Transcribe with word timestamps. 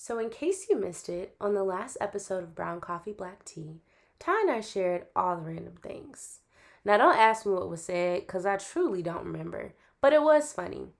So, 0.00 0.20
in 0.20 0.30
case 0.30 0.68
you 0.70 0.78
missed 0.78 1.08
it, 1.08 1.34
on 1.40 1.54
the 1.54 1.64
last 1.64 1.96
episode 2.00 2.44
of 2.44 2.54
Brown 2.54 2.80
Coffee 2.80 3.12
Black 3.12 3.44
Tea, 3.44 3.80
Tye 4.20 4.42
and 4.42 4.50
I 4.52 4.60
shared 4.60 5.06
all 5.16 5.34
the 5.34 5.42
random 5.42 5.74
things. 5.82 6.38
Now, 6.84 6.98
don't 6.98 7.18
ask 7.18 7.44
me 7.44 7.52
what 7.52 7.68
was 7.68 7.82
said 7.82 8.20
because 8.20 8.46
I 8.46 8.58
truly 8.58 9.02
don't 9.02 9.24
remember, 9.24 9.74
but 10.00 10.12
it 10.12 10.22
was 10.22 10.52
funny. 10.52 10.90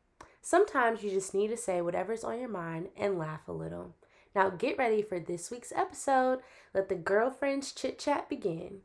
Sometimes 0.42 1.04
you 1.04 1.10
just 1.10 1.32
need 1.32 1.46
to 1.46 1.56
say 1.56 1.80
whatever's 1.80 2.24
on 2.24 2.40
your 2.40 2.48
mind 2.48 2.88
and 2.96 3.16
laugh 3.16 3.46
a 3.46 3.52
little. 3.52 3.94
Now, 4.34 4.50
get 4.50 4.76
ready 4.76 5.00
for 5.00 5.20
this 5.20 5.48
week's 5.48 5.72
episode. 5.76 6.40
Let 6.74 6.88
the 6.88 6.96
girlfriends 6.96 7.70
chit 7.70 8.00
chat 8.00 8.28
begin. 8.28 8.80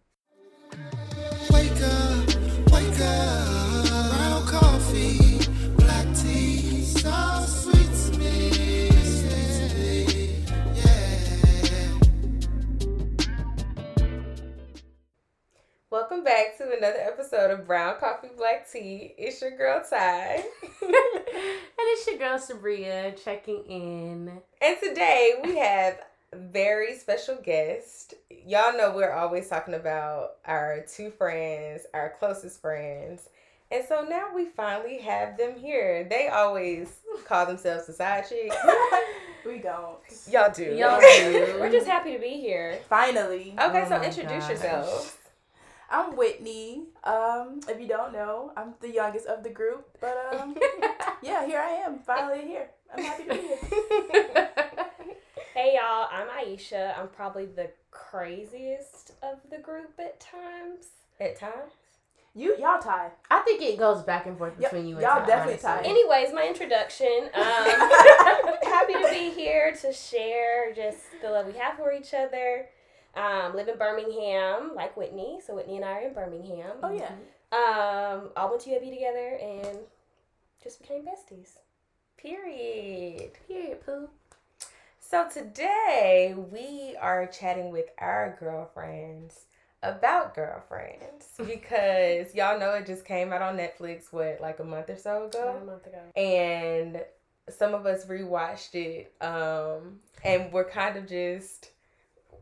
Wake 1.50 1.72
up, 1.82 2.28
wake 2.72 3.00
up. 3.02 3.88
Brown 4.12 4.46
coffee, 4.46 5.23
Welcome 15.94 16.24
back 16.24 16.58
to 16.58 16.64
another 16.76 16.98
episode 16.98 17.52
of 17.52 17.68
Brown 17.68 18.00
Coffee 18.00 18.30
Black 18.36 18.68
Tea. 18.68 19.14
It's 19.16 19.40
your 19.44 19.56
girl 19.56 19.80
Tye. 19.88 20.44
and 20.82 20.92
it's 21.78 22.08
your 22.08 22.18
girl 22.18 22.40
Subria 22.40 23.24
checking 23.24 23.64
in. 23.66 24.42
and 24.60 24.78
today 24.82 25.34
we 25.44 25.56
have 25.58 26.00
a 26.32 26.38
very 26.38 26.98
special 26.98 27.36
guest. 27.36 28.16
Y'all 28.44 28.76
know 28.76 28.92
we're 28.96 29.12
always 29.12 29.48
talking 29.48 29.76
about 29.76 30.38
our 30.48 30.84
two 30.92 31.12
friends, 31.12 31.86
our 31.94 32.16
closest 32.18 32.60
friends. 32.60 33.30
And 33.72 33.86
so 33.88 34.04
now 34.10 34.30
we 34.34 34.46
finally 34.46 34.98
have 34.98 35.38
them 35.38 35.60
here. 35.60 36.08
They 36.10 36.28
always 36.28 36.90
call 37.28 37.46
themselves 37.46 37.86
the 37.86 37.94
side 37.94 38.26
chick. 38.28 38.52
We 39.46 39.58
don't. 39.58 39.98
Y'all 40.32 40.50
do. 40.54 40.64
Y'all 40.64 41.02
do. 41.18 41.58
We're 41.60 41.70
just 41.70 41.86
happy 41.86 42.14
to 42.14 42.18
be 42.20 42.40
here. 42.40 42.80
Finally. 42.88 43.54
Okay, 43.60 43.84
Oh 43.86 43.90
so 43.90 44.02
introduce 44.02 44.44
gosh. 44.46 44.50
yourselves. 44.50 45.18
I'm 45.90 46.16
Whitney. 46.16 46.86
Um, 47.04 47.60
if 47.68 47.80
you 47.80 47.88
don't 47.88 48.14
know, 48.14 48.52
I'm 48.58 48.74
the 48.80 48.90
youngest 48.92 49.28
of 49.28 49.44
the 49.44 49.50
group. 49.50 49.88
But 50.02 50.18
um, 50.34 50.56
yeah, 51.22 51.46
here 51.46 51.60
I 51.60 51.70
am. 51.86 52.00
Finally 52.00 52.42
here. 52.48 52.70
I'm 52.96 53.04
happy 53.04 53.24
to 53.26 53.34
be 53.34 53.42
here. 53.42 54.50
Hey 55.56 55.76
y'all, 55.76 56.08
I'm 56.12 56.28
Aisha. 56.30 56.98
I'm 56.98 57.10
probably 57.10 57.46
the 57.46 57.70
craziest 57.92 59.12
of 59.22 59.38
the 59.52 59.60
group 59.60 59.92
at 60.00 60.20
times. 60.20 60.88
At 61.22 61.38
times. 61.38 61.72
You 62.34 62.56
y'all 62.60 62.82
tie. 62.82 63.12
I 63.30 63.40
think 63.42 63.62
it 63.62 63.78
goes 63.78 64.02
back 64.02 64.26
and 64.26 64.36
forth 64.36 64.54
Yep, 64.60 64.72
between 64.72 64.88
you 64.88 64.96
and 64.96 65.04
y'all 65.04 65.20
Tye, 65.20 65.28
definitely 65.28 65.64
honestly. 65.64 65.84
Tye. 65.84 65.90
Anyways, 65.90 66.34
my 66.34 66.48
introduction. 66.48 67.30
Um, 67.36 68.54
happy 68.64 68.94
to 68.94 69.08
be 69.12 69.30
here 69.30 69.74
to 69.82 69.94
share 69.94 70.74
just 70.74 70.98
the 71.22 71.30
love 71.30 71.46
we 71.46 71.54
have 71.54 71.78
for 71.78 71.94
each 71.94 72.16
other. 72.16 72.68
Um, 73.16 73.56
live 73.56 73.68
in 73.68 73.78
Birmingham, 73.78 74.72
like 74.76 74.98
Whitney. 74.98 75.40
So 75.46 75.56
Whitney 75.56 75.76
and 75.76 75.86
I 75.86 75.92
are 76.04 76.08
in 76.08 76.14
Birmingham. 76.14 76.78
Oh 76.82 76.92
yeah. 76.92 77.12
Um, 77.52 78.30
all 78.36 78.50
went 78.50 78.62
to 78.64 78.72
UAB 78.72 78.90
together 78.92 79.38
and 79.42 79.78
just 80.64 80.82
became 80.82 81.04
besties. 81.04 81.50
Period. 82.18 83.32
Period, 83.48 83.86
poo. 83.86 84.10
So 85.00 85.28
today 85.32 86.34
we 86.52 86.96
are 87.00 87.28
chatting 87.28 87.72
with 87.72 87.86
our 88.00 88.36
girlfriends 88.40 89.42
about 89.84 90.34
girlfriends 90.34 91.28
because 91.38 92.34
y'all 92.34 92.58
know 92.58 92.72
it 92.76 92.86
just 92.88 93.04
came 93.06 93.34
out 93.34 93.42
on 93.42 93.58
Netflix 93.58 94.12
what 94.12 94.40
like 94.42 94.60
a 94.60 94.64
month 94.64 94.90
or 94.90 94.96
so 94.98 95.26
About 95.26 95.36
a 95.36 95.58
ago 95.58 95.66
month 95.66 95.86
ago. 95.86 96.00
and 96.16 97.04
some 97.50 97.74
of 97.74 97.86
us 97.86 98.06
rewatched 98.06 98.74
it 98.76 99.14
um 99.20 100.00
and 100.24 100.52
we're 100.54 100.64
kind 100.70 100.96
of 100.96 101.06
just 101.06 101.72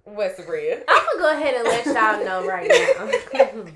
what's 0.03 0.39
real 0.47 0.80
I'm 0.88 1.05
gonna 1.05 1.19
go 1.19 1.33
ahead 1.33 1.53
and 1.55 1.63
let 1.66 1.85
y'all 1.85 2.25
know 2.25 2.47
right 2.47 2.67
now. 2.69 3.61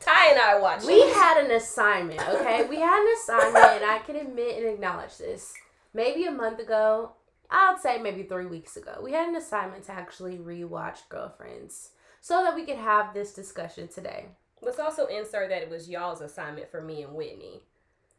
Tye 0.00 0.28
and 0.30 0.38
I 0.38 0.58
watched 0.60 0.86
we 0.86 0.94
it. 0.94 1.14
had 1.14 1.42
an 1.42 1.50
assignment, 1.52 2.20
okay? 2.28 2.66
We 2.66 2.76
had 2.76 3.00
an 3.00 3.14
assignment, 3.14 3.82
and 3.82 3.84
I 3.84 4.00
can 4.04 4.16
admit 4.16 4.58
and 4.58 4.66
acknowledge 4.66 5.16
this. 5.16 5.54
Maybe 5.94 6.24
a 6.26 6.30
month 6.30 6.58
ago, 6.58 7.12
I'd 7.50 7.78
say 7.80 8.02
maybe 8.02 8.24
three 8.24 8.44
weeks 8.44 8.76
ago, 8.76 9.00
we 9.02 9.12
had 9.12 9.28
an 9.28 9.36
assignment 9.36 9.84
to 9.84 9.92
actually 9.92 10.36
rewatch 10.36 11.08
Girlfriends 11.08 11.90
so 12.20 12.42
that 12.44 12.54
we 12.54 12.66
could 12.66 12.76
have 12.76 13.14
this 13.14 13.32
discussion 13.32 13.88
today. 13.88 14.26
Let's 14.60 14.78
also 14.78 15.06
insert 15.06 15.48
that 15.50 15.62
it 15.62 15.70
was 15.70 15.88
y'all's 15.88 16.20
assignment 16.20 16.70
for 16.70 16.82
me 16.82 17.02
and 17.02 17.14
Whitney. 17.14 17.62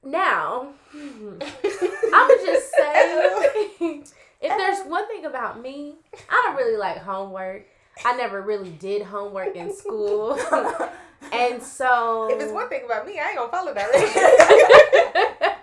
Now, 0.06 0.68
mm-hmm. 0.96 1.42
I'm 2.14 2.46
just 2.46 2.72
say 2.72 3.34
if 4.40 4.58
there's 4.58 4.86
one 4.88 5.08
thing 5.08 5.26
about 5.26 5.60
me, 5.60 5.96
I 6.30 6.44
don't 6.46 6.56
really 6.56 6.78
like 6.78 7.00
homework. 7.00 7.66
I 8.06 8.16
never 8.16 8.42
really 8.42 8.70
did 8.70 9.02
homework 9.02 9.56
in 9.56 9.74
school. 9.74 10.34
and 11.34 11.62
so 11.62 12.30
if 12.32 12.40
it's 12.40 12.54
one 12.54 12.70
thing 12.70 12.86
about 12.86 13.08
me 13.08 13.20
I 13.20 13.30
ain't 13.30 13.38
gonna 13.38 13.52
follow 13.52 13.74
that 13.74 13.90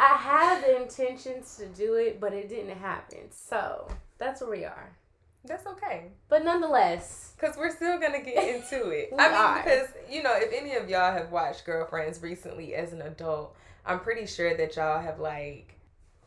I 0.00 0.16
had 0.16 0.64
the 0.64 0.80
intentions 0.82 1.56
to 1.58 1.66
do 1.66 1.94
it, 1.94 2.18
but 2.20 2.32
it 2.32 2.48
didn't 2.48 2.78
happen. 2.78 3.30
So 3.30 3.86
that's 4.18 4.40
where 4.40 4.50
we 4.50 4.64
are. 4.64 4.96
That's 5.44 5.66
okay 5.66 6.12
But 6.28 6.44
nonetheless, 6.44 7.32
Because 7.38 7.56
we're 7.56 7.74
still 7.74 7.98
gonna 7.98 8.20
get 8.22 8.36
into 8.56 8.90
it. 8.90 9.10
I 9.18 9.28
mean, 9.28 9.36
are. 9.36 9.62
because 9.62 9.88
you 10.10 10.22
know, 10.22 10.34
if 10.36 10.52
any 10.52 10.74
of 10.74 10.88
y'all 10.88 11.12
have 11.12 11.30
watched 11.30 11.64
Girlfriends 11.64 12.22
recently 12.22 12.74
as 12.74 12.92
an 12.92 13.02
adult, 13.02 13.56
I'm 13.84 14.00
pretty 14.00 14.26
sure 14.26 14.56
that 14.56 14.76
y'all 14.76 15.00
have 15.02 15.18
like 15.18 15.74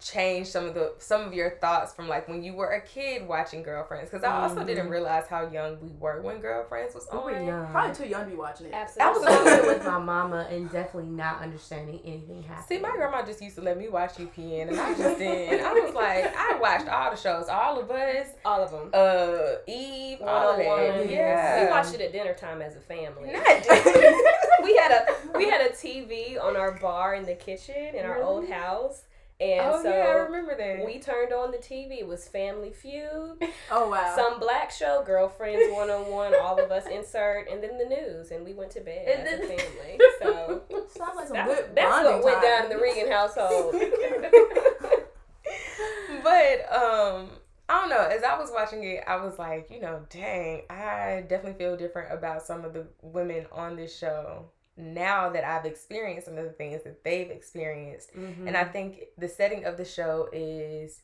changed 0.01 0.49
some 0.51 0.65
of 0.65 0.73
the 0.73 0.93
some 0.99 1.21
of 1.21 1.33
your 1.33 1.51
thoughts 1.51 1.93
from 1.93 2.07
like 2.07 2.27
when 2.27 2.43
you 2.43 2.53
were 2.53 2.71
a 2.71 2.81
kid 2.81 3.25
watching 3.27 3.63
Girlfriends. 3.63 4.09
Because 4.09 4.23
I 4.25 4.41
also 4.41 4.57
Mhm. 4.61 4.65
didn't 4.67 4.89
realize 4.89 5.25
how 5.27 5.47
young 5.47 5.79
we 5.81 5.89
were 5.99 6.21
when 6.21 6.39
Girlfriends 6.41 6.93
was 6.93 7.07
we 7.11 7.17
on. 7.17 7.23
were 7.23 7.39
young. 7.41 7.71
Probably 7.71 7.95
too 7.95 8.05
young 8.05 8.25
to 8.25 8.29
be 8.31 8.35
watching 8.35 8.67
it. 8.67 8.73
absolutely 8.73 9.05
I 9.05 9.13
was 9.13 9.23
Absolutely. 9.47 9.69
on 9.69 9.75
with 9.77 9.85
my 9.93 9.97
mama 9.99 10.47
and 10.51 10.69
definitely 10.69 11.09
not 11.11 11.41
understanding 11.41 12.01
anything 12.03 12.43
happening. 12.43 12.67
See, 12.67 12.79
my 12.79 12.91
grandma 12.91 13.23
just 13.25 13.41
used 13.41 13.55
to 13.55 13.61
let 13.61 13.77
me 13.77 13.87
watch 13.87 14.15
UPN, 14.19 14.67
and 14.67 14.79
I 14.79 14.93
just 14.95 15.17
didn't. 15.17 15.65
I 15.65 15.71
was 15.73 15.93
like, 15.95 16.35
I 16.37 16.57
watched 16.59 16.89
all 16.89 17.09
the 17.11 17.17
shows, 17.17 17.47
all 17.47 17.79
of 17.79 17.89
us, 17.89 18.27
All 18.43 18.61
of 18.61 18.71
them. 18.71 18.89
uh, 18.93 19.55
Eve, 19.65 20.21
all 20.21 20.51
of 20.51 20.57
that. 20.57 20.65
101. 20.67 21.09
Yeah, 21.09 21.63
We 21.63 21.69
watched 21.71 21.93
it 21.95 22.01
at 22.01 22.11
dinner 22.11 22.33
time 22.33 22.61
as 22.61 22.75
a 22.75 22.81
family. 22.81 23.31
Not 23.31 23.45
we 24.63 24.75
had 24.75 24.91
a 24.91 25.15
we 25.37 25.49
had 25.49 25.61
a 25.61 25.69
TV 25.69 26.37
on 26.41 26.55
our 26.57 26.73
bar 26.73 27.15
in 27.15 27.25
the 27.25 27.35
kitchen 27.35 27.95
in 27.95 28.05
our 28.05 28.21
old 28.21 28.47
house, 28.49 29.03
and 29.39 29.59
oh 29.61 29.81
so 29.83 29.89
yeah, 29.89 30.05
I 30.05 30.11
remember 30.13 30.55
that. 30.57 30.85
we 30.85 30.97
turned 30.99 31.33
on 31.33 31.51
the 31.51 31.57
TV. 31.57 31.99
It 31.99 32.07
was 32.07 32.27
Family 32.27 32.71
Feud, 32.71 33.37
Oh 33.71 33.89
wow. 33.89 34.13
some 34.15 34.39
black 34.39 34.71
show, 34.71 35.03
Girlfriends 35.05 35.73
One 35.73 35.89
on 35.89 36.09
One, 36.11 36.33
all 36.41 36.57
of 36.59 36.71
us 36.71 36.85
insert, 36.87 37.49
and 37.49 37.61
then 37.61 37.77
the 37.77 37.85
news, 37.85 38.31
and 38.31 38.45
we 38.45 38.53
went 38.53 38.71
to 38.71 38.81
bed 38.81 39.05
And 39.07 39.27
as 39.27 39.33
a 39.33 39.47
then- 39.47 39.57
family. 39.57 39.99
So 40.21 40.61
Sounds 40.95 41.15
like 41.17 41.27
some 41.27 41.35
that, 41.35 41.47
good 41.47 41.65
that's 41.75 42.03
what 42.05 42.23
went 42.23 42.35
time. 42.37 42.43
down 42.43 42.63
in 42.65 42.69
the 42.69 42.77
Regan 42.81 43.11
household. 43.11 43.75
but 46.23 46.73
um 46.73 47.29
I 47.67 47.81
don't 47.81 47.89
know. 47.89 47.97
As 48.01 48.23
I 48.23 48.37
was 48.37 48.51
watching 48.53 48.83
it, 48.83 49.03
I 49.07 49.15
was 49.17 49.39
like, 49.39 49.71
you 49.71 49.81
know, 49.81 50.01
dang, 50.11 50.61
I 50.69 51.23
definitely 51.27 51.57
feel 51.57 51.75
different 51.75 52.13
about 52.13 52.43
some 52.43 52.63
of 52.63 52.73
the 52.73 52.85
women 53.01 53.47
on 53.51 53.75
this 53.75 53.97
show 53.97 54.45
now 54.77 55.29
that 55.29 55.43
I've 55.43 55.65
experienced 55.65 56.25
some 56.27 56.37
of 56.37 56.43
the 56.43 56.51
things 56.51 56.83
that 56.83 57.03
they've 57.03 57.29
experienced. 57.31 58.13
Mhm. 58.15 58.47
And 58.47 58.57
I 58.57 58.63
think 58.65 59.05
the 59.17 59.27
setting 59.29 59.65
of 59.65 59.77
the 59.77 59.85
show 59.85 60.29
is 60.33 61.01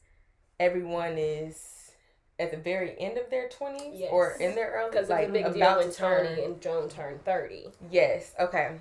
everyone 0.59 1.17
is 1.17 1.91
at 2.39 2.51
the 2.51 2.57
very 2.57 2.99
end 2.99 3.17
of 3.17 3.29
their 3.29 3.47
20s 3.49 3.93
Yes. 3.99 4.09
or 4.11 4.31
in 4.33 4.55
their 4.55 4.71
early 4.71 4.89
Because 4.91 5.09
like 5.09 5.27
it 5.29 5.31
was 5.31 5.39
a 5.41 5.43
big 5.43 5.53
deal 5.53 5.63
about 5.63 5.77
when 5.79 5.89
to 5.91 5.95
turn 5.95 6.25
and 6.39 6.61
Joan 6.61 6.89
turned 6.89 7.23
thirty. 7.23 7.71
Yes, 7.89 8.33
okay. 8.39 8.77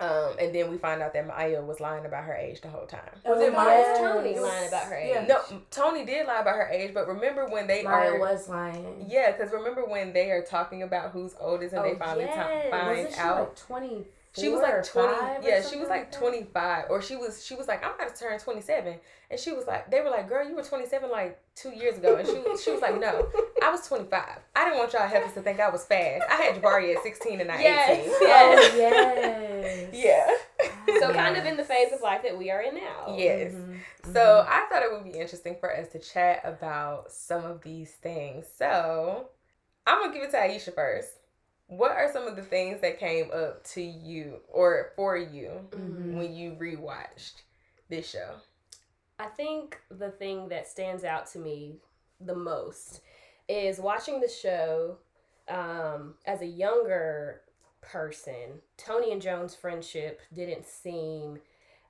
Um, 0.00 0.32
and 0.40 0.52
then 0.52 0.70
we 0.72 0.76
find 0.78 1.00
out 1.02 1.12
that 1.12 1.24
Maya 1.26 1.62
was 1.62 1.78
lying 1.78 2.04
about 2.04 2.24
her 2.24 2.34
age 2.34 2.60
the 2.60 2.68
whole 2.68 2.84
time. 2.86 3.00
Was 3.24 3.38
Oh, 3.38 3.40
it 3.40 3.52
Why 3.54 3.64
Maya? 3.64 3.78
yes. 3.78 4.00
was 4.00 4.12
Toni 4.24 4.38
lying 4.40 4.68
about 4.68 4.82
her 4.86 4.94
age? 4.96 5.10
Yeah. 5.14 5.26
No, 5.26 5.40
Toni 5.70 6.04
did 6.04 6.26
lie 6.26 6.40
about 6.40 6.56
her 6.56 6.68
age, 6.68 6.92
but 6.92 7.06
remember 7.06 7.46
when 7.46 7.68
they 7.68 7.84
Maya 7.84 8.10
are 8.14 8.18
was 8.18 8.48
lying. 8.48 9.06
Yeah, 9.08 9.30
because 9.30 9.52
remember 9.52 9.84
when 9.84 10.12
they 10.12 10.30
are 10.32 10.42
talking 10.42 10.82
about 10.82 11.12
who's 11.12 11.36
oldest 11.40 11.74
and 11.74 11.84
they 11.84 11.94
finally 11.94 12.24
yes. 12.24 12.34
ti- 12.64 12.70
find 12.70 12.88
Wasn't 12.88 13.14
she 13.14 13.20
out. 13.20 13.38
like 13.38 13.56
20 13.56 14.04
she 14.36 14.48
was 14.48 14.60
like 14.60 14.84
20 14.84 15.46
yeah 15.46 15.62
she 15.62 15.76
was 15.76 15.88
like 15.88 16.10
25 16.12 16.86
or 16.90 17.00
she 17.00 17.16
was 17.16 17.44
she 17.44 17.54
was 17.54 17.68
like 17.68 17.84
i'm 17.84 17.94
about 17.94 18.14
to 18.14 18.20
turn 18.22 18.38
27 18.38 18.98
and 19.30 19.40
she 19.40 19.52
was 19.52 19.66
like 19.66 19.90
they 19.90 20.00
were 20.00 20.10
like 20.10 20.28
girl 20.28 20.46
you 20.48 20.54
were 20.56 20.62
27 20.62 21.10
like 21.10 21.40
two 21.54 21.70
years 21.70 21.96
ago 21.98 22.16
and 22.16 22.26
she, 22.26 22.42
she 22.62 22.70
was 22.72 22.80
like 22.82 22.98
no 23.00 23.28
i 23.62 23.70
was 23.70 23.86
25 23.86 24.22
i 24.56 24.64
didn't 24.64 24.78
want 24.78 24.92
y'all 24.92 25.06
heifers 25.06 25.32
to 25.34 25.40
think 25.40 25.60
i 25.60 25.68
was 25.70 25.84
fast 25.84 26.24
i 26.30 26.34
had 26.34 26.60
jabari 26.60 26.94
at 26.96 27.02
16 27.02 27.40
and 27.40 27.48
not 27.48 27.60
Yes. 27.60 28.00
18 28.06 28.08
Oh, 28.22 28.76
yes. 28.76 29.88
yeah 29.92 30.30
So 31.00 31.12
kind 31.12 31.36
of 31.36 31.44
in 31.44 31.56
the 31.56 31.64
phase 31.64 31.92
of 31.92 32.00
life 32.02 32.22
that 32.22 32.36
we 32.36 32.50
are 32.50 32.60
in 32.62 32.74
now. 32.74 33.14
yes 33.16 33.52
Mhm. 33.52 33.78
So 34.12 34.44
I 34.46 34.66
thought 34.68 34.82
it 34.82 34.92
would 34.92 35.04
be 35.04 35.18
interesting 35.18 35.56
for 35.58 35.74
us 35.74 35.88
to 35.92 35.98
chat 35.98 36.42
about 36.44 37.10
some 37.10 37.42
of 37.46 37.62
these 37.62 37.90
things. 37.92 38.46
So 38.54 39.28
I'm 39.86 40.00
gonna 40.02 40.12
give 40.12 40.22
it 40.24 40.30
to 40.32 40.36
Aisha 40.36 40.74
first. 40.74 41.08
What 41.66 41.92
are 41.92 42.12
some 42.12 42.26
of 42.26 42.36
the 42.36 42.42
things 42.42 42.80
that 42.82 42.98
came 42.98 43.30
up 43.32 43.64
to 43.68 43.80
you 43.82 44.40
or 44.48 44.92
for 44.96 45.16
you 45.16 45.66
Mhm. 45.70 46.14
when 46.16 46.34
you 46.34 46.52
rewatched 46.52 47.42
this 47.88 48.08
show? 48.08 48.36
I 49.18 49.28
think 49.28 49.80
the 49.90 50.10
thing 50.10 50.48
that 50.48 50.66
stands 50.66 51.04
out 51.04 51.26
to 51.28 51.38
me 51.38 51.80
the 52.20 52.34
most 52.34 53.00
is 53.48 53.78
watching 53.78 54.20
the 54.20 54.28
show 54.28 54.98
um, 55.48 56.16
as 56.24 56.40
a 56.40 56.46
younger 56.46 57.42
person. 57.82 58.62
Toni 58.78 59.12
and 59.12 59.20
Joan's 59.20 59.54
friendship 59.54 60.22
didn't 60.32 60.66
seem 60.66 61.38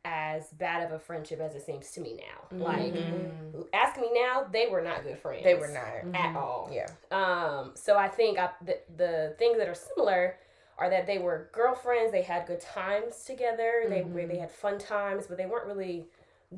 as 0.04 0.48
bad 0.50 0.82
of 0.84 0.92
a 0.92 0.98
friendship 0.98 1.40
as 1.40 1.54
it 1.54 1.64
seems 1.64 1.90
to 1.92 2.00
me 2.00 2.14
now. 2.16 2.58
Like, 2.58 2.92
Mhm. 2.92 3.68
ask 3.72 3.98
me 3.98 4.10
now, 4.12 4.44
they 4.50 4.66
were 4.66 4.82
not 4.82 5.02
good 5.02 5.18
friends. 5.18 5.44
They 5.44 5.54
were 5.54 5.68
not. 5.68 6.14
at 6.14 6.36
all. 6.36 6.68
Yeah. 6.72 6.88
Um, 7.10 7.72
so 7.74 7.96
I 7.96 8.08
think 8.08 8.38
I, 8.38 8.50
the, 8.62 8.78
the 8.96 9.34
things 9.38 9.56
that 9.58 9.68
are 9.68 9.74
similar 9.74 10.38
are 10.76 10.90
that 10.90 11.06
they 11.06 11.18
were 11.18 11.48
girlfriends. 11.52 12.12
They 12.12 12.22
had 12.22 12.46
good 12.46 12.60
times 12.60 13.24
together. 13.24 13.84
They 13.88 14.02
were 14.02 14.26
they 14.26 14.38
had 14.38 14.50
fun 14.50 14.78
times, 14.78 15.26
but 15.26 15.36
they 15.38 15.46
weren't 15.46 15.66
really 15.66 16.08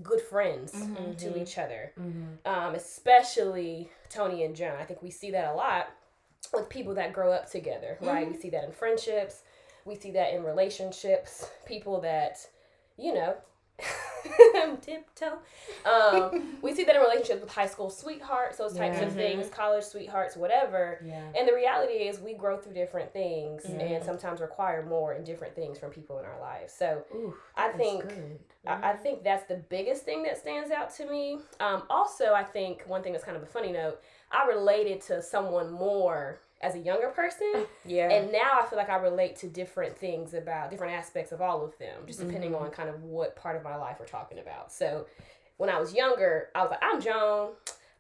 good 0.03 0.21
friends 0.23 0.73
to 1.19 1.37
each 1.39 1.59
other. 1.59 1.93
Um, 2.45 2.75
especially 2.75 3.91
Toni 4.11 4.45
and 4.45 4.57
Joan. 4.57 4.77
I 4.81 4.85
think 4.85 5.03
we 5.03 5.11
see 5.11 5.31
that 5.33 5.53
a 5.53 5.55
lot 5.55 5.89
with 6.53 6.69
people 6.69 6.95
that 6.95 7.13
grow 7.13 7.31
up 7.33 7.51
together, 7.51 7.99
right? 8.01 8.27
We 8.31 8.37
see 8.37 8.51
that 8.51 8.65
in 8.65 8.73
friendships. 8.73 9.43
We 9.85 9.95
see 9.97 10.11
that 10.13 10.33
in 10.35 10.43
relationships. 10.45 11.51
People 11.67 12.01
that, 12.03 12.47
you 12.99 13.15
know, 13.15 13.37
tiptoe. 14.81 15.39
Um, 15.85 16.57
we 16.63 16.75
see 16.75 16.85
that 16.85 16.97
in 16.97 17.03
relationships 17.03 17.41
with 17.41 17.53
high 17.53 17.67
school 17.67 17.91
sweethearts, 17.91 18.59
those 18.59 18.75
types 18.75 19.01
of 19.01 19.13
things, 19.13 19.49
college 19.49 19.85
sweethearts, 19.85 20.37
whatever. 20.37 21.01
Yeah. 21.05 21.23
And 21.39 21.47
the 21.47 21.55
reality 21.55 21.95
is, 21.95 22.21
we 22.21 22.35
grow 22.35 22.57
through 22.57 22.75
different 22.75 23.13
things 23.13 23.65
and 23.65 24.03
sometimes 24.05 24.41
require 24.41 24.85
more 24.85 25.13
and 25.13 25.25
different 25.25 25.55
things 25.55 25.79
from 25.79 25.91
people 25.91 26.19
in 26.19 26.25
our 26.25 26.41
lives. 26.41 26.73
So 26.73 27.05
Ooh, 27.15 27.35
I 27.57 27.69
think. 27.69 28.05
I, 28.67 28.91
I 28.91 28.93
think 28.95 29.23
that's 29.23 29.47
the 29.47 29.63
biggest 29.69 30.05
thing 30.05 30.25
that 30.25 30.39
stands 30.39 30.73
out 30.73 30.93
to 30.97 31.09
me. 31.09 31.39
Um, 31.61 31.85
also, 31.89 32.33
I 32.33 32.43
think 32.43 32.83
one 32.87 33.01
thing 33.01 33.13
that's 33.13 33.25
kind 33.25 33.37
of 33.37 33.43
a 33.45 33.47
funny 33.47 33.71
note, 33.71 34.01
I 34.33 34.45
related 34.49 35.01
to 35.03 35.23
someone 35.23 35.71
more 35.71 36.41
as 36.61 36.75
a 36.75 36.79
younger 36.79 37.09
person. 37.09 37.53
Yeah. 37.89 38.11
And 38.11 38.33
now 38.33 38.59
I 38.61 38.67
feel 38.67 38.79
like 38.79 38.91
I 38.91 38.97
relate 38.97 39.37
to 39.37 39.47
different 39.47 39.97
things 39.97 40.35
about 40.35 40.71
different 40.71 40.95
aspects 40.95 41.31
of 41.31 41.41
all 41.41 41.65
of 41.65 41.79
them, 41.79 42.03
just 42.05 42.19
depending 42.19 42.51
mm-hmm. 42.51 42.65
on 42.65 42.71
kind 42.73 42.89
of 42.89 43.05
what 43.05 43.37
part 43.37 43.55
of 43.55 43.63
my 43.63 43.77
life 43.77 43.99
we're 44.01 44.07
talking 44.07 44.41
about. 44.41 44.73
So 44.73 45.07
when 45.57 45.71
I 45.71 45.79
was 45.79 45.95
younger, 45.95 46.49
I 46.53 46.63
was 46.63 46.71
like, 46.71 46.83
I'm 46.83 47.01
Joan. 47.01 47.51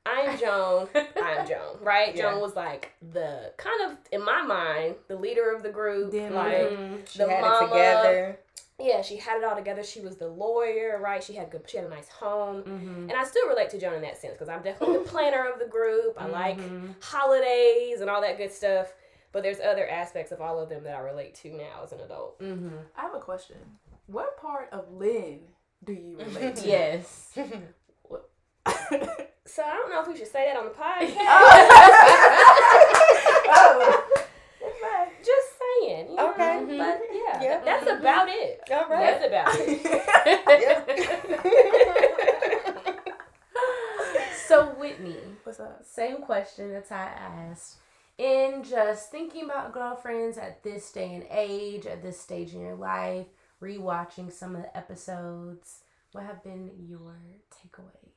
I'm 0.05 0.37
Joan. 0.41 0.88
I'm 0.94 1.47
Joan. 1.49 1.79
Right? 1.81 2.17
Yeah. 2.17 2.32
Joan 2.32 2.41
was 2.41 2.56
like 2.56 2.93
the 3.12 3.53
kind 3.56 3.93
of, 3.93 3.99
in 4.11 4.25
my 4.25 4.43
mind, 4.43 4.97
the 5.06 5.14
leader 5.14 5.55
of 5.55 5.62
the 5.62 5.70
group. 5.70 6.11
Then 6.11 6.35
like, 6.35 6.56
mm-hmm. 6.56 6.97
she 7.08 7.19
the 7.20 7.29
mama, 7.29 7.64
it 7.64 7.69
together. 7.69 8.38
Yeah, 8.78 9.00
she 9.02 9.17
had 9.17 9.38
it 9.38 9.44
all 9.44 9.56
together. 9.56 9.82
She 9.82 10.00
was 10.00 10.17
the 10.17 10.28
lawyer, 10.28 10.99
right? 11.02 11.23
She 11.23 11.34
had 11.34 11.50
good. 11.50 11.62
She 11.67 11.76
had 11.78 11.87
a 11.87 11.90
nice 11.90 12.08
home, 12.08 12.62
Mm-hmm. 12.62 13.02
and 13.08 13.12
I 13.12 13.25
still 13.25 13.49
relate 13.49 13.70
to 13.70 13.78
Joan 13.81 13.94
in 13.94 14.02
that 14.02 14.19
sense 14.20 14.34
because 14.34 14.49
I'm 14.49 14.62
definitely 14.62 14.99
the 14.99 15.05
planner 15.05 15.46
of 15.50 15.58
the 15.58 15.67
group. 15.67 16.14
I 16.19 16.26
like 16.26 16.58
Mm-hmm. 16.58 16.88
holidays 17.00 18.00
and 18.00 18.11
all 18.11 18.20
that 18.20 18.37
good 18.38 18.52
stuff. 18.52 18.93
But 19.32 19.43
there's 19.43 19.61
other 19.61 19.87
aspects 19.88 20.32
of 20.32 20.40
all 20.40 20.58
of 20.61 20.69
them 20.70 20.84
that 20.84 20.94
I 20.96 21.00
relate 21.00 21.34
to 21.37 21.52
now 21.55 21.82
as 21.84 21.93
an 21.93 22.00
adult. 22.00 22.40
Mm-hmm. 22.40 22.69
I 22.96 23.00
have 23.02 23.14
a 23.14 23.20
question. 23.20 23.56
What 24.06 24.37
part 24.38 24.69
of 24.73 24.90
Lynn 24.93 25.40
do 25.84 25.93
you 25.93 26.17
relate 26.34 26.56
to? 26.56 26.67
Yes. 26.69 27.37
So 29.49 29.62
I 29.62 29.75
don't 29.75 29.90
know 29.90 30.00
if 30.02 30.08
we 30.08 30.17
should 30.17 30.26
say 30.26 30.44
that 30.46 30.56
on 30.56 30.64
the 30.64 30.70
podcast. 30.72 31.14
oh. 33.49 34.05
Just 35.25 35.49
saying. 35.58 36.11
You 36.11 36.17
know? 36.17 36.31
Okay. 36.32 36.64
But 36.67 37.00
yeah, 37.12 37.25
Yeah. 37.43 37.61
that's 37.65 37.87
mm-hmm. 37.87 38.00
about 38.00 38.29
it. 38.29 38.61
All 38.71 38.88
right. 38.88 39.21
That's 39.21 39.27
about 39.27 39.55
it. 39.59 41.06
so 44.47 44.67
Whitney, 44.79 45.17
What's 45.44 45.61
up? 45.61 45.85
same 45.85 46.19
question 46.19 46.73
that 46.73 46.91
I 46.91 47.05
asked. 47.05 47.77
In 48.19 48.65
just 48.65 49.11
thinking 49.11 49.44
about 49.44 49.73
girlfriends 49.73 50.38
at 50.38 50.62
this 50.62 50.91
day 50.91 51.15
and 51.15 51.27
age, 51.31 51.85
at 51.87 52.03
this 52.03 52.19
stage 52.19 52.55
in 52.55 52.61
your 52.61 52.75
life, 52.75 53.27
rewatching 53.61 54.32
some 54.32 54.56
of 54.56 54.62
the 54.62 54.77
episodes, 54.77 55.81
what 56.12 56.25
have 56.25 56.43
been 56.43 56.71
your 56.89 57.19
takeaways? 57.53 58.16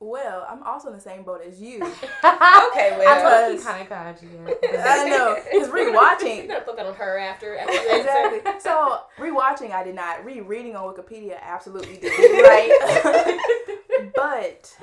Well, 0.00 0.46
I'm 0.50 0.62
also 0.62 0.88
in 0.88 0.94
the 0.94 1.00
same 1.00 1.22
boat 1.22 1.40
as 1.46 1.60
you. 1.60 1.76
okay, 1.82 1.92
I 2.24 2.96
well. 2.98 3.50
know 3.50 3.56
he 3.56 3.62
kind 3.62 3.82
of 3.82 3.88
caught 3.88 4.22
you. 4.22 4.28
I 4.78 5.08
know, 5.08 5.36
because 5.36 5.68
You're 5.68 5.92
rewatching. 5.92 6.48
gonna 6.48 6.60
put 6.60 6.76
that 6.76 6.86
on 6.86 6.94
her 6.94 7.18
after. 7.18 7.56
after 7.56 7.72
you. 7.72 8.00
Exactly. 8.00 8.52
So 8.60 9.00
rewatching, 9.18 9.70
I 9.72 9.84
did 9.84 9.94
not. 9.94 10.24
Rereading 10.24 10.76
on 10.76 10.92
Wikipedia, 10.92 11.40
absolutely 11.40 11.96
did. 11.96 12.10
Right. 12.42 14.10
but 14.14 14.76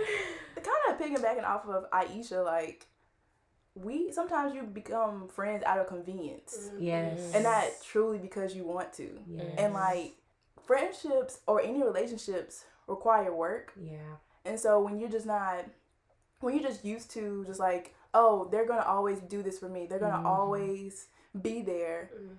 kind 0.55 0.77
of 0.89 0.99
piggybacking 0.99 1.43
off 1.43 1.67
of 1.67 1.89
Aisha, 1.91 2.43
like 2.43 2.87
we 3.75 4.11
sometimes 4.11 4.53
you 4.53 4.63
become 4.63 5.27
friends 5.27 5.63
out 5.65 5.77
of 5.79 5.87
convenience, 5.87 6.69
mm-hmm. 6.71 6.83
Yes. 6.83 7.31
and 7.33 7.43
not 7.43 7.65
truly 7.85 8.17
because 8.17 8.55
you 8.55 8.63
want 8.65 8.93
to. 8.93 9.09
Yes. 9.27 9.45
And 9.57 9.73
like 9.73 10.13
friendships 10.65 11.39
or 11.47 11.61
any 11.61 11.83
relationships 11.83 12.65
require 12.87 13.33
work. 13.33 13.73
Yeah. 13.81 13.97
And 14.45 14.59
so 14.59 14.79
when 14.81 14.99
you're 14.99 15.09
just 15.09 15.25
not, 15.25 15.65
when 16.39 16.55
you're 16.55 16.63
just 16.67 16.83
used 16.83 17.11
to 17.11 17.43
just 17.45 17.59
like, 17.59 17.93
oh, 18.13 18.47
they're 18.51 18.65
gonna 18.65 18.81
always 18.85 19.19
do 19.19 19.41
this 19.43 19.59
for 19.59 19.69
me. 19.69 19.85
They're 19.88 19.99
gonna 19.99 20.17
Mhm. 20.23 20.25
always 20.25 21.07
be 21.41 21.61
there. 21.61 22.09
Mhm. 22.13 22.38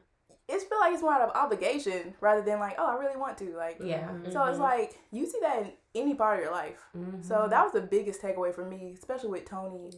It's 0.49 0.64
feel 0.64 0.81
like 0.81 0.93
it's 0.93 1.02
more 1.02 1.12
out 1.14 1.22
of 1.22 1.34
obligation 1.37 2.14
rather 2.20 2.43
than 2.43 2.58
like, 2.58 2.75
oh, 2.76 2.87
I 2.87 2.94
really 2.96 3.16
want 3.16 3.38
to. 3.38 3.56
Like, 3.56 3.78
Yeah. 3.81 4.10
so 4.31 4.44
it's 4.44 4.58
like 4.58 4.99
you 5.10 5.25
see 5.25 5.38
that 5.40 5.60
in 5.62 5.72
any 5.94 6.14
part 6.14 6.38
of 6.38 6.44
your 6.44 6.52
life. 6.52 6.84
So 7.22 7.46
that 7.49 7.62
was 7.62 7.72
the 7.72 7.81
biggest 7.81 8.20
takeaway 8.20 8.52
for 8.52 8.64
me, 8.64 8.93
especially 8.98 9.31
with 9.31 9.44
Toni 9.46 9.90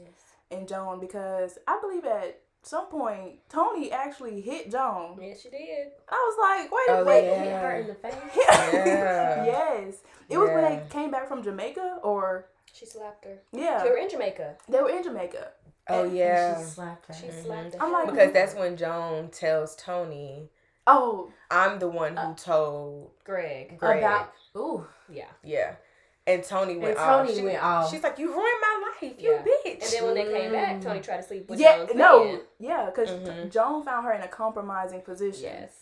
and 0.51 0.69
Joan, 0.69 1.01
because 1.01 1.59
I 1.67 1.81
believe 1.81 2.05
at 2.05 2.41
some 2.67 2.87
point 2.87 3.39
Toni 3.49 3.91
actually 3.93 4.41
hit 4.41 4.71
Joan. 4.71 5.19
Yes, 5.21 5.43
she 5.43 5.51
did. 5.51 5.89
I 6.09 6.15
was 6.15 6.37
like, 6.63 6.73
wait 6.73 6.89
a 6.89 7.01
Oh, 7.01 7.05
wait. 7.05 7.25
yeah. 7.25 7.39
hit 7.45 7.63
her 7.63 7.77
in 7.81 7.87
the 7.89 7.95
face. 7.95 8.15
Yeah. 8.37 9.45
yes. 9.45 9.95
It 10.29 10.39
was 10.39 10.51
when 10.51 10.63
they 10.63 10.83
came 10.91 11.11
back 11.11 11.29
from 11.29 11.43
Jamaica 11.43 11.99
or 12.03 12.47
She 12.73 12.87
slapped 12.87 13.25
her. 13.25 13.39
yeah. 13.53 13.83
They 13.83 13.91
were 13.91 13.99
in 13.99 14.09
Jamaica. 14.09 14.57
They 14.69 14.81
were 14.81 14.91
in 14.91 15.03
Jamaica. 15.03 15.49
Oh 15.89 16.05
And 16.05 16.17
yeah. 16.17 16.59
She 16.59 16.65
slapped 16.65 17.07
her. 17.09 17.15
She 17.15 17.31
slapped 17.31 17.73
the 17.73 17.83
I'm 17.83 17.93
like- 17.93 18.07
Because 18.11 18.33
that's 18.33 18.55
when 18.55 18.77
Joan 18.77 19.29
tells 19.31 19.77
Toni, 19.77 20.49
Oh, 20.87 21.31
I'm 21.51 21.79
the 21.79 21.89
one 21.89 22.13
who 22.17 22.23
uh, 22.23 22.35
told 22.35 23.11
Greg. 23.25 23.79
Greg. 23.79 23.99
About 23.99 24.33
ooh. 24.57 24.87
Yeah. 25.11 25.25
Yeah. 25.43 25.77
And 26.27 26.43
Toni 26.43 26.77
went 26.79 26.93
And 26.93 26.99
off. 26.99 27.27
Toni 27.27 27.39
She- 27.39 27.45
went 27.45 27.63
off. 27.63 27.91
She's 27.91 28.03
like, 28.03 28.19
You 28.19 28.29
ruined 28.29 28.61
my 28.63 28.74
life, 29.03 29.15
you 29.19 29.31
Yeah. 29.33 29.43
bitch. 29.43 29.73
And 29.83 29.83
then 29.93 30.05
when 30.05 30.15
they 30.15 30.25
came 30.41 30.53
back, 30.53 30.77
Mm. 30.77 30.83
Toni 30.83 31.01
tried 31.01 31.17
to 31.19 31.23
sleep 31.23 31.49
with 31.49 31.61
yeah, 31.61 31.77
Joan's 31.79 31.95
no, 31.95 32.25
man. 32.25 32.41
yeah, 32.59 32.87
because 32.87 33.11
Mhm. 33.11 33.51
Joan 33.51 33.83
found 33.85 34.07
her 34.07 34.13
in 34.13 34.23
a 34.23 34.29
compromising 34.29 35.03
position. 35.03 35.45
Yes. 35.45 35.73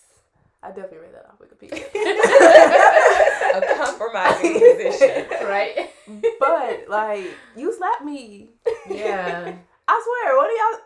I 0.64 0.69
definitely 0.69 0.99
read 0.99 1.14
that 1.14 1.26
off 1.26 1.38
Wikipedia. 1.40 1.83
a 3.73 3.75
compromising 3.85 4.54
position. 4.54 5.26
Right. 5.42 5.90
but 6.38 6.88
like, 6.88 7.26
you 7.57 7.73
slapped 7.76 8.04
me. 8.04 8.50
Yeah. 8.88 9.52
I 9.88 10.02
swear. 10.04 10.37
What 10.37 10.49
do 10.49 10.54
y'all? 10.54 10.81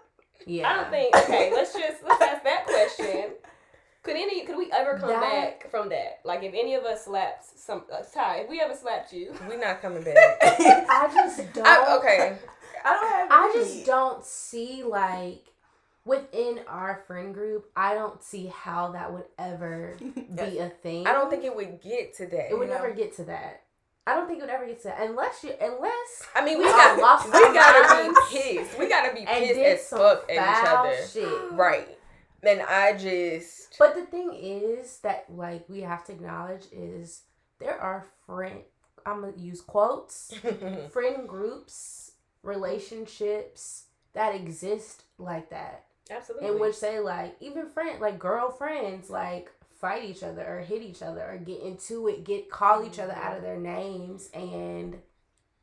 Yeah. 0.47 0.71
I 0.71 0.75
don't 0.77 0.91
think. 0.91 1.17
Okay, 1.17 1.53
let's 1.53 1.73
just 1.75 2.03
let's 2.05 2.23
ask 2.23 2.43
that 2.45 2.65
question. 2.67 3.33
Could 4.07 4.17
any 4.17 4.45
could 4.47 4.57
we 4.57 4.71
ever 4.73 4.99
come 4.99 5.09
That- 5.11 5.21
back 5.21 5.71
from 5.71 5.89
that? 5.91 6.21
Like 6.25 6.43
if 6.43 6.55
any 6.55 6.75
of 6.75 6.85
us 6.85 7.05
slapped 7.05 7.45
some 7.59 7.83
uh, 7.93 7.99
Tye, 8.15 8.39
if 8.45 8.49
we 8.51 8.61
ever 8.61 8.75
slapped 8.75 9.13
you, 9.13 9.35
we're 9.49 9.59
not 9.61 9.83
coming 9.83 10.03
back. 10.05 10.17
I 10.43 11.11
just 11.13 11.41
don't. 11.53 11.67
I, 11.67 11.97
okay. 11.99 12.39
I 12.85 12.93
don't 12.93 13.11
have. 13.13 13.29
I 13.31 13.53
any. 13.55 13.65
just 13.65 13.85
don't 13.87 14.25
see 14.25 14.83
like 14.85 15.45
within 16.05 16.61
our 16.69 17.03
friend 17.09 17.35
group. 17.35 17.69
I 17.77 17.95
don't 17.95 18.23
see 18.23 18.47
how 18.47 18.93
that 18.93 19.13
would 19.13 19.25
ever 19.39 19.97
be 20.37 20.59
a 20.59 20.69
thing. 20.69 21.07
I 21.07 21.13
don't 21.13 21.29
think 21.29 21.45
it 21.45 21.55
would 21.55 21.81
get 21.83 22.15
to 22.19 22.27
that. 22.27 22.51
it 22.51 22.59
would 22.59 22.69
No. 22.69 22.75
never 22.75 22.93
get 22.93 23.17
to 23.17 23.25
that. 23.25 23.63
I 24.09 24.15
don't 24.15 24.29
think 24.29 24.39
it 24.39 24.43
would 24.43 24.51
ever 24.55 24.67
get 24.67 24.79
to 24.83 24.89
that 24.89 25.01
unless 25.01 25.43
you 25.43 25.53
unless 25.61 26.23
I 26.37 26.45
mean, 26.45 26.59
we 26.59 26.65
we, 26.67 26.71
got, 26.71 26.97
lost 27.01 27.27
we 27.27 27.33
gotta 27.33 28.09
be 28.09 28.15
pissed. 28.31 28.79
We 28.79 28.89
gotta 28.89 29.13
be 29.13 29.27
pissed 29.27 29.59
as 29.59 29.89
fuck 29.89 30.31
at 30.31 30.35
each 30.37 30.69
other. 30.71 30.97
shit. 31.13 31.53
Right. 31.53 31.96
Then 32.43 32.63
I 32.69 32.93
just. 32.97 33.77
But 33.79 33.95
the 33.95 34.05
thing 34.07 34.33
is 34.35 34.99
that 34.99 35.27
like 35.29 35.69
we 35.69 35.81
have 35.81 36.05
to 36.07 36.13
acknowledge 36.13 36.67
is 36.73 37.23
there 37.59 37.79
are 37.81 38.07
friend 38.27 38.61
I'm 39.05 39.21
gonna 39.21 39.33
use 39.37 39.61
quotes 39.61 40.35
friend 40.93 41.29
groups 41.29 42.13
relationships 42.43 43.85
that 44.13 44.35
exist 44.35 45.05
like 45.19 45.51
that 45.51 45.85
absolutely. 46.11 46.49
in 46.49 46.59
which 46.61 46.81
they 46.81 46.99
like 47.01 47.37
even 47.41 47.69
friend 47.69 48.01
like 48.01 48.19
girlfriends 48.19 49.11
like 49.11 49.51
fight 49.81 50.05
each 50.05 50.23
other 50.23 50.43
or 50.47 50.61
hit 50.61 50.83
each 50.83 51.03
other 51.03 51.23
or 51.23 51.37
get 51.39 51.61
into 51.63 52.09
it 52.09 52.25
get 52.25 52.51
call 52.51 52.85
each 52.85 52.99
other 52.99 53.13
out 53.15 53.37
of 53.37 53.43
their 53.43 53.59
names 53.59 54.29
and 54.35 54.97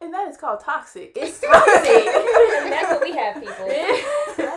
And 0.02 0.14
that 0.14 0.28
is 0.30 0.38
called 0.38 0.60
toxic. 0.60 1.14
it's 1.16 1.40
toxic 1.40 1.86
and 1.86 2.72
that's 2.72 2.92
what 2.92 3.02
we 3.02 3.12
have, 3.12 3.36
people. 3.36 3.68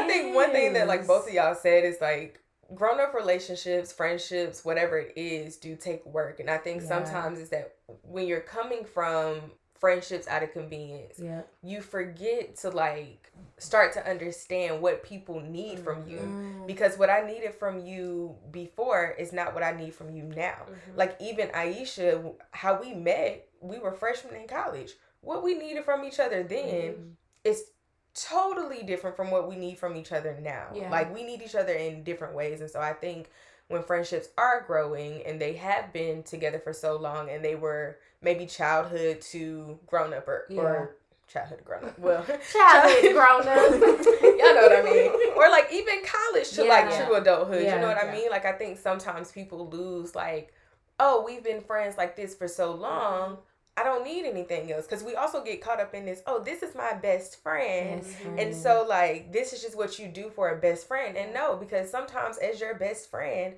That 0.00 0.02
is- 0.02 0.06
But 0.06 0.14
I 0.14 0.22
think 0.22 0.34
one 0.34 0.50
thing 0.52 0.72
that 0.74 0.88
like 0.88 1.06
both 1.06 1.26
of 1.28 1.34
y'all 1.34 1.54
said 1.54 1.84
is 1.84 2.00
like 2.00 2.40
grown 2.74 2.98
up 3.00 3.14
relationships, 3.14 3.92
friendships, 3.92 4.64
whatever 4.64 4.98
it 4.98 5.12
is, 5.16 5.56
do 5.56 5.76
take 5.76 6.04
work. 6.06 6.40
And 6.40 6.50
I 6.50 6.58
think 6.58 6.82
Yeah. 6.82 6.88
sometimes 6.88 7.38
is 7.38 7.50
that 7.50 7.74
when 8.02 8.26
you're 8.26 8.40
coming 8.40 8.84
from 8.84 9.52
friendships 9.74 10.26
out 10.28 10.42
of 10.42 10.50
convenience, 10.52 11.18
Yeah. 11.18 11.42
you 11.62 11.82
forget 11.82 12.56
to 12.56 12.70
like 12.70 13.30
start 13.58 13.92
to 13.92 14.06
understand 14.08 14.80
what 14.80 15.02
people 15.02 15.40
need 15.40 15.78
from 15.80 16.08
you. 16.08 16.18
Mm. 16.18 16.66
Because 16.66 16.96
what 16.96 17.10
I 17.10 17.20
needed 17.26 17.54
from 17.54 17.80
you 17.80 18.36
before 18.50 19.10
is 19.18 19.32
not 19.32 19.52
what 19.52 19.62
I 19.62 19.72
need 19.72 19.94
from 19.94 20.10
you 20.10 20.22
now. 20.22 20.66
Mhm. 20.68 20.96
Like 20.96 21.20
even 21.20 21.48
Aisha, 21.50 22.34
how 22.52 22.80
we 22.80 22.94
met, 22.94 23.46
we 23.60 23.78
were 23.78 23.92
freshmen 23.92 24.34
in 24.34 24.48
college. 24.48 24.94
What 25.20 25.42
we 25.42 25.54
needed 25.54 25.84
from 25.84 26.04
each 26.04 26.18
other 26.18 26.42
then 26.42 27.16
is 27.44 27.70
totally 28.14 28.82
different 28.82 29.16
from 29.16 29.30
what 29.30 29.48
we 29.48 29.56
need 29.56 29.78
from 29.78 29.96
each 29.96 30.12
other 30.12 30.36
now. 30.40 30.68
Yeah. 30.74 30.90
Like 30.90 31.12
we 31.14 31.24
need 31.24 31.42
each 31.42 31.54
other 31.54 31.72
in 31.72 32.04
different 32.04 32.34
ways. 32.34 32.60
And 32.60 32.70
so 32.70 32.80
I 32.80 32.92
think 32.92 33.30
when 33.68 33.82
friendships 33.82 34.28
are 34.38 34.62
growing 34.66 35.22
and 35.24 35.40
they 35.40 35.54
have 35.54 35.92
been 35.92 36.22
together 36.22 36.58
for 36.58 36.72
so 36.72 36.96
long 36.96 37.28
and 37.30 37.44
they 37.44 37.54
were 37.54 37.98
maybe 38.22 38.46
childhood 38.46 39.20
to 39.20 39.78
grown 39.86 40.12
up 40.14 40.28
or, 40.28 40.46
or 40.56 40.96
childhood 41.26 41.58
to 41.58 41.64
grown 41.64 41.84
up. 41.84 41.98
Well, 41.98 42.24
Childhood 42.52 43.12
grown 43.12 43.48
up. 43.48 43.70
Y'all 44.22 44.54
know 44.54 44.68
what 44.68 44.72
I 44.72 44.82
mean. 44.82 45.10
Or 45.36 45.50
like 45.50 45.72
even 45.72 46.02
college 46.04 46.50
to 46.52 46.64
like 46.64 46.90
Yeah. 46.90 47.04
true 47.06 47.16
adulthood. 47.16 47.62
Yeah. 47.62 47.76
You 47.76 47.80
know 47.80 47.88
what 47.88 47.98
I 47.98 48.12
mean? 48.12 48.30
Like 48.30 48.44
I 48.44 48.52
think 48.52 48.78
sometimes 48.78 49.32
people 49.32 49.68
lose 49.68 50.14
like, 50.14 50.52
oh, 51.00 51.24
we've 51.26 51.42
been 51.42 51.60
friends 51.62 51.96
like 51.96 52.16
this 52.16 52.34
for 52.34 52.46
so 52.46 52.72
long. 52.72 53.30
Mm-hmm. 53.32 53.40
I 53.76 53.82
don't 53.82 54.04
need 54.04 54.24
anything 54.24 54.72
else. 54.72 54.86
Cause 54.86 55.02
we 55.02 55.16
also 55.16 55.42
get 55.42 55.60
caught 55.60 55.80
up 55.80 55.94
in 55.94 56.06
this, 56.06 56.22
oh, 56.26 56.42
this 56.42 56.62
is 56.62 56.74
my 56.74 56.92
best 56.92 57.42
friend. 57.42 58.02
Best 58.02 58.16
And 58.38 58.54
so 58.54 58.86
like 58.88 59.32
this 59.32 59.52
is 59.52 59.62
just 59.62 59.76
what 59.76 59.98
you 59.98 60.06
do 60.08 60.30
for 60.30 60.50
a 60.50 60.60
best 60.60 60.86
friend. 60.86 61.16
And 61.16 61.34
no, 61.34 61.56
because 61.56 61.90
sometimes 61.90 62.38
as 62.38 62.60
your 62.60 62.74
best 62.74 63.10
friend, 63.10 63.54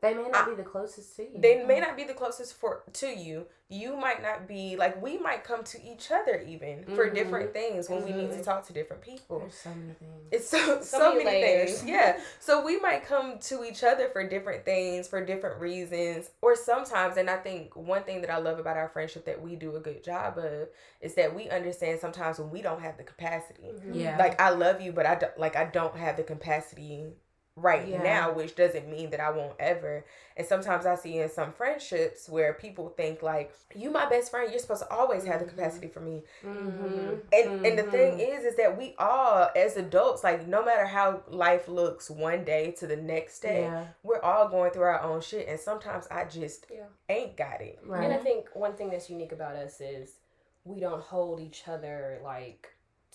they 0.00 0.14
may 0.14 0.28
not 0.28 0.48
be 0.48 0.54
the 0.54 0.62
closest 0.62 1.16
to 1.16 1.22
you. 1.22 1.40
they 1.40 1.64
may 1.64 1.80
not 1.80 1.96
be 1.96 2.04
the 2.04 2.14
closest 2.14 2.54
for 2.54 2.82
to 2.94 3.06
you. 3.08 3.46
You 3.68 3.96
might 3.96 4.22
not 4.22 4.46
be 4.46 4.76
like 4.76 5.02
we 5.02 5.18
might 5.18 5.42
come 5.42 5.64
to 5.64 5.82
each 5.82 6.12
other 6.12 6.40
even 6.46 6.84
for 6.94 7.08
Mhm. 7.10 7.14
different 7.14 7.52
things 7.52 7.90
when 7.90 8.04
we 8.04 8.12
need 8.12 8.30
to 8.30 8.38
Mhm. 8.38 8.44
talk 8.44 8.66
to 8.68 8.72
different 8.72 9.02
people. 9.02 9.40
There's 9.40 9.54
so 9.54 9.70
many 9.70 9.92
things. 9.94 10.12
It's 10.30 10.48
so 10.48 10.80
so, 10.82 11.12
many 11.14 11.24
many, 11.24 11.40
things. 11.66 11.84
Yeah. 11.86 12.20
So 12.38 12.64
we 12.64 12.78
might 12.78 13.04
come 13.04 13.38
to 13.40 13.64
each 13.64 13.82
other 13.82 14.08
for 14.10 14.22
different 14.28 14.64
things, 14.64 15.08
for 15.08 15.24
different 15.24 15.60
reasons, 15.60 16.30
or 16.42 16.54
sometimes. 16.54 17.16
And 17.16 17.28
I 17.28 17.36
think 17.38 17.74
one 17.74 18.04
thing 18.04 18.20
that 18.20 18.30
I 18.30 18.38
love 18.38 18.58
about 18.60 18.76
our 18.76 18.88
friendship 18.88 19.24
that 19.24 19.40
we 19.40 19.56
do 19.56 19.74
a 19.76 19.80
good 19.80 20.04
job 20.04 20.38
of 20.38 20.68
is 21.00 21.14
that 21.14 21.34
we 21.34 21.48
understand 21.48 21.98
sometimes 22.00 22.38
when 22.38 22.50
we 22.50 22.62
don't 22.62 22.80
have 22.82 22.96
the 22.96 23.04
capacity. 23.04 23.72
yeah. 23.90 24.16
Like 24.18 24.40
I 24.40 24.50
love 24.50 24.80
you, 24.80 24.92
but 24.92 25.06
I 25.06 25.16
don't, 25.16 25.36
like 25.38 25.56
I 25.56 25.64
don't 25.64 25.96
have 25.96 26.16
the 26.16 26.22
capacity 26.24 27.14
right 27.58 27.88
Yeah. 27.88 28.02
now, 28.02 28.32
which 28.32 28.54
doesn't 28.54 28.86
mean 28.86 29.08
that 29.10 29.20
I 29.20 29.30
won't 29.30 29.54
ever. 29.58 30.04
And 30.36 30.46
sometimes 30.46 30.84
I 30.84 30.94
see 30.94 31.18
in 31.18 31.30
some 31.30 31.52
friendships 31.54 32.28
where 32.28 32.52
people 32.52 32.90
think 32.90 33.22
like, 33.22 33.50
"You 33.74 33.90
my 33.90 34.06
best 34.06 34.30
friend, 34.30 34.50
you're 34.50 34.58
supposed 34.60 34.82
to 34.82 34.92
always 34.94 35.24
have 35.24 35.40
the 35.40 35.46
Mhm. 35.46 35.50
capacity 35.56 35.88
for 35.88 36.00
me." 36.00 36.22
mm-hmm. 36.44 37.14
And 37.32 37.66
and 37.66 37.78
the 37.78 37.84
thing 37.84 38.20
is, 38.20 38.44
is 38.44 38.56
that 38.56 38.76
we 38.76 38.94
all 38.98 39.48
as 39.56 39.76
adults, 39.78 40.22
like 40.22 40.46
no 40.46 40.62
matter 40.62 40.84
how 40.84 41.22
life 41.28 41.66
looks 41.66 42.10
one 42.10 42.44
day 42.44 42.72
to 42.72 42.86
the 42.86 42.96
next 42.96 43.40
day, 43.40 43.62
yeah. 43.62 43.86
we're 44.02 44.20
all 44.20 44.48
going 44.48 44.70
through 44.72 44.82
our 44.84 45.00
own 45.00 45.22
shit. 45.22 45.48
And 45.48 45.58
sometimes 45.58 46.06
I 46.10 46.24
just 46.24 46.66
Yeah. 46.70 46.84
ain't 47.08 47.36
got 47.36 47.62
it. 47.62 47.78
Right. 47.86 48.04
And 48.04 48.12
I 48.12 48.18
think 48.18 48.48
one 48.54 48.74
thing 48.74 48.90
that's 48.90 49.08
unique 49.08 49.32
about 49.32 49.56
us 49.56 49.80
is 49.80 50.18
we 50.66 50.78
don't 50.80 51.00
hold 51.02 51.40
each 51.40 51.66
other 51.68 52.20
like 52.22 52.68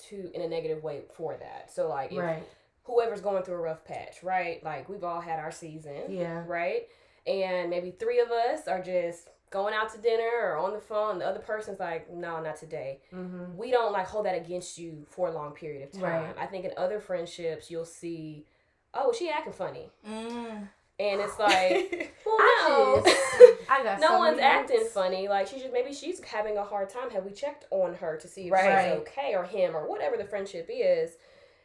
to 0.09 0.31
in 0.33 0.41
a 0.41 0.47
negative 0.47 0.83
way 0.83 1.03
for 1.13 1.35
that. 1.37 1.69
So 1.69 1.87
like 1.87 2.11
if 2.11 2.17
right. 2.17 2.43
Whoever's 2.83 3.21
going 3.21 3.43
through 3.43 3.55
a 3.55 3.59
rough 3.61 3.85
patch, 3.85 4.23
right? 4.23 4.63
Like 4.63 4.89
we've 4.89 5.03
all 5.03 5.21
had 5.21 5.39
our 5.39 5.51
season, 5.51 6.03
Yeah. 6.09 6.43
right? 6.47 6.87
And 7.27 7.69
maybe 7.69 7.91
three 7.91 8.19
of 8.19 8.31
us 8.31 8.67
are 8.67 8.81
just 8.81 9.29
going 9.51 9.73
out 9.73 9.91
to 9.93 9.99
dinner 9.99 10.29
or 10.43 10.57
on 10.57 10.73
the 10.73 10.79
phone. 10.79 11.19
The 11.19 11.25
other 11.27 11.39
person's 11.39 11.79
like, 11.79 12.11
no, 12.11 12.41
not 12.41 12.55
today. 12.55 13.01
Mm-hmm. 13.13 13.57
We 13.57 13.69
don't 13.69 13.91
like 13.91 14.07
hold 14.07 14.25
that 14.25 14.35
against 14.35 14.77
you 14.77 15.05
for 15.09 15.27
a 15.27 15.31
long 15.31 15.51
period 15.51 15.83
of 15.83 15.91
time. 15.91 16.23
Right. 16.23 16.35
I 16.39 16.45
think 16.47 16.65
in 16.65 16.71
other 16.77 16.99
friendships, 16.99 17.69
you'll 17.69 17.85
see, 17.85 18.45
oh, 18.93 19.13
she 19.17 19.29
acting 19.29 19.53
funny. 19.53 19.91
Mm. 20.09 20.67
And 20.99 21.19
it's 21.19 21.37
like, 21.39 22.13
well, 22.25 22.35
I 22.39 22.65
no. 22.69 23.01
just, 23.03 23.69
I 23.69 23.83
got 23.83 23.99
no 23.99 24.19
one's 24.19 24.39
acting 24.39 24.85
funny. 24.93 25.27
Like 25.27 25.47
she's 25.47 25.61
just 25.61 25.73
maybe 25.73 25.93
she's 25.93 26.21
having 26.23 26.57
a 26.57 26.63
hard 26.63 26.89
time. 26.89 27.09
Have 27.11 27.25
we 27.25 27.31
checked 27.31 27.65
on 27.71 27.93
her 27.95 28.17
to 28.17 28.27
see 28.27 28.47
if 28.47 28.51
Right. 28.53 28.91
she's 28.91 28.99
okay 29.01 29.33
or 29.35 29.43
him 29.43 29.75
or 29.75 29.87
whatever 29.89 30.15
the 30.17 30.25
friendship 30.25 30.69
is? 30.71 31.11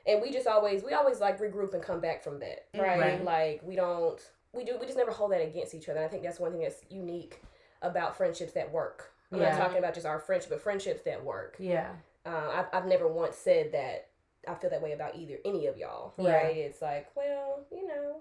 And 0.07 0.23
we 0.23 0.31
just 0.33 0.47
always 0.47 0.83
we 0.85 0.93
always 0.93 1.21
like 1.21 1.41
regroup 1.41 1.75
and 1.75 1.83
come 1.83 2.01
back 2.01 2.23
from 2.23 2.39
that, 2.41 2.67
right? 2.77 2.99
Right. 2.99 3.25
Like 3.25 3.61
we 3.65 3.75
don't 3.77 4.21
we 4.53 4.65
do 4.65 4.77
we 4.79 4.87
just 4.87 4.97
never 4.99 5.11
hold 5.11 5.33
that 5.33 5.43
against 5.43 5.75
each 5.75 5.89
other. 5.89 5.99
And 5.99 6.07
I 6.07 6.09
think 6.09 6.23
that's 6.23 6.39
one 6.41 6.53
thing 6.53 6.61
that's 6.63 6.81
unique 6.89 7.43
about 7.83 8.17
friendships 8.17 8.53
that 8.53 8.71
work. 8.73 9.13
I'm 9.33 9.41
Yeah. 9.41 9.51
not 9.51 9.59
talking 9.59 9.79
about 9.79 9.95
just 9.95 10.07
our 10.07 10.21
friendship, 10.21 10.51
but 10.51 10.61
friendships 10.61 11.03
that 11.03 11.25
work. 11.25 11.57
Yeah. 11.59 11.91
Uh, 12.25 12.51
I've 12.55 12.67
I've 12.73 12.87
never 12.87 13.09
once 13.09 13.37
said 13.37 13.73
that 13.73 14.09
I 14.49 14.55
feel 14.55 14.71
that 14.71 14.81
way 14.83 14.93
about 14.93 15.17
either 15.17 15.39
any 15.45 15.67
of 15.67 15.77
y'all, 15.77 16.15
Yeah. 16.17 16.37
right? 16.37 16.57
It's 16.57 16.81
like, 16.81 17.09
well, 17.17 17.65
you 17.73 17.87
know, 17.89 18.19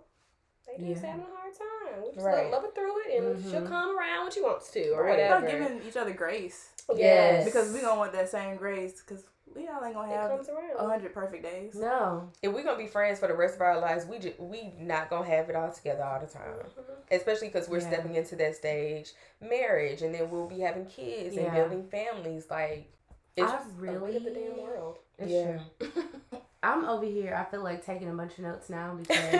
they 0.65 0.83
just 0.83 1.03
Yeah. 1.03 1.11
having 1.11 1.25
a 1.25 1.35
hard 1.37 1.53
time. 1.53 2.01
We 2.03 2.11
just 2.13 2.25
Right. 2.25 2.45
love, 2.45 2.51
love 2.51 2.63
her 2.63 2.71
through 2.71 2.99
it, 3.01 3.19
and 3.21 3.37
Mhm. 3.37 3.51
she'll 3.51 3.67
come 3.67 3.95
around 3.95 4.23
when 4.23 4.31
she 4.31 4.41
wants 4.41 4.71
to, 4.71 4.89
or 4.93 5.03
Right. 5.03 5.11
whatever. 5.11 5.41
Not 5.41 5.51
giving 5.51 5.81
each 5.87 5.95
other 5.95 6.13
grace 6.13 6.71
Yes. 6.95 7.45
because 7.45 7.71
we 7.71 7.81
don't 7.81 7.99
want 7.99 8.11
that 8.13 8.27
same 8.29 8.55
grace 8.55 9.01
because 9.03 9.23
we 9.55 9.67
all 9.67 9.83
ain't 9.83 9.93
gonna 9.95 10.07
have 10.13 10.31
a 10.77 10.87
hundred 10.87 11.13
perfect 11.13 11.43
days. 11.43 11.75
No. 11.75 12.29
if 12.41 12.51
we're 12.53 12.63
gonna 12.63 12.77
be 12.77 12.87
friends 12.87 13.19
for 13.19 13.27
the 13.27 13.33
rest 13.33 13.55
of 13.55 13.61
our 13.61 13.79
lives, 13.79 14.05
we 14.05 14.19
just 14.19 14.39
we 14.39 14.73
not 14.79 15.09
gonna 15.09 15.25
have 15.27 15.49
it 15.49 15.55
all 15.55 15.71
together 15.71 16.03
all 16.03 16.19
the 16.19 16.27
time. 16.27 16.43
Mhm. 16.77 16.83
Especially 17.11 17.47
because 17.47 17.69
we're 17.69 17.79
Yeah. 17.79 17.89
stepping 17.91 18.15
into 18.15 18.35
that 18.37 18.55
stage, 18.55 19.13
marriage, 19.41 20.01
and 20.01 20.13
then 20.13 20.29
we'll 20.29 20.47
be 20.47 20.59
having 20.59 20.85
kids 20.85 21.37
and 21.37 21.51
building 21.53 21.87
families. 21.87 22.47
Like 22.49 22.91
it's 23.35 23.51
I 23.51 23.55
A 23.55 23.59
weight 23.59 23.67
really 23.77 24.15
of 24.17 24.23
the 24.23 24.31
damn 24.31 24.57
world. 24.61 24.99
It's 25.17 25.31
Yeah. 25.31 25.59
true. 25.79 26.03
I'm 26.63 26.83
over 26.85 27.05
here. 27.05 27.35
I 27.35 27.43
feel 27.51 27.61
like 27.63 27.85
taking 27.85 28.09
a 28.09 28.13
bunch 28.13 28.33
of 28.39 28.43
notes 28.45 28.69
now 28.71 28.95
because 28.97 29.33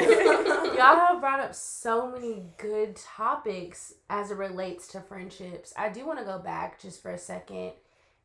y'all 0.75 0.95
have 0.99 1.19
brought 1.19 1.39
up 1.39 1.55
so 1.55 2.07
many 2.07 2.45
good 2.57 2.95
topics 2.95 3.95
as 4.11 4.29
it 4.29 4.37
relates 4.37 4.87
to 4.89 5.01
friendships. 5.01 5.73
I 5.75 5.89
do 5.89 6.05
want 6.05 6.19
to 6.19 6.25
go 6.25 6.37
back 6.37 6.79
just 6.79 7.01
for 7.01 7.09
a 7.11 7.17
second 7.17 7.71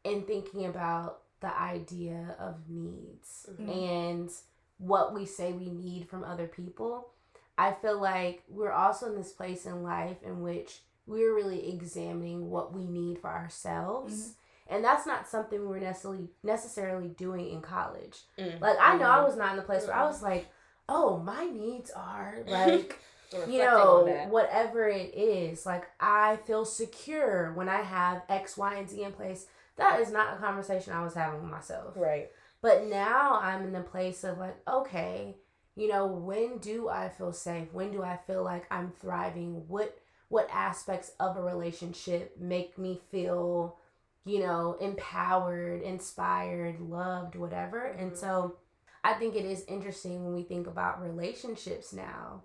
in 0.05 0.25
thinking 0.25 0.67
about 0.67 1.21
the 1.41 1.59
idea 1.61 2.37
of 2.39 2.69
needs 2.69 3.49
Mhm. 3.53 3.69
and 3.69 4.31
what 4.79 5.13
we 5.15 5.27
say 5.27 5.53
we 5.53 5.71
need 5.71 6.09
from 6.09 6.25
other 6.25 6.47
people. 6.47 7.11
I 7.59 7.73
feel 7.73 7.99
like 8.01 8.43
we're 8.49 8.73
also 8.73 9.07
in 9.07 9.15
this 9.17 9.33
place 9.33 9.67
in 9.67 9.83
life 9.83 10.23
in 10.23 10.41
which 10.43 10.83
we're 11.07 11.35
really 11.35 11.73
examining 11.73 12.51
what 12.51 12.73
we 12.73 12.87
need 12.87 13.19
for 13.19 13.29
ourselves. 13.29 14.35
And 14.69 14.85
that's 14.85 15.05
not 15.07 15.27
something 15.29 15.69
we're 15.69 15.81
necessarily 15.81 16.29
necessarily 16.43 17.09
doing 17.09 17.51
in 17.51 17.61
college. 17.61 18.23
Mm. 18.39 18.61
Like 18.61 18.79
I 18.81 18.97
know 18.97 19.11
I 19.11 19.19
Mhm. 19.19 19.25
was 19.27 19.37
not 19.37 19.51
in 19.51 19.57
the 19.57 19.63
place 19.63 19.87
where 19.87 19.97
I 19.97 20.05
was 20.07 20.23
like, 20.23 20.47
oh, 20.89 21.19
my 21.19 21.45
needs 21.47 21.91
are 21.91 22.37
like 22.47 22.99
you 23.47 23.59
know, 23.59 24.27
whatever 24.29 24.89
it 24.89 25.15
is, 25.15 25.65
like 25.65 25.89
I 26.01 26.37
feel 26.47 26.65
secure 26.65 27.53
when 27.53 27.69
I 27.69 27.81
have 27.83 28.23
X, 28.29 28.57
Y, 28.57 28.75
and 28.75 28.89
Z 28.91 29.03
in 29.03 29.13
place. 29.13 29.47
That 29.81 30.01
is 30.01 30.13
not 30.13 30.35
a 30.35 30.39
conversation 30.39 30.93
I 30.93 31.03
was 31.05 31.15
having 31.15 31.43
with 31.43 31.51
myself. 31.51 31.97
right. 31.97 32.31
But 32.63 32.87
now 32.87 33.41
I'm 33.43 33.65
in 33.65 33.73
the 33.73 33.81
place 33.81 34.25
of 34.25 34.39
like, 34.39 34.57
okay, 34.69 35.37
you 35.77 35.89
know, 35.89 36.07
when 36.07 36.59
do 36.59 36.89
I 36.89 37.09
feel 37.09 37.33
safe? 37.33 37.73
When 37.73 37.91
do 37.93 38.03
I 38.03 38.19
feel 38.27 38.45
like 38.45 38.67
I'm 38.71 38.93
thriving? 39.01 39.67
What 39.69 39.99
what 40.29 40.49
aspects 40.53 41.13
of 41.19 41.37
a 41.37 41.43
relationship 41.43 42.37
make 42.39 42.79
me 42.79 43.01
feel, 43.11 43.77
you 44.25 44.41
know, 44.41 44.77
empowered, 44.81 45.83
inspired, 45.83 46.81
loved, 46.81 47.35
whatever? 47.37 47.85
And 47.87 48.13
Mhm. 48.13 48.17
so 48.17 48.57
I 49.03 49.15
think 49.15 49.35
it 49.35 49.45
is 49.47 49.65
interesting 49.65 50.25
when 50.25 50.35
we 50.35 50.43
think 50.45 50.67
about 50.67 51.03
relationships 51.03 51.93
now. 51.93 52.43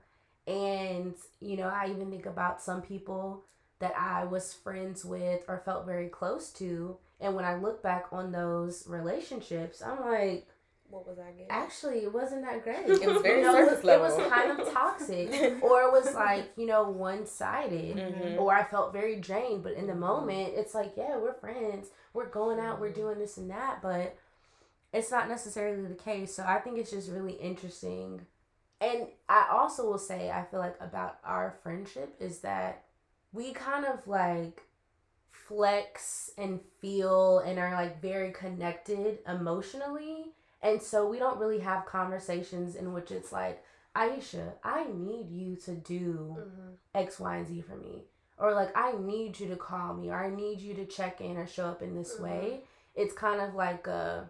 And, 0.47 1.15
you 1.41 1.57
know, 1.57 1.67
I 1.69 1.87
even 1.89 2.09
think 2.11 2.25
about 2.25 2.61
some 2.61 2.81
people 2.81 3.43
that 3.79 3.93
I 3.97 4.23
was 4.25 4.53
friends 4.53 5.03
with 5.03 5.43
or 5.47 5.59
felt 5.65 5.85
very 5.85 6.07
close 6.09 6.51
to. 6.53 6.97
And 7.19 7.35
when 7.35 7.45
I 7.45 7.55
look 7.55 7.81
back 7.81 8.05
on 8.11 8.31
those 8.31 8.87
relationships, 8.87 9.81
I'm 9.81 10.01
like, 10.01 10.47
What 10.89 11.07
was 11.07 11.17
I 11.17 11.31
getting? 11.31 11.47
actually, 11.49 11.99
it 11.99 12.13
wasn't 12.13 12.41
that 12.43 12.63
great. 12.63 12.79
It 12.87 13.07
was 13.07 13.21
very 13.21 13.39
You 13.39 13.45
know, 13.45 13.53
surface 13.53 13.83
it 13.85 13.99
was 13.99 14.13
level. 14.17 14.29
kind 14.29 14.59
of 14.59 14.73
toxic. 14.73 15.29
or 15.63 15.81
it 15.83 15.91
was 15.91 16.13
like, 16.13 16.51
you 16.57 16.65
know, 16.65 16.83
one 16.89 17.25
sided. 17.25 17.95
Mhm. 17.97 18.39
Or 18.39 18.53
I 18.53 18.63
felt 18.65 18.91
very 18.93 19.15
drained. 19.19 19.63
But 19.63 19.73
in 19.73 19.87
the 19.87 19.95
moment, 19.95 20.53
it's 20.55 20.75
like, 20.75 20.93
yeah, 20.97 21.17
we're 21.17 21.33
friends. 21.33 21.87
We're 22.13 22.27
going 22.29 22.59
out, 22.59 22.79
we're 22.79 22.91
doing 22.91 23.17
this 23.17 23.37
and 23.37 23.49
that. 23.49 23.81
But 23.81 24.15
it's 24.93 25.11
not 25.11 25.27
necessarily 25.29 25.81
the 25.87 25.95
case. 25.95 26.33
So 26.35 26.43
I 26.45 26.59
think 26.59 26.77
it's 26.77 26.91
just 26.91 27.09
really 27.11 27.33
interesting. 27.33 28.25
And 28.81 29.07
I 29.29 29.47
also 29.51 29.89
will 29.89 29.97
say, 29.97 30.29
I 30.29 30.43
feel 30.43 30.59
like 30.59 30.75
about 30.81 31.17
our 31.23 31.55
friendship 31.63 32.15
is 32.19 32.39
that 32.39 32.83
we 33.33 33.51
kind 33.53 33.85
of 33.85 34.05
like 34.07 34.63
flex 35.47 36.31
and 36.37 36.59
feel 36.81 37.39
and 37.39 37.59
are 37.59 37.71
like 37.73 38.01
very 38.01 38.31
connected 38.31 39.19
emotionally. 39.27 40.33
And 40.61 40.81
so 40.81 41.07
we 41.07 41.19
don't 41.19 41.37
really 41.39 41.59
have 41.59 41.85
conversations 41.85 42.75
in 42.75 42.93
which 42.93 43.11
it's 43.11 43.31
like, 43.31 43.63
Aisha, 43.95 44.53
I 44.63 44.85
need 44.93 45.29
you 45.29 45.55
to 45.65 45.71
do 45.75 46.37
Mm-hmm. 46.39 46.71
X, 46.95 47.19
Y, 47.19 47.35
and 47.37 47.47
Z 47.47 47.61
for 47.61 47.75
me. 47.75 48.03
Or 48.37 48.53
like, 48.53 48.75
I 48.75 48.93
need 48.93 49.39
you 49.39 49.47
to 49.49 49.55
call 49.55 49.93
me, 49.93 50.09
or 50.09 50.15
I 50.23 50.29
need 50.29 50.59
you 50.61 50.73
to 50.75 50.85
check 50.85 51.21
in 51.21 51.37
or 51.37 51.45
show 51.47 51.65
up 51.67 51.81
in 51.81 51.95
this 51.95 52.15
Mhm. 52.15 52.21
way. 52.21 52.61
It's 52.95 53.13
kind 53.13 53.41
of 53.41 53.53
like, 53.55 53.87
uh, 53.87 54.21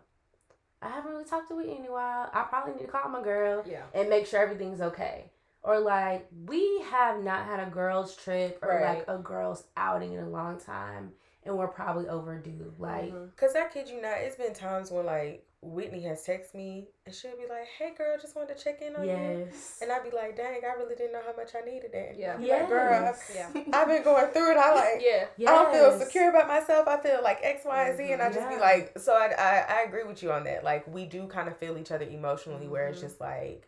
I 0.81 0.89
haven't 0.89 1.11
really 1.11 1.25
talked 1.25 1.47
to 1.49 1.55
Whitney 1.55 1.77
in 1.77 1.85
a 1.85 1.91
while. 1.91 2.29
I 2.33 2.43
probably 2.43 2.73
need 2.73 2.81
to 2.85 2.87
call 2.91 3.09
my 3.09 3.21
girl 3.23 3.63
Yeah. 3.65 3.83
and 3.93 4.09
make 4.09 4.25
sure 4.27 4.39
everything's 4.41 4.81
okay. 4.81 5.31
Or 5.65 5.79
like, 5.79 6.27
we 6.45 6.81
have 6.91 7.23
not 7.23 7.45
had 7.45 7.59
a 7.59 7.69
girls' 7.71 8.15
trip 8.15 8.59
or 8.61 8.69
Right. 8.69 8.99
like 8.99 9.07
a 9.07 9.17
girls' 9.17 9.63
outing 9.75 10.13
in 10.13 10.19
a 10.23 10.29
long 10.29 10.59
time, 10.59 11.13
and 11.43 11.57
we're 11.57 11.67
probably 11.67 12.07
overdue. 12.07 12.71
Like, 12.77 13.11
Mhm. 13.11 13.35
Cause 13.35 13.55
I 13.55 13.65
kid 13.65 13.89
you 13.89 13.99
not, 13.99 14.19
it's 14.19 14.35
been 14.35 14.53
times 14.53 14.91
when 14.91 15.07
like 15.07 15.43
Whitney 15.63 16.01
has 16.03 16.23
texted 16.23 16.53
me 16.53 16.87
and 17.07 17.15
she'll 17.15 17.35
be 17.35 17.47
like, 17.47 17.65
"Hey 17.79 17.95
girl, 17.97 18.15
just 18.21 18.35
wanted 18.35 18.55
to 18.55 18.63
check 18.63 18.83
in 18.83 18.95
on 18.95 19.05
you," 19.05 19.09
yes. 19.47 19.79
and 19.81 19.91
I'd 19.91 20.03
be 20.03 20.11
like, 20.11 20.35
"Dang, 20.37 20.61
I 20.63 20.73
really 20.77 20.93
didn't 20.93 21.13
know 21.13 21.21
how 21.25 21.33
much 21.35 21.55
I 21.55 21.61
needed 21.61 21.91
that." 21.93 22.15
Yeah. 22.15 22.33
I'd 22.35 22.41
be 22.41 22.47
like, 22.51 22.69
girl, 22.69 23.05
I've, 23.05 23.31
Yeah. 23.33 23.49
I've 23.73 23.87
been 23.87 24.03
going 24.03 24.27
through 24.27 24.51
it. 24.51 24.57
I 24.57 24.73
like. 24.75 25.01
Yeah. 25.37 25.49
I 25.51 25.63
don't 25.63 25.73
feel 25.73 25.99
secure 25.99 26.29
about 26.29 26.47
myself. 26.47 26.87
I 26.87 26.97
feel 26.97 27.23
like 27.23 27.39
X, 27.41 27.65
Y, 27.65 27.87
and 27.87 27.97
Z, 27.97 28.11
and 28.11 28.21
I 28.21 28.31
just 28.31 28.47
be 28.47 28.57
like, 28.57 28.99
so 28.99 29.15
I, 29.15 29.33
I, 29.35 29.65
I 29.79 29.81
agree 29.87 30.03
with 30.03 30.21
you 30.21 30.31
on 30.31 30.43
that. 30.43 30.63
Like, 30.63 30.85
we 30.87 31.05
do 31.07 31.25
kind 31.25 31.47
of 31.47 31.57
feel 31.57 31.75
each 31.79 31.89
other 31.91 32.05
emotionally, 32.05 32.67
where 32.67 32.87
it's 32.89 32.99
Mhm. 32.99 33.01
just 33.01 33.19
like, 33.19 33.67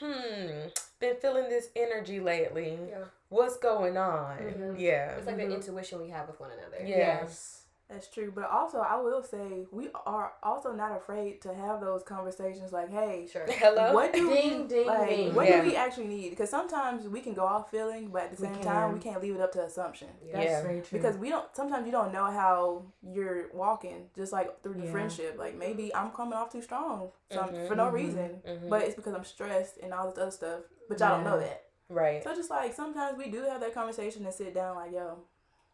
hmm, 0.00 0.68
been 1.00 1.16
feeling 1.16 1.48
this 1.48 1.68
energy 1.76 2.20
lately. 2.20 2.78
Yeah. 2.88 3.04
What's 3.28 3.56
going 3.56 3.96
on? 3.96 4.38
Mhm. 4.38 4.78
Yeah. 4.78 5.16
It's 5.16 5.26
like 5.26 5.36
Mhm. 5.36 5.48
the 5.48 5.54
intuition 5.54 6.00
we 6.00 6.10
have 6.10 6.28
with 6.28 6.40
one 6.40 6.50
another. 6.52 6.78
Yeah. 6.84 7.22
Yes. 7.22 7.63
That's 7.90 8.08
true, 8.08 8.32
but 8.34 8.50
also 8.50 8.78
I 8.78 8.96
will 8.96 9.22
say 9.22 9.66
we 9.70 9.88
are 10.06 10.32
also 10.42 10.72
not 10.72 10.96
afraid 10.96 11.42
to 11.42 11.52
have 11.52 11.82
those 11.82 12.02
conversations. 12.02 12.72
Like, 12.72 12.90
hey, 12.90 13.28
Sure. 13.30 13.44
Hello. 13.48 13.92
what 13.92 14.12
do 14.14 14.26
Ding, 14.32 14.62
we 14.62 14.68
ding, 14.68 14.86
like? 14.86 15.08
ding. 15.10 15.34
What 15.34 15.46
Yeah. 15.46 15.60
do 15.60 15.68
we 15.68 15.76
actually 15.76 16.06
need? 16.06 16.30
Because 16.30 16.48
sometimes 16.48 17.06
we 17.06 17.20
can 17.20 17.34
go 17.34 17.44
off 17.44 17.70
feeling, 17.70 18.08
but 18.08 18.22
at 18.22 18.36
the 18.36 18.42
We 18.42 18.48
same 18.54 18.62
time, 18.62 18.94
we 18.94 19.00
can't 19.00 19.20
leave 19.22 19.34
it 19.34 19.40
up 19.42 19.52
to 19.52 19.62
assumption. 19.64 20.08
That's 20.32 20.44
Yeah. 20.46 20.62
very 20.62 20.80
true. 20.80 20.98
Because 20.98 21.18
we 21.18 21.28
don't. 21.28 21.44
Sometimes 21.54 21.84
you 21.84 21.92
don't 21.92 22.10
know 22.10 22.24
how 22.24 22.84
you're 23.02 23.50
walking, 23.52 24.08
just 24.16 24.32
like 24.32 24.62
through 24.62 24.74
the 24.74 24.84
Yeah. 24.86 24.90
friendship. 24.90 25.36
Like 25.38 25.54
maybe 25.54 25.94
I'm 25.94 26.10
coming 26.10 26.32
off 26.34 26.50
too 26.50 26.62
strong 26.62 27.10
some, 27.30 27.50
Mhm. 27.50 27.68
for 27.68 27.74
no 27.76 27.84
Mhm. 27.88 27.92
reason, 27.92 28.42
Mhm. 28.46 28.70
but 28.70 28.82
it's 28.82 28.94
because 28.96 29.12
I'm 29.12 29.24
stressed 29.24 29.76
and 29.82 29.92
all 29.92 30.08
this 30.08 30.18
other 30.18 30.30
stuff. 30.30 30.60
But 30.88 30.98
y'all 31.00 31.10
don't 31.16 31.24
know 31.24 31.38
that. 31.38 31.64
Right. 31.90 32.24
So 32.24 32.34
just 32.34 32.48
like 32.48 32.72
sometimes 32.72 33.18
we 33.18 33.28
do 33.30 33.42
have 33.42 33.60
that 33.60 33.74
conversation 33.74 34.24
and 34.24 34.34
sit 34.34 34.54
down 34.54 34.76
like, 34.76 34.90
yo, 34.92 35.18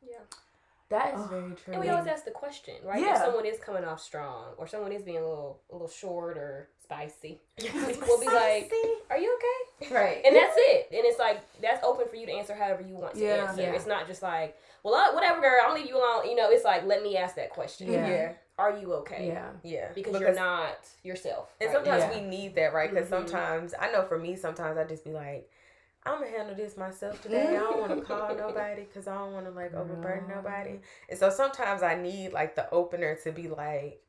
Yeah. 0.03 0.19
That 0.91 1.15
is 1.15 1.21
Oh. 1.21 1.29
very 1.29 1.53
true. 1.55 1.73
And 1.75 1.81
we 1.83 1.89
always 1.89 2.07
ask 2.07 2.25
the 2.25 2.31
question, 2.33 2.75
right? 2.85 3.03
If 3.03 3.17
someone 3.19 3.47
is 3.47 3.59
coming 3.59 3.85
off 3.85 4.01
strong 4.01 4.55
or 4.59 4.67
someone 4.67 4.93
is 4.93 5.03
being 5.03 5.19
a 5.19 5.21
little 5.27 5.61
a 5.71 5.73
little 5.73 5.89
short 5.89 6.37
or 6.37 6.69
spicy, 6.83 7.41
we'll 7.75 8.21
be 8.21 8.27
like, 8.27 8.71
Are 9.09 9.17
you 9.19 9.37
okay? 9.39 9.95
Right. 9.95 10.21
And 10.25 10.35
that's 10.37 10.55
it. 10.57 10.89
And 10.93 11.01
it's 11.05 11.19
like 11.19 11.41
that's 11.63 11.83
open 11.85 12.07
for 12.09 12.17
you 12.17 12.27
to 12.27 12.33
answer 12.33 12.55
however 12.55 12.83
you 12.83 12.95
want 12.95 13.15
to 13.15 13.21
Yeah. 13.21 13.47
answer. 13.49 13.63
Yeah. 13.63 13.73
It's 13.73 13.87
not 13.87 14.07
just 14.07 14.23
like, 14.23 14.57
Well, 14.83 14.95
I, 14.95 15.15
whatever 15.15 15.41
girl, 15.41 15.61
I'll 15.67 15.75
leave 15.75 15.87
you 15.87 15.97
alone. 15.97 16.29
You 16.29 16.35
know, 16.37 16.51
it's 16.51 16.65
like 16.65 16.85
let 16.85 17.03
me 17.03 17.17
ask 17.17 17.37
that 17.37 17.51
question. 17.51 17.91
Yeah. 17.91 18.09
yeah. 18.09 18.33
Are 18.59 18.77
you 18.77 18.93
okay? 18.95 19.29
Yeah. 19.29 19.49
Yeah. 19.63 19.89
Because, 19.95 20.21
you're 20.21 20.35
not 20.35 20.77
yourself. 21.03 21.49
And 21.61 21.69
right 21.69 21.77
sometimes. 21.77 22.03
Yeah. 22.15 22.21
we 22.21 22.27
need 22.29 22.57
that, 22.57 22.75
right? 22.75 22.91
Because 22.91 23.07
Mhm. 23.07 23.11
sometimes 23.11 23.73
I 23.79 23.91
know 23.91 24.03
for 24.03 24.19
me, 24.19 24.37
sometimes 24.37 24.77
I 24.77 24.85
just 24.85 25.03
be 25.05 25.13
like, 25.13 25.49
I'm 26.07 26.21
gonna 26.21 26.31
handle 26.31 26.55
this 26.55 26.77
myself 26.77 27.21
today. 27.23 27.49
I 27.57 27.61
don't 27.61 27.81
want 27.81 27.97
to 27.99 28.05
call 28.05 28.35
nobody 28.37 28.83
because 28.83 29.07
I 29.07 29.15
don't 29.17 29.33
want 29.33 29.47
to 29.47 29.53
like 29.53 29.75
overburden 29.75 30.29
No. 30.29 30.37
nobody. 30.37 30.81
And 31.09 31.19
so 31.19 31.31
sometimes 31.31 31.83
I 31.83 31.95
need 31.95 32.33
like 32.33 32.57
the 32.57 32.71
opener 32.71 33.17
to 33.25 33.33
be 33.33 33.49
like, 33.49 34.03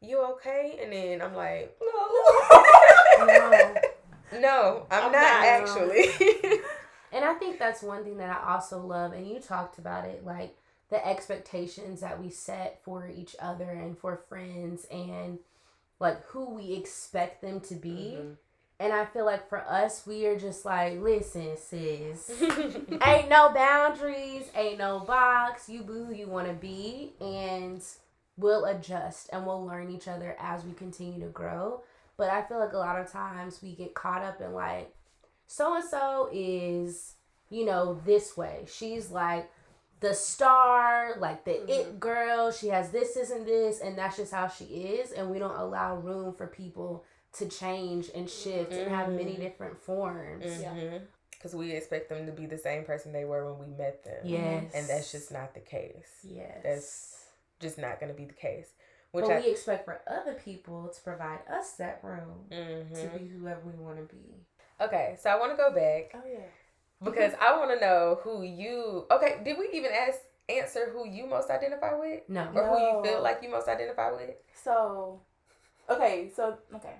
"You 0.00 0.22
okay?" 0.32 0.78
And 0.82 0.92
then 0.92 1.22
I'm 1.22 1.34
like, 1.34 1.76
No. 1.80 3.74
"No, 4.40 4.86
I'm, 4.90 5.04
I'm 5.06 5.12
not, 5.12 5.12
not. 5.12 5.44
actually." 5.44 6.06
And 7.10 7.24
I 7.24 7.32
think 7.34 7.58
that's 7.58 7.82
one 7.82 8.04
thing 8.04 8.18
that 8.18 8.28
I 8.44 8.52
also 8.54 8.80
love, 8.84 9.14
and 9.14 9.26
you 9.26 9.40
talked 9.40 9.78
about 9.78 10.04
it, 10.04 10.26
like 10.26 10.54
the 10.90 11.04
expectations 11.06 12.02
that 12.02 12.22
we 12.22 12.28
set 12.28 12.82
for 12.84 13.08
each 13.08 13.34
other 13.40 13.70
and 13.70 13.96
for 13.96 14.16
friends, 14.28 14.84
and 14.90 15.38
like 16.00 16.22
who 16.26 16.50
we 16.54 16.74
expect 16.74 17.40
them 17.40 17.60
to 17.60 17.74
be. 17.74 18.18
Mhm. 18.18 18.36
And 18.80 18.92
I 18.92 19.06
feel 19.06 19.24
like 19.24 19.48
for 19.48 19.58
us, 19.58 20.06
we 20.06 20.26
are 20.26 20.38
just 20.38 20.64
like, 20.64 21.00
listen, 21.00 21.56
sis, 21.56 22.30
ain't 23.04 23.28
no 23.28 23.52
boundaries, 23.52 24.44
ain't 24.54 24.78
no 24.78 25.00
box. 25.00 25.68
You 25.68 25.82
be 25.82 25.94
who 25.94 26.12
you 26.12 26.28
want 26.28 26.46
to 26.46 26.52
be, 26.52 27.12
and 27.20 27.82
we'll 28.36 28.64
adjust 28.66 29.28
and 29.32 29.44
we'll 29.44 29.66
learn 29.66 29.90
each 29.90 30.06
other 30.06 30.36
as 30.38 30.64
we 30.64 30.72
continue 30.72 31.20
to 31.20 31.26
grow. 31.26 31.82
But 32.16 32.30
I 32.30 32.42
feel 32.42 32.60
like 32.60 32.72
a 32.72 32.78
lot 32.78 33.00
of 33.00 33.10
times 33.10 33.60
we 33.62 33.72
get 33.72 33.94
caught 33.94 34.22
up 34.22 34.40
in 34.40 34.52
like, 34.52 34.94
so 35.48 35.74
and 35.74 35.84
so 35.84 36.28
is, 36.32 37.14
you 37.50 37.64
know, 37.64 38.00
this 38.06 38.36
way. 38.36 38.64
She's 38.72 39.10
like 39.10 39.50
the 40.00 40.14
star, 40.14 41.16
like 41.18 41.44
the 41.44 41.62
it 41.64 41.88
mm-hmm. 41.88 41.98
girl. 41.98 42.52
She 42.52 42.68
has 42.68 42.90
this, 42.90 43.14
this, 43.14 43.30
and 43.30 43.44
this, 43.44 43.80
and 43.80 43.98
that's 43.98 44.16
just 44.16 44.32
how 44.32 44.46
she 44.46 44.64
is. 44.64 45.10
And 45.10 45.30
we 45.30 45.40
don't 45.40 45.58
allow 45.58 45.96
room 45.96 46.32
for 46.32 46.46
people 46.46 47.04
to 47.34 47.48
change 47.48 48.10
and 48.14 48.28
shift 48.28 48.72
and 48.72 48.90
have 48.90 49.08
many 49.10 49.34
Mhm. 49.36 49.40
different 49.40 49.78
forms. 49.78 50.60
Yeah. 50.60 50.98
Because 51.30 51.54
we 51.54 51.72
expect 51.72 52.08
them 52.08 52.26
to 52.26 52.32
be 52.32 52.46
the 52.46 52.58
same 52.58 52.84
person 52.84 53.12
they 53.12 53.24
were 53.24 53.52
when 53.52 53.70
we 53.70 53.76
met 53.76 54.02
them. 54.02 54.20
Yes. 54.24 54.72
And 54.74 54.86
that's 54.88 55.12
just 55.12 55.30
not 55.30 55.54
the 55.54 55.60
case. 55.60 56.18
Yes. 56.24 56.60
That's 56.64 57.26
just 57.60 57.78
not 57.78 58.00
going 58.00 58.10
to 58.10 58.16
be 58.16 58.24
the 58.24 58.34
case. 58.34 58.70
Which 59.12 59.24
but 59.24 59.36
I. 59.36 59.40
we 59.40 59.50
expect 59.50 59.84
for 59.84 60.00
other 60.06 60.34
people 60.34 60.88
to 60.88 61.00
provide 61.02 61.40
us 61.48 61.72
that 61.76 62.00
room 62.02 62.46
Mhm. 62.50 62.94
to 63.02 63.18
be 63.18 63.26
whoever 63.28 63.60
we 63.60 63.72
want 63.74 63.98
to 63.98 64.14
be. 64.14 64.44
Okay, 64.80 65.16
so 65.20 65.30
I 65.30 65.38
want 65.38 65.52
to 65.52 65.56
go 65.56 65.70
back 65.72 66.12
oh 66.14 66.26
yeah. 66.26 66.44
because 67.02 67.34
I 67.40 67.56
want 67.58 67.70
to 67.72 67.80
know 67.80 68.16
who 68.22 68.42
you. 68.42 69.06
Okay, 69.10 69.40
did 69.44 69.58
we 69.58 69.68
even 69.72 69.92
ask 69.92 70.20
answer 70.48 70.90
who 70.90 71.06
you 71.08 71.26
most 71.26 71.50
identify 71.50 71.94
with, 71.94 72.28
No. 72.28 72.50
or 72.54 72.66
who 72.66 72.78
you 72.98 73.02
feel 73.04 73.22
like 73.22 73.42
you 73.42 73.48
most 73.48 73.68
identify 73.68 74.10
with? 74.12 74.34
So, 74.54 75.20
okay, 75.88 76.30
so 76.34 76.58
okay, 76.74 76.94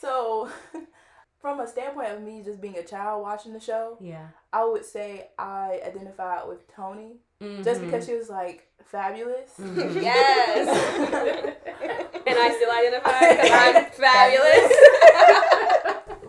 so 0.00 0.48
from 1.40 1.60
a 1.60 1.66
standpoint 1.66 2.08
of 2.12 2.22
me 2.22 2.42
just 2.44 2.60
being 2.60 2.76
a 2.76 2.82
child 2.82 3.22
watching 3.22 3.52
the 3.52 3.60
show, 3.60 3.96
Yeah. 4.00 4.28
I 4.52 4.64
would 4.64 4.84
say 4.84 5.28
I 5.38 5.80
identify 5.86 6.44
with 6.44 6.66
Toni 6.74 7.16
just 7.62 7.80
because 7.82 8.06
she 8.06 8.14
was 8.14 8.28
like 8.30 8.66
fabulous. 8.84 9.52
Mhm. 9.60 10.02
Yes. 10.02 10.68
and 12.26 12.36
I 12.38 12.50
still 12.56 12.70
identify 12.72 13.30
because 13.30 13.50
I'm 13.52 13.84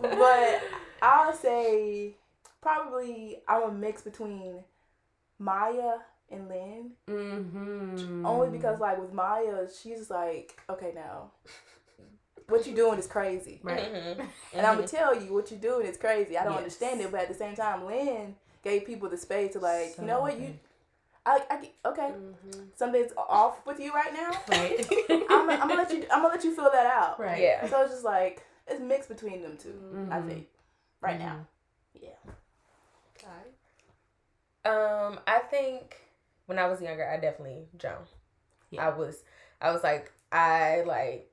fabulous. 0.02 0.18
but 0.18 0.62
I'll 1.02 1.32
say 1.32 2.14
probably 2.60 3.38
I'm 3.48 3.62
a 3.62 3.72
mix 3.72 4.02
between 4.02 4.62
Maya 5.38 5.94
and 6.30 6.48
Lynn. 6.48 6.90
Mm-hmm. 7.08 8.26
Only 8.26 8.50
because 8.50 8.78
like 8.80 9.00
with 9.00 9.12
Maya, 9.12 9.66
she's 9.82 10.10
like, 10.10 10.60
okay 10.68 10.92
now, 10.94 11.30
what 12.48 12.66
you 12.66 12.74
doing 12.74 12.98
is 12.98 13.06
crazy. 13.06 13.60
Right. 13.62 13.92
Mhm. 13.92 14.28
And 14.54 14.66
I'm 14.66 14.76
gonna 14.76 14.88
tell 14.88 15.14
you 15.20 15.32
what 15.34 15.50
you're 15.50 15.60
doing 15.60 15.86
is 15.86 15.96
crazy. 15.96 16.36
I 16.36 16.44
don't 16.44 16.52
Yes. 16.54 16.58
understand 16.58 17.00
it, 17.00 17.10
but 17.10 17.20
at 17.20 17.28
the 17.28 17.34
same 17.34 17.54
time, 17.54 17.84
Lynn 17.86 18.34
gave 18.62 18.84
people 18.86 19.08
the 19.08 19.16
space 19.18 19.52
to 19.52 19.58
like, 19.60 19.94
So 19.94 20.02
you 20.02 20.08
know 20.08 20.20
what, 20.20 20.38
you. 20.40 20.58
I, 21.26 21.42
I 21.50 21.88
okay, 21.88 22.12
Mm-hmm. 22.14 22.60
something's 22.74 23.12
off 23.16 23.64
with 23.66 23.78
you 23.78 23.92
right 23.92 24.12
now. 24.14 24.30
Right. 24.48 24.86
I'm, 25.10 25.46
gonna- 25.46 25.52
I'm 25.62 25.68
gonna 25.68 25.74
let 25.82 25.92
you, 25.92 26.02
I'm 26.10 26.22
gonna 26.22 26.34
let 26.34 26.44
you 26.44 26.54
feel 26.54 26.70
that 26.72 26.86
out. 26.86 27.20
Right. 27.20 27.42
Yeah. 27.42 27.66
So 27.68 27.82
it's 27.82 27.92
just 27.92 28.04
like 28.04 28.44
it's 28.66 28.80
mixed 28.80 29.08
between 29.10 29.42
them 29.42 29.56
2 29.58 30.08
I 30.10 30.16
Mhm. 30.18 30.26
think, 30.28 30.46
right 31.00 31.18
now. 31.18 31.46
Yeah. 31.94 32.10
Um, 34.64 35.20
I 35.26 35.38
think 35.50 35.96
when 36.46 36.58
I 36.58 36.66
was 36.66 36.80
younger, 36.82 37.08
I 37.08 37.16
definitely 37.18 37.66
Joan. 37.76 38.04
Yeah. 38.70 38.86
I 38.86 38.90
was, 38.96 39.22
I 39.62 39.70
was 39.70 39.82
like, 39.82 40.12
I 40.32 40.82
like 40.86 41.30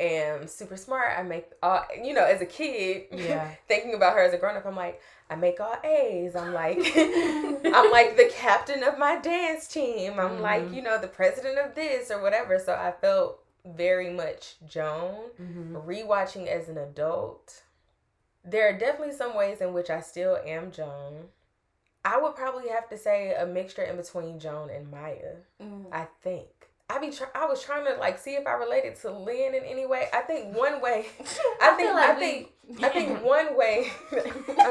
am 0.00 0.46
super 0.48 0.76
smart. 0.76 1.12
I 1.18 1.22
make 1.22 1.46
all, 1.62 1.84
you 2.02 2.14
know, 2.14 2.24
as 2.24 2.40
a 2.40 2.46
kid, 2.46 3.04
Yeah. 3.12 3.50
thinking 3.68 3.94
about 3.94 4.14
her 4.14 4.22
as 4.22 4.32
a 4.32 4.38
grown 4.38 4.56
up, 4.56 4.66
I'm 4.66 4.76
like, 4.76 5.00
I 5.28 5.36
make 5.36 5.60
all 5.60 5.76
A's. 5.84 6.34
I'm 6.34 6.52
like, 6.52 6.78
I'm 6.96 7.90
like 7.92 8.16
the 8.16 8.30
captain 8.34 8.82
of 8.82 8.98
my 8.98 9.16
dance 9.20 9.68
team. 9.68 10.18
I'm 10.18 10.40
like, 10.40 10.64
Mhm. 10.64 10.74
you 10.74 10.82
know, 10.82 10.98
the 11.00 11.06
president 11.08 11.58
of 11.58 11.74
this 11.74 12.10
or 12.10 12.20
whatever. 12.20 12.58
So 12.58 12.74
I 12.74 12.92
felt 12.92 13.40
very 13.64 14.10
much 14.10 14.56
Joan. 14.66 15.30
Mm-hmm. 15.40 15.76
Rewatching 15.76 16.46
as 16.48 16.68
an 16.68 16.78
adult, 16.78 17.62
there 18.44 18.68
are 18.68 18.76
definitely 18.78 19.14
some 19.14 19.36
ways 19.36 19.60
in 19.60 19.72
which 19.72 19.90
I 19.90 20.00
still 20.00 20.38
am 20.44 20.70
Joan. 20.72 21.28
I 22.04 22.18
would 22.18 22.34
probably 22.34 22.70
have 22.70 22.88
to 22.88 22.96
say 22.96 23.34
a 23.34 23.44
mixture 23.44 23.82
in 23.82 23.96
between 23.98 24.40
Joan 24.40 24.70
and 24.70 24.90
Maya. 24.90 25.34
Mm. 25.62 25.84
I 25.92 26.06
think. 26.22 26.59
I 26.90 26.98
be 26.98 27.10
try- 27.10 27.28
I 27.34 27.46
was 27.46 27.62
trying 27.62 27.84
to 27.86 27.98
like 28.00 28.18
see 28.18 28.32
if 28.32 28.46
I 28.46 28.52
related 28.54 28.96
to 29.02 29.10
Lynn 29.10 29.54
in 29.54 29.62
any 29.64 29.86
way. 29.86 30.08
I 30.12 30.20
think 30.22 30.56
one 30.56 30.80
way. 30.80 31.06
I, 31.60 31.70
think 31.76 31.88
feel 31.88 31.94
like 31.94 32.10
I 32.10 32.14
we- 32.14 32.20
think 32.20 32.52
I 32.82 32.88
think 32.88 33.24
one 33.24 33.56
way. 33.56 33.90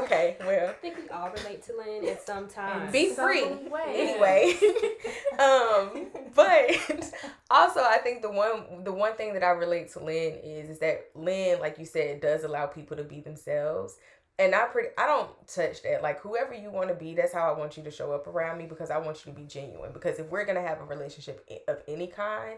okay, 0.03 0.37
well, 0.41 0.69
I 0.69 0.73
think 0.73 0.97
we 0.97 1.09
all 1.09 1.29
relate 1.31 1.63
to 1.63 1.73
Lynn 1.77 2.05
at 2.07 2.25
some 2.25 2.47
time. 2.47 2.91
be 2.91 3.13
some 3.13 3.27
free 3.27 3.43
way. 3.69 3.83
anyway. 3.95 4.57
um, 5.39 6.07
but 6.35 7.13
also 7.49 7.81
I 7.81 7.99
think 8.03 8.21
the 8.21 8.31
one 8.31 8.83
the 8.83 8.93
one 8.93 9.15
thing 9.15 9.33
that 9.33 9.43
I 9.43 9.49
relate 9.51 9.91
to 9.93 10.03
Lynn 10.03 10.35
is 10.43 10.69
is 10.69 10.79
that 10.79 11.07
Lynn, 11.15 11.59
like 11.59 11.79
you 11.79 11.85
said, 11.85 12.21
does 12.21 12.43
allow 12.43 12.65
people 12.67 12.97
to 12.97 13.03
be 13.03 13.21
themselves. 13.21 13.95
And 14.39 14.55
I 14.55 14.65
pretty 14.65 14.89
I 14.97 15.05
don't 15.05 15.29
touch 15.47 15.83
that. 15.83 16.01
Like 16.01 16.21
whoever 16.21 16.53
you 16.53 16.71
want 16.71 16.89
to 16.89 16.95
be, 16.95 17.13
that's 17.13 17.33
how 17.33 17.53
I 17.53 17.57
want 17.57 17.77
you 17.77 17.83
to 17.83 17.91
show 17.91 18.13
up 18.13 18.25
around 18.25 18.57
me 18.57 18.65
because 18.65 18.89
I 18.89 18.97
want 18.97 19.25
you 19.25 19.33
to 19.33 19.37
be 19.37 19.45
genuine. 19.45 19.91
Because 19.91 20.17
if 20.17 20.27
we're 20.31 20.45
gonna 20.45 20.61
have 20.61 20.79
a 20.79 20.85
relationship 20.85 21.47
of 21.67 21.81
any 21.87 22.07
kind, 22.07 22.57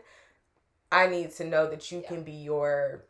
I 0.92 1.08
need 1.08 1.32
to 1.32 1.46
know 1.46 1.70
that 1.70 1.92
you 1.92 2.04
can 2.08 2.24
be 2.24 2.32
your 2.34 3.04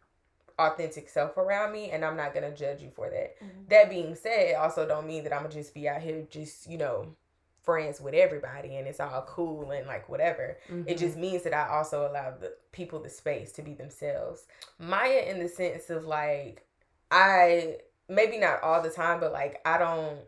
authentic 0.57 1.09
self 1.09 1.37
around 1.37 1.73
me, 1.73 1.91
and 1.91 2.05
I'm 2.05 2.15
not 2.15 2.33
gonna 2.33 2.55
judge 2.55 2.81
you 2.81 2.91
for 2.95 3.09
that. 3.09 3.39
Mm-hmm. 3.43 3.63
That 3.69 3.89
being 3.89 4.15
said, 4.15 4.51
it 4.51 4.55
also 4.55 4.87
don't 4.87 5.05
mean 5.05 5.23
that 5.25 5.33
I'm 5.33 5.43
gonna 5.43 5.53
just 5.53 5.73
be 5.73 5.89
out 5.89 6.01
here 6.01 6.25
just 6.29 6.69
you 6.69 6.77
know 6.77 7.13
friends 7.61 8.01
with 8.01 8.15
everybody 8.15 8.77
and 8.77 8.87
it's 8.87 8.99
all 8.99 9.23
cool 9.27 9.69
and 9.69 9.85
like 9.85 10.09
whatever. 10.09 10.57
It 10.67 10.73
mm-hmm. 10.73 10.95
just 10.97 11.17
means 11.17 11.43
that 11.43 11.53
I 11.53 11.67
also 11.67 12.09
allow 12.09 12.33
the 12.39 12.53
people 12.71 12.99
the 12.99 13.09
space 13.09 13.51
to 13.51 13.61
be 13.61 13.73
themselves. 13.73 14.45
Maya 14.79 15.25
in 15.27 15.39
the 15.39 15.47
sense 15.47 15.89
of 15.89 16.05
like 16.05 16.65
I 17.11 17.77
maybe 18.11 18.37
not 18.37 18.61
all 18.61 18.81
the 18.81 18.89
time, 18.89 19.19
but 19.19 19.31
like 19.31 19.61
I 19.65 19.77
don't 19.77 20.19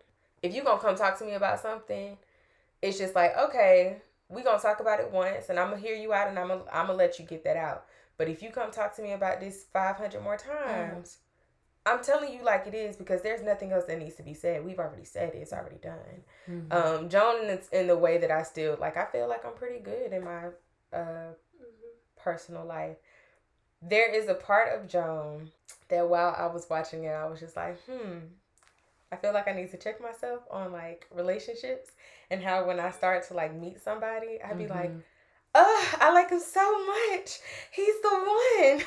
if 0.42 0.54
you 0.56 0.64
gonna 0.64 0.82
come 0.82 0.96
talk 0.96 1.18
to 1.20 1.26
me 1.26 1.34
about 1.34 1.60
something, 1.62 2.18
it's 2.82 2.98
just 2.98 3.16
like, 3.16 3.38
okay, 3.38 4.02
we 4.30 4.42
gonna 4.42 4.60
talk 4.60 4.80
about 4.80 5.00
it 5.00 5.12
once 5.12 5.50
and 5.50 5.60
I'm 5.60 5.70
gonna 5.70 5.82
hear 5.82 5.96
you 5.96 6.14
out 6.14 6.28
and 6.28 6.40
I'm 6.40 6.48
gonna 6.48 6.64
I'm 6.72 6.88
gonna 6.88 6.98
let 6.98 7.20
you 7.20 7.26
get 7.26 7.44
that 7.44 7.58
out. 7.58 7.86
But 8.18 8.30
if 8.30 8.42
you 8.42 8.50
come 8.52 8.72
talk 8.72 8.96
to 8.96 9.02
me 9.02 9.12
about 9.12 9.40
this 9.40 9.66
five 9.72 9.98
hundred 9.98 10.24
more 10.24 10.38
times, 10.38 11.18
I'm 11.86 12.02
telling 12.04 12.34
you 12.34 12.44
like 12.44 12.66
it 12.68 12.74
is 12.74 12.96
because 12.96 13.22
there's 13.22 13.42
nothing 13.42 13.72
else 13.72 13.86
that 13.86 14.00
needs 14.00 14.16
to 14.16 14.24
be 14.24 14.34
said. 14.34 14.64
We've 14.66 14.80
already 14.80 15.06
said 15.06 15.34
it. 15.36 15.38
It's 15.38 15.54
already 15.54 15.78
done. 15.82 16.24
Mhm. 16.50 16.74
Um, 16.74 17.10
Joan 17.10 17.42
in 17.42 17.48
the, 17.48 17.80
in 17.80 17.88
the 17.88 17.98
way 17.98 18.18
that 18.18 18.32
I 18.32 18.44
still 18.44 18.78
like, 18.80 18.98
I 18.98 19.06
feel 19.06 19.28
like 19.28 19.46
I'm 19.46 19.54
pretty 19.54 19.80
good 19.80 20.14
in 20.14 20.24
my 20.24 20.48
uh 20.94 21.34
personal 22.16 22.66
life. 22.66 22.98
There 23.82 24.10
is 24.14 24.30
a 24.30 24.34
part 24.36 24.74
of 24.74 24.88
Joan 24.88 25.52
that 25.90 26.08
while 26.08 26.36
I 26.38 26.48
was 26.48 26.68
watching 26.70 27.04
it, 27.06 27.12
I 27.12 27.26
was 27.28 27.40
just 27.40 27.56
like, 27.56 27.80
hmm. 27.86 28.20
I 29.12 29.16
feel 29.16 29.34
like 29.34 29.48
I 29.48 29.52
need 29.54 29.70
to 29.72 29.78
check 29.78 30.02
myself 30.02 30.42
on 30.50 30.72
like 30.72 31.08
relationships 31.14 31.92
and 32.32 32.42
how 32.42 32.66
when 32.66 32.80
I 32.80 32.90
start 32.90 33.28
to 33.28 33.36
like 33.36 33.56
meet 33.56 33.80
somebody, 33.80 34.40
I'd 34.44 34.58
be 34.58 34.68
like, 34.68 34.92
oh, 35.54 35.94
I 36.00 36.12
like 36.12 36.32
him 36.32 36.40
so 36.40 36.86
much. 36.86 37.40
He's 37.72 38.02
the 38.02 38.10
one. 38.10 38.82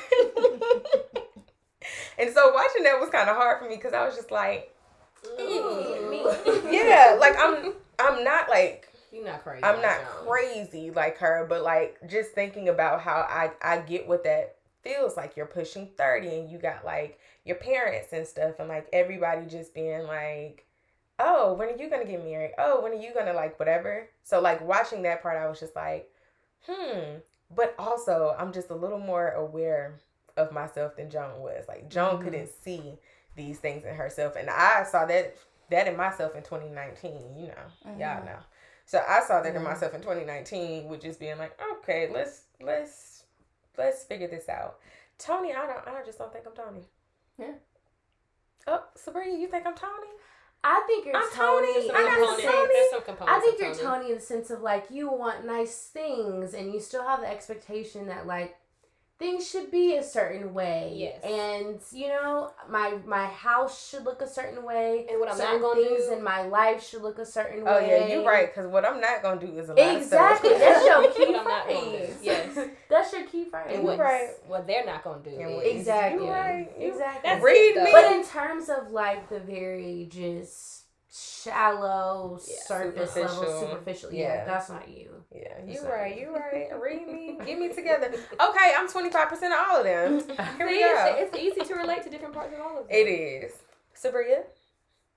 and 2.19 2.33
so 2.33 2.53
watching 2.53 2.83
that 2.83 2.99
was 2.99 3.09
kind 3.09 3.29
of 3.29 3.37
hard 3.37 3.59
for 3.59 3.69
me 3.69 3.77
because 3.77 3.93
I 3.93 4.05
was 4.05 4.15
just 4.15 4.31
like, 4.31 4.73
yeah, 5.39 7.17
like 7.19 7.35
I'm 7.39 7.73
I'm 7.97 8.23
not 8.23 8.49
like 8.49 8.89
You're 9.11 9.25
not 9.25 9.43
crazy. 9.43 9.63
I'm 9.63 9.81
not 9.81 9.97
crazy 10.25 10.91
like 10.91 11.17
her, 11.19 11.45
but 11.47 11.63
like 11.63 11.97
just 12.07 12.31
thinking 12.31 12.69
about 12.69 13.01
how 13.01 13.25
I 13.29 13.51
I 13.61 13.79
get 13.79 14.07
what 14.07 14.25
that 14.25 14.56
feels 14.87 15.17
like. 15.17 15.35
You're 15.35 15.45
pushing 15.45 15.89
30 15.97 16.27
and 16.29 16.49
you 16.49 16.57
got 16.57 16.85
like 16.85 17.19
your 17.45 17.57
parents 17.57 18.13
and 18.13 18.25
stuff 18.25 18.55
and 18.59 18.69
like 18.69 18.87
everybody 18.93 19.45
just 19.45 19.73
being 19.73 20.03
like, 20.03 20.65
"Oh, 21.19 21.53
when 21.53 21.69
are 21.69 21.77
you 21.77 21.89
to 21.89 22.05
get 22.05 22.23
married? 22.23 22.53
Oh, 22.57 22.81
when 22.81 22.93
are 22.93 23.01
you 23.01 23.13
to 23.13 23.33
like 23.33 23.59
whatever?" 23.59 24.09
So 24.23 24.39
like 24.39 24.61
watching 24.61 25.01
that 25.03 25.21
part 25.21 25.37
I 25.37 25.47
was 25.47 25.59
just 25.59 25.75
like, 25.75 26.09
"Hmm." 26.67 27.17
But 27.55 27.75
also, 27.79 28.35
I'm 28.37 28.51
just 28.51 28.69
a 28.71 28.75
little 28.75 28.99
more 28.99 29.29
aware 29.31 29.99
of 30.35 30.51
myself 30.51 30.97
than 30.97 31.09
Joan 31.09 31.39
was. 31.39 31.65
Like 31.67 31.89
Joan 31.89 32.17
Mhm. 32.17 32.23
couldn't 32.23 32.49
see 32.49 32.99
these 33.35 33.59
things 33.59 33.85
in 33.85 33.95
herself 33.95 34.35
and 34.35 34.49
I 34.49 34.83
saw 34.83 35.05
that 35.05 35.35
that 35.69 35.87
in 35.87 35.95
myself 35.97 36.35
in 36.35 36.43
2019, 36.43 37.35
you 37.37 37.47
know. 37.47 37.53
Y'all 37.99 38.21
Mhm. 38.21 38.25
know. 38.25 38.39
So 38.85 39.03
I 39.07 39.21
saw 39.21 39.41
that 39.41 39.55
in 39.55 39.63
myself 39.63 39.93
in 39.93 40.01
2019 40.01 40.87
with 40.87 41.01
just 41.01 41.19
being 41.19 41.37
like, 41.37 41.59
okay, 41.79 42.09
let's 42.11 42.43
let's 42.61 43.16
let's 43.77 44.03
figure 44.03 44.27
this 44.27 44.49
out. 44.49 44.77
Toni, 45.17 45.53
I 45.53 45.65
don't 45.65 45.87
I 45.87 46.03
just 46.05 46.17
don't 46.19 46.31
think 46.31 46.45
I'm 46.47 46.53
Toni. 46.53 46.81
Yeah. 47.39 47.53
Oh, 48.67 48.83
Subria, 48.97 49.39
you 49.39 49.47
think 49.47 49.65
I'm 49.65 49.75
Toni? 49.75 50.07
I 50.63 50.83
think 50.87 51.05
you're 51.05 51.15
I'm 51.15 51.29
Toni. 51.31 51.67
Toni. 51.73 51.77
I 51.77 51.81
the 51.83 51.93
got 51.93 52.17
Component- 52.17 52.41
Toni. 52.43 52.89
Some 53.17 53.27
I 53.27 53.39
think 53.39 53.59
you're 53.59 53.73
Toni. 53.73 53.83
Toni 53.99 54.09
in 54.09 54.15
the 54.15 54.21
sense 54.21 54.49
of 54.49 54.61
like 54.61 54.85
you 54.89 55.11
want 55.11 55.45
nice 55.45 55.77
things 55.87 56.53
and 56.53 56.73
you 56.73 56.79
still 56.79 57.03
have 57.03 57.21
the 57.21 57.27
expectation 57.29 58.07
that 58.07 58.27
like 58.27 58.55
things 59.19 59.49
should 59.49 59.71
be 59.71 59.95
a 59.95 60.03
certain 60.03 60.53
way. 60.53 60.93
Yes. 60.95 61.23
And 61.23 61.79
you 61.91 62.07
know, 62.09 62.51
my 62.69 62.97
my 63.05 63.25
house 63.25 63.89
should 63.89 64.05
look 64.05 64.21
a 64.21 64.27
certain 64.27 64.63
way. 64.63 65.05
And 65.09 65.19
what 65.19 65.31
I'm 65.31 65.37
not 65.37 65.47
certain 65.47 65.61
gonna 65.61 65.83
things 65.83 66.05
do- 66.05 66.13
in 66.13 66.23
my 66.23 66.43
life 66.43 66.87
should 66.87 67.01
look 67.01 67.17
a 67.19 67.25
certain 67.25 67.61
Oh 67.61 67.65
way. 67.65 67.83
Oh 67.83 68.05
yeah, 68.07 68.07
you're 68.13 68.25
right. 68.25 68.53
Because 68.53 68.69
what 68.69 68.85
I'm 68.85 69.01
not 69.01 69.21
gonna 69.23 69.39
do 69.41 69.57
is 69.57 69.69
a 69.69 69.73
lot 69.73 69.95
Exactly. 69.97 70.51
of 70.51 70.57
stuff. 70.57 70.73
That's 70.83 70.85
your 70.85 71.11
key 71.25 71.31
What 71.33 71.39
I'm 71.39 71.47
not 71.47 71.67
gonna 71.67 71.81
do. 71.91 71.97
phrase. 71.97 72.17
Yes. 72.21 72.67
That's 72.89 73.13
your 73.13 73.23
key 73.27 73.45
phrase. 73.45 73.65
And 73.69 73.77
You 73.81 73.87
what, 73.87 73.99
right. 73.99 74.29
what 74.47 74.67
they're 74.67 74.85
not 74.85 75.03
gonna 75.03 75.23
do. 75.23 75.31
And 75.31 75.61
Exactly. 75.63 76.25
You 76.25 76.31
right. 76.31 76.71
Exactly. 76.77 77.21
That's 77.29 77.43
Read 77.43 77.75
it, 77.77 77.83
me. 77.83 77.91
But 77.91 78.11
in 78.13 78.23
terms 78.25 78.69
of 78.69 78.91
like 78.91 79.29
the 79.29 79.39
very 79.39 80.07
just 80.11 80.83
shallow 81.17 82.39
Yeah, 82.47 82.55
surface 82.65 83.15
level 83.15 83.29
superficial. 83.35 83.59
superficial, 83.69 84.13
yeah, 84.13 84.35
Yeah. 84.35 84.45
that's 84.45 84.69
not 84.69 84.87
you. 84.87 85.23
Yeah, 85.33 85.59
you 85.65 85.73
It's 85.73 85.83
right. 85.83 86.19
You 86.19 86.33
right. 86.35 86.69
Read 86.81 87.07
me. 87.07 87.37
Get 87.45 87.59
me 87.59 87.69
together. 87.69 88.07
Okay, 88.07 88.73
I'm 88.77 88.87
25 88.89 89.29
percent 89.29 89.53
of 89.53 89.59
all 89.67 89.77
of 89.77 89.83
them. 89.83 90.19
Here 90.57 90.65
we 90.67 90.73
See, 90.73 90.79
it's, 90.79 90.93
go. 91.03 91.15
it's 91.17 91.37
easy 91.59 91.67
to 91.67 91.75
relate 91.75 92.03
to 92.03 92.09
different 92.09 92.33
parts 92.33 92.53
of 92.53 92.61
all 92.61 92.77
of 92.79 92.87
them. 92.87 92.95
It 92.95 93.07
is. 93.09 93.51
Subria. 93.95 94.43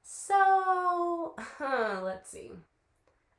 So, 0.02 1.34
huh, 1.38 2.00
let's 2.04 2.30
see. 2.30 2.52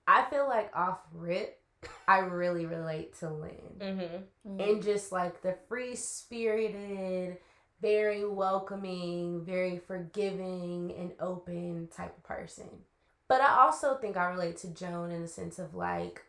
I 0.07 0.23
feel 0.29 0.47
like 0.47 0.75
off 0.75 0.99
rip, 1.13 1.59
I 2.07 2.19
really 2.19 2.65
relate 2.65 3.17
to 3.19 3.29
Lynn. 3.29 3.79
Mm-hmm. 3.79 4.59
And 4.61 4.83
just 4.83 5.11
like 5.11 5.41
the 5.41 5.55
free 5.67 5.95
spirited, 5.95 7.37
very 7.81 8.27
welcoming, 8.27 9.43
very 9.43 9.79
forgiving 9.79 10.93
and 10.97 11.11
open 11.19 11.87
type 11.95 12.15
of 12.15 12.23
person. 12.23 12.69
But 13.27 13.41
I 13.41 13.61
also 13.61 13.95
think 13.95 14.17
I 14.17 14.29
relate 14.29 14.57
to 14.57 14.67
Joan 14.67 15.11
in 15.11 15.21
the 15.21 15.27
sense 15.27 15.57
of 15.57 15.73
like, 15.73 16.23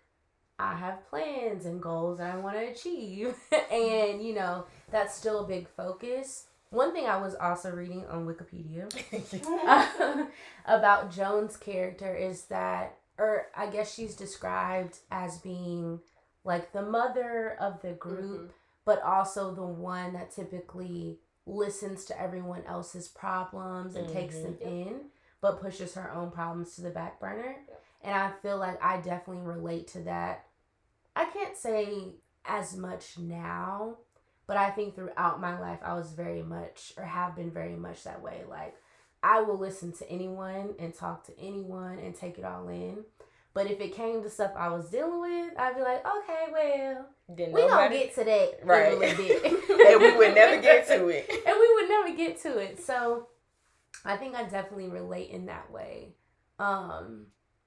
I 0.58 0.74
have 0.76 1.08
plans 1.08 1.66
and 1.66 1.82
goals 1.82 2.18
that 2.18 2.32
I 2.34 2.38
want 2.38 2.56
to 2.56 2.70
achieve. 2.70 3.34
and, 3.72 4.24
you 4.24 4.34
know, 4.34 4.64
that's 4.90 5.16
still 5.16 5.44
a 5.44 5.48
big 5.48 5.68
focus. 5.68 6.46
One 6.70 6.92
thing 6.94 7.06
I 7.06 7.20
was 7.20 7.34
also 7.34 7.70
reading 7.70 8.06
on 8.06 8.26
Wikipedia 8.26 8.88
about 10.66 11.10
Joan's 11.10 11.56
character 11.56 12.14
is 12.14 12.44
that, 12.44 12.96
or 13.18 13.48
I 13.54 13.66
guess 13.66 13.92
she's 13.92 14.14
described 14.14 14.98
as 15.10 15.38
being 15.38 16.00
like 16.44 16.72
the 16.72 16.82
mother 16.82 17.56
of 17.60 17.82
the 17.82 17.92
group, 17.92 18.40
mm-hmm. 18.40 18.52
but 18.86 19.02
also 19.02 19.54
the 19.54 19.66
one 19.66 20.14
that 20.14 20.30
typically 20.34 21.18
listens 21.46 22.04
to 22.06 22.20
everyone 22.20 22.62
else's 22.66 23.08
problems 23.08 23.96
and 23.96 24.08
takes 24.08 24.38
them 24.38 24.54
mm-hmm. 24.54 24.68
in, 24.68 25.00
but 25.40 25.60
pushes 25.60 25.94
her 25.94 26.12
own 26.12 26.30
problems 26.30 26.74
to 26.74 26.82
the 26.82 26.90
back 26.90 27.20
burner. 27.20 27.56
And 28.02 28.14
I 28.14 28.30
feel 28.42 28.58
like 28.58 28.82
I 28.82 28.98
definitely 28.98 29.42
relate 29.42 29.88
to 29.88 30.00
that. 30.00 30.46
I 31.14 31.26
can't 31.26 31.56
say 31.56 32.14
as 32.44 32.76
much 32.76 33.18
now, 33.18 33.98
but 34.46 34.56
I 34.56 34.70
think 34.70 34.94
throughout 34.94 35.40
my 35.40 35.58
life, 35.58 35.78
I 35.84 35.94
was 35.94 36.12
very 36.12 36.42
much, 36.42 36.92
or 36.96 37.04
have 37.04 37.36
been 37.36 37.50
very 37.50 37.76
much 37.76 38.04
that 38.04 38.22
way. 38.22 38.42
Like, 38.48 38.74
I 39.22 39.40
will 39.40 39.58
listen 39.58 39.92
to 39.92 40.10
anyone 40.10 40.74
and 40.78 40.94
talk 40.94 41.24
to 41.26 41.38
anyone 41.38 41.98
and 41.98 42.14
take 42.14 42.38
it 42.38 42.44
all 42.44 42.68
in. 42.68 43.04
But 43.54 43.70
if 43.70 43.80
it 43.80 43.94
came 43.94 44.22
to 44.22 44.30
stuff 44.30 44.52
I 44.56 44.68
was 44.68 44.88
dealing 44.88 45.20
with, 45.20 45.58
I'd 45.58 45.74
be 45.76 45.82
like, 45.82 46.04
okay, 46.06 46.46
well, 46.52 47.06
Didn't 47.34 47.52
we 47.52 47.62
gonna 47.68 47.90
get 47.90 48.14
to 48.14 48.24
that 48.24 48.60
Right. 48.64 48.92
in 48.92 48.96
a 48.96 49.00
little 49.00 49.16
bit. 49.24 49.44
and 49.92 50.00
we 50.00 50.16
would 50.16 50.34
never 50.34 50.60
get 50.62 50.86
to 50.88 51.08
it. 51.08 51.28
and 51.46 51.56
we 51.60 51.74
would 51.74 51.88
never 51.88 52.16
get 52.16 52.40
to 52.42 52.58
it. 52.58 52.82
So 52.82 53.28
I 54.04 54.16
think 54.16 54.34
I 54.34 54.44
definitely 54.44 54.88
relate 54.88 55.30
in 55.30 55.46
that 55.46 55.70
way. 55.70 56.14
Um, 56.58 57.26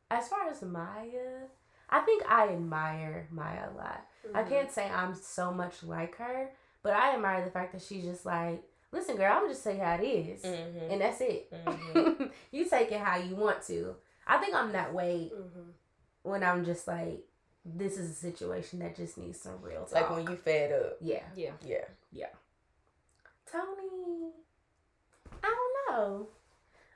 as 0.10 0.28
far 0.28 0.50
as 0.50 0.62
Maya, 0.62 1.44
I 1.90 2.00
think 2.00 2.24
I 2.30 2.50
admire 2.50 3.28
Maya 3.32 3.70
a 3.74 3.78
lot. 3.78 4.02
I 4.34 4.40
Mm-hmm. 4.42 4.50
can't 4.50 4.72
say 4.72 4.90
I'm 4.90 5.14
so 5.14 5.52
much 5.54 5.84
like 5.84 6.16
her, 6.18 6.50
but 6.82 6.94
I 6.94 7.14
admire 7.14 7.46
the 7.46 7.52
fact 7.52 7.74
that 7.74 7.82
she's 7.84 8.04
just 8.06 8.26
like, 8.26 8.64
listen, 8.92 9.18
girl, 9.18 9.32
I'm 9.38 9.48
just 9.48 9.64
tell 9.64 9.74
you 9.76 9.82
how 9.82 9.96
it 9.96 10.04
is. 10.04 10.42
Mm-hmm. 10.42 10.92
and 10.92 11.02
that's 11.02 11.22
it. 11.22 11.52
Mhm. 11.54 12.32
you 12.52 12.68
take 12.68 12.92
it 12.92 13.00
how 13.00 13.18
you 13.18 13.36
want 13.36 13.62
to. 13.68 13.96
I 14.28 14.38
think 14.38 14.56
I'm 14.56 14.72
that 14.74 14.94
way 14.94 15.32
Mm-hmm. 15.36 15.70
when 16.24 16.44
I'm 16.44 16.66
just 16.66 16.88
like, 16.88 17.20
this 17.66 17.98
is 17.98 18.10
a 18.12 18.14
situation 18.14 18.80
that 18.80 18.96
just 18.96 19.18
needs 19.18 19.40
some 19.42 19.62
real 19.62 19.86
talk. 19.86 19.94
Like 19.94 20.10
when 20.12 20.28
you 20.28 20.36
fed 20.36 20.72
up. 20.72 20.98
yeah. 21.02 21.24
Yeah. 21.36 21.52
Yeah. 21.66 21.86
Yeah. 22.12 22.28
Toni, 23.52 24.32
I 25.44 25.48
don't 25.56 25.98
know. 25.98 26.28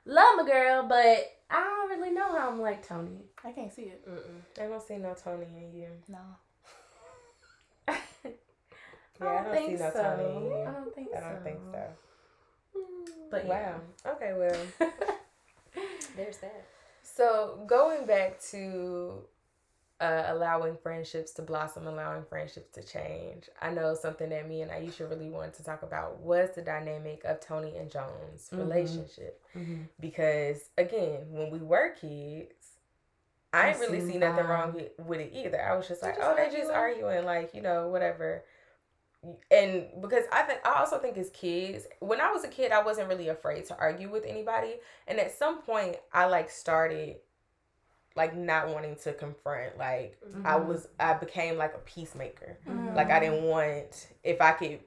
Love 0.04 0.36
my 0.36 0.44
girl, 0.46 0.86
but 0.88 1.36
I 1.50 1.60
don't 1.64 1.90
really 1.98 2.12
know 2.12 2.32
how 2.36 2.48
I'm 2.50 2.60
like 2.60 2.86
Toni. 2.86 3.22
I 3.44 3.52
can't 3.52 3.72
see 3.72 3.82
it. 3.82 4.06
Mm-mm. 4.08 4.62
I 4.64 4.68
don't 4.68 4.82
see 4.82 4.96
no 4.96 5.14
Toni 5.14 5.46
in 5.56 5.74
you. 5.80 5.88
No. 6.08 6.18
I 7.88 7.98
Yeah, 9.20 9.26
I 9.26 9.42
don't 9.44 9.52
think 9.54 9.78
see 9.78 9.82
no 9.84 9.90
so. 9.92 10.02
Toni 10.02 10.36
in 10.36 10.44
you. 10.44 10.54
I 10.62 10.72
don't 10.72 10.94
think 10.94 11.08
so. 11.12 11.16
I 11.18 11.32
don't 11.32 11.44
think 11.44 11.58
so. 11.72 11.82
But 13.30 13.44
Wow. 13.46 13.80
Okay, 14.06 14.32
well. 14.36 14.66
There's 16.16 16.38
that. 16.38 16.64
So 17.02 17.62
going 17.66 18.06
back 18.06 18.40
to 18.50 19.24
uh, 20.00 20.24
allowing 20.28 20.76
friendships 20.82 21.32
to 21.32 21.42
blossom, 21.42 21.86
allowing 21.86 22.24
friendships 22.24 22.70
to 22.72 22.82
change. 22.82 23.50
I 23.60 23.70
know 23.70 23.94
something 23.94 24.30
that 24.30 24.48
me 24.48 24.62
and 24.62 24.70
Aisha 24.70 25.08
really 25.08 25.28
wanted 25.28 25.54
to 25.54 25.64
talk 25.64 25.82
about 25.82 26.20
was 26.20 26.50
the 26.54 26.62
dynamic 26.62 27.22
of 27.24 27.40
Toni 27.40 27.76
and 27.76 27.90
Joan's 27.90 28.48
Mhm. 28.50 28.58
relationship. 28.58 29.44
Mhm. 29.54 29.88
Because 30.00 30.70
again, 30.78 31.30
when 31.32 31.50
we 31.50 31.58
were 31.58 31.90
kids, 31.90 32.78
I 33.52 33.68
It 33.68 33.72
didn't 33.72 33.92
really 33.92 34.12
see 34.12 34.18
nothing 34.18 34.46
wrong 34.46 34.72
with, 34.72 35.20
it 35.20 35.32
either. 35.34 35.60
I 35.60 35.74
was 35.76 35.88
just 35.88 36.02
like, 36.02 36.16
just 36.16 36.30
oh, 36.30 36.34
they 36.36 36.48
just 36.50 36.70
arguing, 36.70 37.24
like 37.26 37.52
you 37.52 37.60
know, 37.60 37.88
whatever. 37.88 38.44
And 39.50 39.86
because 40.00 40.24
I 40.32 40.42
think 40.42 40.60
I 40.64 40.80
also 40.80 40.98
think 40.98 41.18
as 41.18 41.28
kids, 41.30 41.86
when 42.00 42.20
I 42.20 42.30
was 42.32 42.44
a 42.44 42.48
kid, 42.48 42.72
I 42.72 42.82
wasn't 42.82 43.08
really 43.08 43.28
afraid 43.28 43.66
to 43.66 43.76
argue 43.78 44.10
with 44.10 44.24
anybody. 44.24 44.76
And 45.06 45.18
at 45.18 45.36
some 45.36 45.60
point, 45.62 45.96
I 46.12 46.24
like 46.26 46.50
started 46.50 47.16
like 48.16 48.34
not 48.34 48.68
wanting 48.68 48.96
to 48.96 49.12
confront. 49.12 49.76
Like 49.78 50.18
I 50.44 50.54
Mhm. 50.58 50.66
was, 50.66 50.88
I 50.98 51.14
became 51.14 51.56
like 51.56 51.74
a 51.74 51.78
peacemaker. 51.78 52.58
Mhm. 52.66 52.94
Like 52.96 53.10
I 53.10 53.20
didn't 53.20 53.44
want 53.44 54.08
if 54.22 54.40
I 54.40 54.52
could 54.52 54.80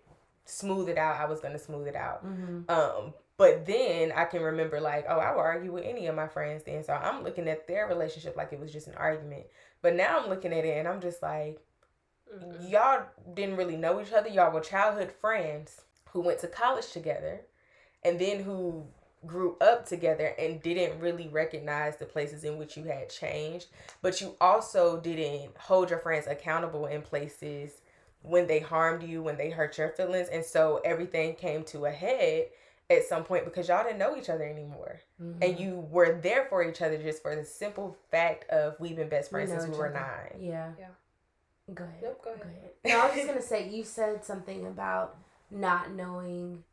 smooth 0.46 0.90
it 0.90 0.98
out, 0.98 1.20
I 1.20 1.26
was 1.26 1.40
gonna 1.40 1.60
smooth 1.60 1.88
it 1.88 1.96
out. 1.96 2.26
Mhm. 2.26 2.70
Um, 2.70 3.14
but 3.38 3.66
then 3.66 4.12
I 4.12 4.26
can 4.26 4.42
remember 4.42 4.80
like, 4.82 5.06
oh, 5.08 5.20
I 5.20 5.32
would 5.32 5.40
argue 5.40 5.72
with 5.72 5.86
any 5.86 6.08
of 6.08 6.16
my 6.16 6.28
friends 6.28 6.64
then. 6.64 6.84
So 6.84 6.94
I'm 6.94 7.24
looking 7.24 7.48
at 7.48 7.68
their 7.68 7.88
relationship 7.88 8.36
like 8.36 8.52
it 8.52 8.60
was 8.60 8.74
just 8.74 8.88
an 8.88 8.96
argument. 8.96 9.46
But 9.82 9.96
now 9.96 10.20
I'm 10.20 10.30
looking 10.30 10.54
at 10.54 10.66
it 10.66 10.78
and 10.78 10.88
I'm 10.88 11.02
just 11.02 11.22
like, 11.22 11.60
Mhm. 12.34 12.70
y'all 12.72 13.06
didn't 13.34 13.58
really 13.58 13.78
know 13.78 14.02
each 14.02 14.12
other. 14.14 14.30
Y'all 14.30 14.52
were 14.52 14.62
childhood 14.62 15.12
friends 15.12 15.82
who 16.12 16.22
went 16.22 16.40
to 16.40 16.48
college 16.48 16.92
together 16.92 17.42
and 18.04 18.20
then 18.20 18.44
who 18.44 18.86
grew 19.26 19.58
up 19.62 19.86
together 19.86 20.36
and 20.38 20.62
didn't 20.62 21.00
really 21.00 21.28
recognize 21.30 21.98
the 21.98 22.06
places 22.06 22.44
in 22.44 22.58
which 22.58 22.76
you 22.76 22.84
had 22.84 23.10
changed. 23.10 23.68
But 24.02 24.20
you 24.20 24.36
also 24.42 25.00
didn't 25.00 25.56
hold 25.58 25.90
your 25.90 26.00
friends 26.00 26.28
accountable 26.28 26.88
in 26.88 27.02
places 27.02 27.82
when 28.22 28.48
they 28.48 28.60
harmed 28.60 29.04
you, 29.04 29.24
when 29.24 29.38
they 29.38 29.50
hurt 29.50 29.78
your 29.78 29.90
feelings. 29.90 30.28
And 30.30 30.44
so 30.44 30.82
everything 30.84 31.36
came 31.36 31.64
to 31.66 31.86
a 31.86 31.92
head 31.92 32.48
at 32.90 33.06
some 33.06 33.24
point 33.24 33.46
because 33.46 33.70
y'all 33.70 33.84
didn't 33.84 34.00
know 34.00 34.18
each 34.18 34.30
other 34.30 34.44
anymore. 34.44 35.00
Mhm. 35.22 35.38
And 35.42 35.60
you 35.60 35.88
were 35.90 36.20
there 36.20 36.46
for 36.46 36.64
each 36.64 36.82
other 36.82 36.98
just 36.98 37.22
for 37.22 37.36
the 37.36 37.46
simple 37.46 37.96
fact 38.12 38.50
of 38.50 38.78
we've 38.80 38.96
been 38.96 39.10
best 39.10 39.30
friends 39.30 39.52
know 39.52 39.60
since 39.60 39.72
we 39.72 39.78
were 39.78 39.88
other. 39.88 40.00
nine. 40.00 40.42
Yeah. 40.42 40.74
Yeah. 40.78 40.90
Go 41.74 41.84
ahead. 41.84 42.00
Nope, 42.04 42.22
go 42.24 42.32
ahead. 42.34 42.72
No, 42.86 43.00
I 43.00 43.06
was 43.08 43.16
just 43.16 43.28
gonna 43.28 43.42
say 43.42 43.70
you 43.70 43.84
said 43.84 44.26
something 44.26 44.66
about 44.66 45.16
not 45.52 45.92
knowing. 45.92 46.64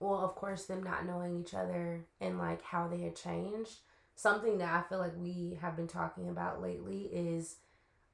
Well, 0.00 0.20
of 0.20 0.34
course, 0.34 0.64
them 0.64 0.82
not 0.82 1.04
knowing 1.06 1.38
each 1.40 1.52
other 1.54 2.00
and 2.20 2.38
like 2.38 2.62
how 2.62 2.88
they 2.88 3.00
had 3.02 3.14
changed. 3.16 3.78
Something 4.16 4.58
that 4.58 4.72
I 4.72 4.88
feel 4.88 4.98
like 4.98 5.16
we 5.16 5.58
have 5.60 5.76
been 5.76 5.86
talking 5.86 6.28
about 6.28 6.60
lately 6.62 7.02
is, 7.12 7.56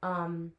um, 0.02 0.52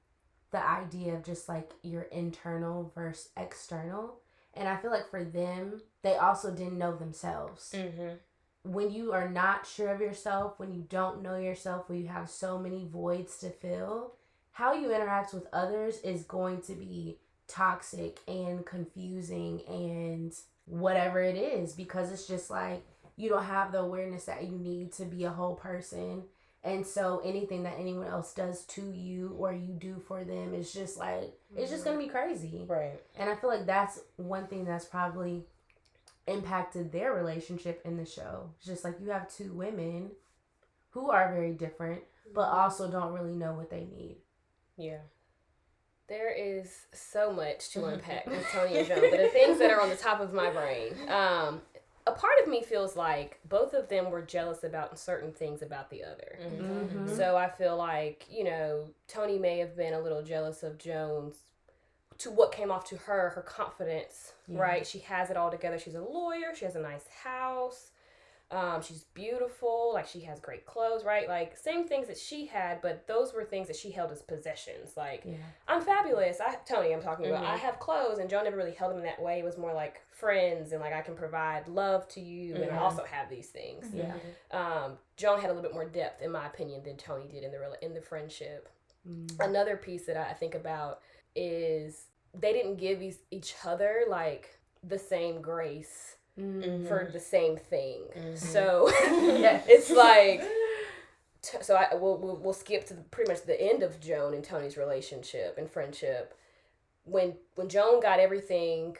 the 0.52 0.66
idea 0.66 1.14
of 1.14 1.24
just 1.24 1.48
like 1.50 1.72
your 1.84 2.04
internal 2.04 2.92
versus 2.96 3.30
external. 3.38 4.16
And 4.54 4.68
I 4.68 4.78
feel 4.78 4.92
like 4.92 5.10
for 5.10 5.24
them, 5.24 5.82
they 6.02 6.16
also 6.16 6.52
didn't 6.52 6.78
know 6.78 6.96
themselves 6.96 7.74
Mm-hmm. 7.76 8.16
when 8.64 8.92
you 8.92 9.12
are 9.14 9.30
not 9.30 9.68
sure 9.68 9.90
of 9.90 10.02
yourself, 10.02 10.58
when 10.60 10.74
you 10.74 10.86
don't 10.90 11.22
know 11.22 11.38
yourself, 11.38 11.88
when 11.90 12.00
you 12.02 12.08
have 12.08 12.30
so 12.30 12.58
many 12.58 12.86
voids 12.86 13.38
to 13.40 13.50
fill, 13.50 14.14
how 14.58 14.74
you 14.74 14.92
interact 14.92 15.36
with 15.36 15.46
others 15.54 16.00
is 16.00 16.24
going 16.24 16.60
to 16.60 16.74
be 16.74 17.16
toxic 17.48 18.20
and 18.28 18.66
confusing 18.66 19.62
and 19.68 20.34
whatever 20.66 21.22
it 21.22 21.36
is 21.36 21.74
because 21.74 22.12
it's 22.12 22.26
just 22.26 22.50
like 22.50 22.84
you 23.18 23.30
don't 23.30 23.44
have 23.44 23.72
the 23.72 23.78
awareness 23.78 24.26
that 24.26 24.44
you 24.44 24.58
need 24.58 24.92
to 24.92 25.06
be 25.06 25.26
a 25.26 25.30
whole 25.30 25.54
person. 25.54 26.24
And 26.64 26.84
so 26.88 27.22
anything 27.24 27.62
that 27.64 27.76
anyone 27.78 28.08
else 28.08 28.34
does 28.34 28.64
to 28.64 28.82
you 28.92 29.36
or 29.38 29.54
you 29.54 29.74
do 29.74 30.02
for 30.08 30.24
them 30.24 30.56
is 30.56 30.74
just 30.74 30.98
like 30.98 31.36
it's 31.56 31.70
just 31.70 31.86
going 31.86 32.00
to 32.00 32.04
be 32.04 32.10
crazy. 32.10 32.66
Right. 32.68 33.00
And 33.16 33.30
I 33.30 33.36
feel 33.36 33.52
like 33.52 33.68
that's 33.68 34.00
one 34.16 34.48
thing 34.48 34.66
that's 34.66 34.86
probably 34.86 35.44
impacted 36.26 36.92
their 36.92 37.14
relationship 37.14 37.80
in 37.86 37.96
the 37.96 38.08
show. 38.08 38.50
It's 38.58 38.66
just 38.66 38.84
like 38.84 38.96
you 39.00 39.12
have 39.12 39.32
two 39.32 39.54
women 39.54 40.10
who 40.90 41.12
are 41.12 41.32
very 41.32 41.54
different, 41.54 42.02
but 42.34 42.48
mm-hmm. 42.48 42.58
also 42.58 42.90
don't 42.90 43.14
really 43.14 43.36
know 43.36 43.54
what 43.54 43.70
they 43.70 43.86
need. 43.96 44.18
Yeah. 44.78 45.00
There 46.08 46.32
is 46.32 46.86
so 46.94 47.34
much 47.34 47.70
to 47.72 47.86
unpack 47.94 48.26
with 48.28 48.46
Toni 48.52 48.78
and 48.78 48.88
Joan, 48.88 49.02
but 49.02 49.20
the 49.20 49.28
things 49.30 49.60
that 49.60 49.72
are 49.72 49.82
on 49.82 49.90
the 49.90 49.96
top 49.96 50.22
of 50.22 50.34
my 50.34 50.50
brain. 50.50 50.94
Um, 51.10 51.62
a 52.06 52.12
part 52.14 52.40
of 52.42 52.48
me 52.48 52.62
feels 52.64 52.96
like 52.96 53.40
both 53.50 53.74
of 53.74 53.90
them 53.90 54.10
were 54.12 54.22
jealous 54.22 54.64
about 54.64 54.98
certain 54.98 55.34
things 55.34 55.62
about 55.62 55.90
the 55.90 56.06
other. 56.06 56.40
Mhm. 56.42 57.14
So 57.18 57.36
I 57.36 57.50
feel 57.50 57.76
like, 57.76 58.26
you 58.30 58.46
know, 58.46 58.88
Toni 59.10 59.38
may 59.38 59.58
have 59.60 59.76
been 59.76 59.94
a 59.94 60.00
little 60.00 60.22
jealous 60.22 60.64
of 60.64 60.78
Joan's 60.78 61.36
to 62.20 62.32
what 62.32 62.52
came 62.54 62.72
off 62.72 62.86
to 62.86 62.96
her, 62.98 63.30
her 63.32 63.42
confidence, 63.42 64.34
Yeah. 64.48 64.62
right? 64.62 64.88
She 64.88 65.00
has 65.00 65.30
it 65.30 65.36
all 65.38 65.52
together. 65.52 65.78
She's 65.78 65.96
a 65.96 66.02
lawyer, 66.02 66.56
she 66.56 66.64
has 66.66 66.76
a 66.78 66.80
nice 66.80 67.08
house. 67.24 67.92
Um, 68.50 68.82
she's 68.82 69.04
beautiful, 69.14 69.92
like 69.94 70.08
she 70.08 70.22
has 70.22 70.40
great 70.40 70.66
clothes, 70.66 71.04
right? 71.04 71.28
Like 71.28 71.58
same 71.58 71.86
things 71.86 72.08
that 72.08 72.18
she 72.18 72.46
had, 72.46 72.82
but 72.82 73.06
those 73.06 73.34
were 73.34 73.44
things 73.44 73.68
that 73.68 73.76
she 73.76 73.92
held 73.92 74.10
as 74.12 74.22
possessions. 74.22 74.96
Like 74.96 75.24
Yeah. 75.26 75.36
I'm 75.68 75.82
fabulous. 75.82 76.40
I 76.40 76.56
Toni, 76.66 76.94
I'm 76.94 77.02
talking 77.02 77.26
about. 77.26 77.44
Mhm. 77.44 77.48
I 77.48 77.58
have 77.58 77.78
clothes, 77.80 78.20
and 78.20 78.30
Joan 78.30 78.46
never 78.46 78.56
really 78.56 78.72
held 78.72 78.92
them 78.92 79.00
in 79.00 79.04
that 79.04 79.22
way. 79.22 79.40
It 79.40 79.44
was 79.46 79.58
more 79.58 79.74
like 79.74 80.02
friends, 80.12 80.72
and 80.72 80.80
like 80.82 80.94
I 80.94 81.02
can 81.02 81.14
provide 81.16 81.68
love 81.68 82.08
to 82.10 82.22
you, 82.22 82.56
and 82.56 82.72
I 82.72 82.78
Mhm. 82.78 82.82
also 82.82 83.04
have 83.04 83.30
these 83.30 83.50
things. 83.50 83.94
Yeah. 83.94 84.16
Um, 84.52 84.98
Joan 85.18 85.42
had 85.42 85.50
a 85.50 85.54
little 85.54 85.64
bit 85.70 85.74
more 85.74 85.86
depth, 85.86 86.22
in 86.22 86.32
my 86.32 86.46
opinion, 86.48 86.84
than 86.84 86.96
Toni 86.96 87.28
did 87.28 87.44
in 87.44 87.52
the 87.52 87.84
in 87.84 87.94
the 87.94 88.02
friendship. 88.02 88.70
Mm. 89.06 89.40
Another 89.44 89.76
piece 89.76 90.06
that 90.06 90.16
I 90.16 90.32
think 90.34 90.56
about 90.56 91.02
is 91.36 92.08
they 92.34 92.54
didn't 92.54 92.76
give 92.78 93.02
each, 93.02 93.18
each 93.32 93.56
other 93.66 94.06
like 94.08 94.58
the 94.84 95.00
same 95.00 95.42
grace 95.42 96.17
Mm. 96.38 96.88
for 96.88 97.10
the 97.12 97.20
same 97.20 97.58
thing. 97.58 98.02
Mhm. 98.16 98.38
So 98.38 98.90
Yes. 99.12 99.66
it's 99.68 99.90
like 99.92 100.42
t- 101.42 101.58
so 101.62 101.76
I 101.76 101.96
we'll, 101.96 102.18
we'll 102.18 102.36
we'll 102.38 102.54
skip 102.54 102.86
to 102.88 102.94
the, 102.94 103.02
pretty 103.02 103.32
much 103.32 103.44
the 103.44 103.60
end 103.60 103.82
of 103.84 104.00
Joan 104.00 104.34
and 104.34 104.44
Toni's 104.44 104.78
relationship 104.78 105.58
and 105.58 105.70
friendship. 105.70 106.38
When 107.06 107.36
when 107.56 107.70
Joan 107.70 108.02
got 108.02 108.20
everything 108.20 108.98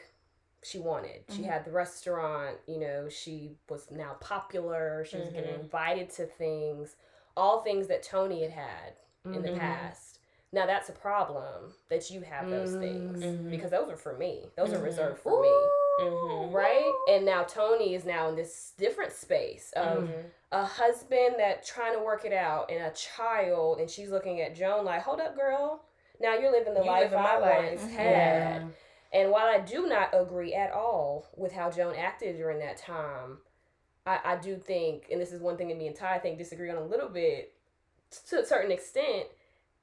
she 0.64 0.80
wanted, 0.80 1.22
she 1.30 1.42
Mhm. 1.42 1.50
had 1.50 1.64
the 1.64 1.70
restaurant. 1.70 2.56
You 2.66 2.80
know, 2.80 3.08
she 3.08 3.52
was 3.68 3.90
now 3.92 4.16
popular. 4.20 5.04
She 5.08 5.18
was 5.18 5.28
getting 5.28 5.54
Mhm. 5.54 5.60
invited 5.60 6.10
to 6.14 6.26
things, 6.26 6.96
all 7.36 7.62
things 7.62 7.86
that 7.86 8.02
Toni 8.02 8.42
had 8.42 8.50
had 8.52 8.94
in 9.26 9.42
the 9.42 9.50
Mhm. 9.50 9.58
past. 9.58 10.18
Now 10.50 10.66
that's 10.66 10.88
a 10.88 10.92
problem 10.92 11.74
that 11.90 12.10
you 12.10 12.22
have 12.22 12.48
those 12.50 12.74
things 12.74 13.22
Mhm. 13.22 13.50
because 13.50 13.70
those 13.70 13.88
are 13.90 13.96
for 13.96 14.14
me. 14.14 14.50
Those 14.56 14.72
are 14.72 14.78
reserved 14.82 15.20
for 15.20 15.40
me 15.42 15.54
Mm-hmm. 15.98 16.54
right? 16.54 16.92
And 17.10 17.24
now 17.24 17.42
Toni 17.44 17.94
is 17.94 18.04
now 18.04 18.28
in 18.28 18.36
this 18.36 18.72
different 18.78 19.12
space 19.12 19.72
of 19.76 20.04
Mhm. 20.04 20.24
a 20.52 20.64
husband 20.64 21.34
that 21.38 21.64
trying 21.64 21.94
to 21.94 22.00
work 22.00 22.24
it 22.24 22.32
out 22.32 22.70
and 22.70 22.84
a 22.84 22.90
child, 22.90 23.80
and 23.80 23.90
she's 23.90 24.10
looking 24.10 24.40
at 24.40 24.54
Joan 24.54 24.84
like, 24.84 25.02
"Hold 25.02 25.20
up, 25.20 25.34
girl. 25.36 25.84
Now 26.20 26.34
you're 26.34 26.50
living 26.52 26.74
the 26.74 26.80
You 26.80 26.86
life 26.86 27.04
living 27.10 27.18
my 27.22 27.34
I 27.34 27.38
life." 27.38 27.80
once 27.80 27.92
had." 27.92 28.04
Yeah. 28.10 28.68
And 29.12 29.30
while 29.30 29.46
I 29.48 29.58
do 29.60 29.86
not 29.86 30.10
agree 30.12 30.52
at 30.54 30.70
all 30.72 31.26
with 31.36 31.52
how 31.52 31.70
Joan 31.70 31.94
acted 31.94 32.36
during 32.36 32.58
that 32.58 32.76
time, 32.76 33.40
I, 34.06 34.20
I 34.24 34.36
do 34.36 34.56
think, 34.56 35.06
and 35.10 35.20
this 35.20 35.32
is 35.32 35.40
one 35.40 35.56
thing 35.56 35.68
that 35.68 35.76
me 35.78 35.86
and 35.86 35.96
Tye 35.96 36.14
I 36.14 36.18
think 36.18 36.38
disagree 36.38 36.70
on 36.70 36.76
a 36.76 36.84
little 36.84 37.08
bit 37.08 37.54
to 38.28 38.40
a 38.40 38.44
certain 38.46 38.70
extent, 38.70 39.26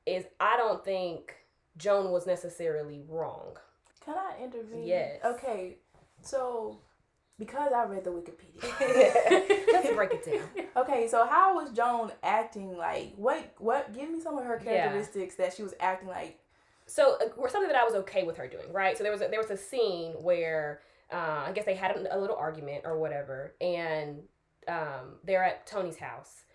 is 0.06 0.26
I 0.40 0.58
don't 0.58 0.84
think 0.86 1.36
Joan 1.78 2.12
was 2.12 2.26
necessarily 2.28 3.02
wrong. 3.08 3.58
Can 4.04 4.16
I 4.18 4.36
intervene? 4.44 4.86
Yes. 4.86 5.24
Okay, 5.26 5.78
so 6.26 6.80
because 7.38 7.74
I 7.74 7.84
read 7.86 8.04
the 8.04 8.12
Wikipedia. 8.12 8.64
Let's 9.74 9.94
break 9.94 10.12
it 10.14 10.26
down. 10.26 10.66
okay, 10.78 11.08
so 11.08 11.26
how 11.28 11.56
was 11.56 11.72
Joan 11.72 12.12
acting 12.24 12.78
like? 12.78 13.14
What 13.18 13.54
what? 13.58 13.94
Give 13.94 14.10
me 14.10 14.20
some 14.22 14.38
of 14.38 14.46
her 14.46 14.62
Yeah. 14.64 14.82
characteristics 14.84 15.36
that 15.36 15.54
she 15.54 15.64
was 15.64 15.74
acting 15.80 16.08
like. 16.10 16.40
so 16.88 17.18
uh, 17.22 17.26
or 17.38 17.50
something 17.50 17.70
that 17.72 17.78
I 17.80 17.84
was 17.84 17.94
okay 17.96 18.24
with 18.24 18.38
her 18.38 18.48
doing, 18.48 18.72
right? 18.72 18.98
So 18.98 19.04
there 19.04 19.12
was 19.12 19.22
a, 19.22 19.28
there 19.28 19.42
was 19.42 19.52
a 19.52 19.58
scene 19.58 20.14
where 20.14 20.82
uh, 21.12 21.44
I 21.48 21.52
guess 21.54 21.66
they 21.66 21.76
had 21.76 21.96
a, 21.98 22.18
a 22.18 22.20
little 22.20 22.36
argument 22.38 22.84
or 22.86 22.98
whatever, 22.98 23.54
and 23.62 24.20
um, 24.68 25.16
they're 25.26 25.44
at 25.44 25.68
Toni's 25.68 25.98
house, 25.98 26.46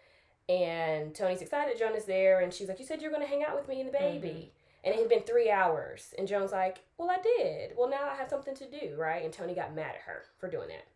and 0.48 1.14
Toni's 1.14 1.42
excited. 1.42 1.78
Joan 1.78 1.94
is 1.94 2.04
there, 2.06 2.40
and 2.40 2.52
she's 2.52 2.68
like, 2.68 2.78
"You 2.80 2.86
said 2.86 3.02
you're 3.02 3.12
gonna 3.12 3.26
hang 3.26 3.44
out 3.44 3.54
with 3.54 3.68
me 3.68 3.80
and 3.80 3.88
the 3.88 3.92
baby." 3.92 4.52
And 4.82 4.94
it 4.94 4.98
had 5.00 5.10
been 5.10 5.22
three 5.24 5.50
hours, 5.50 6.14
and 6.16 6.26
Joan's 6.26 6.52
like, 6.52 6.78
"Well, 6.96 7.10
I 7.10 7.18
did. 7.20 7.72
Well, 7.76 7.88
now 7.90 8.08
I 8.10 8.14
have 8.14 8.30
something 8.30 8.54
to 8.54 8.64
do, 8.64 8.94
right?" 8.96 9.22
And 9.22 9.30
Toni 9.30 9.52
got 9.54 9.74
mad 9.74 9.94
at 9.94 10.00
her 10.06 10.22
for 10.38 10.48
doing 10.48 10.68
that. 10.68 10.86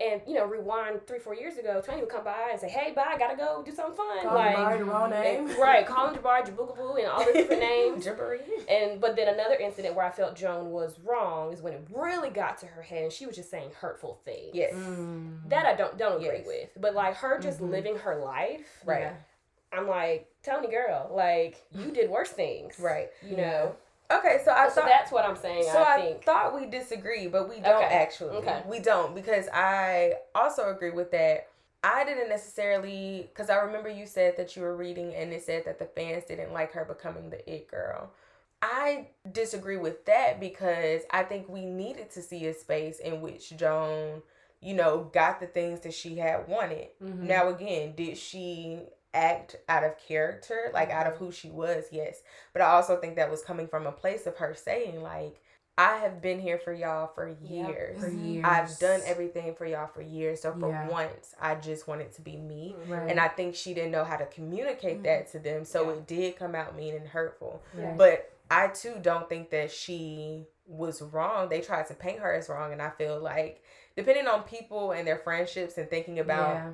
And 0.00 0.20
you 0.28 0.34
know, 0.34 0.44
rewind 0.44 1.06
three, 1.08 1.18
four 1.18 1.34
years 1.34 1.56
ago, 1.56 1.80
Toni 1.84 2.00
would 2.02 2.08
come 2.08 2.22
by 2.22 2.50
and 2.52 2.60
say, 2.60 2.68
"Hey, 2.68 2.92
bye, 2.92 3.16
gotta 3.18 3.36
go 3.36 3.62
do 3.64 3.72
something 3.72 3.96
fun." 3.96 4.22
Call 4.22 4.34
like, 4.34 4.78
the 4.78 4.84
wrong 4.84 5.12
and- 5.12 5.48
name. 5.48 5.60
right? 5.60 5.84
Call 5.84 6.08
him 6.08 6.14
Jabari, 6.22 6.46
Jabugaboo, 6.46 6.98
and 6.98 7.08
all 7.08 7.24
the 7.24 7.32
different 7.32 7.60
names. 7.72 8.06
Jabari. 8.06 8.40
And 8.68 9.00
but 9.00 9.16
then 9.16 9.26
another 9.34 9.56
incident 9.56 9.96
where 9.96 10.04
I 10.04 10.10
felt 10.12 10.36
Joan 10.36 10.70
was 10.70 11.00
wrong 11.00 11.52
is 11.52 11.62
when 11.62 11.72
it 11.72 11.84
really 11.92 12.30
got 12.30 12.58
to 12.58 12.66
her 12.66 12.82
head 12.82 13.02
and 13.02 13.12
she 13.12 13.26
was 13.26 13.34
just 13.34 13.50
saying 13.50 13.70
hurtful 13.80 14.20
things. 14.24 14.50
Yes. 14.54 14.72
Mm. 14.74 15.48
That 15.48 15.66
I 15.66 15.74
don't 15.74 15.98
don't 15.98 16.22
agree 16.22 16.38
Yes. 16.38 16.46
with. 16.46 16.68
But 16.80 16.94
like 16.94 17.16
her 17.16 17.40
just 17.40 17.60
Mhm. 17.60 17.70
living 17.70 17.96
her 17.98 18.16
life, 18.16 18.82
Right. 18.84 19.00
Yeah. 19.02 19.14
I'm 19.72 19.88
like, 19.88 20.28
Toni 20.42 20.68
girl, 20.68 21.10
like 21.14 21.62
you 21.72 21.90
did 21.92 22.10
worse 22.10 22.30
things, 22.30 22.78
Right. 22.78 23.10
You 23.28 23.36
know, 23.36 23.76
Okay, 24.10 24.42
so 24.44 24.52
I 24.52 24.68
so 24.68 24.80
thought 24.82 24.88
that's 24.88 25.12
what 25.12 25.24
I'm 25.24 25.36
saying. 25.36 25.64
So 25.72 25.78
I, 25.82 25.94
I 25.94 26.16
thought 26.24 26.54
we 26.54 26.66
disagree, 26.66 27.28
but 27.28 27.48
we 27.48 27.60
don't 27.60 27.82
Okay. 27.82 27.94
actually. 27.94 28.36
Okay. 28.38 28.62
We 28.66 28.78
don't 28.80 29.14
because 29.14 29.48
I 29.52 30.14
also 30.34 30.70
agree 30.70 30.90
with 30.90 31.10
that. 31.12 31.48
I 31.84 32.04
didn't 32.04 32.28
necessarily 32.28 33.28
because 33.32 33.50
I 33.50 33.56
remember 33.56 33.88
you 33.88 34.06
said 34.06 34.36
that 34.36 34.54
you 34.54 34.62
were 34.62 34.76
reading 34.76 35.14
and 35.14 35.32
it 35.32 35.42
said 35.42 35.64
that 35.64 35.78
the 35.78 35.86
fans 35.86 36.24
didn't 36.24 36.52
like 36.52 36.72
her 36.72 36.84
becoming 36.84 37.30
the 37.30 37.50
it 37.50 37.68
girl. 37.68 38.10
I 38.60 39.08
disagree 39.32 39.76
with 39.76 40.04
that 40.04 40.38
because 40.38 41.02
I 41.10 41.24
think 41.24 41.48
we 41.48 41.64
needed 41.64 42.10
to 42.12 42.22
see 42.22 42.46
a 42.46 42.54
space 42.54 43.00
in 43.00 43.20
which 43.20 43.56
Joan, 43.56 44.22
you 44.60 44.74
know, 44.74 45.10
got 45.12 45.40
the 45.40 45.46
things 45.48 45.80
that 45.80 45.94
she 45.94 46.18
had 46.18 46.46
wanted. 46.46 46.88
Mhm. 47.02 47.22
Now 47.22 47.48
again, 47.48 47.94
did 47.96 48.16
she 48.16 48.78
act 49.14 49.56
out 49.68 49.84
of 49.84 49.98
character, 49.98 50.70
like 50.72 50.90
out 50.90 51.04
Mm-hmm. 51.06 51.12
of 51.14 51.18
who 51.18 51.32
she 51.32 51.50
was? 51.50 51.84
Yes. 51.90 52.22
But 52.52 52.62
I 52.62 52.66
also 52.70 52.96
think 52.96 53.16
that 53.16 53.30
was 53.30 53.42
coming 53.42 53.68
from 53.68 53.86
a 53.86 53.92
place 53.92 54.26
of 54.26 54.36
her 54.38 54.54
saying 54.54 55.02
like 55.02 55.40
I 55.78 55.96
have 55.98 56.20
been 56.20 56.38
here 56.38 56.58
for 56.58 56.72
y'all 56.72 57.10
for 57.14 57.34
years. 57.42 57.98
for 58.00 58.10
years. 58.10 58.44
I've 58.46 58.78
done 58.78 59.00
everything 59.06 59.54
for 59.54 59.64
y'all 59.64 59.86
for 59.86 60.02
years. 60.02 60.42
So 60.42 60.52
for 60.52 60.68
Yeah. 60.68 60.86
once, 60.88 61.34
I 61.40 61.54
just 61.54 61.88
wanted 61.88 62.12
to 62.12 62.20
be 62.20 62.36
me. 62.36 62.76
Right. 62.86 63.10
And 63.10 63.18
I 63.18 63.28
think 63.28 63.54
she 63.54 63.72
didn't 63.72 63.90
know 63.90 64.04
how 64.04 64.16
to 64.16 64.26
communicate 64.26 65.02
that 65.04 65.32
to 65.32 65.38
them. 65.38 65.64
So 65.64 65.84
Yeah. 65.90 65.96
it 65.96 66.06
did 66.06 66.36
come 66.36 66.54
out 66.54 66.76
mean 66.76 66.94
and 66.94 67.08
hurtful. 67.08 67.62
Right. 67.74 67.96
But 67.96 68.30
I 68.50 68.68
too 68.68 68.96
don't 69.00 69.28
think 69.30 69.48
that 69.50 69.70
she 69.70 70.46
was 70.66 71.00
wrong. 71.00 71.48
They 71.48 71.62
tried 71.62 71.86
to 71.86 71.94
paint 71.94 72.18
her 72.20 72.32
as 72.34 72.50
wrong. 72.50 72.72
And 72.72 72.82
I 72.82 72.90
feel 72.90 73.18
like, 73.18 73.62
depending 73.96 74.26
on 74.28 74.42
people 74.42 74.92
and 74.92 75.06
their 75.06 75.18
friendships 75.18 75.78
and 75.78 75.88
thinking 75.88 76.18
about 76.18 76.54
yeah. 76.54 76.70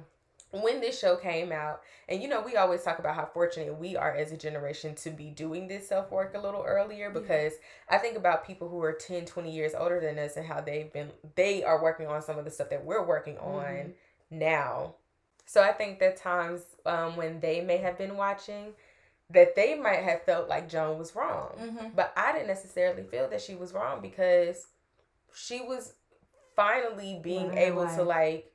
When 0.50 0.80
this 0.80 0.98
show 0.98 1.16
came 1.16 1.52
out, 1.52 1.82
and 2.08 2.22
you 2.22 2.28
know, 2.28 2.40
we 2.40 2.56
always 2.56 2.82
talk 2.82 2.98
about 2.98 3.14
how 3.14 3.26
fortunate 3.26 3.78
we 3.78 3.96
are 3.96 4.14
as 4.14 4.32
a 4.32 4.36
generation 4.36 4.94
to 4.96 5.10
be 5.10 5.30
doing 5.30 5.68
this 5.68 5.88
self 5.88 6.10
work 6.10 6.34
a 6.34 6.40
little 6.40 6.64
earlier 6.66 7.10
because 7.10 7.54
I 7.88 7.98
think 7.98 8.16
about 8.16 8.46
people 8.46 8.68
who 8.68 8.82
are 8.82 8.92
10, 8.92 9.26
20 9.26 9.52
years 9.52 9.72
older 9.76 10.00
than 10.00 10.18
us 10.18 10.36
and 10.36 10.46
how 10.46 10.60
they've 10.60 10.92
been, 10.92 11.10
they 11.34 11.64
are 11.64 11.82
working 11.82 12.06
on 12.06 12.22
some 12.22 12.38
of 12.38 12.44
the 12.44 12.50
stuff 12.50 12.70
that 12.70 12.84
we're 12.84 13.04
working 13.04 13.36
on 13.38 13.92
now. 14.30 14.94
So 15.44 15.62
I 15.62 15.72
think 15.72 15.98
that 16.00 16.16
times 16.16 16.62
um, 16.86 17.16
when 17.16 17.40
they 17.40 17.60
may 17.60 17.78
have 17.78 17.98
been 17.98 18.16
watching, 18.16 18.72
that 19.30 19.54
they 19.54 19.74
might 19.74 20.02
have 20.02 20.22
felt 20.22 20.48
like 20.48 20.68
Joan 20.68 20.98
was 20.98 21.14
wrong. 21.14 21.50
Mm-hmm. 21.60 21.88
But 21.94 22.12
I 22.16 22.32
didn't 22.32 22.48
necessarily 22.48 23.02
feel 23.02 23.28
that 23.28 23.42
she 23.42 23.54
was 23.54 23.72
wrong 23.72 24.00
because 24.00 24.66
she 25.34 25.60
was 25.60 25.92
finally 26.56 27.20
being 27.22 27.56
able 27.56 27.86
to 27.86 28.02
like 28.02 28.50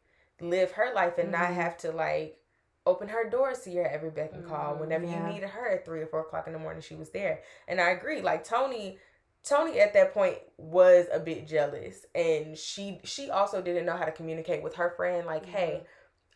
live 0.50 0.72
her 0.74 0.94
life 0.94 1.18
and 1.18 1.32
not 1.32 1.50
Mhm. 1.50 1.54
have 1.56 1.78
to 1.78 1.92
like 1.92 2.38
open 2.86 3.08
her 3.08 3.30
doors 3.30 3.62
to 3.62 3.70
your 3.72 3.88
every 3.88 4.10
beck 4.10 4.34
and 4.34 4.46
call. 4.46 4.76
Mhm. 4.76 4.80
Whenever 4.80 5.06
Yeah. 5.06 5.28
you 5.28 5.34
needed 5.34 5.50
her 5.50 5.68
at 5.70 5.86
three 5.86 6.02
or 6.02 6.08
four 6.08 6.20
o'clock 6.22 6.48
in 6.48 6.54
the 6.54 6.60
morning, 6.60 6.82
she 6.82 6.96
was 6.96 7.12
there. 7.12 7.42
And 7.68 7.80
I 7.80 7.92
agree. 7.92 8.22
Like 8.22 8.44
Toni, 8.44 9.00
Toni 9.44 9.80
at 9.80 9.94
that 9.94 10.14
point 10.14 10.38
was 10.58 11.08
a 11.12 11.20
bit 11.20 11.46
jealous, 11.48 12.06
and 12.16 12.58
she 12.58 13.00
she 13.04 13.30
also 13.30 13.62
didn't 13.62 13.86
know 13.86 13.96
how 13.98 14.06
to 14.06 14.12
communicate 14.12 14.64
with 14.64 14.76
her 14.76 14.90
friend. 14.92 15.26
Like, 15.26 15.46
hey, 15.46 15.86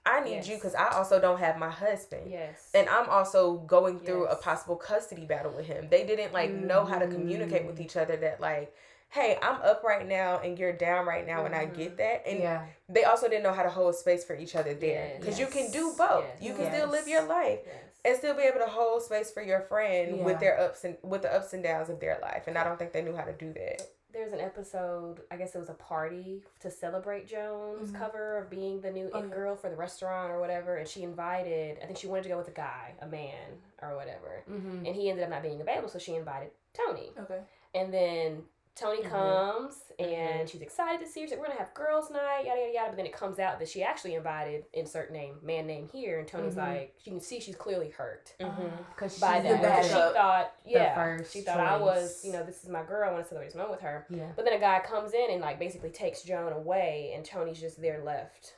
I 0.05 0.21
need 0.21 0.45
you 0.45 0.55
because 0.55 0.73
I 0.75 0.87
also 0.89 1.19
don't 1.19 1.39
have 1.39 1.57
my 1.57 1.69
husband. 1.69 2.31
yes, 2.31 2.71
And 2.73 2.87
I'm 2.87 3.09
also 3.09 3.57
going 3.57 3.99
through 3.99 4.27
a 4.27 4.37
possible 4.37 4.77
custody 4.77 5.25
battle 5.25 5.51
with 5.51 5.65
him. 5.65 5.89
They 5.89 6.05
didn't 6.05 6.31
like 6.31 6.49
know 6.51 6.85
how 6.85 6.97
to 6.99 7.07
communicate 7.07 7.65
with 7.65 7.77
Mm. 7.77 7.81
each 7.81 7.97
other 7.97 8.15
that 8.17 8.39
like, 8.39 8.73
hey, 9.09 9.37
I'm 9.41 9.61
up 9.61 9.83
right 9.83 10.05
now 10.07 10.39
and 10.39 10.59
you're 10.59 10.73
down 10.73 11.05
right 11.05 11.25
now 11.25 11.45
and 11.45 11.55
I 11.55 11.65
Mhm. 11.65 11.77
get 11.77 11.97
that. 11.97 12.27
And 12.27 12.39
yeah. 12.39 12.65
they 12.89 13.03
also 13.05 13.27
didn't 13.27 13.43
know 13.43 13.53
how 13.53 13.63
to 13.63 13.69
hold 13.69 13.95
space 13.95 14.23
for 14.25 14.35
each 14.35 14.55
other 14.55 14.73
there. 14.73 15.07
Yes. 15.13 15.19
Because 15.19 15.39
you 15.39 15.47
can 15.47 15.71
do 15.71 15.93
both. 15.97 16.25
Yes. 16.25 16.41
You 16.41 16.53
can 16.53 16.71
still 16.71 16.87
live 16.89 17.07
your 17.07 17.23
life 17.23 17.59
yes. 17.65 17.75
and 18.05 18.17
still 18.17 18.35
be 18.35 18.43
able 18.43 18.59
to 18.59 18.67
hold 18.67 19.01
space 19.03 19.31
for 19.31 19.41
your 19.41 19.61
friend 19.61 20.17
Yeah. 20.17 20.23
with 20.23 20.39
their 20.39 20.59
ups 20.59 20.83
and 20.83 20.97
with 21.01 21.21
the 21.21 21.33
ups 21.33 21.53
and 21.53 21.63
downs 21.63 21.89
of 21.89 21.99
their 21.99 22.19
life. 22.21 22.47
And 22.47 22.57
I 22.57 22.63
don't 22.63 22.77
think 22.77 22.91
they 22.91 23.01
knew 23.01 23.15
how 23.15 23.23
to 23.23 23.33
do 23.33 23.53
that. 23.53 23.81
There's 24.11 24.33
an 24.33 24.39
episode, 24.39 25.21
I 25.29 25.35
guess 25.35 25.53
it 25.53 25.59
was 25.59 25.69
a 25.69 25.73
party 25.75 26.43
to 26.61 26.71
celebrate 26.71 27.27
Joan's 27.27 27.91
Mhm. 27.91 27.99
cover 27.99 28.37
of 28.37 28.49
being 28.49 28.81
the 28.81 28.89
new 28.89 29.09
Oh, 29.13 29.19
it 29.19 29.31
girl 29.31 29.55
for 29.55 29.69
the 29.69 29.75
restaurant 29.75 30.31
or 30.31 30.39
whatever, 30.39 30.77
and 30.77 30.87
she 30.87 31.03
invited. 31.03 31.77
I 31.81 31.85
think 31.85 31.97
she 31.97 32.07
wanted 32.07 32.23
to 32.23 32.29
go 32.29 32.37
with 32.37 32.47
a 32.47 32.51
guy, 32.51 32.95
a 32.99 33.05
man 33.07 33.61
or 33.81 33.95
whatever, 33.95 34.43
Mm-hmm. 34.49 34.85
and 34.87 34.95
he 34.95 35.09
ended 35.09 35.23
up 35.23 35.29
not 35.29 35.43
being 35.43 35.61
available, 35.61 35.89
so 35.89 35.99
she 35.99 36.15
invited 36.15 36.51
Toni. 36.73 37.11
Okay. 37.19 37.41
And 37.75 37.93
then 37.93 38.47
Toni 38.77 39.01
Mhm. 39.01 39.09
comes 39.09 39.83
and 39.99 40.41
Mhm. 40.41 40.49
she's 40.49 40.61
excited 40.61 40.99
to 40.99 41.05
see 41.11 41.21
her. 41.21 41.25
She's 41.27 41.31
like, 41.31 41.39
We're 41.39 41.47
gonna 41.47 41.59
have 41.59 41.73
girls' 41.73 42.09
night, 42.11 42.45
yada 42.45 42.59
yada 42.59 42.73
yada. 42.73 42.87
But 42.89 42.97
then 42.97 43.05
it 43.07 43.13
comes 43.13 43.39
out 43.39 43.57
that 43.59 43.67
she 43.67 43.81
actually 43.83 44.13
invited 44.15 44.65
insert 44.73 45.11
name, 45.11 45.39
man 45.41 45.65
name 45.65 45.87
here, 45.89 46.19
and 46.19 46.27
Toni's 46.27 46.53
Mhm. 46.55 46.57
like, 46.57 46.95
you 47.05 47.11
can 47.11 47.19
see 47.19 47.39
she's 47.39 47.55
clearly 47.55 47.89
hurt 47.89 48.33
Because 48.37 49.13
she's 49.13 49.21
by 49.21 49.39
the 49.39 49.49
that. 49.49 49.61
because 49.61 49.87
She 49.87 49.93
thought, 49.93 50.53
yeah, 50.65 50.93
first 50.95 51.33
she 51.33 51.41
thought 51.41 51.59
I 51.59 51.77
was, 51.77 52.23
you 52.23 52.31
know, 52.31 52.43
this 52.43 52.63
is 52.63 52.69
my 52.69 52.83
girl. 52.83 53.09
I 53.09 53.13
want 53.13 53.23
to 53.25 53.29
celebrate 53.29 53.47
this 53.47 53.55
moment 53.55 53.71
with 53.71 53.81
her. 53.81 54.05
Yeah. 54.09 54.31
But 54.35 54.45
then 54.45 54.53
a 54.53 54.59
guy 54.59 54.79
comes 54.81 55.13
in 55.13 55.31
and 55.31 55.41
like 55.41 55.57
basically 55.59 55.89
takes 55.89 56.21
Joan 56.21 56.53
away, 56.53 57.13
and 57.15 57.25
Toni's 57.25 57.59
just 57.59 57.81
there 57.81 58.03
left 58.03 58.55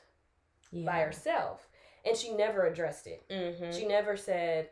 Yeah. 0.72 0.84
by 0.86 1.00
herself, 1.00 1.68
and 2.04 2.16
she 2.16 2.32
never 2.34 2.66
addressed 2.66 3.06
it. 3.06 3.26
Mm-hmm. 3.28 3.70
She 3.72 3.86
never 3.86 4.16
said, 4.16 4.70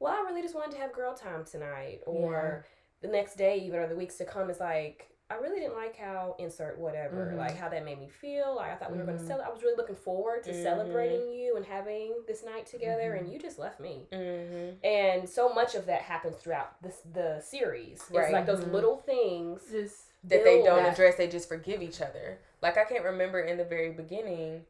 "Well, 0.00 0.12
I 0.12 0.20
really 0.28 0.42
just 0.42 0.54
wanted 0.54 0.72
to 0.72 0.78
have 0.78 0.92
girl 0.92 1.14
time 1.14 1.44
tonight," 1.44 2.02
or 2.06 2.64
the 3.00 3.08
next 3.08 3.36
day, 3.36 3.58
even 3.58 3.78
or 3.80 3.86
the 3.86 3.96
weeks 3.96 4.16
to 4.16 4.24
come, 4.24 4.50
is 4.50 4.60
like, 4.60 5.08
"I 5.30 5.34
really 5.36 5.60
didn't 5.60 5.74
like 5.76 5.96
how 5.96 6.34
insert 6.38 6.78
whatever, 6.78 7.32
Mhm. 7.32 7.38
like 7.38 7.56
how 7.56 7.68
that 7.68 7.84
made 7.84 7.98
me 8.00 8.08
feel. 8.08 8.54
Like 8.56 8.72
I 8.72 8.76
thought 8.76 8.90
we 8.90 8.98
were 8.98 9.04
going 9.04 9.18
Mhm. 9.18 9.20
to 9.20 9.26
celebrate. 9.26 9.48
I 9.50 9.52
was 9.52 9.62
really 9.62 9.76
looking 9.76 9.94
forward 9.96 10.42
to 10.44 10.52
Mhm. 10.52 10.62
celebrating 10.62 11.30
you 11.30 11.56
and 11.56 11.64
having 11.66 12.24
this 12.26 12.42
night 12.44 12.66
together, 12.66 13.12
Mhm. 13.12 13.18
and 13.18 13.32
you 13.32 13.38
just 13.38 13.58
left 13.58 13.78
me." 13.78 14.08
Mm-hmm. 14.10 14.84
And 14.84 15.28
so 15.28 15.48
much 15.50 15.74
of 15.74 15.86
that 15.86 16.02
happens 16.02 16.36
throughout 16.36 16.80
this 16.82 17.00
the 17.12 17.40
series. 17.40 18.02
It's 18.10 18.32
like 18.32 18.46
those 18.46 18.64
little 18.64 18.96
things. 18.98 19.70
Just 19.70 20.06
that 20.24 20.42
they 20.44 20.62
don't 20.62 20.82
that- 20.82 20.92
address 20.94 21.14
they 21.14 21.28
just 21.28 21.48
forgive 21.48 21.80
each 21.80 22.02
other 22.02 22.40
like 22.60 22.76
i 22.76 22.82
can't 22.84 23.04
remember 23.04 23.38
in 23.38 23.56
the 23.56 23.64
very 23.64 23.90
beginning 23.92 24.66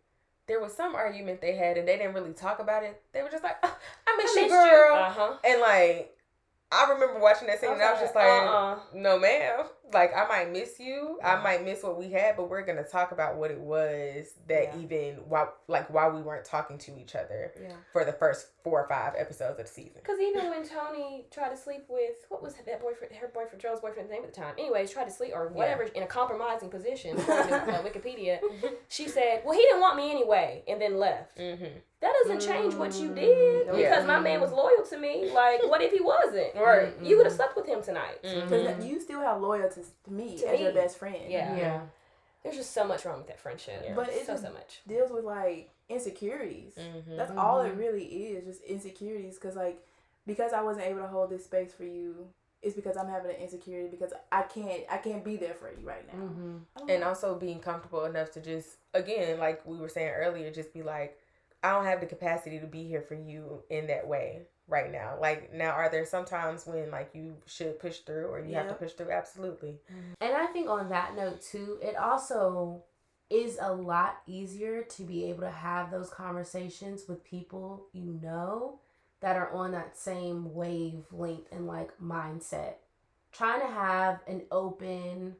there 0.47 0.61
was 0.61 0.75
some 0.75 0.95
argument 0.95 1.41
they 1.41 1.53
had 1.57 1.79
and 1.79 1.89
they 1.89 1.97
didn't 1.97 2.13
really 2.13 2.35
talk 2.35 2.59
about 2.59 2.83
it 2.85 3.01
they 3.13 3.23
were 3.23 3.31
just 3.31 3.43
like 3.43 3.57
oh, 3.63 3.79
i 4.07 4.17
miss 4.19 4.37
you 4.37 4.47
girl 4.47 4.95
Uh 4.95 5.09
huh. 5.11 5.37
and 5.43 5.61
like 5.63 6.15
i 6.71 6.91
remember 6.93 7.19
watching 7.21 7.47
that 7.47 7.61
scene 7.61 7.71
and 7.73 7.83
i 7.83 7.93
was 7.93 8.01
just 8.01 8.15
like 8.15 8.27
uh-uh. 8.27 8.79
no 8.95 9.19
ma'am 9.19 9.65
like 9.95 10.15
i 10.15 10.27
might 10.29 10.53
miss 10.53 10.79
you 10.79 11.19
i 11.25 11.37
might 11.43 11.65
miss 11.65 11.83
what 11.83 11.99
we 11.99 12.11
had 12.11 12.37
but 12.37 12.51
we're 12.51 12.65
gonna 12.65 12.85
talk 12.85 13.11
about 13.13 13.37
what 13.37 13.51
it 13.51 13.59
was 13.59 14.35
that 14.49 14.75
Yeah. 14.75 14.81
even 14.83 15.15
why 15.29 15.47
like 15.67 15.89
why 15.89 16.09
we 16.09 16.21
weren't 16.21 16.45
talking 16.45 16.77
to 16.79 16.99
each 16.99 17.15
other 17.15 17.53
yeah. 17.61 17.73
for 17.93 18.05
the 18.05 18.13
first 18.13 18.49
four 18.63 18.83
or 18.83 18.89
five 18.89 19.15
episodes 19.17 19.59
of 19.59 19.67
the 19.67 19.73
season 19.73 19.95
Because 20.03 20.21
even 20.21 20.51
when 20.51 20.69
Toni 20.69 21.25
tried 21.31 21.49
to 21.51 21.57
sleep 21.57 21.85
with 21.89 22.27
what 22.29 22.43
was 22.43 22.53
that 22.55 22.83
boyfriend, 22.83 23.15
her 23.15 23.29
boyfriend, 23.29 23.63
Joe's 23.63 23.81
boyfriend's 23.81 24.11
name 24.11 24.23
at 24.25 24.35
the 24.35 24.39
time. 24.39 24.53
Anyways, 24.59 24.91
tried 24.91 25.05
to 25.07 25.11
sleep 25.11 25.33
or 25.35 25.49
whatever 25.49 25.85
in 25.85 26.03
a 26.03 26.07
compromising 26.07 26.69
position. 26.69 27.17
to, 27.25 27.33
uh, 27.33 27.83
Wikipedia. 27.83 28.41
She 28.89 29.09
said, 29.09 29.43
"Well, 29.45 29.55
he 29.57 29.63
didn't 29.63 29.81
want 29.81 29.97
me 29.97 30.11
anyway," 30.11 30.65
and 30.69 30.81
then 30.83 30.99
left. 30.99 31.39
mm-hmm. 31.39 31.79
That 32.01 32.13
doesn't 32.23 32.41
change 32.49 32.75
what 32.75 32.95
you 32.95 33.09
did 33.13 33.67
Mm, 33.67 33.73
because 33.77 33.81
yeah. 33.81 34.07
my 34.07 34.21
man 34.21 34.41
was 34.41 34.53
loyal 34.53 34.85
to 34.89 34.99
me. 34.99 35.31
Like, 35.35 35.69
what 35.69 35.83
if 35.83 35.91
he 35.93 36.01
wasn't? 36.01 36.55
Right. 36.57 36.93
You 37.03 37.17
would 37.17 37.27
have 37.27 37.35
slept 37.35 37.57
with 37.57 37.67
him 37.67 37.83
tonight. 37.83 38.23
Mm-hmm. 38.23 38.49
because 38.49 38.85
you 38.87 39.01
still 39.01 39.21
have 39.21 39.41
loyalty 39.41 39.83
to 40.05 40.13
me 40.13 40.39
To 40.39 40.49
as 40.49 40.61
your 40.61 40.73
best 40.73 40.99
friend. 40.99 41.17
Yeah. 41.29 41.57
Yeah. 41.57 41.81
There's 42.45 42.57
just 42.57 42.73
so 42.73 42.85
much 42.85 43.05
wrong 43.05 43.19
with 43.19 43.27
that 43.27 43.41
friendship. 43.41 43.83
Yeah. 43.85 43.95
But 43.97 44.09
it 44.11 44.27
so 44.27 44.35
just 44.35 44.45
so 44.45 44.53
much. 44.53 44.81
deals 44.87 45.11
with 45.11 45.25
like 45.25 45.71
insecurities. 45.89 46.75
Mm-hmm. 46.79 47.17
That's 47.17 47.33
all 47.37 47.61
it 47.63 47.75
Mhm. 47.75 47.79
really 47.79 48.05
is, 48.05 48.45
just 48.45 48.63
insecurities. 48.63 49.35
Because 49.35 49.57
like, 49.57 49.79
because 50.27 50.53
I 50.53 50.63
wasn't 50.63 50.87
able 50.87 51.01
to 51.01 51.09
hold 51.09 51.31
this 51.31 51.45
space 51.45 51.73
for 51.73 51.85
you, 51.85 52.29
it's 52.63 52.77
because 52.77 52.97
I'm 52.97 53.09
having 53.09 53.31
an 53.33 53.37
insecurity 53.39 53.89
because 53.89 54.13
I 54.31 54.43
can't, 54.43 54.83
I 54.91 54.99
can't 54.99 55.25
be 55.25 55.37
there 55.37 55.55
for 55.55 55.69
you 55.71 55.87
right 55.87 56.07
now. 56.13 56.23
Mm-hmm. 56.25 56.89
And 56.89 57.01
know. 57.01 57.09
also 57.09 57.35
being 57.35 57.59
comfortable 57.61 58.05
enough 58.05 58.31
to 58.33 58.41
just 58.41 58.77
again 58.95 59.39
like 59.39 59.65
we 59.67 59.77
were 59.79 59.89
saying 59.89 60.11
earlier 60.11 60.51
just 60.53 60.73
be 60.73 60.83
like 60.83 61.19
i 61.63 61.71
don't 61.73 61.85
have 61.85 62.01
the 62.01 62.07
capacity 62.07 62.59
to 62.59 62.67
be 62.67 62.85
here 62.85 63.03
for 63.03 63.15
you 63.15 63.63
in 63.71 63.87
that 63.87 64.07
way 64.07 64.43
right 64.69 64.93
now. 64.93 65.17
Like 65.21 65.53
now 65.53 65.71
are 65.71 65.89
there 65.89 66.05
some 66.05 66.25
times 66.25 66.67
when 66.67 66.91
like 66.91 67.11
you 67.15 67.37
should 67.47 67.81
push 67.81 67.99
through 68.01 68.27
or 68.27 68.45
you 68.45 68.55
have 68.55 68.69
to 68.69 68.75
push 68.75 68.93
through? 68.93 69.11
Absolutely. 69.11 69.81
Mm-hmm. 69.91 70.13
And 70.21 70.37
I 70.37 70.47
think 70.47 70.69
on 70.69 70.91
that 70.91 71.17
note 71.17 71.41
too, 71.41 71.79
it 71.83 71.97
also 71.97 72.85
is 73.31 73.59
a 73.61 73.73
lot 73.73 74.19
easier 74.27 74.83
to 74.83 75.03
be 75.03 75.25
able 75.25 75.41
to 75.41 75.51
have 75.51 75.91
those 75.91 76.11
conversations 76.11 77.03
with 77.09 77.25
people 77.25 77.87
you 77.93 78.19
know 78.23 78.79
that 79.21 79.37
are 79.37 79.51
on 79.51 79.73
that 79.73 79.99
same 79.99 80.55
wavelength 80.55 81.47
and 81.51 81.67
like 81.67 81.99
mindset. 81.99 82.75
Trying 83.33 83.61
to 83.61 83.67
have 83.67 84.21
an 84.27 84.43
open 84.51 85.37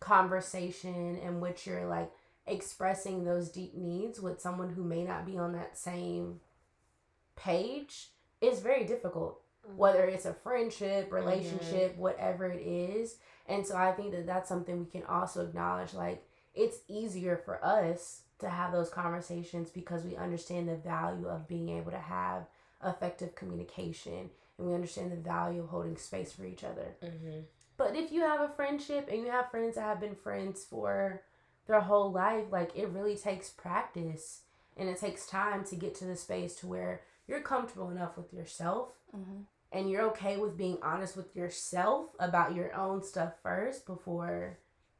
conversation 0.00 1.16
in 1.16 1.40
which 1.40 1.66
you're 1.66 1.86
like 1.86 2.10
expressing 2.46 3.24
those 3.24 3.48
deep 3.48 3.74
needs 3.74 4.20
with 4.20 4.40
someone 4.40 4.70
who 4.70 4.82
may 4.82 5.04
not 5.04 5.24
be 5.26 5.38
on 5.38 5.52
that 5.52 5.78
same 5.78 6.40
page 7.36 8.08
is 8.40 8.60
very 8.60 8.84
difficult 8.84 9.40
whether 9.76 10.04
it's 10.04 10.26
a 10.26 10.34
friendship 10.34 11.12
relationship 11.12 11.96
whatever 11.96 12.46
it 12.46 12.60
is 12.60 13.16
and 13.46 13.64
so 13.64 13.76
i 13.76 13.92
think 13.92 14.10
that 14.10 14.26
that's 14.26 14.48
something 14.48 14.80
we 14.80 14.86
can 14.86 15.04
also 15.04 15.44
acknowledge 15.44 15.94
like 15.94 16.26
it's 16.54 16.78
easier 16.88 17.36
for 17.36 17.64
us 17.64 18.22
to 18.42 18.48
have 18.48 18.72
those 18.72 18.90
conversations 18.90 19.70
because 19.70 20.04
we 20.04 20.16
understand 20.16 20.68
the 20.68 20.76
value 20.76 21.26
of 21.28 21.48
being 21.48 21.70
able 21.70 21.90
to 21.90 21.98
have 21.98 22.44
effective 22.84 23.34
communication 23.34 24.28
and 24.58 24.66
we 24.66 24.74
understand 24.74 25.10
the 25.10 25.16
value 25.16 25.62
of 25.62 25.68
holding 25.68 25.96
space 25.96 26.32
for 26.32 26.44
each 26.44 26.64
other. 26.64 26.96
Mm-hmm. 27.02 27.40
But 27.76 27.96
if 27.96 28.12
you 28.12 28.20
have 28.20 28.40
a 28.40 28.48
friendship 28.48 29.08
and 29.10 29.22
you 29.22 29.30
have 29.30 29.50
friends 29.50 29.76
that 29.76 29.82
have 29.82 30.00
been 30.00 30.14
friends 30.14 30.64
for 30.64 31.22
their 31.66 31.80
whole 31.80 32.10
life, 32.12 32.46
like 32.50 32.72
it 32.76 32.88
really 32.88 33.16
takes 33.16 33.48
practice 33.50 34.40
and 34.76 34.88
it 34.88 34.98
takes 34.98 35.26
time 35.26 35.64
to 35.64 35.76
get 35.76 35.94
to 35.96 36.04
the 36.04 36.16
space 36.16 36.54
to 36.56 36.66
where 36.66 37.02
you're 37.28 37.40
comfortable 37.40 37.90
enough 37.90 38.16
with 38.16 38.32
yourself 38.32 38.88
Mm-hmm. 39.14 39.42
and 39.72 39.90
you're 39.90 40.02
okay 40.06 40.38
with 40.38 40.56
being 40.56 40.78
honest 40.82 41.16
with 41.18 41.36
yourself 41.36 42.06
about 42.18 42.54
your 42.54 42.74
own 42.74 43.02
stuff 43.02 43.34
first 43.42 43.84
before 43.86 44.56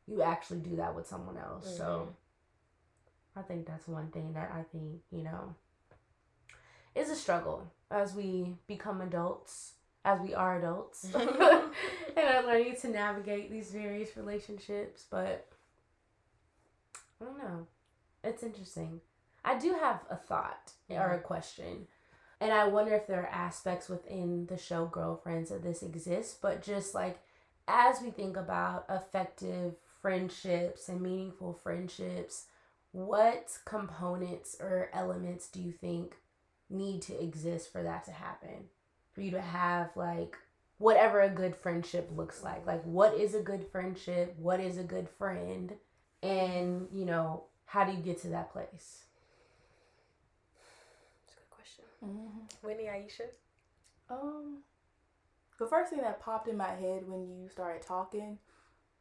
you 0.06 0.20
actually 0.22 0.58
do 0.60 0.76
that 0.76 0.94
with 0.94 1.06
someone 1.06 1.38
else. 1.38 1.78
So 1.78 2.14
I 3.34 3.40
think 3.40 3.66
that's 3.66 3.88
one 3.88 4.08
thing 4.08 4.34
that 4.34 4.52
I 4.54 4.64
think, 4.70 5.00
you 5.10 5.22
know, 5.22 5.54
is 6.94 7.08
a 7.08 7.16
struggle 7.16 7.70
as 7.90 8.14
we 8.14 8.54
become 8.66 9.00
adults, 9.00 9.72
as 10.04 10.20
we 10.20 10.34
are 10.34 10.58
adults, 10.58 11.04
and 11.14 11.24
are 12.18 12.42
learning 12.46 12.76
to 12.82 12.88
navigate 12.88 13.50
these 13.50 13.70
various 13.70 14.14
relationships. 14.16 15.06
But 15.10 15.22
I 15.24 15.32
don't 15.32 15.38
know. 15.40 15.51
It's 18.32 18.42
interesting. 18.42 19.02
I 19.44 19.58
do 19.58 19.74
have 19.74 20.04
a 20.08 20.16
thought 20.16 20.72
or 20.88 21.10
a 21.10 21.20
question. 21.20 21.86
And 22.40 22.50
I 22.50 22.66
wonder 22.66 22.94
if 22.94 23.06
there 23.06 23.22
are 23.22 23.26
aspects 23.26 23.90
within 23.90 24.46
the 24.46 24.56
show 24.56 24.86
Girlfriends 24.86 25.50
that 25.50 25.62
this 25.62 25.82
exists, 25.82 26.38
but 26.40 26.62
just 26.62 26.94
like 26.94 27.20
as 27.68 28.00
we 28.00 28.10
think 28.10 28.38
about 28.38 28.86
effective 28.88 29.74
friendships 30.00 30.88
and 30.88 31.02
meaningful 31.02 31.52
friendships, 31.52 32.46
what 32.92 33.58
components 33.66 34.56
or 34.58 34.88
elements 34.94 35.48
do 35.48 35.60
you 35.60 35.72
think 35.72 36.16
need 36.70 37.02
to 37.02 37.22
exist 37.22 37.70
for 37.70 37.82
that 37.82 38.04
to 38.06 38.12
happen? 38.12 38.64
For 39.12 39.20
you 39.20 39.30
to 39.32 39.42
have 39.42 39.90
like 39.94 40.36
whatever 40.78 41.20
a 41.20 41.28
good 41.28 41.54
friendship 41.54 42.10
looks 42.16 42.42
like. 42.42 42.66
Like 42.66 42.82
what 42.84 43.14
is 43.14 43.34
a 43.34 43.42
good 43.42 43.66
friendship? 43.70 44.34
What 44.38 44.58
is 44.58 44.78
a 44.78 44.84
good 44.84 45.10
friend? 45.10 45.74
And, 46.22 46.88
you 46.92 47.04
know, 47.04 47.44
how 47.72 47.84
do 47.84 47.92
you 47.92 47.98
get 48.02 48.20
to 48.20 48.28
that 48.28 48.52
place? 48.52 49.04
That's 51.24 51.36
a 51.36 51.40
good 51.40 51.50
question. 51.50 51.84
Mm-hmm. 52.04 52.66
Whitney, 52.66 52.84
Aisha. 52.84 53.28
Um, 54.10 54.58
the 55.58 55.66
first 55.66 55.88
thing 55.90 56.02
that 56.02 56.20
popped 56.20 56.48
in 56.48 56.56
my 56.58 56.68
head 56.74 57.08
when 57.08 57.22
you 57.26 57.48
started 57.50 57.80
talking 57.80 58.38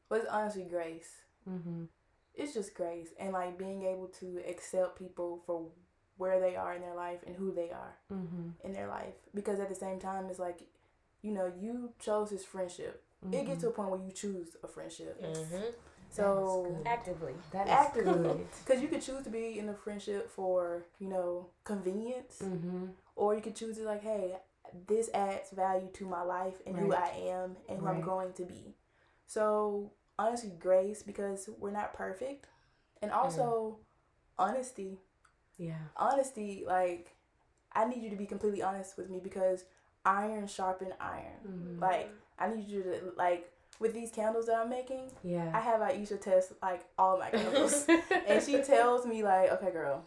was 0.10 0.22
honestly 0.32 0.64
grace. 0.64 1.10
Mm-hmm. 1.50 1.84
It's 2.36 2.54
just 2.54 2.74
grace 2.74 3.10
and 3.20 3.34
like 3.34 3.58
being 3.58 3.84
able 3.84 4.08
to 4.22 4.40
accept 4.48 4.98
people 4.98 5.42
for 5.46 5.66
where 6.18 6.40
they 6.40 6.56
are 6.56 6.74
in 6.74 6.82
their 6.82 6.96
life 6.96 7.20
and 7.28 7.36
who 7.36 7.52
they 7.54 7.72
are 7.72 7.98
Mm-hmm. 8.14 8.50
in 8.66 8.72
their 8.72 8.88
life. 8.88 9.16
Because 9.36 9.60
at 9.60 9.68
the 9.68 9.76
same 9.76 10.00
time, 10.00 10.28
it's 10.30 10.40
like, 10.40 10.62
you 11.22 11.32
know, 11.34 11.52
you 11.60 11.92
chose 12.00 12.30
this 12.30 12.46
friendship. 12.46 13.04
It 13.32 13.46
gets 13.46 13.62
to 13.62 13.68
a 13.68 13.72
point 13.72 13.90
where 13.92 14.00
you 14.00 14.12
choose 14.12 14.56
a 14.64 14.68
friendship. 14.68 15.22
Mm-hmm. 16.12 16.22
So 16.22 16.78
Actively. 16.86 17.34
That 17.54 17.68
is 17.68 17.74
actively, 17.74 18.42
because 18.66 18.82
you 18.84 18.88
could 18.88 19.02
choose 19.02 19.24
to 19.24 19.30
be 19.30 19.58
in 19.60 19.70
a 19.70 19.74
friendship 19.74 20.30
for 20.30 20.86
you 21.00 21.08
know 21.08 21.48
convenience, 21.64 22.42
Mm-hmm. 22.44 22.86
or 23.16 23.36
you 23.36 23.42
could 23.42 23.56
choose 23.56 23.78
to 23.78 23.84
like, 23.84 24.04
hey, 24.04 24.36
this 24.88 25.10
adds 25.14 25.52
value 25.52 25.90
to 25.94 26.06
my 26.06 26.22
life 26.22 26.56
and 26.66 26.78
who 26.78 26.94
I 26.94 27.12
am 27.28 27.56
and 27.70 27.80
who 27.80 27.88
I'm 27.88 28.02
going 28.02 28.34
to 28.34 28.44
be. 28.44 28.76
So 29.28 29.92
honestly, 30.20 30.52
grace 30.60 31.04
because 31.04 31.50
we're 31.60 31.72
not 31.72 31.94
perfect, 31.94 32.48
and 33.02 33.12
also 33.12 33.78
honesty. 34.38 34.98
Yeah. 35.58 35.78
Honesty, 35.96 36.64
like 36.66 37.16
I 37.74 37.86
need 37.86 38.02
you 38.04 38.10
to 38.10 38.16
be 38.16 38.26
completely 38.26 38.62
honest 38.64 38.98
with 38.98 39.10
me 39.10 39.20
because 39.24 39.66
iron 40.06 40.48
sharpen 40.48 40.94
iron. 41.00 41.40
Mhm. 41.48 41.80
Like 41.82 42.10
I 42.40 42.50
need 42.50 42.68
you 42.68 42.84
to 42.84 43.14
like 43.18 43.51
with 43.82 43.94
these 43.94 44.12
candles 44.12 44.46
that 44.46 44.56
I'm 44.56 44.70
making. 44.70 45.12
yeah, 45.24 45.52
I 45.54 45.60
have 45.60 45.82
Aisha 45.82 46.22
test 46.22 46.54
like 46.62 46.86
all 46.98 47.18
my 47.20 47.30
candles, 47.32 47.86
and 48.28 48.42
she 48.44 48.62
tells 48.62 49.06
me 49.06 49.24
like, 49.24 49.52
okay, 49.54 49.72
girl, 49.72 50.04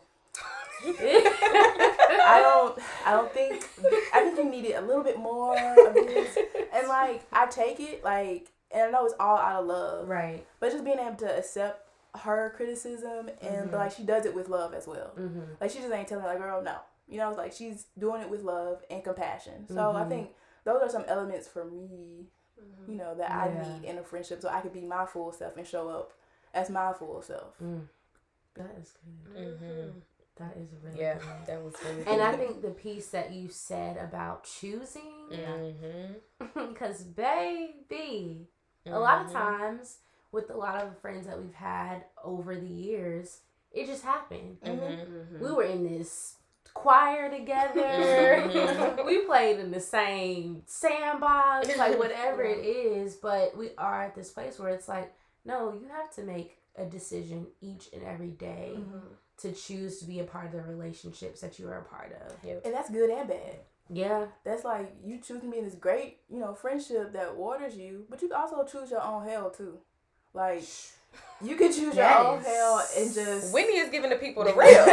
I 0.87 2.41
don't, 2.43 2.79
I 3.07 3.13
don't 3.13 3.33
think, 3.33 3.69
I 4.15 4.21
think 4.21 4.37
you 4.39 4.45
needed 4.51 4.73
a 4.77 4.81
little 4.81 5.03
bit 5.03 5.19
more 5.19 5.57
of 5.89 5.95
this, 5.95 6.37
and 6.73 6.89
like 6.89 7.23
I 7.33 7.47
take 7.47 7.81
it 7.81 8.05
like, 8.05 8.51
and 8.71 8.83
I 8.85 8.91
know 8.91 9.05
it's 9.05 9.15
all 9.21 9.37
out 9.37 9.61
of 9.63 9.67
love, 9.67 10.09
right. 10.09 10.45
but 10.61 10.71
just 10.73 10.85
being 10.85 10.99
able 10.99 11.17
to 11.17 11.39
accept 11.39 11.81
her 12.21 12.53
criticism 12.57 13.29
and 13.43 13.71
Mhm. 13.71 13.73
like 13.73 13.91
she 13.91 14.05
does 14.05 14.25
it 14.25 14.35
with 14.35 14.49
love 14.49 14.73
as 14.73 14.87
well. 14.87 15.11
Mm-hmm. 15.19 15.41
Like 15.61 15.71
she 15.71 15.81
just 15.81 15.93
ain't 15.93 16.07
telling 16.07 16.25
like, 16.25 16.39
girl, 16.39 16.63
no, 16.63 16.77
you 17.09 17.19
know, 17.19 17.29
it's 17.29 17.39
like 17.39 17.53
she's 17.53 17.87
doing 17.99 18.23
it 18.23 18.31
with 18.31 18.43
love 18.45 18.83
and 18.89 19.03
compassion. 19.03 19.67
So 19.69 19.91
I 19.91 20.03
Mhm. 20.05 20.09
think 20.09 20.31
those 20.63 20.81
are 20.81 20.89
some 20.89 21.05
elements 21.09 21.49
for 21.49 21.65
me 21.65 22.29
you 22.89 22.95
know, 22.97 23.15
that 23.15 23.31
I 23.31 23.49
need 23.63 23.85
in 23.89 23.99
a 23.99 24.03
friendship 24.03 24.41
so 24.43 24.49
I 24.49 24.61
could 24.61 24.73
be 24.73 24.81
my 24.83 25.07
full 25.07 25.33
self 25.33 25.57
and 25.57 25.67
show 25.67 25.89
up 25.89 26.13
as 26.53 26.71
my 26.71 26.93
full 26.93 27.23
self. 27.23 27.55
Mm. 27.63 27.83
That 28.55 28.77
is 28.81 28.93
good. 29.33 29.59
Mm-hmm. 29.61 29.99
That 30.37 30.57
is 30.57 30.69
really 30.83 31.01
Yeah, 31.01 31.15
good. 31.19 31.47
that 31.47 31.63
was 31.63 31.75
really 31.85 32.05
And 32.07 32.21
I 32.23 32.37
think 32.37 32.61
the 32.63 32.71
piece 32.71 33.09
that 33.09 33.33
you 33.33 33.49
said 33.49 33.97
about 33.97 34.45
choosing, 34.45 35.03
Mm-hmm. 35.31 36.69
because 36.73 37.03
baby, 37.05 38.47
a 38.87 38.99
lot 38.99 39.23
of 39.25 39.31
Mhm. 39.31 39.33
times 39.33 39.99
with 40.33 40.51
a 40.51 40.57
lot 40.57 40.83
of 40.83 40.99
friends 40.99 41.27
that 41.27 41.41
we've 41.41 41.55
had 41.55 42.05
over 42.23 42.55
the 42.57 42.67
years, 42.67 43.41
it 43.73 43.87
just 43.87 44.03
happened. 44.05 44.59
Mhm. 44.63 45.41
We 45.41 45.51
were 45.53 45.63
in 45.65 45.85
this 45.89 46.37
choir 46.75 47.31
together. 47.31 47.81
Mhm. 48.49 49.05
we 49.07 49.21
played 49.25 49.59
in 49.59 49.71
the 49.71 49.81
same 49.81 50.63
sandbox, 50.67 51.77
like 51.77 51.99
whatever 52.05 52.43
it 52.43 52.65
is. 52.65 53.15
But 53.17 53.57
we 53.57 53.71
are 53.79 54.03
at 54.05 54.15
this 54.15 54.31
place 54.31 54.59
where 54.59 54.71
it's 54.71 54.89
like, 54.89 55.13
no, 55.45 55.73
you 55.73 55.89
have 55.89 56.13
to 56.17 56.23
make 56.23 56.59
a 56.77 56.85
decision 56.85 57.47
each 57.61 57.89
and 57.93 58.03
every 58.03 58.31
day 58.31 58.73
Mm-hmm. 58.77 58.99
to 59.39 59.53
choose 59.53 59.99
to 60.01 60.05
be 60.07 60.21
a 60.21 60.25
part 60.25 60.47
of 60.47 60.53
the 60.53 60.63
relationships 60.63 61.41
that 61.41 61.59
you 61.59 61.69
are 61.69 61.79
a 61.79 61.85
part 61.85 62.13
of. 62.27 62.33
And 62.65 62.75
that's 62.75 62.91
good 62.91 63.11
and 63.11 63.29
bad. 63.29 63.57
Yeah, 63.91 64.27
That's 64.45 64.65
like 64.65 64.95
you 65.05 65.19
choosing 65.19 65.43
to 65.43 65.51
be 65.51 65.59
in 65.59 65.65
this 65.67 65.75
great, 65.75 66.19
you 66.31 66.41
know, 66.41 66.55
friendship 66.55 67.13
that 67.13 67.37
waters 67.37 67.77
you, 67.77 68.07
but 68.09 68.23
you 68.23 68.29
can 68.29 68.37
also 68.39 68.65
choose 68.65 68.91
your 68.91 69.03
own 69.03 69.27
hell 69.29 69.51
too. 69.51 69.79
Like 70.33 70.65
you 71.43 71.57
can 71.57 71.73
choose 71.73 71.95
your 71.97 72.07
own 72.19 72.41
Yes. 72.43 72.47
hell 72.47 72.83
and 72.97 73.15
just 73.15 73.53
Whitney 73.53 73.79
is 73.79 73.91
giving 73.91 74.11
the 74.11 74.17
people 74.17 74.45
the 74.45 74.55
real. 74.55 74.85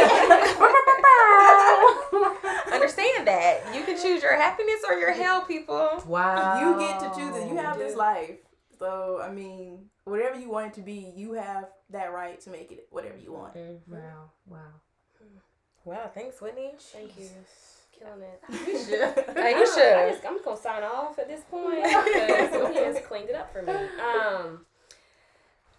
Understand 2.72 3.26
that. 3.26 3.60
You 3.74 3.82
can 3.84 3.96
choose 4.00 4.22
your 4.22 4.34
happiness 4.36 4.80
or 4.88 4.94
your 4.96 5.12
hell, 5.12 5.42
people. 5.42 6.02
wow. 6.06 6.60
you 6.60 6.78
get 6.78 6.98
to 7.00 7.08
choose 7.18 7.36
it. 7.36 7.48
You 7.48 7.56
have 7.56 7.78
this 7.78 7.94
life. 7.96 8.36
So 8.78 9.20
I 9.22 9.30
mean, 9.30 9.86
whatever 10.04 10.38
you 10.38 10.50
want 10.50 10.68
it 10.68 10.74
to 10.74 10.80
be, 10.82 11.12
you 11.16 11.32
have 11.34 11.66
that 11.90 12.12
right 12.12 12.40
to 12.42 12.50
make 12.50 12.72
it 12.72 12.86
whatever 12.90 13.16
you 13.18 13.32
want. 13.32 13.54
Wow, 13.86 14.30
wow. 14.46 14.58
Wow, 15.84 16.10
thanks, 16.14 16.40
Whitney. 16.40 16.72
Thank 16.78 17.18
you. 17.18 17.26
Killing 17.98 18.22
it. 18.22 18.40
Like, 18.48 19.36
Hey, 19.36 19.50
you 19.58 19.66
should. 19.66 19.92
I 19.96 20.10
just, 20.10 20.24
I'm 20.24 20.34
just 20.34 20.44
gonna 20.44 20.56
sign 20.56 20.82
off 20.84 21.18
at 21.18 21.28
this 21.28 21.42
point 21.50 21.82
because 21.82 22.70
he 22.72 22.78
has 22.78 22.98
cleaned 23.06 23.28
it 23.30 23.34
up 23.36 23.52
for 23.52 23.62
me. 23.62 23.72
Um, 23.72 24.64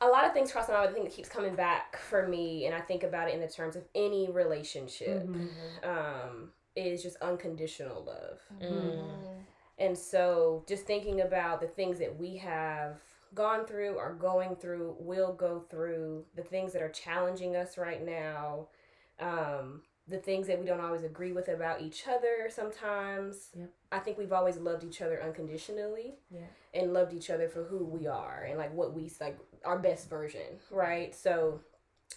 a 0.02 0.08
lot 0.08 0.26
of 0.26 0.34
things 0.34 0.52
cross 0.52 0.68
my 0.68 0.76
mind. 0.76 0.90
The 0.90 0.94
thing 0.94 1.04
that 1.06 1.14
keeps 1.14 1.30
coming 1.30 1.56
back 1.56 1.98
for 1.98 2.28
me, 2.28 2.66
and 2.66 2.76
I 2.76 2.82
think 2.82 3.04
about 3.04 3.30
it 3.30 3.34
in 3.36 3.42
the 3.42 3.48
terms 3.48 3.76
of 3.76 3.84
any 3.96 4.30
relationship, 4.30 5.24
Mhm. 5.28 5.50
um, 5.84 6.54
is 6.76 7.02
just 7.04 7.18
unconditional 7.22 8.04
love. 8.04 8.40
Mm. 8.60 9.44
And 9.78 9.98
so, 9.98 10.64
just 10.68 10.86
thinking 10.86 11.22
about 11.22 11.62
the 11.62 11.68
things 11.68 12.00
that 12.00 12.16
we 12.18 12.38
have 12.38 13.02
gone 13.34 13.66
through, 13.66 13.98
are 13.98 14.14
going 14.14 14.56
through, 14.56 14.96
will 15.00 15.34
go 15.34 15.60
through, 15.60 16.26
the 16.36 16.44
things 16.44 16.72
that 16.74 16.82
are 16.82 16.90
challenging 16.90 17.56
us 17.56 17.78
right 17.78 18.04
now, 18.06 18.68
um, 19.20 19.84
the 20.08 20.18
things 20.20 20.48
that 20.48 20.60
we 20.60 20.66
don't 20.66 20.82
always 20.82 21.04
agree 21.04 21.32
with 21.32 21.48
about 21.48 21.82
each 21.82 22.08
other 22.08 22.48
sometimes. 22.50 23.50
Yep. 23.56 23.70
I 23.92 24.00
think 24.00 24.18
we've 24.18 24.34
always 24.34 24.58
loved 24.58 24.84
each 24.84 25.02
other 25.02 25.22
unconditionally 25.24 26.20
Yeah. 26.30 26.46
and 26.74 26.94
loved 26.94 27.14
each 27.14 27.30
other 27.30 27.48
for 27.48 27.64
who 27.64 27.86
we 27.86 28.06
are 28.06 28.44
and 28.48 28.58
like 28.58 28.74
what 28.74 28.94
we 28.94 29.10
like 29.22 29.38
our 29.64 29.80
best 29.80 30.10
version, 30.10 30.60
right? 30.72 31.14
So, 31.16 31.60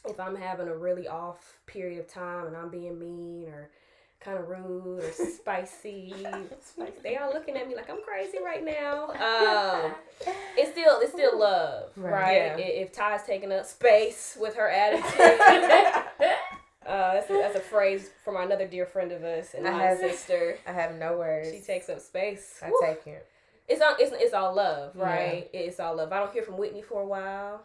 if 0.08 0.18
I'm 0.20 0.36
having 0.36 0.68
a 0.68 0.76
really 0.76 1.08
off 1.08 1.58
period 1.66 1.98
of 2.00 2.08
time 2.08 2.46
and 2.46 2.56
I'm 2.56 2.68
being 2.70 2.98
mean 2.98 3.48
or 3.48 3.70
kind 4.20 4.38
of 4.38 4.48
rude 4.48 5.02
or 5.04 5.10
spicy. 5.12 6.12
spicy. 6.60 6.92
They 7.02 7.16
all 7.16 7.32
looking 7.32 7.56
at 7.56 7.68
me 7.68 7.74
like 7.76 7.90
I'm 7.90 8.02
crazy 8.02 8.38
right 8.44 8.64
now. 8.64 9.10
Um, 9.86 9.94
it's 10.56 10.70
still 10.72 11.00
it's 11.00 11.12
still 11.12 11.38
love, 11.38 11.90
Right. 11.96 12.10
right? 12.12 12.58
Yeah. 12.58 12.64
If 12.66 12.92
Tye's 12.92 13.22
taking 13.24 13.52
up 13.52 13.66
space 13.66 14.36
with 14.40 14.54
her 14.56 14.68
attitude. 14.68 16.04
Uh, 16.86 17.14
that's, 17.14 17.28
a, 17.28 17.32
that's 17.32 17.56
a 17.56 17.60
phrase 17.60 18.10
from 18.24 18.36
another 18.36 18.64
dear 18.64 18.86
friend 18.86 19.10
of 19.10 19.24
us 19.24 19.54
and 19.54 19.66
I 19.66 19.72
my 19.72 19.82
have- 19.86 19.98
sister. 19.98 20.56
I 20.68 20.70
have 20.72 20.94
no 20.94 21.18
words. 21.18 21.50
She 21.50 21.60
takes 21.60 21.88
up 21.88 21.98
space. 21.98 22.60
I 22.64 22.68
Woo. 22.68 22.78
take 22.80 23.04
it. 23.08 23.26
It's 23.68 23.80
all 23.82 23.96
it's, 23.98 24.12
it's 24.12 24.34
all 24.34 24.54
love, 24.54 24.92
Yeah. 24.96 25.02
right? 25.04 25.50
It's 25.52 25.80
all 25.80 25.96
love. 25.96 26.12
I 26.12 26.18
don't 26.20 26.32
hear 26.32 26.42
from 26.42 26.56
Whitney 26.58 26.82
for 26.82 27.02
a 27.02 27.06
while. 27.06 27.62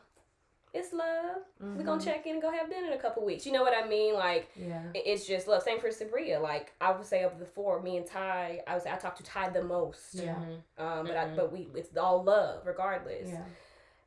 it's 0.73 0.93
love. 0.93 1.41
We're 1.59 1.67
Mm-hmm. 1.67 1.85
gonna 1.85 2.01
check 2.01 2.25
in 2.25 2.33
and 2.35 2.41
go 2.41 2.49
have 2.49 2.69
dinner 2.69 2.87
in 2.87 2.93
a 2.93 2.97
couple 2.97 3.25
weeks. 3.25 3.45
You 3.45 3.51
know 3.51 3.61
what 3.61 3.73
I 3.75 3.85
mean? 3.89 4.13
Like 4.13 4.49
Yeah. 4.55 4.83
it's 4.95 5.27
just 5.27 5.45
love. 5.49 5.61
Same 5.63 5.79
for 5.81 5.89
Subria. 5.89 6.41
Like 6.41 6.71
I 6.79 6.91
would 6.93 7.05
say 7.05 7.23
of 7.23 7.39
the 7.39 7.45
four, 7.45 7.81
me 7.81 7.97
and 7.97 8.05
Tye, 8.05 8.61
I 8.65 8.75
was 8.75 8.85
I 8.85 8.95
talked 8.95 9.17
to 9.17 9.23
Tye 9.23 9.49
the 9.49 9.63
most. 9.63 10.13
Yeah. 10.15 10.35
Um, 10.77 11.05
but 11.07 11.17
I, 11.17 11.25
Mhm. 11.25 11.35
but 11.35 11.51
we 11.51 11.67
it's 11.75 11.97
all 11.97 12.23
love 12.23 12.65
regardless. 12.65 13.27
Yeah. 13.29 13.43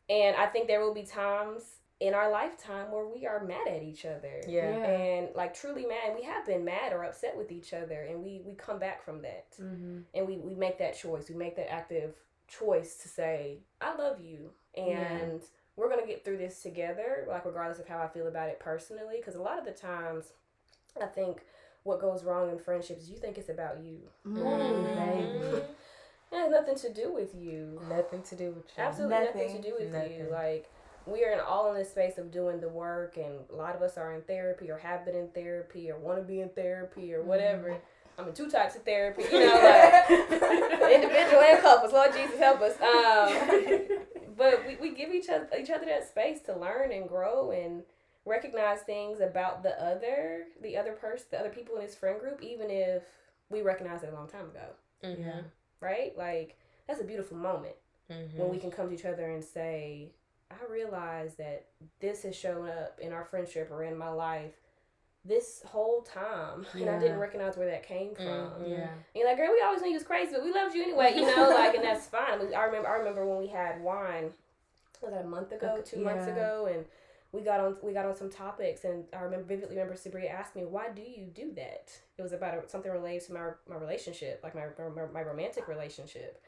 And 0.08 0.36
I 0.36 0.46
think 0.46 0.66
there 0.66 0.80
will 0.80 0.94
be 0.94 1.02
times 1.04 1.62
in 2.04 2.12
our 2.12 2.30
lifetime 2.30 2.90
where 2.92 3.06
we 3.06 3.26
are 3.26 3.42
mad 3.42 3.66
at 3.66 3.82
each 3.82 4.04
other. 4.04 4.40
Yeah. 4.46 4.68
Yeah. 4.78 4.84
And 4.86 5.28
like 5.34 5.54
truly 5.54 5.86
mad, 5.86 6.14
we 6.14 6.22
have 6.24 6.44
been 6.46 6.64
mad 6.64 6.92
or 6.92 7.02
upset 7.04 7.34
with 7.36 7.50
each 7.50 7.72
other, 7.72 8.02
and 8.02 8.22
we 8.22 8.42
we 8.44 8.54
come 8.54 8.78
back 8.78 9.02
from 9.04 9.22
that, 9.22 9.46
Mm-hmm. 9.60 9.98
and 10.14 10.26
we 10.28 10.36
we 10.38 10.54
make 10.54 10.78
that 10.78 10.94
choice. 10.96 11.28
We 11.30 11.34
make 11.36 11.56
that 11.56 11.72
active 11.72 12.14
choice 12.46 12.96
to 13.02 13.08
say, 13.08 13.58
"I 13.80 13.96
love 13.96 14.20
you," 14.20 14.50
and 14.76 15.40
we're 15.76 15.88
gonna 15.88 16.06
get 16.06 16.24
through 16.24 16.38
this 16.38 16.62
together. 16.62 17.24
Like 17.28 17.44
regardless 17.46 17.78
of 17.78 17.88
how 17.88 18.00
I 18.02 18.08
feel 18.08 18.28
about 18.28 18.48
it 18.50 18.60
personally, 18.60 19.16
because 19.16 19.34
a 19.36 19.42
lot 19.42 19.58
of 19.58 19.64
the 19.64 19.72
times, 19.72 20.26
I 21.02 21.06
think 21.06 21.40
what 21.84 22.00
goes 22.00 22.22
wrong 22.24 22.50
in 22.50 22.58
friendships, 22.58 23.08
you 23.08 23.16
think 23.16 23.38
it's 23.38 23.48
about 23.48 23.78
you. 23.82 23.98
Mm, 24.26 24.94
baby. 24.96 25.64
It 26.32 26.36
has 26.38 26.50
nothing 26.50 26.74
to 26.76 26.92
do 26.92 27.12
with 27.12 27.34
you. 27.34 27.80
Nothing 27.88 28.22
to 28.22 28.34
do 28.34 28.46
with 28.50 28.64
you. 28.76 28.82
Absolutely 28.82 29.16
nothing, 29.16 29.46
Nothing. 29.46 29.62
to 29.62 29.68
do 29.70 29.74
with 29.78 29.92
you. 30.18 30.26
Like 30.30 30.68
we 31.06 31.24
are 31.24 31.32
in 31.32 31.40
all 31.40 31.70
in 31.72 31.78
this 31.78 31.90
space 31.90 32.18
of 32.18 32.30
doing 32.30 32.60
the 32.60 32.68
work, 32.68 33.16
and 33.16 33.34
a 33.52 33.54
lot 33.54 33.74
of 33.76 33.82
us 33.82 33.96
are 33.98 34.12
in 34.14 34.22
therapy 34.22 34.70
or 34.70 34.78
have 34.78 35.04
been 35.04 35.14
in 35.14 35.28
therapy 35.28 35.90
or 35.90 35.98
want 35.98 36.18
to 36.18 36.24
be 36.24 36.40
in 36.40 36.48
therapy 36.50 37.12
or 37.14 37.22
whatever. 37.22 37.76
I'm 38.18 38.28
in 38.28 38.34
two 38.34 38.48
types 38.48 38.76
of 38.76 38.82
therapy, 38.84 39.24
you 39.30 39.40
know, 39.40 39.54
like 40.80 40.94
individual 40.94 41.42
and 41.42 41.60
couples. 41.60 41.92
Lord 41.92 42.12
Jesus 42.12 42.38
help 42.38 42.60
us. 42.60 42.80
Um, 42.80 43.98
but 44.36 44.62
we, 44.66 44.76
we 44.76 44.94
give 44.94 45.12
each 45.12 45.28
other 45.28 45.48
each 45.58 45.70
other 45.70 45.84
that 45.86 46.08
space 46.08 46.40
to 46.42 46.56
learn 46.56 46.92
and 46.92 47.08
grow 47.08 47.50
and 47.50 47.82
recognize 48.24 48.80
things 48.82 49.20
about 49.20 49.62
the 49.62 49.70
other, 49.82 50.44
the 50.62 50.76
other 50.76 50.92
person, 50.92 51.26
the 51.32 51.38
other 51.40 51.48
people 51.50 51.74
in 51.76 51.82
this 51.82 51.94
friend 51.94 52.20
group, 52.20 52.40
even 52.42 52.70
if 52.70 53.02
we 53.50 53.62
recognized 53.62 54.04
it 54.04 54.12
a 54.12 54.14
long 54.14 54.28
time 54.28 54.46
ago, 54.46 54.66
Mm-hmm. 55.04 55.40
right? 55.80 56.16
Like 56.16 56.56
that's 56.86 57.00
a 57.00 57.04
beautiful 57.04 57.36
moment 57.36 57.74
Mm-hmm. 58.12 58.38
when 58.38 58.50
we 58.50 58.58
can 58.58 58.70
come 58.70 58.88
to 58.88 58.94
each 58.94 59.06
other 59.06 59.30
and 59.30 59.42
say, 59.42 60.10
I 60.60 60.72
realize 60.72 61.34
that 61.36 61.66
this 62.00 62.22
has 62.22 62.36
shown 62.36 62.68
up 62.68 62.98
in 63.00 63.12
our 63.12 63.24
friendship 63.24 63.68
or 63.70 63.84
in 63.84 63.96
my 63.96 64.10
life 64.10 64.52
this 65.24 65.62
whole 65.66 66.02
time. 66.02 66.66
And 66.74 66.88
I 66.90 66.98
didn't 66.98 67.18
recognize 67.18 67.56
where 67.56 67.70
that 67.70 67.86
came 67.86 68.14
from. 68.14 68.24
Mhm. 68.24 68.68
Yeah. 68.70 68.88
And 68.90 68.90
you're 69.14 69.26
like, 69.26 69.36
girl, 69.38 69.50
we 69.52 69.62
always 69.62 69.80
knew 69.80 69.88
you 69.88 69.94
was 69.94 70.02
crazy, 70.04 70.32
but 70.32 70.44
we 70.44 70.52
loved 70.52 70.74
you 70.74 70.82
anyway, 70.82 71.12
you 71.16 71.22
know, 71.22 71.48
like, 71.48 71.74
and 71.74 71.84
that's 71.84 72.06
fine. 72.18 72.40
We- 72.40 72.54
I 72.54 72.64
remember, 72.64 72.88
I 72.88 72.96
remember 72.98 73.26
when 73.26 73.38
we 73.38 73.46
had 73.48 73.82
wine, 73.82 74.32
was 75.02 75.12
that 75.12 75.24
a 75.24 75.28
month 75.28 75.52
ago, 75.52 75.80
two 75.84 75.98
months 76.00 76.26
ago, 76.32 76.68
and 76.72 76.84
we 77.32 77.40
got 77.40 77.58
on, 77.60 77.76
we 77.82 77.92
got 77.92 78.06
on 78.06 78.14
some 78.14 78.30
topics, 78.30 78.84
and 78.84 79.04
I 79.12 79.20
remember 79.22 79.44
vividly 79.46 79.76
remember 79.76 79.94
Subria 79.94 80.30
asked 80.32 80.54
me, 80.54 80.64
why 80.64 80.90
do 80.90 81.02
you 81.02 81.26
do 81.26 81.52
that? 81.56 81.90
It 82.16 82.22
was 82.22 82.32
about 82.32 82.54
a, 82.54 82.68
something 82.68 82.92
related 82.92 83.26
to 83.26 83.32
my 83.34 83.50
my 83.68 83.76
relationship, 83.76 84.40
like 84.44 84.54
my 84.54 84.66
my, 84.78 85.06
my 85.12 85.22
romantic 85.22 85.66
relationship, 85.68 86.40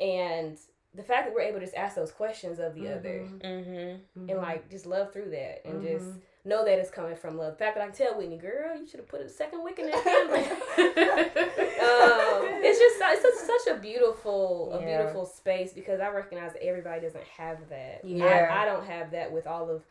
and 0.00 0.58
the 0.94 1.02
fact 1.02 1.26
that 1.26 1.34
we're 1.34 1.40
able 1.40 1.58
to 1.58 1.64
just 1.64 1.76
ask 1.76 1.96
those 1.96 2.12
questions 2.12 2.58
of 2.58 2.74
the 2.74 2.88
other 2.88 3.20
Mhm. 3.20 3.40
Mm-hmm. 3.40 4.28
and 4.28 4.38
like 4.38 4.68
just 4.70 4.84
love 4.86 5.12
through 5.12 5.30
that 5.30 5.62
and 5.64 5.82
just 5.82 6.04
Mhm. 6.04 6.20
know 6.44 6.64
that 6.66 6.78
it's 6.78 6.90
coming 6.90 7.16
from 7.16 7.38
love. 7.38 7.52
The 7.54 7.58
fact 7.64 7.76
that 7.76 7.82
I 7.82 7.86
can 7.86 7.94
tell 7.94 8.18
Whitney, 8.18 8.36
girl, 8.36 8.76
you 8.76 8.86
should 8.86 9.00
have 9.00 9.08
put 9.08 9.22
a 9.22 9.28
second 9.28 9.62
wick 9.64 9.78
in 9.78 9.86
that 9.90 10.02
candle. 10.04 10.36
um, 11.46 12.60
it's 12.62 12.78
just 12.78 12.96
it's 13.00 13.22
just 13.22 13.46
such 13.66 13.74
a 13.76 13.80
beautiful 13.80 14.72
a 14.72 14.78
beautiful 14.84 15.24
space 15.24 15.72
because 15.72 16.00
I 16.00 16.08
recognize 16.08 16.52
that 16.52 16.64
everybody 16.64 17.00
doesn't 17.00 17.24
have 17.24 17.68
that. 17.70 18.04
Yeah. 18.04 18.26
I, 18.52 18.62
I 18.62 18.64
don't 18.66 18.84
have 18.84 19.10
that 19.12 19.32
with 19.32 19.46
all 19.46 19.70
of 19.70 19.82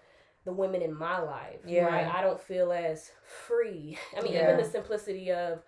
the 0.46 0.52
women 0.54 0.82
in 0.82 0.94
my 0.94 1.20
life. 1.20 1.60
Yeah. 1.66 1.86
Right? 1.86 2.06
I 2.08 2.22
don't 2.22 2.40
feel 2.40 2.72
as 2.72 3.12
free. 3.24 3.98
I 4.18 4.22
mean, 4.22 4.34
Yeah. 4.34 4.44
even 4.44 4.58
the 4.58 4.64
simplicity 4.70 5.32
of 5.32 5.62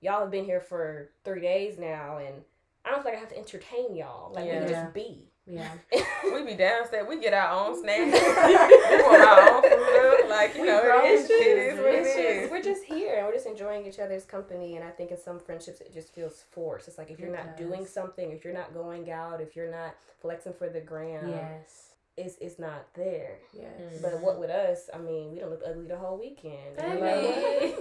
y'all 0.00 0.20
have 0.20 0.30
been 0.30 0.44
here 0.44 0.60
for 0.60 1.10
three 1.24 1.40
days 1.40 1.78
now 1.78 2.18
and 2.18 2.42
I 2.84 2.90
don't 2.90 3.02
feel 3.02 3.12
like 3.12 3.16
I 3.18 3.20
have 3.20 3.28
to 3.30 3.38
entertain 3.38 3.94
y'all. 3.94 4.32
Like 4.32 4.44
we 4.44 4.50
can 4.50 4.68
just 4.68 4.92
be. 4.94 5.28
Yeah. 5.46 5.70
We 6.24 6.44
be 6.44 6.54
downstairs. 6.54 7.06
We 7.08 7.20
get 7.20 7.34
our 7.34 7.50
own 7.50 7.78
snacks. 7.82 8.00
we 8.12 9.02
want 9.02 9.22
our 9.22 9.56
own 9.56 9.62
food. 9.62 10.28
Like 10.30 10.54
you 10.54 10.64
know, 10.64 10.80
grown 10.82 11.04
it 11.04 11.10
is, 11.10 11.24
as 11.24 11.30
it 11.30 11.58
is 11.58 11.78
what 11.78 11.86
it 11.88 11.94
It's 11.94 12.14
just, 12.14 12.18
is. 12.18 12.50
we're 12.50 12.62
just 12.62 12.84
here 12.84 13.16
and 13.16 13.26
we're 13.26 13.32
just 13.34 13.46
enjoying 13.46 13.84
each 13.86 13.98
other's 13.98 14.24
company. 14.24 14.76
And 14.76 14.84
I 14.84 14.90
think 14.90 15.10
in 15.10 15.18
some 15.18 15.38
friendships, 15.40 15.80
it 15.80 15.92
just 15.92 16.14
feels 16.14 16.44
forced. 16.52 16.86
It's 16.88 16.96
like 16.96 17.10
if 17.10 17.18
you're 17.18 17.28
It 17.28 17.36
not 17.36 17.56
does. 17.56 17.66
doing 17.66 17.84
something, 17.86 18.30
if 18.30 18.44
you're 18.44 18.54
not 18.54 18.72
going 18.72 19.10
out, 19.10 19.40
if 19.40 19.54
you're 19.56 19.70
not 19.70 19.94
flexing 20.20 20.52
for 20.54 20.68
the 20.68 20.80
gram, 20.80 21.28
Yes. 21.28 21.90
It's, 22.16 22.36
it's 22.42 22.58
not 22.58 22.92
there. 22.94 23.38
Yes. 23.54 23.70
But 24.02 24.20
what 24.20 24.38
with 24.38 24.50
us, 24.50 24.90
I 24.92 24.98
mean, 24.98 25.32
we 25.32 25.38
don't 25.40 25.48
look 25.50 25.62
ugly 25.66 25.86
the 25.86 25.96
whole 25.96 26.18
weekend. 26.18 26.76
And 26.78 27.00
Baby. 27.00 27.74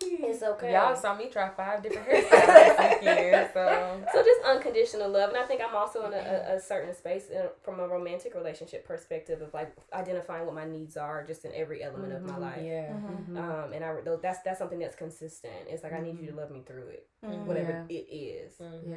it's 0.26 0.42
okay. 0.42 0.72
Y'all 0.72 0.96
saw 0.96 1.14
me 1.14 1.28
try 1.28 1.50
five 1.50 1.82
different 1.82 2.08
hairstyles 2.08 2.30
this 2.30 3.00
weekend, 3.00 3.50
so 3.52 4.00
So 4.14 4.22
just 4.24 4.40
unconditional 4.46 5.10
love, 5.10 5.28
and 5.30 5.38
I 5.38 5.44
think 5.44 5.60
I'm 5.60 5.74
also 5.76 6.06
in 6.06 6.14
a, 6.14 6.16
a, 6.16 6.56
a 6.56 6.60
certain 6.60 6.94
space 6.94 7.28
in, 7.28 7.42
from 7.62 7.78
a 7.80 7.86
romantic 7.86 8.34
relationship 8.34 8.86
perspective 8.86 9.42
of 9.42 9.52
like 9.52 9.74
identifying 9.92 10.46
what 10.46 10.54
my 10.54 10.64
needs 10.64 10.96
are, 10.96 11.22
just 11.26 11.44
in 11.44 11.52
every 11.54 11.82
element 11.82 12.14
of 12.14 12.22
my 12.22 12.34
Mhm. 12.36 12.40
life. 12.40 12.62
yeah. 12.62 12.92
Mhm. 12.92 13.36
Um, 13.38 13.72
and 13.74 13.84
I 13.84 14.00
though 14.02 14.16
that's 14.16 14.40
that's 14.42 14.58
something 14.58 14.78
that's 14.78 14.96
consistent. 14.96 15.52
It's 15.68 15.82
like 15.82 15.92
I 15.92 16.00
need 16.00 16.18
you 16.18 16.30
to 16.30 16.36
love 16.36 16.50
me 16.50 16.62
through 16.66 16.88
it, 16.88 17.06
whatever 17.20 17.84
it 17.90 17.92
is. 17.92 18.54
Yeah. 18.60 18.96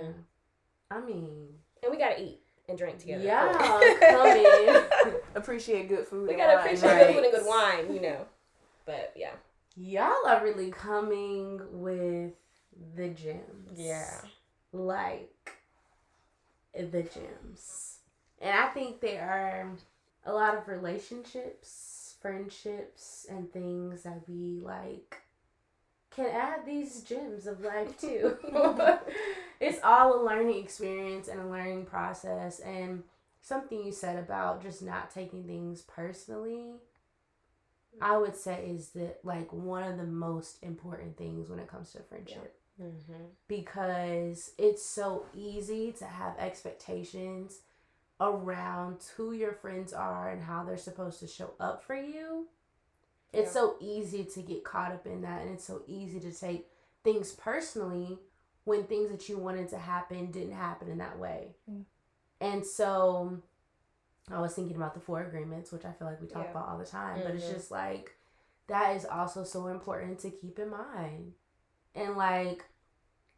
I 0.90 1.02
mean, 1.02 1.50
And 1.84 1.92
we 1.92 1.98
gotta 1.98 2.22
eat 2.22 2.40
and 2.70 2.78
drink 2.78 3.00
together. 3.00 3.24
yeah, 3.24 3.50
of 3.50 3.58
course. 3.58 4.00
come 4.10 4.28
in. 4.28 5.16
Appreciate 5.36 5.88
good 5.88 6.06
food. 6.08 6.24
we 6.28 6.34
and 6.34 6.38
gotta 6.38 6.56
wine. 6.58 6.66
appreciate 6.66 6.90
Right. 6.92 7.08
good 7.08 7.16
food 7.16 7.24
and 7.24 7.34
good 7.34 7.46
wine, 7.48 7.94
you 7.94 8.02
know. 8.02 8.26
But 8.86 9.14
yeah, 9.16 9.32
Y'all 9.80 10.26
are 10.28 10.44
really 10.44 10.72
coming 10.72 11.62
with 11.72 12.34
the 12.96 13.10
gems. 13.10 13.72
Yeah. 13.76 14.22
Like 14.74 15.52
the 16.74 17.04
gems. 17.04 18.00
And 18.42 18.58
I 18.58 18.68
think 18.70 19.02
there 19.02 19.22
are 19.22 19.70
a 20.26 20.34
lot 20.34 20.58
of 20.58 20.68
relationships, 20.68 22.16
friendships, 22.22 23.28
and 23.30 23.52
things 23.54 24.02
that 24.04 24.22
we 24.28 24.60
like 24.64 25.22
can 26.18 26.28
add 26.28 26.66
these 26.66 27.02
gems 27.04 27.48
of 27.48 27.62
life 27.62 28.00
too. 28.00 28.38
it's 29.60 29.80
all 29.84 30.22
a 30.22 30.26
learning 30.26 30.64
experience 30.64 31.28
and 31.28 31.40
a 31.40 31.48
learning 31.48 31.86
process 31.86 32.60
and 32.60 33.04
something 33.42 33.86
you 33.86 33.92
said 33.92 34.18
about 34.18 34.62
just 34.62 34.82
not 34.82 35.10
taking 35.10 35.44
things 35.46 35.82
personally 35.82 36.74
I 38.02 38.18
would 38.18 38.36
say 38.36 38.72
is 38.76 38.90
that 38.90 39.20
like 39.24 39.52
one 39.52 39.84
of 39.84 39.98
the 39.98 40.04
most 40.04 40.62
important 40.62 41.18
things 41.18 41.50
when 41.50 41.60
it 41.60 41.68
comes 41.68 41.92
to 41.94 42.00
friendship 42.04 42.54
Mm-hmm. 42.80 43.24
because 43.48 44.52
it's 44.60 44.86
so 44.86 45.26
easy 45.36 45.92
to 45.94 46.06
have 46.06 46.38
expectations 46.38 47.62
around 48.22 48.98
who 49.16 49.32
your 49.32 49.54
friends 49.54 49.94
are 49.94 50.30
and 50.30 50.44
how 50.44 50.64
they're 50.64 50.78
supposed 50.78 51.20
to 51.22 51.28
show 51.28 51.54
up 51.60 51.84
for 51.84 51.96
you. 51.96 52.46
It's 53.34 53.54
Yeah. 53.54 53.62
so 53.62 53.76
easy 53.80 54.24
to 54.26 54.42
get 54.42 54.64
caught 54.64 54.92
up 54.92 55.06
in 55.06 55.22
that 55.22 55.42
and 55.42 55.52
it's 55.52 55.66
so 55.66 55.84
easy 55.88 56.20
to 56.22 56.32
take 56.32 56.70
things 57.04 57.34
personally 57.34 58.20
when 58.64 58.86
things 58.86 59.10
that 59.12 59.28
you 59.30 59.38
wanted 59.38 59.70
to 59.70 59.78
happen 59.78 60.32
didn't 60.32 60.54
happen 60.54 60.90
in 60.90 60.98
that 60.98 61.18
way. 61.20 61.56
Mm. 61.70 61.86
And 62.42 62.66
so 62.66 63.40
I 64.30 64.42
was 64.42 64.54
thinking 64.56 64.76
about 64.76 64.94
the 64.94 65.00
four 65.00 65.22
agreements, 65.24 65.72
which 65.72 65.86
I 65.86 65.92
feel 65.94 66.08
like 66.08 66.22
we 66.22 66.28
talk 66.28 66.46
Yeah. 66.46 66.52
about 66.52 66.68
all 66.70 66.78
the 66.78 66.86
time, 66.86 67.22
but 67.24 67.34
it's 67.36 67.46
Mhm. 67.46 67.54
just 67.54 67.72
like 67.72 68.14
that 68.68 68.96
is 68.98 69.06
also 69.06 69.44
so 69.46 69.68
important 69.68 70.20
to 70.20 70.30
keep 70.30 70.60
in 70.60 70.70
mind. 70.70 71.34
And 71.96 72.18
like, 72.18 72.66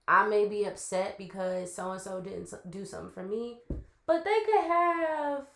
I 0.08 0.28
may 0.28 0.48
be 0.48 0.66
upset 0.66 1.18
because 1.20 1.72
so 1.74 1.92
and 1.92 2.02
so 2.02 2.20
didn't 2.22 2.52
do 2.72 2.84
something 2.86 3.12
for 3.12 3.22
me, 3.24 3.62
but 4.08 4.24
they 4.24 4.40
could 4.46 4.64
have 4.66 5.48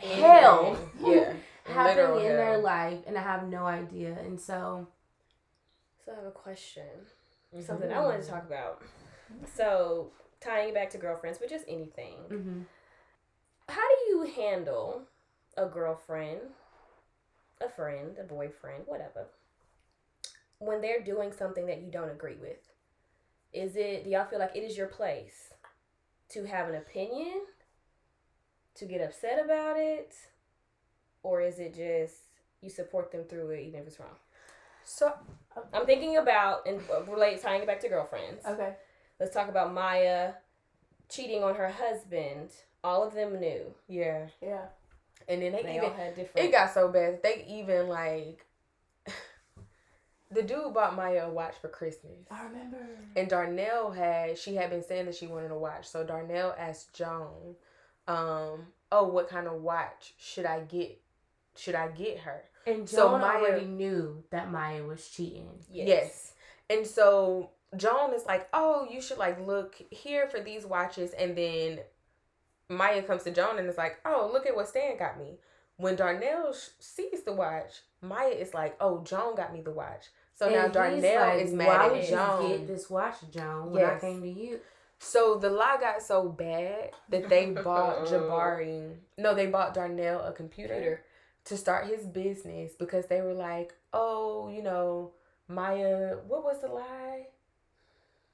hell 0.00 0.76
Yeah. 0.98 1.34
happening 1.64 1.96
Literal 1.96 2.18
in 2.18 2.36
their 2.36 2.58
life, 2.58 2.98
and 3.06 3.16
I 3.16 3.22
have 3.22 3.48
no 3.48 3.64
idea. 3.66 4.18
And 4.20 4.40
so, 4.40 4.86
so 6.04 6.12
I 6.12 6.16
have 6.16 6.26
a 6.26 6.30
question. 6.30 6.86
Mhm. 7.54 7.62
Something 7.62 7.92
I 7.92 8.00
wanted 8.00 8.22
to 8.22 8.28
talk 8.28 8.44
about. 8.44 8.82
So 9.54 10.10
tying 10.40 10.68
it 10.70 10.74
back 10.74 10.90
to 10.90 10.98
girlfriends, 10.98 11.38
but 11.38 11.48
just 11.48 11.64
anything. 11.68 12.18
mm-hmm. 12.28 12.62
How 13.68 13.80
do 13.80 14.10
you 14.10 14.22
handle 14.36 15.04
a 15.56 15.66
girlfriend, 15.66 16.40
a 17.62 17.68
friend, 17.68 18.18
a 18.18 18.24
boyfriend, 18.24 18.84
whatever, 18.86 19.28
when 20.58 20.82
they're 20.82 21.00
doing 21.00 21.32
something 21.32 21.66
that 21.66 21.80
you 21.80 21.90
don't 21.90 22.10
agree 22.10 22.36
with? 22.36 22.58
Is 23.54 23.76
it, 23.76 24.04
do 24.04 24.10
y'all 24.10 24.26
feel 24.26 24.38
like 24.38 24.54
it 24.54 24.64
is 24.64 24.76
your 24.76 24.88
place 24.88 25.54
to 26.30 26.44
have 26.44 26.68
an 26.68 26.74
opinion, 26.74 27.42
to 28.74 28.84
get 28.84 29.00
upset 29.00 29.42
about 29.42 29.78
it, 29.78 30.14
or 31.24 31.40
is 31.40 31.58
it 31.58 31.74
just 31.74 32.14
you 32.60 32.70
support 32.70 33.10
them 33.10 33.24
through 33.24 33.50
it 33.50 33.62
even 33.66 33.80
if 33.80 33.88
it's 33.88 33.98
wrong? 33.98 34.08
So 34.84 35.12
I'm 35.72 35.86
thinking 35.86 36.18
about, 36.18 36.66
and 36.66 36.80
uh, 36.92 37.02
relate, 37.10 37.42
tying 37.42 37.62
it 37.62 37.66
back 37.66 37.80
to 37.80 37.88
girlfriends. 37.88 38.44
okay. 38.46 38.74
Let's 39.18 39.32
talk 39.34 39.48
about 39.48 39.72
Maya 39.74 40.32
cheating 41.08 41.42
on 41.42 41.54
her 41.54 41.68
husband. 41.70 42.50
All 42.82 43.02
of 43.02 43.14
them 43.14 43.40
knew. 43.40 43.62
Yeah. 43.88 44.26
Yeah. 44.42 44.66
And 45.26 45.40
then 45.40 45.52
they, 45.52 45.62
They 45.62 45.76
even 45.76 45.90
all 45.90 45.96
had 45.96 46.14
different. 46.14 46.46
it 46.48 46.52
got 46.52 46.74
so 46.74 46.88
bad. 46.88 47.22
They 47.22 47.44
even 47.48 47.88
like 47.88 48.44
the 50.30 50.42
dude 50.42 50.74
bought 50.74 50.96
Maya 50.96 51.26
a 51.26 51.30
watch 51.30 51.54
for 51.60 51.68
Christmas. 51.68 52.26
I 52.30 52.44
remember. 52.44 52.76
And 53.16 53.28
Darnell 53.28 53.90
had 53.92 54.36
she 54.36 54.54
had 54.56 54.68
been 54.70 54.82
saying 54.82 55.06
that 55.06 55.14
she 55.14 55.26
wanted 55.26 55.50
a 55.50 55.58
watch. 55.58 55.86
So 55.86 56.04
Darnell 56.04 56.54
asked 56.58 56.92
Joan, 56.94 57.54
um, 58.06 58.66
oh, 58.92 59.08
what 59.10 59.28
kind 59.28 59.46
of 59.46 59.62
watch 59.62 60.12
should 60.18 60.44
I 60.44 60.60
get 60.60 61.00
should 61.56 61.74
I 61.74 61.88
get 61.88 62.18
her? 62.20 62.42
And 62.66 62.88
So 62.88 63.16
Maya- 63.18 63.38
already 63.40 63.66
knew 63.66 64.24
that 64.30 64.50
Maya 64.50 64.82
was 64.84 65.08
cheating. 65.08 65.48
Yes. 65.70 66.32
And 66.70 66.86
so 66.86 67.50
Joan 67.76 68.14
is 68.14 68.24
like, 68.26 68.48
oh, 68.52 68.86
you 68.90 69.00
should 69.02 69.18
like 69.18 69.44
look 69.46 69.74
here 69.90 70.26
for 70.28 70.40
these 70.40 70.64
watches. 70.64 71.12
And 71.12 71.36
then 71.36 71.80
Maya 72.68 73.02
comes 73.02 73.24
to 73.24 73.30
Joan 73.30 73.58
and 73.58 73.68
is 73.68 73.76
like, 73.76 73.98
oh, 74.04 74.30
look 74.32 74.46
at 74.46 74.56
what 74.56 74.68
Stan 74.68 74.96
got 74.96 75.18
me. 75.18 75.38
When 75.76 75.96
Darnell 75.96 76.52
sh- 76.54 76.68
sees 76.78 77.22
the 77.24 77.32
watch, 77.32 77.80
Maya 78.00 78.28
is 78.28 78.54
like, 78.54 78.76
oh, 78.80 79.02
Joan 79.02 79.34
got 79.34 79.52
me 79.52 79.60
the 79.60 79.72
watch. 79.72 80.06
So 80.36 80.48
now 80.48 80.54
And 80.56 80.64
he's 80.66 80.72
Darnell 80.74 81.20
like, 81.28 81.42
is 81.44 81.50
Why 81.50 81.56
mad 81.56 81.90
would 81.90 82.00
at 82.00 82.04
you 82.04 82.16
Joan. 82.16 82.48
get 82.50 82.66
this 82.66 82.88
watch, 82.90 83.16
Joan, 83.30 83.70
when 83.72 83.84
I 83.84 83.98
came 83.98 84.22
to 84.22 84.28
you? 84.28 84.60
So 84.98 85.34
the 85.36 85.50
lie 85.50 85.76
got 85.80 86.00
so 86.02 86.28
bad 86.28 86.92
that 87.10 87.28
they 87.28 87.46
bought 87.50 88.06
Jabari. 88.06 88.94
No, 89.18 89.34
they 89.34 89.46
bought 89.46 89.74
Darnell 89.74 90.22
a 90.22 90.32
computer, 90.32 90.74
Computer. 90.74 91.02
To 91.46 91.56
start 91.56 91.86
his 91.86 92.06
business 92.06 92.72
because 92.78 93.06
they 93.06 93.20
were 93.20 93.34
like, 93.34 93.74
oh, 93.92 94.48
you 94.48 94.62
know, 94.62 95.12
Maya. 95.48 96.16
What 96.26 96.44
was 96.44 96.60
the 96.60 96.68
lie? 96.68 97.26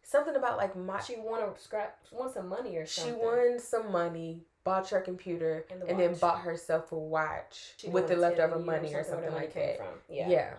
Something 0.03 0.37
about 0.37 0.57
like 0.57 0.77
my. 0.77 1.01
She 1.01 1.17
won 1.17 1.43
a 1.43 1.59
scrap. 1.59 1.99
Won 2.13 2.33
some 2.33 2.49
money 2.49 2.77
or 2.77 2.87
something. 2.87 3.15
She 3.15 3.19
won 3.25 3.59
some 3.59 3.93
money, 3.93 4.41
bought 4.65 4.89
her 4.91 5.01
computer, 5.01 5.65
And 5.71 5.83
the 5.83 5.87
and 5.89 6.01
then 6.01 6.15
bought 6.15 6.41
herself 6.41 6.91
a 6.93 6.99
watch 6.99 7.75
She 7.77 7.89
with 7.89 8.09
the 8.09 8.17
leftover 8.17 8.59
money 8.59 8.95
or 8.95 9.05
something 9.05 9.31
where 9.31 9.31
the 9.31 9.37
like 9.37 9.55
that. 9.55 9.77
From. 9.79 9.87
Yeah. 10.09 10.29
Yeah. 10.29 10.51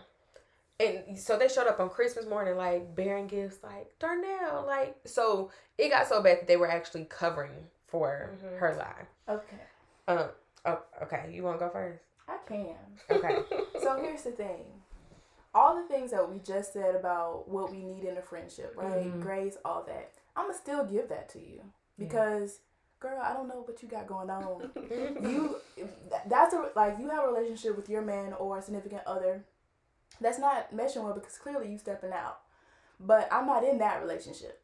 And 0.79 1.19
so 1.19 1.37
they 1.37 1.47
showed 1.47 1.67
up 1.67 1.79
on 1.79 1.89
Christmas 1.89 2.25
morning, 2.25 2.55
like 2.55 2.95
bearing 2.95 3.27
gifts, 3.27 3.57
like 3.63 3.91
Darnell, 3.99 4.63
like 4.65 4.95
so. 5.05 5.51
It 5.77 5.89
got 5.89 6.07
so 6.07 6.21
bad 6.23 6.39
that 6.39 6.47
they 6.47 6.57
were 6.57 6.69
actually 6.69 7.05
covering 7.05 7.51
for 7.87 8.31
Mhm. 8.43 8.57
her 8.57 8.75
lie. 8.75 9.33
Okay, 9.35 9.57
Um. 10.07 10.29
Oh, 10.65 10.81
okay. 11.03 11.29
You 11.31 11.43
want 11.43 11.59
to 11.59 11.65
go 11.65 11.71
first? 11.71 12.03
I 12.31 12.37
can. 12.47 12.75
Okay. 13.09 13.37
So 13.81 13.99
here's 14.01 14.23
the 14.23 14.31
thing. 14.31 14.63
All 15.53 15.75
the 15.75 15.87
things 15.93 16.11
that 16.11 16.29
we 16.31 16.39
just 16.39 16.71
said 16.73 16.95
about 16.95 17.49
what 17.49 17.71
we 17.71 17.83
need 17.83 18.05
in 18.05 18.17
a 18.17 18.21
friendship, 18.21 18.73
right? 18.77 19.05
Mm-hmm. 19.05 19.19
Mhm. 19.19 19.21
Grace, 19.21 19.57
all 19.65 19.83
that. 19.87 20.11
I'm 20.35 20.45
gonna 20.47 20.57
still 20.57 20.85
give 20.85 21.09
that 21.09 21.27
to 21.29 21.39
you 21.39 21.61
because, 21.99 22.59
girl, 23.01 23.19
I 23.21 23.33
don't 23.33 23.49
know 23.49 23.61
what 23.65 23.81
you 23.83 23.89
got 23.89 24.07
going 24.07 24.29
on. 24.29 24.71
you, 25.29 25.57
that's 26.27 26.53
a 26.53 26.69
like 26.75 26.97
you 26.99 27.09
have 27.09 27.25
a 27.25 27.27
relationship 27.27 27.75
with 27.75 27.89
your 27.89 28.01
man 28.01 28.33
or 28.33 28.59
a 28.59 28.61
significant 28.61 29.01
other. 29.05 29.43
That's 30.21 30.39
not 30.39 30.73
meshing 30.73 31.03
well 31.03 31.13
because 31.13 31.37
clearly 31.37 31.69
you 31.69 31.77
stepping 31.77 32.13
out. 32.13 32.39
But 32.99 33.27
I'm 33.31 33.45
not 33.45 33.63
in 33.65 33.79
that 33.79 34.01
relationship. 34.01 34.61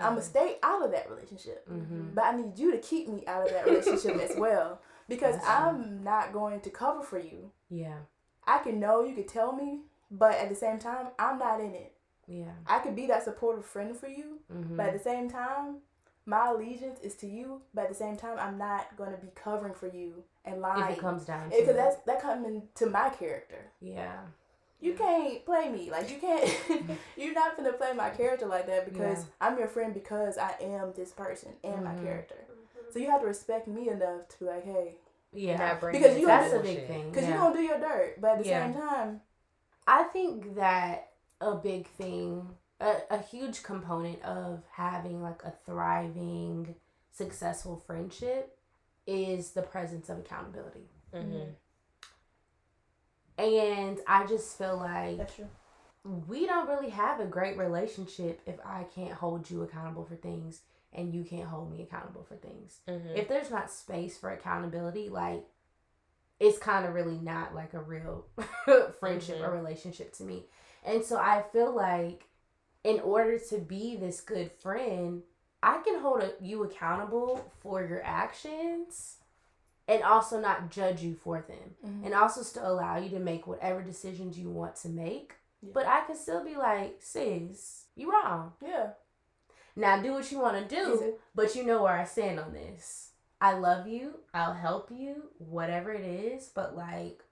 I'm 0.00 0.10
gonna 0.14 0.22
stay 0.22 0.56
out 0.62 0.84
of 0.84 0.90
that 0.92 1.08
relationship. 1.10 1.68
Mm-hmm. 1.68 2.14
But 2.14 2.24
I 2.24 2.36
need 2.36 2.58
you 2.58 2.72
to 2.72 2.78
keep 2.78 3.08
me 3.08 3.24
out 3.26 3.44
of 3.46 3.50
that 3.52 3.66
relationship 3.66 4.16
as 4.16 4.36
well 4.36 4.80
because. 5.08 5.36
I'm 5.46 6.02
not 6.04 6.32
going 6.32 6.60
to 6.60 6.70
cover 6.70 7.02
for 7.02 7.18
you. 7.18 7.50
Yeah. 7.70 7.98
I 8.46 8.58
can 8.58 8.80
know 8.80 9.04
you 9.04 9.14
could 9.14 9.28
tell 9.28 9.52
me, 9.52 9.80
but 10.10 10.34
at 10.34 10.48
the 10.48 10.54
same 10.54 10.78
time, 10.78 11.08
I'm 11.18 11.38
not 11.38 11.60
in 11.60 11.74
it. 11.74 11.92
Yeah. 12.26 12.52
I 12.66 12.78
could 12.80 12.94
be 12.96 13.06
that 13.06 13.24
supportive 13.24 13.64
friend 13.64 13.96
for 13.96 14.08
you, 14.08 14.38
Mm-hmm. 14.52 14.76
but 14.76 14.86
at 14.86 14.92
the 14.94 14.98
same 14.98 15.28
time, 15.30 15.76
my 16.26 16.48
allegiance 16.48 16.98
is 17.00 17.14
to 17.16 17.26
you. 17.26 17.62
But 17.74 17.82
at 17.84 17.88
the 17.90 17.94
same 17.94 18.16
time, 18.16 18.36
I'm 18.38 18.58
not 18.58 18.96
going 18.96 19.10
to 19.12 19.18
be 19.18 19.28
covering 19.34 19.74
for 19.74 19.86
you 19.88 20.24
and 20.44 20.60
lying. 20.60 20.92
if 20.92 20.98
it 20.98 21.00
comes 21.00 21.24
down 21.24 21.50
to 21.50 21.56
because 21.58 21.76
that's 21.76 21.96
that 22.06 22.20
comes 22.22 22.46
into 22.46 22.86
my 22.90 23.08
character. 23.10 23.70
yeah. 23.80 24.18
You 24.80 24.94
can't 24.94 25.44
play 25.44 25.68
me 25.68 25.90
like 25.90 26.08
you 26.08 26.18
can't. 26.18 26.48
you're 27.16 27.34
not 27.34 27.56
gonna 27.56 27.72
play 27.72 27.92
my 27.94 28.10
character 28.10 28.46
like 28.46 28.68
that 28.68 28.84
because 28.84 29.18
Yeah. 29.18 29.24
I'm 29.40 29.58
your 29.58 29.66
friend 29.66 29.92
because 29.92 30.38
I 30.38 30.54
am 30.60 30.92
this 30.94 31.10
person 31.10 31.54
and 31.64 31.82
my 31.82 31.94
Mhm. 31.94 32.04
character. 32.04 32.36
So 32.90 32.98
you 32.98 33.10
have 33.10 33.20
to 33.20 33.26
respect 33.26 33.68
me 33.68 33.88
enough 33.88 34.28
to 34.28 34.38
be 34.38 34.44
like, 34.46 34.64
hey, 34.64 34.96
Yeah. 35.32 35.56
Not 35.80 35.92
Because 35.92 36.18
you- 36.18 36.26
That's 36.26 36.52
a 36.52 36.56
bullshit. 36.56 36.76
big 36.78 36.86
thing. 36.86 37.10
because 37.10 37.24
yeah. 37.24 37.34
you 37.34 37.38
gonna 37.38 37.54
do 37.56 37.62
your 37.62 37.78
dirt, 37.78 38.18
but 38.20 38.30
at 38.32 38.38
the 38.42 38.48
Yeah. 38.48 38.64
same 38.72 38.80
time, 38.80 39.20
I 39.86 40.04
think 40.04 40.54
that 40.54 41.12
a 41.40 41.54
big 41.54 41.86
thing, 41.86 42.56
a, 42.80 42.96
a 43.10 43.18
huge 43.18 43.62
component 43.62 44.22
of 44.22 44.62
having 44.72 45.22
like 45.22 45.42
a 45.44 45.50
thriving, 45.66 46.74
successful 47.12 47.76
friendship 47.76 48.58
is 49.06 49.50
the 49.52 49.62
presence 49.62 50.08
of 50.08 50.18
accountability. 50.18 50.88
Mhm. 51.12 51.54
And 53.36 54.00
I 54.06 54.26
just 54.26 54.56
feel 54.58 54.76
like 54.78 55.18
that's 55.18 55.34
true. 55.34 55.48
we 56.26 56.46
don't 56.46 56.68
really 56.68 56.90
have 56.90 57.20
a 57.20 57.26
great 57.26 57.56
relationship 57.56 58.40
if 58.46 58.58
I 58.64 58.84
can't 58.94 59.12
hold 59.12 59.48
you 59.50 59.62
accountable 59.62 60.04
for 60.04 60.16
things 60.16 60.62
and 60.92 61.14
you 61.14 61.22
can't 61.24 61.48
hold 61.48 61.70
me 61.70 61.82
accountable 61.82 62.22
for 62.24 62.36
things. 62.36 62.80
Mhm. 62.88 63.16
If 63.16 63.28
there's 63.28 63.50
not 63.50 63.70
space 63.70 64.16
for 64.16 64.30
accountability, 64.30 65.08
like 65.08 65.44
it's 66.40 66.58
kind 66.58 66.86
of 66.86 66.94
really 66.94 67.18
not 67.18 67.54
like 67.54 67.74
a 67.74 67.80
real 67.80 68.24
friendship 69.00 69.40
or 69.42 69.50
relationship 69.50 70.12
to 70.14 70.22
me. 70.22 70.46
And 70.84 71.04
so 71.04 71.16
I 71.18 71.42
feel 71.52 71.72
like 71.74 72.28
in 72.84 73.00
order 73.00 73.38
to 73.50 73.58
be 73.58 73.96
this 73.96 74.20
good 74.20 74.52
friend, 74.52 75.22
I 75.62 75.78
can 75.82 75.98
hold 76.00 76.22
a, 76.22 76.32
you 76.40 76.62
accountable 76.62 77.50
for 77.60 77.84
your 77.84 78.02
actions 78.04 79.16
and 79.88 80.02
also 80.04 80.38
not 80.40 80.70
judge 80.70 81.02
you 81.02 81.14
for 81.16 81.40
them 81.40 81.74
Mhm. 81.84 82.04
and 82.06 82.14
also 82.14 82.42
still 82.42 82.70
allow 82.70 82.96
you 82.98 83.08
to 83.10 83.18
make 83.18 83.46
whatever 83.46 83.82
decisions 83.82 84.38
you 84.38 84.48
want 84.50 84.76
to 84.76 84.88
make. 84.88 85.34
Yeah. 85.60 85.72
But 85.74 85.86
I 85.86 86.02
can 86.02 86.14
still 86.14 86.44
be 86.44 86.54
like, 86.56 86.98
sis, 87.00 87.86
you 87.96 88.12
wrong. 88.12 88.52
Yeah. 88.62 88.90
Now 89.78 90.02
do 90.02 90.12
what 90.12 90.32
you 90.32 90.40
want 90.40 90.68
to 90.68 90.74
do, 90.74 91.14
but 91.36 91.54
you 91.54 91.64
know 91.64 91.84
where 91.84 91.96
I 91.96 92.02
stand 92.02 92.40
on 92.40 92.52
this. 92.52 93.10
I 93.40 93.52
love 93.52 93.86
you. 93.86 94.18
I'll 94.34 94.52
help 94.52 94.90
you, 94.90 95.30
whatever 95.38 95.92
it 95.92 96.04
is. 96.04 96.50
But 96.52 96.76
like, 96.76 97.22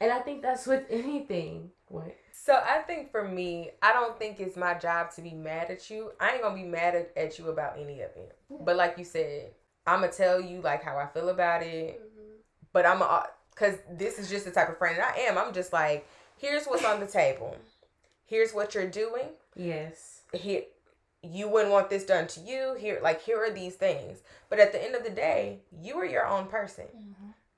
and 0.00 0.12
I 0.12 0.20
think 0.20 0.40
that's 0.40 0.68
with 0.68 0.84
anything. 0.88 1.70
What? 1.88 2.16
So 2.32 2.52
I 2.52 2.82
think 2.82 3.10
for 3.10 3.26
me, 3.26 3.70
I 3.82 3.92
don't 3.92 4.16
think 4.16 4.38
it's 4.38 4.56
my 4.56 4.74
job 4.74 5.10
to 5.16 5.20
be 5.20 5.32
mad 5.32 5.72
at 5.72 5.90
you. 5.90 6.12
I 6.20 6.34
ain't 6.34 6.42
gonna 6.42 6.54
be 6.54 6.62
mad 6.62 6.94
at, 6.94 7.12
at 7.16 7.36
you 7.40 7.48
about 7.48 7.76
any 7.76 8.02
of 8.02 8.10
it. 8.14 8.38
But 8.60 8.76
like 8.76 8.96
you 8.96 9.04
said, 9.04 9.50
I'm 9.84 10.02
gonna 10.02 10.12
tell 10.12 10.40
you 10.40 10.60
like 10.60 10.84
how 10.84 10.96
I 10.96 11.06
feel 11.06 11.30
about 11.30 11.64
it. 11.64 12.00
Mm-hmm. 12.00 12.34
But 12.72 12.86
I'm 12.86 13.02
a, 13.02 13.26
cause 13.56 13.74
this 13.90 14.20
is 14.20 14.30
just 14.30 14.44
the 14.44 14.52
type 14.52 14.68
of 14.68 14.78
friend 14.78 14.96
that 14.96 15.16
I 15.16 15.22
am. 15.22 15.36
I'm 15.36 15.52
just 15.52 15.72
like, 15.72 16.06
here's 16.36 16.66
what's 16.66 16.84
on 16.84 17.00
the 17.00 17.06
table. 17.06 17.56
Here's 18.26 18.52
what 18.52 18.76
you're 18.76 18.86
doing. 18.86 19.30
Yes. 19.56 20.20
Here, 20.32 20.62
you 21.22 21.48
wouldn't 21.48 21.72
want 21.72 21.90
this 21.90 22.04
done 22.04 22.26
to 22.28 22.40
you. 22.40 22.76
Here, 22.78 23.00
like 23.02 23.22
here 23.22 23.38
are 23.42 23.50
these 23.50 23.74
things. 23.74 24.18
But 24.48 24.60
at 24.60 24.72
the 24.72 24.82
end 24.82 24.94
of 24.94 25.04
the 25.04 25.10
day, 25.10 25.60
you 25.82 25.94
are 25.98 26.04
your 26.06 26.26
own 26.26 26.46
person 26.46 26.86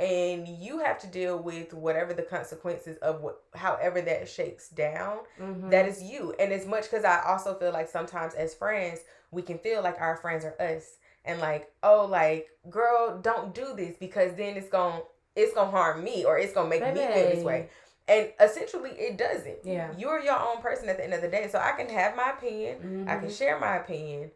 and 0.00 0.48
you 0.48 0.78
have 0.78 0.98
to 0.98 1.06
deal 1.06 1.38
with 1.38 1.74
whatever 1.74 2.14
the 2.14 2.22
consequences 2.22 2.96
of 3.02 3.20
what 3.20 3.42
however 3.54 4.00
that 4.00 4.26
shakes 4.28 4.70
down 4.70 5.18
Mm-hmm. 5.38 5.68
that 5.70 5.86
is 5.86 6.02
you 6.02 6.34
and 6.40 6.52
as 6.52 6.66
much 6.66 6.84
because 6.84 7.04
i 7.04 7.22
also 7.26 7.54
feel 7.54 7.70
like 7.72 7.86
sometimes 7.88 8.32
as 8.34 8.54
friends 8.54 9.00
we 9.30 9.42
can 9.42 9.58
feel 9.58 9.82
like 9.82 10.00
our 10.00 10.16
friends 10.16 10.44
are 10.44 10.56
us 10.58 10.96
and 11.26 11.38
like 11.40 11.70
oh 11.82 12.06
like 12.10 12.48
girl 12.70 13.20
don't 13.22 13.54
do 13.54 13.74
this 13.76 13.94
because 14.00 14.34
then 14.36 14.56
it's 14.56 14.70
gonna 14.70 15.00
it's 15.36 15.52
gonna 15.54 15.70
harm 15.70 16.02
me 16.02 16.24
or 16.24 16.38
it's 16.38 16.54
gonna 16.54 16.68
make 16.70 16.80
me 16.94 17.00
feel 17.00 17.14
this 17.34 17.44
way 17.44 17.68
and 18.10 18.32
essentially 18.40 18.90
it 18.90 19.16
doesn't 19.16 19.58
Yeah. 19.64 19.90
you're 19.96 20.20
your 20.20 20.38
own 20.38 20.60
person 20.60 20.88
at 20.90 20.98
the 20.98 21.04
end 21.04 21.14
of 21.14 21.22
the 21.22 21.28
day 21.28 21.48
so 21.50 21.58
i 21.58 21.72
can 21.72 21.88
have 21.88 22.14
my 22.16 22.30
opinion 22.36 23.06
I 23.08 23.16
can 23.16 23.28
Mhm. 23.28 23.38
share 23.38 23.58
my 23.58 23.76
opinion. 23.76 24.30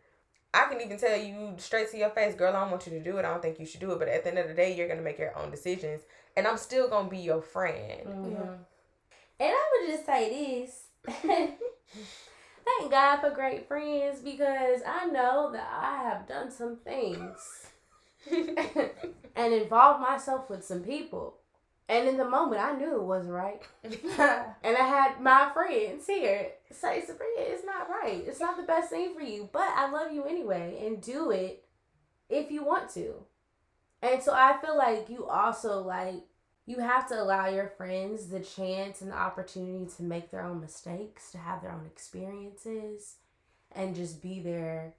I 0.54 0.66
can 0.68 0.80
even 0.80 0.98
tell 0.98 1.16
you 1.16 1.54
straight 1.58 1.90
to 1.90 1.98
your 1.98 2.10
face, 2.10 2.34
girl, 2.36 2.54
I 2.54 2.60
don't 2.60 2.70
want 2.70 2.86
you 2.86 2.92
to 2.98 3.00
do 3.10 3.16
it. 3.18 3.24
I 3.24 3.30
don't 3.32 3.42
think 3.42 3.58
you 3.58 3.66
should 3.66 3.80
do 3.80 3.90
it. 3.92 3.98
But 3.98 4.06
at 4.08 4.22
the 4.22 4.30
end 4.30 4.38
of 4.38 4.46
the 4.46 4.54
day, 4.54 4.72
you're 4.74 4.86
going 4.86 4.98
to 5.00 5.04
make 5.04 5.18
your 5.18 5.36
own 5.36 5.50
decisions. 5.50 6.02
And 6.36 6.46
I'm 6.46 6.56
still 6.56 6.86
going 6.88 7.06
to 7.06 7.10
be 7.10 7.18
your 7.18 7.42
friend. 7.42 8.06
Mhm. 8.06 8.58
And 9.40 9.52
I 9.60 9.64
would 9.72 9.90
just 9.92 10.06
say 10.06 10.22
this. 10.30 10.70
Thank 12.64 12.90
God 12.90 13.16
for 13.20 13.30
great 13.30 13.66
friends 13.68 14.20
because 14.20 14.80
I 14.86 15.06
know 15.06 15.50
that 15.52 15.68
I 15.70 15.96
have 16.08 16.26
done 16.28 16.50
some 16.52 16.76
things 16.76 17.66
and 18.30 19.52
involved 19.54 20.00
myself 20.00 20.48
with 20.48 20.64
some 20.64 20.82
people. 20.82 21.38
And 21.88 22.08
in 22.08 22.16
the 22.16 22.28
moment, 22.28 22.62
I 22.62 22.72
knew 22.72 22.94
it 22.94 23.02
wasn't 23.02 23.34
right. 23.34 23.62
and 23.84 24.76
I 24.76 24.86
had 24.86 25.20
my 25.20 25.50
friends 25.52 26.06
here 26.06 26.52
say, 26.70 27.02
Sabrina, 27.02 27.32
it's 27.38 27.64
not 27.64 27.90
right. 27.90 28.24
It's 28.26 28.40
not 28.40 28.56
the 28.56 28.62
best 28.62 28.90
thing 28.90 29.14
for 29.14 29.20
you, 29.20 29.48
but 29.52 29.68
I 29.76 29.90
love 29.90 30.12
you 30.12 30.24
anyway, 30.24 30.82
and 30.86 31.02
do 31.02 31.30
it 31.30 31.64
if 32.30 32.50
you 32.50 32.64
want 32.64 32.90
to. 32.90 33.14
And 34.00 34.22
so 34.22 34.32
I 34.32 34.58
feel 34.62 34.76
like 34.76 35.08
you 35.08 35.26
also 35.26 35.82
like 35.82 36.24
you 36.66 36.78
have 36.78 37.06
to 37.08 37.20
allow 37.20 37.48
your 37.48 37.68
friends 37.76 38.28
the 38.28 38.40
chance 38.40 39.02
and 39.02 39.10
the 39.10 39.16
opportunity 39.16 39.86
to 39.96 40.02
make 40.02 40.30
their 40.30 40.42
own 40.42 40.60
mistakes, 40.60 41.30
to 41.32 41.38
have 41.38 41.60
their 41.60 41.72
own 41.72 41.86
experiences, 41.86 43.16
and 43.72 43.94
just 43.94 44.22
be 44.22 44.40
there 44.40 44.94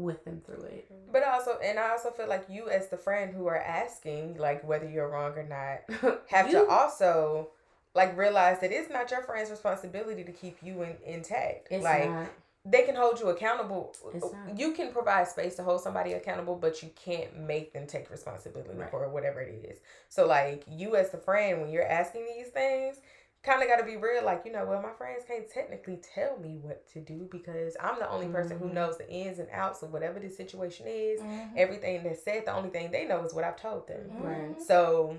with 0.00 0.24
them 0.24 0.40
through 0.44 0.62
it. 0.64 0.90
But 1.12 1.22
also, 1.26 1.58
and 1.62 1.78
I 1.78 1.90
also 1.90 2.10
feel 2.10 2.28
like 2.28 2.46
you, 2.48 2.68
as 2.68 2.88
the 2.88 2.96
friend 2.96 3.34
who 3.34 3.46
are 3.46 3.56
asking, 3.58 4.36
like 4.38 4.66
whether 4.66 4.88
you're 4.88 5.08
wrong 5.08 5.32
or 5.32 5.44
not, 5.44 6.20
have 6.28 6.46
You- 6.50 6.64
to 6.64 6.66
also 6.70 7.50
like 7.94 8.16
realize 8.16 8.60
that 8.60 8.70
it's 8.72 8.88
not 8.90 9.10
your 9.10 9.22
friend's 9.22 9.50
responsibility 9.50 10.22
to 10.24 10.32
keep 10.32 10.56
you 10.62 10.82
in, 10.82 10.96
intact. 11.04 11.66
It's 11.72 11.82
like 11.82 12.08
not. 12.08 12.28
they 12.64 12.82
can 12.82 12.94
hold 12.94 13.18
you 13.18 13.30
accountable. 13.30 13.92
It's 14.14 14.32
not. 14.32 14.56
You 14.56 14.72
can 14.72 14.92
provide 14.92 15.26
space 15.26 15.56
to 15.56 15.64
hold 15.64 15.80
somebody 15.80 16.12
accountable, 16.12 16.54
but 16.54 16.82
you 16.84 16.90
can't 16.94 17.36
make 17.40 17.72
them 17.72 17.86
take 17.88 18.08
responsibility 18.10 18.78
Right. 18.78 18.90
for 18.90 19.08
whatever 19.08 19.40
it 19.40 19.64
is. 19.68 19.80
So, 20.08 20.26
like 20.26 20.62
you 20.70 20.94
as 20.94 21.10
the 21.10 21.18
friend, 21.18 21.60
when 21.60 21.70
you're 21.70 21.86
asking 21.88 22.26
these 22.26 22.48
things, 22.48 22.98
kind 23.42 23.62
of 23.62 23.68
got 23.68 23.76
to 23.76 23.84
be 23.84 23.96
real. 23.96 24.24
Like 24.24 24.42
you 24.44 24.52
know, 24.52 24.64
well, 24.64 24.82
my 24.82 24.92
friends 24.92 25.24
can't 25.26 25.48
technically 25.48 26.00
tell 26.14 26.38
me 26.38 26.58
what 26.60 26.86
to 26.92 27.00
do 27.00 27.28
because 27.30 27.76
I'm 27.80 27.98
the 27.98 28.08
only 28.10 28.28
person 28.28 28.58
who 28.58 28.66
Mhm. 28.66 28.74
knows 28.74 28.98
the 28.98 29.08
ins 29.10 29.38
and 29.38 29.48
outs 29.52 29.82
of 29.82 29.92
whatever 29.92 30.18
the 30.20 30.28
situation 30.28 30.86
is. 30.86 31.20
Mhm. 31.20 31.56
Everything 31.56 32.02
that's 32.04 32.22
said, 32.22 32.44
the 32.46 32.52
only 32.54 32.70
thing 32.70 32.90
they 32.90 33.06
know 33.06 33.24
is 33.24 33.32
what 33.34 33.44
I've 33.44 33.56
told 33.56 33.86
them. 33.88 34.10
Mhm. 34.10 34.24
Right. 34.50 34.60
So 34.62 35.16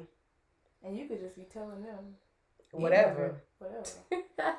And 0.83 0.97
you 0.97 1.07
could 1.07 1.19
just 1.19 1.35
be 1.35 1.43
telling 1.43 1.83
them 1.83 2.17
whatever. 2.71 3.41
whatever. 3.59 3.83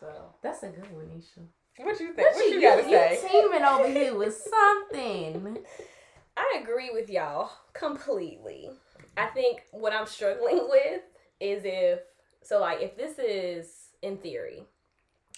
So 0.00 0.34
That's 0.42 0.62
a 0.62 0.68
good 0.68 0.90
one, 0.92 1.06
Aisha. 1.06 1.46
What 1.78 1.98
you 2.00 2.12
think? 2.12 2.18
What, 2.18 2.34
What, 2.34 2.44
you, 2.48 2.54
you, 2.56 2.60
gotta 2.60 2.82
you, 2.82 2.88
say? 2.96 3.14
you 3.22 3.28
teaming 3.28 3.62
over 3.64 3.88
here 3.88 4.14
with 4.16 4.36
something. 4.36 5.58
I 6.36 6.58
agree 6.62 6.90
with 6.92 7.08
y'all 7.08 7.50
completely. 7.72 8.70
I 9.16 9.26
think 9.26 9.62
what 9.70 9.92
I'm 9.92 10.06
struggling 10.06 10.66
with 10.70 11.02
is 11.40 11.62
if 11.64 12.00
so 12.44 12.60
like 12.60 12.80
if 12.80 12.96
this 12.96 13.18
is 13.18 13.88
in 14.02 14.18
theory, 14.18 14.64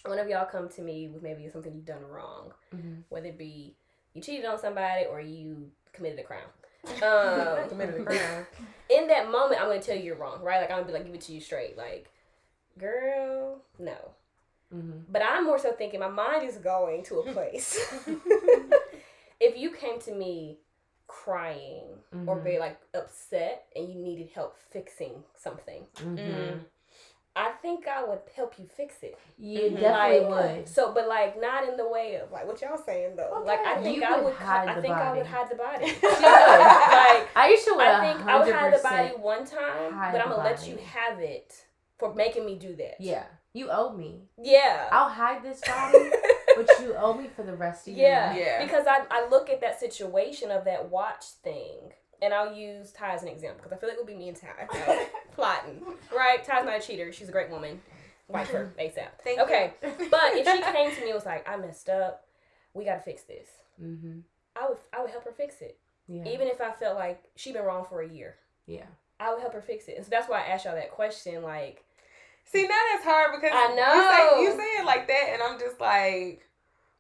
one 0.04 0.18
of 0.18 0.28
y'all 0.28 0.44
come 0.46 0.68
to 0.70 0.82
me 0.82 1.08
with 1.08 1.22
maybe 1.22 1.48
something 1.48 1.72
you've 1.74 1.84
done 1.86 2.04
wrong, 2.06 2.52
Mhm. 2.74 3.04
whether 3.08 3.28
it 3.28 3.38
be 3.38 3.74
you 4.12 4.22
cheated 4.22 4.44
on 4.44 4.58
somebody 4.58 5.04
or 5.06 5.20
you 5.20 5.70
committed 5.92 6.18
a 6.18 6.24
crime. 6.24 6.48
Um, 7.02 7.68
Committed 7.68 8.00
a 8.00 8.04
crime. 8.04 8.46
in 8.88 9.08
that 9.08 9.30
moment, 9.30 9.60
I'm 9.60 9.68
gonna 9.68 9.80
tell 9.82 9.96
you 9.96 10.02
you're 10.04 10.16
wrong, 10.16 10.42
right? 10.42 10.60
Like 10.60 10.70
I'm 10.70 10.78
gonna 10.78 10.86
be 10.86 10.92
like, 10.92 11.06
give 11.06 11.14
it 11.14 11.20
to 11.22 11.32
you 11.32 11.40
straight, 11.40 11.76
like, 11.76 12.08
girl, 12.78 13.62
no. 13.78 13.96
Mhm. 14.74 15.04
But 15.08 15.22
I'm 15.22 15.44
more 15.44 15.58
so 15.58 15.72
thinking 15.72 16.00
my 16.00 16.08
mind 16.08 16.48
is 16.48 16.56
going 16.58 17.02
to 17.04 17.20
a 17.20 17.32
place. 17.32 17.78
if 19.40 19.56
you 19.56 19.70
came 19.70 20.00
to 20.00 20.12
me 20.12 20.58
crying 21.06 21.84
or 22.26 22.36
Mhm. 22.36 22.42
very 22.42 22.58
like 22.58 22.80
upset 22.94 23.66
and 23.76 23.88
you 23.88 23.94
needed 23.94 24.30
help 24.30 24.56
fixing 24.58 25.22
something, 25.36 25.86
Mhm. 25.96 26.64
I 27.38 27.50
think 27.60 27.86
I 27.86 28.02
would 28.02 28.20
help 28.34 28.58
you 28.58 28.64
fix 28.66 28.94
it. 29.02 29.18
You 29.38 29.60
Mhm. 29.70 29.80
definitely 29.80 30.20
Like, 30.26 30.56
would. 30.56 30.68
So, 30.68 30.92
but 30.92 31.06
like 31.06 31.38
not 31.38 31.68
in 31.68 31.76
the 31.76 31.86
way 31.86 32.14
of 32.16 32.32
like 32.32 32.46
what 32.46 32.60
y'all 32.62 32.78
saying 32.78 33.14
though. 33.16 33.42
Like 33.44 33.60
I 33.60 33.76
think 33.82 33.96
You 33.98 34.04
I 34.04 34.16
would 34.16 34.24
would. 34.24 34.34
hide 34.34 34.68
I 34.68 34.74
the 34.74 34.80
think 34.82 34.94
I 34.94 35.12
would 35.12 35.18
body. 35.24 35.28
hide 35.28 35.48
the 35.50 35.54
body. 35.56 35.84
You 36.02 36.08
like 36.22 37.18
would. 37.20 37.28
Aisha 37.36 37.76
would 37.76 37.86
I 37.86 38.14
think 38.14 38.26
I 38.26 38.38
would 38.38 38.54
hide 38.54 38.74
the 38.74 38.82
body 38.82 39.08
one 39.20 39.44
time, 39.44 40.12
but 40.12 40.20
I'm 40.22 40.30
gonna 40.30 40.42
let 40.42 40.66
you 40.66 40.78
have 40.78 41.20
it 41.20 41.52
for 41.98 42.14
making 42.14 42.46
me 42.46 42.56
do 42.56 42.74
that. 42.76 43.00
Yeah, 43.00 43.24
you 43.52 43.68
owe 43.70 43.92
me. 43.92 44.22
Yeah. 44.42 44.88
I'll 44.90 45.08
hide 45.10 45.42
this 45.42 45.60
body, 45.60 46.10
but 46.56 46.68
you 46.80 46.94
owe 46.98 47.12
me 47.14 47.28
for 47.28 47.42
the 47.42 47.54
rest 47.54 47.86
of 47.86 47.94
your 47.96 48.08
yeah. 48.08 48.28
life. 48.30 48.38
Yeah. 48.38 48.64
Because 48.64 48.86
I, 48.86 49.04
I 49.10 49.28
look 49.28 49.50
at 49.50 49.60
that 49.60 49.78
situation 49.78 50.50
of 50.50 50.64
that 50.64 50.88
watch 50.90 51.24
thing, 51.42 51.92
and 52.22 52.32
I'll 52.34 52.52
use 52.54 52.92
Tye 52.92 53.14
as 53.14 53.22
an 53.22 53.28
example 53.28 53.58
because 53.62 53.72
I 53.72 53.76
feel 53.76 53.88
like 53.88 53.98
it 53.98 54.00
would 54.04 54.06
be 54.12 54.16
me 54.16 54.28
and 54.28 54.36
Tye 54.36 54.48
like, 54.88 55.12
plotting. 55.32 55.82
Right? 56.14 56.44
Tye's 56.44 56.64
not 56.64 56.78
a 56.78 56.80
cheater. 56.80 57.12
She's 57.12 57.28
a 57.28 57.32
great 57.32 57.50
woman. 57.50 57.80
Wife 58.28 58.48
her 58.50 58.72
ASAP. 58.80 59.08
Thank 59.22 59.40
okay. 59.40 59.74
But 59.82 60.34
if 60.34 60.46
she 60.46 60.62
came 60.62 60.94
to 60.94 61.00
me 61.00 61.06
and 61.08 61.14
was 61.14 61.26
like, 61.26 61.48
I 61.48 61.56
messed 61.56 61.88
up, 61.88 62.26
we 62.74 62.84
gotta 62.84 63.00
fix 63.00 63.22
this. 63.22 63.48
Mm-hmm. 63.82 64.20
I 64.56 64.68
would 64.68 64.78
I 64.96 65.00
would 65.02 65.10
help 65.10 65.24
her 65.24 65.32
fix 65.32 65.60
it. 65.60 65.78
Yeah. 66.08 66.24
Even 66.28 66.48
if 66.48 66.60
I 66.60 66.72
felt 66.72 66.96
like 66.96 67.22
she'd 67.36 67.54
been 67.54 67.64
wrong 67.64 67.84
for 67.88 68.00
a 68.00 68.08
year. 68.08 68.36
yeah. 68.66 68.86
I 69.18 69.32
would 69.32 69.40
help 69.40 69.54
her 69.54 69.62
fix 69.62 69.88
it. 69.88 69.96
And 69.96 70.04
so 70.04 70.10
that's 70.10 70.28
why 70.28 70.42
I 70.42 70.48
asked 70.48 70.66
y'all 70.66 70.74
that 70.74 70.90
question, 70.90 71.42
like 71.42 71.82
See, 72.44 72.62
now 72.62 72.74
that's 72.92 73.04
hard 73.04 73.30
because 73.34 73.50
I 73.52 73.70
You 73.70 73.76
know. 73.76 74.10
say, 74.12 74.42
you 74.42 74.50
say 74.56 74.80
it 74.80 74.84
like 74.86 75.08
that, 75.08 75.30
and 75.32 75.42
I'm 75.42 75.58
just 75.58 75.80
like, 75.80 76.45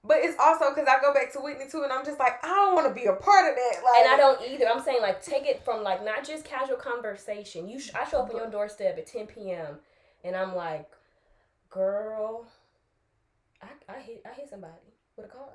but 0.06 0.18
it's 0.20 0.36
also 0.40 0.70
because 0.70 0.88
I 0.88 1.00
go 1.00 1.12
back 1.12 1.32
to 1.32 1.40
Whitney 1.40 1.66
too, 1.70 1.82
and 1.82 1.92
I'm 1.92 2.04
just 2.04 2.18
like, 2.18 2.44
I 2.44 2.48
don't 2.48 2.74
want 2.74 2.88
to 2.88 2.94
be 2.94 3.06
a 3.06 3.12
part 3.14 3.50
of 3.50 3.56
that. 3.56 3.82
Like, 3.84 4.00
and 4.00 4.08
I 4.08 4.16
don't 4.16 4.40
either. 4.50 4.66
I'm 4.68 4.82
saying 4.82 5.00
like 5.02 5.22
take 5.22 5.46
it 5.46 5.64
from 5.64 5.82
like 5.82 6.04
not 6.04 6.24
just 6.26 6.44
casual 6.44 6.76
conversation. 6.76 7.68
You 7.68 7.80
sh- 7.80 7.90
I 7.94 8.08
show 8.08 8.20
up 8.20 8.30
on 8.30 8.36
your 8.36 8.50
doorstep 8.50 8.98
at 8.98 9.06
10 9.06 9.26
p.m. 9.26 9.78
and 10.24 10.36
I'm 10.36 10.54
like, 10.54 10.88
girl, 11.70 12.46
I 13.62 13.66
I 13.92 14.00
hit 14.00 14.22
I 14.24 14.34
hit 14.34 14.48
somebody 14.48 14.72
with 15.16 15.26
a 15.26 15.28
car. 15.28 15.48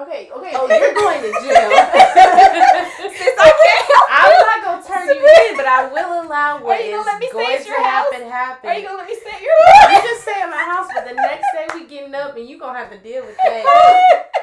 Okay, 0.00 0.30
okay. 0.30 0.52
Oh, 0.54 0.68
you're 0.68 0.94
going 0.94 1.22
to 1.22 1.32
jail. 1.42 1.70
Since 3.18 3.38
I 3.40 3.50
can't. 3.50 3.88
I'm 4.10 4.32
not 4.46 4.64
gonna 4.64 4.77
turn 4.88 5.06
you 5.06 5.20
in, 5.20 5.56
but 5.56 5.66
I 5.66 5.86
will 5.92 6.24
allow 6.24 6.58
what 6.64 6.80
Are 6.80 6.84
you 6.84 6.96
gonna 6.96 7.04
let 7.06 7.20
me 7.20 7.28
stay 7.28 7.32
going 7.36 7.62
to 7.64 7.70
house? 7.70 8.12
happen. 8.12 8.28
Happen. 8.28 8.70
Are 8.70 8.74
you 8.74 8.84
gonna 8.86 8.98
let 8.98 9.08
me 9.08 9.14
stay 9.20 9.30
at 9.36 9.42
your 9.42 9.52
house? 9.52 9.92
You 9.92 10.08
just 10.10 10.22
stay 10.22 10.40
at 10.40 10.48
my 10.50 10.64
house, 10.64 10.88
but 10.94 11.04
the 11.06 11.14
next 11.14 11.46
day 11.52 11.66
we 11.74 11.86
getting 11.86 12.14
up 12.14 12.36
and 12.36 12.48
you 12.48 12.58
gonna 12.58 12.78
have 12.78 12.90
to 12.90 12.98
deal 12.98 13.24
with 13.24 13.36
that. 13.44 14.24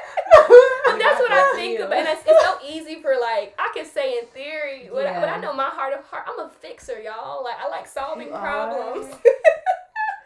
But 0.85 0.99
that's 0.99 1.19
what 1.19 1.31
I 1.31 1.53
think 1.55 1.79
about. 1.79 1.93
And 1.97 2.07
it's, 2.07 2.21
it's 2.25 2.43
so 2.43 2.57
easy 2.65 3.01
for 3.01 3.15
like 3.19 3.53
I 3.57 3.71
can 3.75 3.85
say 3.85 4.17
in 4.17 4.25
theory, 4.27 4.89
but, 4.91 5.05
I, 5.07 5.19
but 5.19 5.29
I 5.29 5.39
know 5.39 5.53
my 5.53 5.65
heart 5.69 5.93
of 5.93 6.05
heart, 6.05 6.23
I'm 6.27 6.39
a 6.39 6.49
fixer, 6.49 6.99
y'all. 7.01 7.43
Like 7.43 7.55
I 7.59 7.67
like 7.69 7.87
solving 7.87 8.27
You 8.27 8.33
problems. 8.33 9.13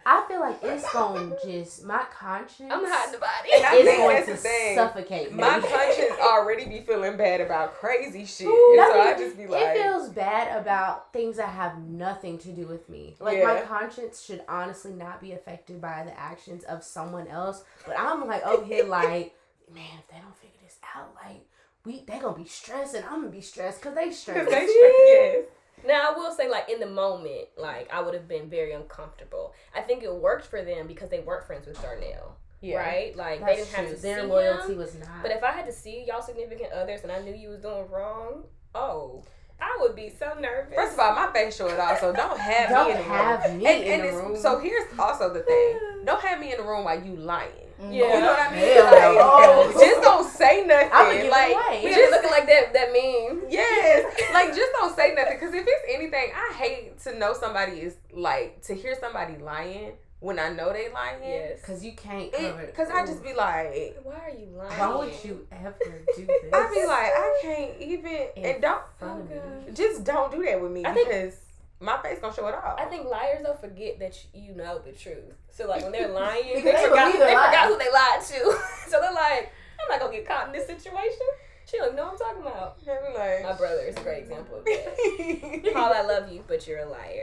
are. 0.10 0.24
I 0.24 0.28
feel 0.28 0.40
like 0.40 0.60
it's 0.64 0.92
gonna 0.94 1.36
just 1.44 1.84
my 1.86 2.04
conscience. 2.12 2.72
I'm 2.72 2.84
hiding 2.86 3.14
the 3.14 3.18
body. 3.20 3.50
And 3.56 3.66
I 3.66 3.76
is 3.76 3.86
think 3.86 3.98
going 3.98 4.16
that's 4.16 4.26
to 4.28 4.32
the 4.34 4.38
thing. 4.38 4.76
suffocate 4.76 5.32
me. 5.32 5.38
My 5.42 5.60
conscience 5.60 6.20
already 6.22 6.66
be 6.66 6.82
feeling 6.82 7.18
bad 7.18 7.42
about 7.42 7.76
crazy 7.76 8.26
shit, 8.26 8.48
Ooh, 8.48 8.78
and 8.80 8.94
so 8.94 9.00
I 9.00 9.14
I 9.14 9.18
just 9.18 9.38
be 9.38 9.48
like, 9.48 9.64
it 9.64 9.82
feels 9.82 10.10
bad 10.10 10.60
about 10.60 11.14
things 11.14 11.38
that 11.38 11.50
have 11.50 11.80
nothing 11.80 12.38
to 12.40 12.50
do 12.50 12.68
with 12.68 12.90
me. 12.90 13.16
Like 13.20 13.44
my 13.44 13.62
conscience 13.62 14.22
should 14.24 14.44
honestly 14.48 14.94
not 14.94 15.22
be 15.22 15.34
affected 15.34 15.82
by 15.82 16.04
the 16.06 16.20
actions 16.20 16.64
of 16.66 16.84
someone 16.84 17.28
else. 17.28 17.64
But 17.86 18.00
I'm 18.00 18.26
like 18.28 18.42
oh, 18.46 18.58
over 18.58 18.66
here 18.66 18.84
like, 18.86 19.36
man, 19.74 20.00
if 20.00 20.08
they 20.08 20.20
don't 20.22 20.36
figure 20.38 20.60
this 20.64 20.78
out, 20.96 21.14
like 21.24 21.46
we 21.86 22.04
they 22.06 22.20
gonna 22.20 22.38
be 22.38 22.46
stressed 22.46 22.96
and 22.96 23.06
I'm 23.06 23.22
gonna 23.22 23.30
be 23.30 23.42
stressed 23.42 23.82
because 23.82 23.96
they 23.96 24.06
because 24.06 24.18
stressed. 24.20 24.46
yes. 24.48 25.46
Now 25.86 26.10
I 26.10 26.18
will 26.18 26.32
say, 26.32 26.50
like 26.50 26.70
in 26.70 26.80
the 26.80 26.86
moment, 26.88 27.48
like 27.58 27.90
I 27.94 28.02
would 28.02 28.14
have 28.14 28.28
been 28.28 28.50
very 28.50 28.74
uncomfortable. 28.74 29.54
I 29.76 29.82
think 29.82 30.04
it 30.04 30.14
worked 30.14 30.46
for 30.46 30.62
them 30.64 30.88
because 30.88 31.10
they 31.10 31.20
weren't 31.20 31.46
friends 31.46 31.68
with 31.68 31.82
Darnell, 31.82 32.38
Yeah. 32.62 32.78
right? 32.80 33.16
Like 33.16 33.46
they 33.46 33.56
didn't 33.58 33.70
have 33.70 33.86
true. 33.88 33.96
to 33.96 34.02
Their 34.02 34.22
see 34.22 34.26
loyalty 34.28 34.74
him. 34.74 34.78
was 34.80 34.96
not. 34.96 35.22
But 35.22 35.32
if 35.32 35.44
I 35.44 35.52
had 35.52 35.66
to 35.66 35.72
see 35.74 36.06
y'all 36.08 36.22
significant 36.22 36.72
others 36.74 37.02
and 37.04 37.12
I 37.12 37.20
knew 37.22 37.34
you 37.34 37.50
was 37.50 37.60
doing 37.62 37.88
wrong, 37.90 38.44
oh, 38.76 39.24
I 39.62 39.78
would 39.82 39.96
be 39.96 40.10
so 40.18 40.34
nervous. 40.40 40.74
First 40.74 40.94
of 40.94 41.00
all, 41.00 41.16
my 41.16 41.32
face 41.34 41.56
show 41.58 41.68
it 41.68 41.80
all, 41.80 41.96
so 41.98 42.14
don't 42.14 42.40
have 42.50 42.70
don't 42.70 42.88
me 42.88 42.92
in 42.94 42.98
the 42.98 43.04
room. 43.04 43.14
have 43.14 43.56
me 43.56 43.66
And, 43.68 43.84
in 43.84 44.00
and 44.02 44.10
the 44.10 44.14
room. 44.22 44.36
so 44.38 44.60
here's 44.60 44.88
also 45.00 45.34
the 45.34 45.42
thing: 45.42 45.80
don't 46.06 46.22
have 46.22 46.40
me 46.40 46.52
in 46.52 46.58
the 46.58 46.64
room 46.64 46.84
while 46.86 47.02
you 47.02 47.16
lying. 47.16 47.68
Mm-hmm. 47.80 47.94
Yeah. 47.94 48.14
You 48.14 48.20
know 48.22 48.28
what 48.28 48.40
I 48.40 48.52
mean? 48.52 48.62
Hell 48.62 48.86
Like, 48.86 49.74
no. 49.74 49.80
just 49.80 50.02
don't 50.02 50.30
say 50.30 50.66
nothing. 50.66 50.90
I'ma 50.92 51.12
give 51.14 51.32
like, 51.32 51.54
away. 51.54 51.82
we 51.84 51.90
just 51.90 52.00
just 52.00 52.12
looking 52.12 52.32
like 52.32 52.48
that 52.48 52.74
that 52.74 52.90
meme. 52.92 53.44
Yes, 53.50 54.32
like 54.34 54.50
just 54.56 54.72
don't 54.74 54.96
say 54.96 55.14
nothing. 55.16 55.38
Because 55.40 55.54
if 55.54 55.66
it's 55.68 55.86
anything, 55.90 56.32
I 56.36 56.54
hate 56.56 57.00
to 57.04 57.18
know 57.18 57.34
somebody 57.34 57.80
is 57.80 57.96
like 58.14 58.62
to 58.64 58.74
hear 58.76 58.96
somebody 59.00 59.38
lying 59.38 59.94
when 60.20 60.38
I 60.38 60.50
know 60.50 60.74
they 60.74 60.90
lying. 60.92 61.20
Yes. 61.24 61.62
Because 61.62 61.84
you 61.86 61.94
can't 61.94 62.32
cover 62.34 62.62
it. 62.62 62.68
Because 62.76 62.90
I 62.90 63.06
just 63.06 63.24
be 63.24 63.34
like, 63.34 63.98
Why 64.04 64.16
are 64.26 64.30
you 64.30 64.48
lying? 64.58 64.78
Why 64.80 64.96
would 64.96 65.14
you 65.24 65.48
ever 65.52 65.76
do 66.18 66.26
this? 66.26 66.54
I 66.54 66.70
be 66.74 66.86
like, 66.86 67.12
I 67.16 67.40
can't 67.42 67.82
even, 67.82 68.28
In 68.36 68.46
and 68.46 68.62
don't 68.62 68.82
front 68.98 69.22
of 69.22 69.30
me. 69.68 69.72
just 69.74 70.04
don't 70.04 70.30
do 70.32 70.44
that 70.44 70.62
with 70.62 70.72
me 70.72 70.84
I 70.86 70.94
think- 70.94 71.08
because 71.08 71.36
my 71.80 71.98
face 72.02 72.20
gonna 72.20 72.34
show 72.34 72.48
it 72.48 72.56
off. 72.56 72.78
I 72.78 72.86
think 72.86 73.08
liars 73.08 73.42
don't 73.44 73.60
forget 73.60 74.00
that 74.00 74.18
you 74.34 74.54
know 74.54 74.80
the 74.80 74.92
truth. 74.92 75.34
So 75.50 75.68
like 75.68 75.82
when 75.82 75.92
they're 75.92 76.12
lying, 76.12 76.44
they 76.56 76.62
they 76.62 76.84
forgot 76.84 77.14
they 77.14 77.20
forgot 77.20 77.68
who 77.68 77.78
they 77.78 77.92
lied 77.92 78.22
to. 78.22 78.60
so 78.88 79.00
they're 79.00 79.14
like, 79.14 79.52
I'm 79.80 79.90
not 79.90 80.00
gonna 80.00 80.12
get 80.12 80.28
caught 80.28 80.48
in 80.48 80.54
this 80.54 80.68
situation. 80.68 81.28
She 81.70 81.78
don't 81.78 81.96
know 81.96 82.06
what 82.06 82.14
I'm 82.14 82.18
talking 82.18 82.42
about. 82.42 82.80
Like, 83.16 83.44
My 83.44 83.54
brother 83.54 83.82
is 83.82 83.96
a 83.96 84.02
great 84.02 84.24
example 84.24 84.58
of 84.58 84.66
that. 84.66 85.70
Paul, 85.74 85.94
I 85.94 86.02
love 86.02 86.32
you, 86.32 86.44
but 86.48 86.68
you're 86.68 86.80
a 86.80 86.90
liar. 86.90 87.22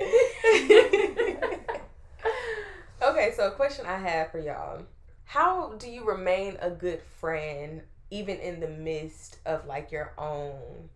okay, 3.02 3.32
so 3.36 3.48
a 3.48 3.50
question 3.50 3.86
I 3.86 3.98
have 3.98 4.30
for 4.30 4.38
y'all: 4.38 4.82
How 5.24 5.74
do 5.78 5.90
you 5.90 6.04
remain 6.04 6.56
a 6.60 6.70
good 6.70 7.02
friend 7.18 7.82
even 8.10 8.38
in 8.38 8.60
the 8.60 8.68
midst 8.68 9.38
of 9.44 9.66
like 9.66 9.90
your 9.90 10.12
own, 10.16 10.88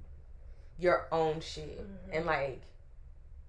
your 0.78 1.08
own 1.10 1.40
shit, 1.40 1.84
and 2.12 2.24
mm-hmm. 2.24 2.28
like, 2.28 2.62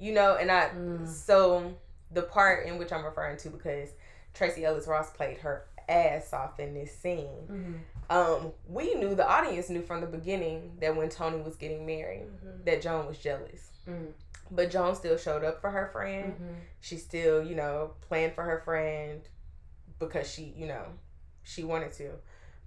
you 0.02 0.12
know, 0.14 0.36
and 0.36 0.52
I 0.52 0.70
Mm. 0.70 1.08
so 1.08 1.74
the 2.12 2.24
part 2.24 2.66
in 2.66 2.78
which 2.78 2.91
I'm 2.91 3.06
referring 3.06 3.38
to 3.38 3.49
because 3.49 3.89
Tracee 4.34 4.66
Ellis 4.66 4.88
Ross 4.88 5.12
played 5.12 5.38
her 5.39 5.66
ass 5.88 6.34
off 6.34 6.60
in 6.60 6.74
this 6.74 6.93
scene. 6.97 7.47
Mhm. 7.49 7.80
Um, 8.10 8.54
we 8.68 8.95
knew 8.95 9.16
the 9.16 9.26
audience 9.28 9.70
knew 9.70 9.82
from 9.82 10.02
the 10.02 10.08
beginning 10.08 10.76
that 10.82 10.95
when 10.95 11.10
Toni 11.10 11.41
was 11.41 11.56
getting 11.56 11.86
married, 11.86 12.24
Mm-hmm. 12.28 12.64
that 12.66 12.82
Joan 12.82 13.08
was 13.08 13.18
jealous. 13.20 13.70
Mm. 13.88 14.12
But 14.49 14.70
Joan 14.70 14.95
still 14.95 15.18
showed 15.18 15.43
up 15.45 15.62
for 15.62 15.70
her 15.70 15.88
friend. 15.93 16.34
Mhm. 16.34 16.56
She 16.82 16.97
still, 16.97 17.41
you 17.43 17.56
know, 17.56 17.93
planned 18.02 18.34
for 18.34 18.43
her 18.43 18.60
friend 18.66 19.22
because 19.99 20.30
she, 20.30 20.54
you 20.58 20.66
know, 20.68 20.86
she 21.43 21.64
wanted 21.64 21.91
to. 21.93 22.12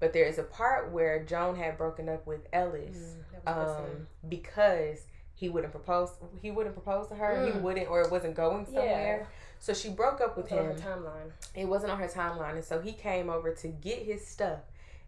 But 0.01 0.13
there 0.13 0.25
is 0.25 0.39
a 0.39 0.43
part 0.45 0.91
where 0.91 1.23
Joan 1.25 1.57
had 1.57 1.77
broken 1.79 2.09
up 2.09 2.27
with 2.27 2.47
Ellis 2.53 2.97
Mm, 2.97 3.25
that 3.33 3.45
was 3.45 3.71
a 3.71 3.81
good 3.81 3.87
scene. 3.87 3.97
um, 3.97 4.09
because 4.29 5.07
he 5.35 5.49
wouldn't 5.49 5.73
propose. 5.73 6.11
He 6.41 6.51
wouldn't 6.51 6.75
propose 6.75 7.09
to 7.09 7.15
her. 7.17 7.45
He 7.47 7.53
Mm. 7.53 7.63
wouldn't, 7.63 7.89
or 7.91 8.01
it 8.03 8.11
wasn't 8.11 8.35
going 8.35 8.65
somewhere. 8.67 9.27
So 9.59 9.73
she 9.75 9.91
broke 9.91 10.21
up 10.21 10.37
with 10.37 10.47
It's 10.47 10.53
on 10.53 10.65
her 10.67 10.73
him. 10.73 10.81
timeline. 10.81 11.31
It 11.55 11.65
wasn't 11.67 11.93
on 11.93 11.99
her 11.99 12.09
timeline, 12.09 12.55
and 12.55 12.65
so 12.65 12.81
he 12.81 12.93
came 12.93 13.31
over 13.31 13.53
to 13.55 13.69
get 13.69 14.01
his 14.01 14.27
stuff 14.27 14.61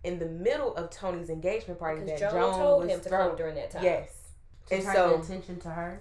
in 0.04 0.18
the 0.18 0.26
middle 0.26 0.74
of 0.76 0.90
Toni's 0.90 1.30
engagement 1.30 1.78
party 1.78 2.02
that 2.04 2.18
Joan, 2.18 2.30
Joan, 2.32 2.54
told 2.58 2.82
was 2.84 2.92
him 2.92 3.00
to 3.00 3.08
throwing. 3.08 3.28
come 3.28 3.36
during 3.36 3.54
that 3.56 3.70
time. 3.70 3.82
Yes, 3.84 4.10
To 4.68 4.74
and 4.76 4.84
turn 4.84 4.94
so 4.94 5.08
the 5.16 5.22
attention 5.22 5.60
to 5.60 5.68
her. 5.70 6.00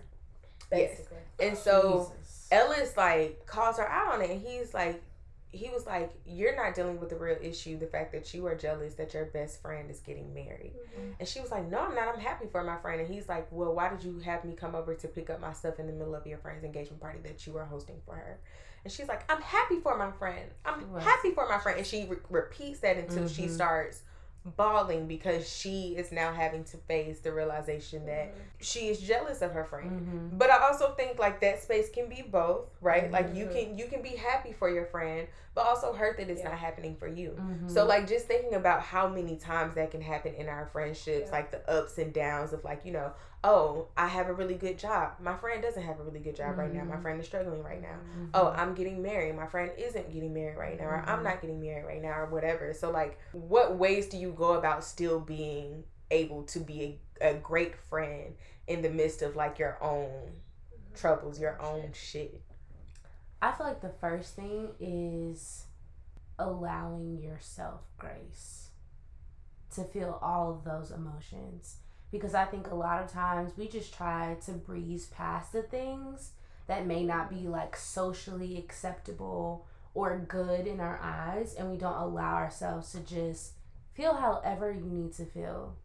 yes, 0.72 1.02
and 1.40 1.58
so. 1.58 2.12
Jesus. 2.20 2.48
Ellis 2.52 2.96
like 2.96 3.46
calls 3.48 3.78
her 3.78 3.88
out 3.90 4.14
on 4.14 4.22
it 4.22 4.30
and 4.30 4.40
he's 4.40 4.72
like 4.74 5.02
he 5.56 5.70
was 5.70 5.86
like 5.86 6.12
you're 6.26 6.56
not 6.56 6.76
dealing 6.76 7.00
with 7.00 7.10
the 7.10 7.16
real 7.16 7.38
issue 7.42 7.80
the 7.80 7.88
fact 7.88 8.12
that 8.12 8.34
you 8.34 8.46
are 8.46 8.56
jealous 8.56 8.96
that 8.96 9.14
your 9.14 9.26
best 9.26 9.62
friend 9.62 9.90
is 9.90 10.00
getting 10.02 10.34
married. 10.34 10.74
And 11.20 11.28
she 11.28 11.40
was 11.40 11.50
like 11.52 11.70
no 11.70 11.80
i'm 11.80 11.96
not. 11.96 12.10
I'm 12.14 12.20
happy 12.20 12.48
for 12.52 12.64
my 12.64 12.78
friend. 12.78 13.00
And 13.02 13.14
he's 13.14 13.30
like 13.30 13.48
well 13.52 13.74
why 13.74 13.90
did 13.90 14.04
you 14.04 14.20
have 14.20 14.44
me 14.44 14.54
come 14.54 14.76
over 14.76 14.94
to 14.96 15.08
pick 15.08 15.30
up 15.30 15.40
my 15.40 15.54
stuff 15.54 15.80
in 15.80 15.88
the 15.88 15.94
middle 15.94 16.14
of 16.16 16.28
your 16.28 16.38
friend's 16.40 16.64
engagement 16.64 17.02
party 17.02 17.20
that 17.24 17.48
you 17.48 17.54
were 17.54 17.66
hosting 17.66 17.98
for 18.06 18.16
her? 18.16 18.40
And 18.84 18.92
she's 18.92 19.08
like 19.08 19.24
i'm 19.32 19.42
happy 19.42 19.80
for 19.80 19.98
my 19.98 20.12
friend. 20.12 20.50
I'm 20.66 20.82
happy 21.00 21.32
for 21.32 21.48
my 21.48 21.58
friend. 21.58 21.78
And 21.78 21.88
she 21.88 22.06
re- 22.06 22.18
repeats 22.30 22.80
that 22.82 22.98
until 22.98 23.28
she 23.28 23.44
Mhm. 23.44 23.52
starts 23.56 24.02
bawling 24.46 25.08
because 25.08 25.50
she 25.50 25.96
is 25.98 26.12
now 26.12 26.32
having 26.32 26.64
to 26.64 26.78
face 26.78 27.20
the 27.20 27.32
realization 27.34 28.06
that 28.06 28.36
she 28.62 28.90
is 28.90 29.00
jealous 29.02 29.42
of 29.42 29.52
her 29.52 29.64
friend 29.66 29.86
Mm-hmm. 29.92 30.38
but 30.38 30.50
I 30.52 30.58
also 30.68 30.94
think 30.94 31.18
like 31.20 31.42
that 31.42 31.62
space 31.62 31.90
can 31.90 32.08
be 32.10 32.22
both, 32.22 32.66
right? 32.82 33.12
Like 33.12 33.34
you 33.36 33.46
Mhm. 33.46 33.52
can 33.54 33.78
you 33.78 33.88
can 33.88 34.02
be 34.02 34.10
happy 34.16 34.52
for 34.54 34.70
your 34.70 34.86
friend, 34.86 35.28
but 35.56 35.66
also 35.66 35.94
hurt 35.94 36.18
that 36.18 36.30
it's 36.30 36.42
Yeah. 36.42 36.50
not 36.50 36.58
happening 36.60 36.96
for 36.96 37.08
you. 37.08 37.32
Mm-hmm. 37.32 37.70
So 37.70 37.86
like 37.86 38.08
just 38.08 38.26
thinking 38.28 38.54
about 38.56 38.82
how 38.82 39.08
many 39.08 39.36
times 39.38 39.74
that 39.76 39.90
can 39.92 40.02
happen 40.02 40.34
in 40.36 40.48
our 40.50 40.66
friendships, 40.68 41.28
Yeah. 41.30 41.32
like 41.38 41.52
the 41.52 41.68
ups 41.70 41.98
and 41.98 42.14
downs 42.14 42.54
of 42.54 42.64
like, 42.64 42.86
you 42.86 42.92
know, 42.94 43.14
oh, 43.48 43.88
I 43.96 44.08
have 44.08 44.28
a 44.28 44.34
really 44.34 44.56
good 44.56 44.80
job. 44.80 45.14
My 45.22 45.38
friend 45.38 45.62
doesn't 45.62 45.84
have 45.84 46.00
a 46.00 46.04
really 46.04 46.20
good 46.20 46.36
job 46.36 46.58
right 46.58 46.74
now. 46.74 46.84
My 46.84 46.96
Mhm. 46.96 47.02
friend 47.04 47.20
is 47.20 47.28
struggling 47.28 47.62
right 47.62 47.80
now. 47.82 48.00
Mm-hmm. 48.00 48.26
Oh, 48.34 48.48
I'm 48.58 48.74
getting 48.74 49.04
married. 49.04 49.36
My 49.36 49.46
friend 49.46 49.72
isn't 49.78 50.12
getting 50.12 50.34
married 50.34 50.58
right 50.58 50.80
now, 50.80 50.86
or 50.88 51.04
I'm 51.06 51.20
Mhm. 51.20 51.24
not 51.26 51.42
getting 51.42 51.62
married 51.62 51.86
right 51.86 52.02
now, 52.02 52.20
or 52.22 52.26
whatever. 52.26 52.74
So 52.74 52.90
like 52.90 53.20
what 53.34 53.76
ways 53.78 54.10
do 54.10 54.18
you 54.18 54.32
go 54.32 54.54
about 54.54 54.84
still 54.84 55.20
being 55.20 55.84
able 56.10 56.44
to 56.44 56.60
be 56.60 57.00
a, 57.22 57.30
a 57.32 57.34
great 57.36 57.76
friend 57.76 58.36
in 58.68 58.82
the 58.82 58.90
midst 58.90 59.22
of 59.22 59.36
like 59.36 59.60
your 59.60 59.78
own 59.82 60.42
troubles, 60.96 61.40
your 61.40 61.62
own 61.62 61.94
shit. 61.94 62.42
I 63.44 63.52
feel 63.52 63.68
like 63.68 63.82
the 63.82 63.90
first 64.02 64.36
thing 64.36 64.74
is 64.80 65.66
allowing 66.40 67.20
yourself 67.20 67.82
grace 67.98 68.70
to 69.76 69.84
feel 69.84 70.18
all 70.22 70.52
of 70.52 70.64
those 70.64 70.90
emotions. 70.90 71.78
Because 72.12 72.34
I 72.34 72.46
think 72.46 72.68
a 72.68 72.76
lot 72.76 73.04
of 73.04 73.12
times 73.12 73.54
we 73.58 73.68
just 73.68 73.94
try 73.94 74.38
to 74.46 74.52
breeze 74.54 75.08
past 75.08 75.52
the 75.52 75.64
things 75.64 76.32
that 76.68 76.86
may 76.88 77.04
not 77.04 77.30
be 77.30 77.48
like 77.48 77.76
socially 77.76 78.58
acceptable 78.58 79.68
or 79.94 80.18
good 80.28 80.68
in 80.68 80.80
our 80.80 81.00
eyes, 81.02 81.54
and 81.56 81.72
we 81.72 81.78
don't 81.78 82.02
allow 82.02 82.36
ourselves 82.36 82.92
to 82.92 83.00
just 83.00 83.54
feel 83.94 84.14
however 84.16 84.72
you 84.72 84.90
need 84.90 85.14
to 85.14 85.26
feel 85.26 85.78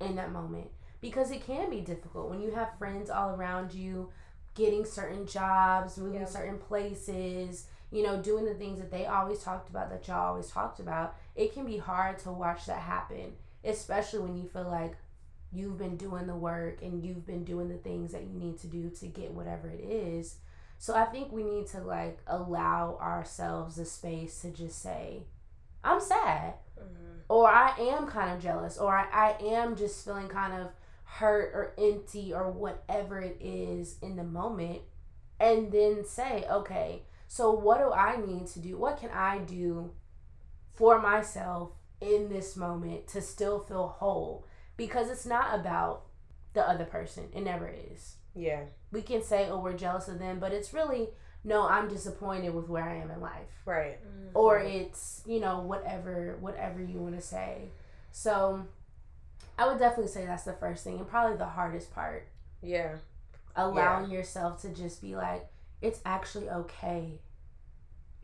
in 0.00 0.16
that 0.16 0.32
moment. 0.32 0.68
Because 1.00 1.30
it 1.30 1.46
can 1.46 1.70
be 1.70 1.80
difficult 1.80 2.28
when 2.28 2.40
you 2.40 2.50
have 2.50 2.76
friends 2.78 3.08
all 3.08 3.34
around 3.34 3.72
you 3.72 4.10
getting 4.54 4.84
certain 4.84 5.26
jobs, 5.26 5.96
moving 5.96 6.20
Yeah. 6.20 6.26
certain 6.26 6.58
places, 6.58 7.68
you 7.90 8.02
know, 8.02 8.20
doing 8.20 8.44
the 8.44 8.54
things 8.54 8.80
that 8.80 8.90
they 8.90 9.06
always 9.06 9.42
talked 9.42 9.70
about 9.70 9.88
that 9.90 10.06
y'all 10.08 10.30
always 10.30 10.50
talked 10.50 10.80
about. 10.80 11.14
It 11.36 11.54
can 11.54 11.64
be 11.64 11.78
hard 11.78 12.18
to 12.20 12.32
watch 12.32 12.66
that 12.66 12.80
happen, 12.80 13.36
especially 13.64 14.18
when 14.20 14.36
you 14.36 14.48
feel 14.48 14.68
like 14.68 14.96
you've 15.52 15.78
been 15.78 15.96
doing 15.96 16.26
the 16.26 16.36
work 16.36 16.82
and 16.82 17.02
you've 17.04 17.26
been 17.26 17.44
doing 17.44 17.68
the 17.68 17.76
things 17.78 18.12
that 18.12 18.24
you 18.24 18.38
need 18.38 18.58
to 18.58 18.66
do 18.66 18.90
to 18.90 19.06
get 19.06 19.32
whatever 19.32 19.68
it 19.68 19.80
is. 19.80 20.36
So 20.78 20.94
I 20.94 21.04
think 21.06 21.32
we 21.32 21.42
need 21.42 21.66
to 21.68 21.80
like 21.80 22.18
allow 22.26 22.98
ourselves 23.00 23.76
the 23.76 23.84
space 23.84 24.40
to 24.42 24.50
just 24.50 24.80
say, 24.80 25.24
I'm 25.82 26.00
sad 26.00 26.54
Mhm. 26.78 27.20
or 27.28 27.48
I 27.48 27.74
am 27.78 28.06
kind 28.06 28.32
of 28.32 28.40
jealous, 28.40 28.78
or 28.78 28.96
I, 28.96 29.06
I 29.12 29.44
am 29.44 29.74
just 29.76 30.04
feeling 30.04 30.28
kind 30.28 30.52
of 30.52 30.68
hurt 31.04 31.52
or 31.54 31.74
empty 31.78 32.32
or 32.32 32.50
whatever 32.50 33.20
it 33.20 33.36
is 33.40 33.98
in 34.00 34.16
the 34.16 34.24
moment, 34.24 34.82
and 35.40 35.72
then 35.72 36.04
say, 36.04 36.44
okay, 36.50 37.02
so 37.26 37.50
what 37.50 37.78
do 37.78 37.90
I 37.92 38.16
need 38.16 38.46
to 38.48 38.60
do? 38.60 38.76
What 38.76 38.98
can 38.98 39.10
I 39.10 39.38
do 39.38 39.92
for 40.72 41.00
myself 41.00 41.72
in 42.00 42.28
this 42.28 42.56
moment 42.56 43.08
to 43.08 43.20
still 43.20 43.58
feel 43.58 43.88
whole? 43.88 44.46
Because 44.78 45.10
it's 45.10 45.26
not 45.26 45.58
about 45.60 46.04
the 46.54 46.66
other 46.66 46.86
person, 46.86 47.24
it 47.34 47.42
never 47.42 47.68
is. 47.92 48.16
Yeah. 48.34 48.62
We 48.90 49.02
can 49.02 49.22
say, 49.22 49.48
oh, 49.50 49.58
we're 49.58 49.74
jealous 49.76 50.08
of 50.08 50.18
them, 50.18 50.38
but 50.38 50.52
it's 50.52 50.72
really, 50.72 51.08
no, 51.44 51.68
I'm 51.68 51.88
disappointed 51.88 52.54
with 52.54 52.68
where 52.68 52.84
I 52.84 52.94
am 52.96 53.10
in 53.10 53.20
life 53.20 53.50
Right. 53.66 53.98
Mm. 54.02 54.30
or 54.34 54.58
it's 54.58 55.22
you 55.26 55.40
know 55.40 55.60
whatever 55.60 56.36
whatever 56.40 56.80
you 56.82 56.98
want 56.98 57.14
to 57.16 57.20
say 57.20 57.70
so 58.12 58.64
i 59.58 59.66
would 59.68 59.78
definitely 59.78 60.10
say 60.10 60.24
that's 60.24 60.44
the 60.44 60.52
first 60.54 60.84
thing 60.84 60.96
and 60.98 61.06
probably 61.08 61.36
the 61.36 61.44
hardest 61.46 61.94
part 61.94 62.28
Yeah. 62.62 62.96
allowing 63.56 64.10
yourself 64.10 64.60
to 64.62 64.68
just 64.70 65.00
be 65.02 65.14
like 65.16 65.46
it's 65.82 66.00
actually 66.06 66.48
okay 66.50 67.20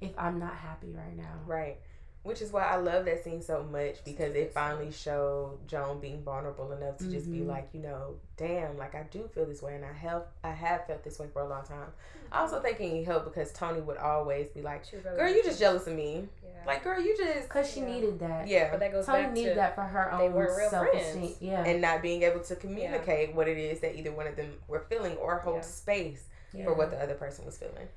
if 0.00 0.12
i'm 0.18 0.38
not 0.38 0.54
happy 0.54 0.92
right 0.94 1.16
now 1.16 1.34
Right. 1.46 1.78
Which 2.24 2.40
is 2.40 2.50
why 2.52 2.62
I 2.64 2.76
love 2.76 3.04
that 3.04 3.22
scene 3.22 3.42
so 3.42 3.62
much 3.62 4.02
because 4.02 4.34
it 4.34 4.52
finally 4.54 4.90
showed 4.90 5.58
Joan 5.68 6.00
being 6.00 6.22
vulnerable 6.22 6.72
enough 6.72 6.96
to 6.98 7.04
just 7.10 7.30
be 7.30 7.40
Mhm. 7.40 7.46
like, 7.48 7.68
you 7.72 7.80
know, 7.80 8.16
damn, 8.38 8.78
like 8.78 8.94
I 8.94 9.02
do 9.10 9.28
feel 9.28 9.44
this 9.44 9.60
way 9.60 9.74
and 9.76 9.84
I 9.84 9.92
have 9.92 10.24
I 10.42 10.50
have 10.52 10.86
felt 10.86 11.04
this 11.04 11.18
way 11.18 11.26
for 11.32 11.42
a 11.42 11.48
long 11.48 11.64
time. 11.64 11.92
I 12.32 12.40
also 12.40 12.60
think 12.62 12.80
it 12.80 13.04
helped 13.04 13.26
because 13.26 13.52
Toni 13.52 13.82
would 13.82 13.98
always 13.98 14.48
be 14.48 14.62
like, 14.62 14.84
really 14.90 15.16
Girl, 15.16 15.28
you 15.28 15.42
just 15.44 15.58
jealous 15.60 15.86
of 15.86 15.94
me. 15.94 16.26
Yeah. 16.42 16.50
Like, 16.66 16.82
girl, 16.82 16.98
you 16.98 17.14
just 17.14 17.42
because 17.46 17.70
she 17.70 17.80
Yeah. 17.80 17.86
needed 17.92 18.18
that 18.20 18.48
Yeah. 18.48 18.70
but 18.70 18.80
that 18.80 18.90
goes 18.92 19.04
Toni 19.04 19.24
back 19.24 19.32
needed 19.34 19.50
to 19.50 19.54
that 19.56 19.74
for 19.74 19.82
her 19.82 20.08
they 20.18 20.24
own 20.24 20.32
weren't 20.32 20.56
real 20.56 20.70
self-esteem 20.70 21.12
friends. 21.20 21.42
yeah 21.42 21.62
and 21.62 21.82
not 21.82 22.00
being 22.00 22.22
able 22.22 22.40
to 22.40 22.56
communicate 22.56 23.34
what 23.34 23.48
it 23.48 23.58
is 23.58 23.80
that 23.80 23.96
either 23.96 24.12
one 24.12 24.26
of 24.26 24.34
them 24.36 24.58
were 24.66 24.80
feeling 24.80 25.14
or 25.18 25.36
hold 25.40 25.56
Yeah. 25.56 25.60
space 25.60 26.24
Yeah. 26.54 26.64
for 26.64 26.72
what 26.72 26.90
the 26.90 26.98
other 27.02 27.14
person 27.14 27.44
was 27.44 27.58
feeling. 27.58 27.88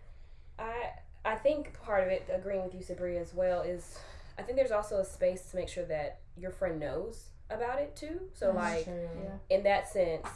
I 0.60 0.92
I 1.26 1.36
think 1.36 1.74
part 1.82 2.04
of 2.04 2.10
it, 2.10 2.24
agreeing 2.30 2.64
with 2.64 2.74
you, 2.74 2.80
Subria, 2.82 3.20
as 3.22 3.34
well, 3.34 3.62
is 3.62 3.98
I 4.38 4.44
think 4.44 4.58
there's 4.58 4.72
also 4.72 4.98
a 5.00 5.06
space 5.06 5.44
to 5.52 5.56
make 5.56 5.68
sure 5.70 5.86
that 5.86 6.20
your 6.38 6.52
friend 6.52 6.80
knows 6.80 7.30
about 7.50 7.80
it 7.80 7.96
too. 7.96 8.20
So 8.34 8.52
like 8.52 8.86
yeah 8.86 9.56
in 9.56 9.64
that 9.64 9.88
sense, 9.88 10.28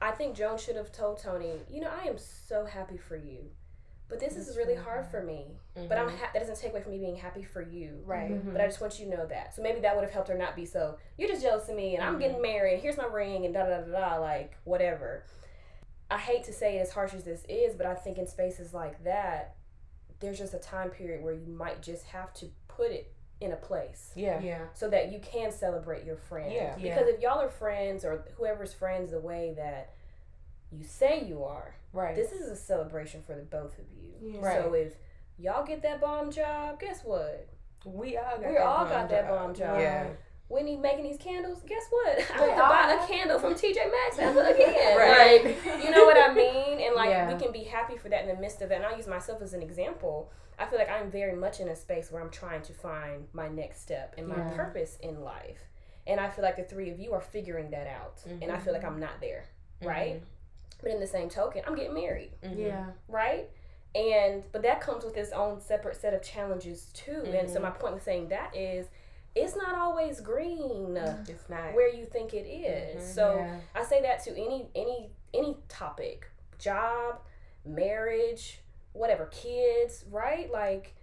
I 0.00 0.10
think 0.12 0.36
Joan 0.36 0.58
should 0.58 0.76
have 0.76 0.92
told 0.92 1.18
Toni, 1.18 1.52
you 1.70 1.80
know, 1.80 1.90
I 1.90 2.06
am 2.08 2.18
so 2.18 2.64
happy 2.64 2.96
for 2.96 3.16
you, 3.16 3.50
but 4.08 4.20
this 4.20 4.36
is 4.36 4.56
really 4.56 4.74
hard 4.74 5.06
for 5.06 5.22
me. 5.22 5.46
But 5.88 5.98
I'm 5.98 6.08
ha- 6.08 6.30
that 6.32 6.38
doesn't 6.40 6.58
take 6.58 6.70
away 6.72 6.82
from 6.82 6.92
me 6.92 6.98
being 6.98 7.16
happy 7.16 7.42
for 7.42 7.62
you. 7.62 8.00
right. 8.06 8.30
Mhm. 8.30 8.52
But 8.52 8.60
I 8.60 8.66
just 8.66 8.80
want 8.80 8.98
you 8.98 9.06
to 9.06 9.16
know 9.16 9.26
that. 9.26 9.54
So 9.54 9.62
maybe 9.62 9.80
that 9.80 9.94
would 9.94 10.04
have 10.04 10.12
helped 10.12 10.28
her 10.28 10.36
not 10.38 10.54
be 10.56 10.64
so, 10.66 10.98
you're 11.18 11.28
just 11.28 11.42
jealous 11.42 11.68
of 11.68 11.74
me 11.76 11.94
and 11.96 12.04
I'm 12.04 12.18
getting 12.18 12.40
married, 12.42 12.80
here's 12.80 12.96
my 12.96 13.06
ring 13.06 13.44
and 13.44 13.52
da 13.54 13.64
da 13.66 13.80
da 13.80 13.92
da, 14.14 14.16
like 14.18 14.56
whatever. 14.64 15.24
I 16.10 16.18
hate 16.18 16.44
to 16.44 16.52
say 16.52 16.76
it 16.76 16.80
as 16.80 16.92
harsh 16.92 17.12
as 17.14 17.24
this 17.24 17.44
is, 17.48 17.74
but 17.74 17.86
I 17.86 17.94
think 17.94 18.18
in 18.18 18.26
spaces 18.26 18.72
like 18.74 19.02
that, 19.04 19.56
there's 20.20 20.38
just 20.38 20.54
a 20.54 20.58
time 20.58 20.90
period 20.90 21.24
where 21.24 21.34
you 21.34 21.46
might 21.52 21.82
just 21.82 22.04
have 22.06 22.32
to 22.34 22.46
put 22.76 22.90
it 22.90 23.10
in 23.40 23.52
a 23.52 23.56
place 23.56 24.12
Yeah. 24.14 24.40
yeah 24.40 24.58
so 24.74 24.88
that 24.90 25.12
you 25.12 25.18
can 25.20 25.50
celebrate 25.52 26.04
your 26.04 26.16
friend. 26.16 26.52
Yeah. 26.52 26.76
Yeah. 26.78 26.94
Because 26.94 27.08
if 27.14 27.20
y'all 27.20 27.40
are 27.40 27.48
friends 27.50 28.04
or 28.04 28.24
whoever's 28.36 28.72
friends 28.72 29.10
the 29.10 29.18
way 29.20 29.54
that 29.56 29.92
you 30.70 30.84
say 30.84 31.24
you 31.24 31.44
are, 31.44 31.74
Right. 31.92 32.14
this 32.16 32.32
is 32.32 32.48
a 32.50 32.56
celebration 32.56 33.22
for 33.22 33.34
the 33.34 33.42
both 33.42 33.78
of 33.78 33.84
you. 34.00 34.12
Yeah. 34.34 34.40
Right. 34.40 34.62
So 34.62 34.72
if 34.74 34.94
y'all 35.38 35.64
get 35.66 35.82
that 35.82 36.00
bomb 36.00 36.30
job, 36.30 36.80
guess 36.80 37.02
what? 37.04 37.48
we 37.84 38.16
all 38.16 38.38
got 38.38 38.48
We 38.48 38.54
that 38.54 38.62
all 38.62 38.78
bomb 38.84 38.88
got 38.88 39.08
that 39.10 39.26
job. 39.26 39.38
bomb 39.38 39.54
job. 39.54 39.78
Yeah. 39.80 40.06
When 40.48 40.66
he's 40.66 40.78
making 40.78 41.04
these 41.04 41.16
candles, 41.18 41.62
guess 41.66 41.84
what? 41.90 42.18
I 42.34 42.38
They 42.38 42.50
had 42.52 42.54
to 42.56 42.60
buy 42.98 43.02
a 43.02 43.06
candle 43.08 43.38
from 43.38 43.54
TJ 43.54 43.76
Maxx 43.90 44.18
ever 44.18 44.42
again. 44.54 44.96
Right. 44.96 45.44
Like, 45.44 45.82
you 45.84 45.90
know 45.90 46.04
what 46.04 46.18
I 46.18 46.32
mean? 46.34 46.80
And 46.80 46.94
like 46.94 47.08
Yeah. 47.10 47.32
we 47.32 47.40
can 47.42 47.50
be 47.52 47.64
happy 47.64 47.96
for 47.96 48.08
that 48.10 48.22
in 48.22 48.28
the 48.34 48.40
midst 48.40 48.60
of 48.62 48.70
it. 48.70 48.74
And 48.76 48.84
I'll 48.84 48.96
use 48.96 49.06
myself 49.06 49.40
as 49.42 49.54
an 49.54 49.62
example. 49.62 50.30
I 50.58 50.66
feel 50.66 50.78
like 50.78 50.90
I'm 50.90 51.10
very 51.10 51.34
much 51.34 51.60
in 51.60 51.68
a 51.68 51.74
space 51.76 52.12
where 52.12 52.22
I'm 52.22 52.30
trying 52.30 52.62
to 52.62 52.72
find 52.72 53.26
my 53.32 53.48
next 53.48 53.80
step 53.80 54.14
and 54.18 54.28
my 54.28 54.36
Yeah. 54.36 54.50
purpose 54.54 54.98
in 55.00 55.22
life. 55.24 55.60
And 56.06 56.20
I 56.20 56.28
feel 56.28 56.44
like 56.44 56.56
the 56.56 56.64
three 56.64 56.90
of 56.90 57.00
you 57.00 57.14
are 57.14 57.20
figuring 57.22 57.70
that 57.70 57.86
out. 57.86 58.22
And 58.42 58.52
I 58.52 58.58
feel 58.58 58.72
like 58.74 58.84
I'm 58.84 59.00
not 59.00 59.20
there. 59.20 59.44
Right? 59.82 60.22
But 60.82 60.90
in 60.92 61.00
the 61.00 61.06
same 61.06 61.30
token, 61.30 61.62
I'm 61.66 61.74
getting 61.74 61.94
married 61.94 62.32
Mhm. 62.44 62.58
yeah 62.58 62.86
right? 63.08 63.48
And 63.94 64.42
but 64.52 64.60
that 64.62 64.80
comes 64.82 65.04
with 65.04 65.16
its 65.16 65.32
own 65.32 65.60
separate 65.60 65.96
set 65.96 66.12
of 66.12 66.20
challenges 66.22 66.86
too. 66.92 67.22
And 67.24 67.48
so 67.48 67.58
Mhm. 67.58 67.62
my 67.62 67.70
point 67.70 67.94
with 67.94 68.02
saying 68.02 68.28
that 68.28 68.54
is 68.54 68.88
it's 69.34 69.56
not 69.56 69.74
always 69.74 70.20
green 70.20 70.96
It's 71.28 71.48
not. 71.48 71.74
where 71.74 71.88
you 71.92 72.04
think 72.06 72.34
it 72.34 72.46
is. 72.46 73.02
Mhm. 73.02 73.14
So 73.14 73.36
yeah. 73.36 73.56
I 73.74 73.82
say 73.84 74.00
that 74.02 74.22
to 74.24 74.30
any 74.30 74.68
any 74.74 75.10
any 75.32 75.56
topic, 75.68 76.28
job, 76.58 77.20
marriage, 77.64 78.60
whatever, 78.92 79.26
kids, 79.26 80.04
right? 80.10 80.50
Like 80.50 80.94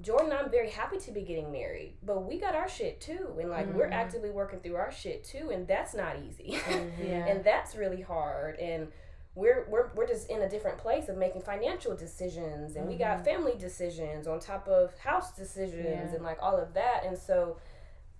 Jordan, 0.00 0.32
I'm 0.32 0.50
very 0.50 0.70
happy 0.70 0.98
to 0.98 1.10
be 1.10 1.22
getting 1.22 1.52
married, 1.52 1.96
but 2.02 2.24
we 2.24 2.38
got 2.40 2.54
our 2.54 2.68
shit 2.68 3.00
too, 3.00 3.36
and 3.38 3.50
like 3.50 3.66
we're 3.74 3.88
Mhm. 3.88 3.92
actively 3.92 4.30
working 4.30 4.60
through 4.60 4.76
our 4.76 4.90
shit 4.90 5.22
too, 5.24 5.50
and 5.50 5.66
that's 5.68 5.92
not 5.94 6.18
easy, 6.20 6.56
Yeah. 6.98 7.26
and 7.26 7.44
that's 7.44 7.76
really 7.76 8.00
hard, 8.00 8.58
and 8.58 8.90
we're 9.34 9.66
we're 9.70 9.90
we're 9.94 10.06
just 10.06 10.28
in 10.30 10.42
a 10.42 10.48
different 10.48 10.78
place 10.78 11.08
of 11.08 11.16
making 11.16 11.42
financial 11.42 11.96
decisions, 11.96 12.76
and 12.76 12.86
we 12.86 12.96
got 12.96 13.24
family 13.24 13.54
decisions 13.58 14.26
on 14.26 14.40
top 14.40 14.68
of 14.68 14.96
house 14.98 15.32
decisions, 15.34 15.84
Yeah. 16.10 16.14
and 16.14 16.22
like 16.22 16.38
all 16.42 16.56
of 16.58 16.74
that, 16.74 17.04
and 17.06 17.16
so 17.16 17.56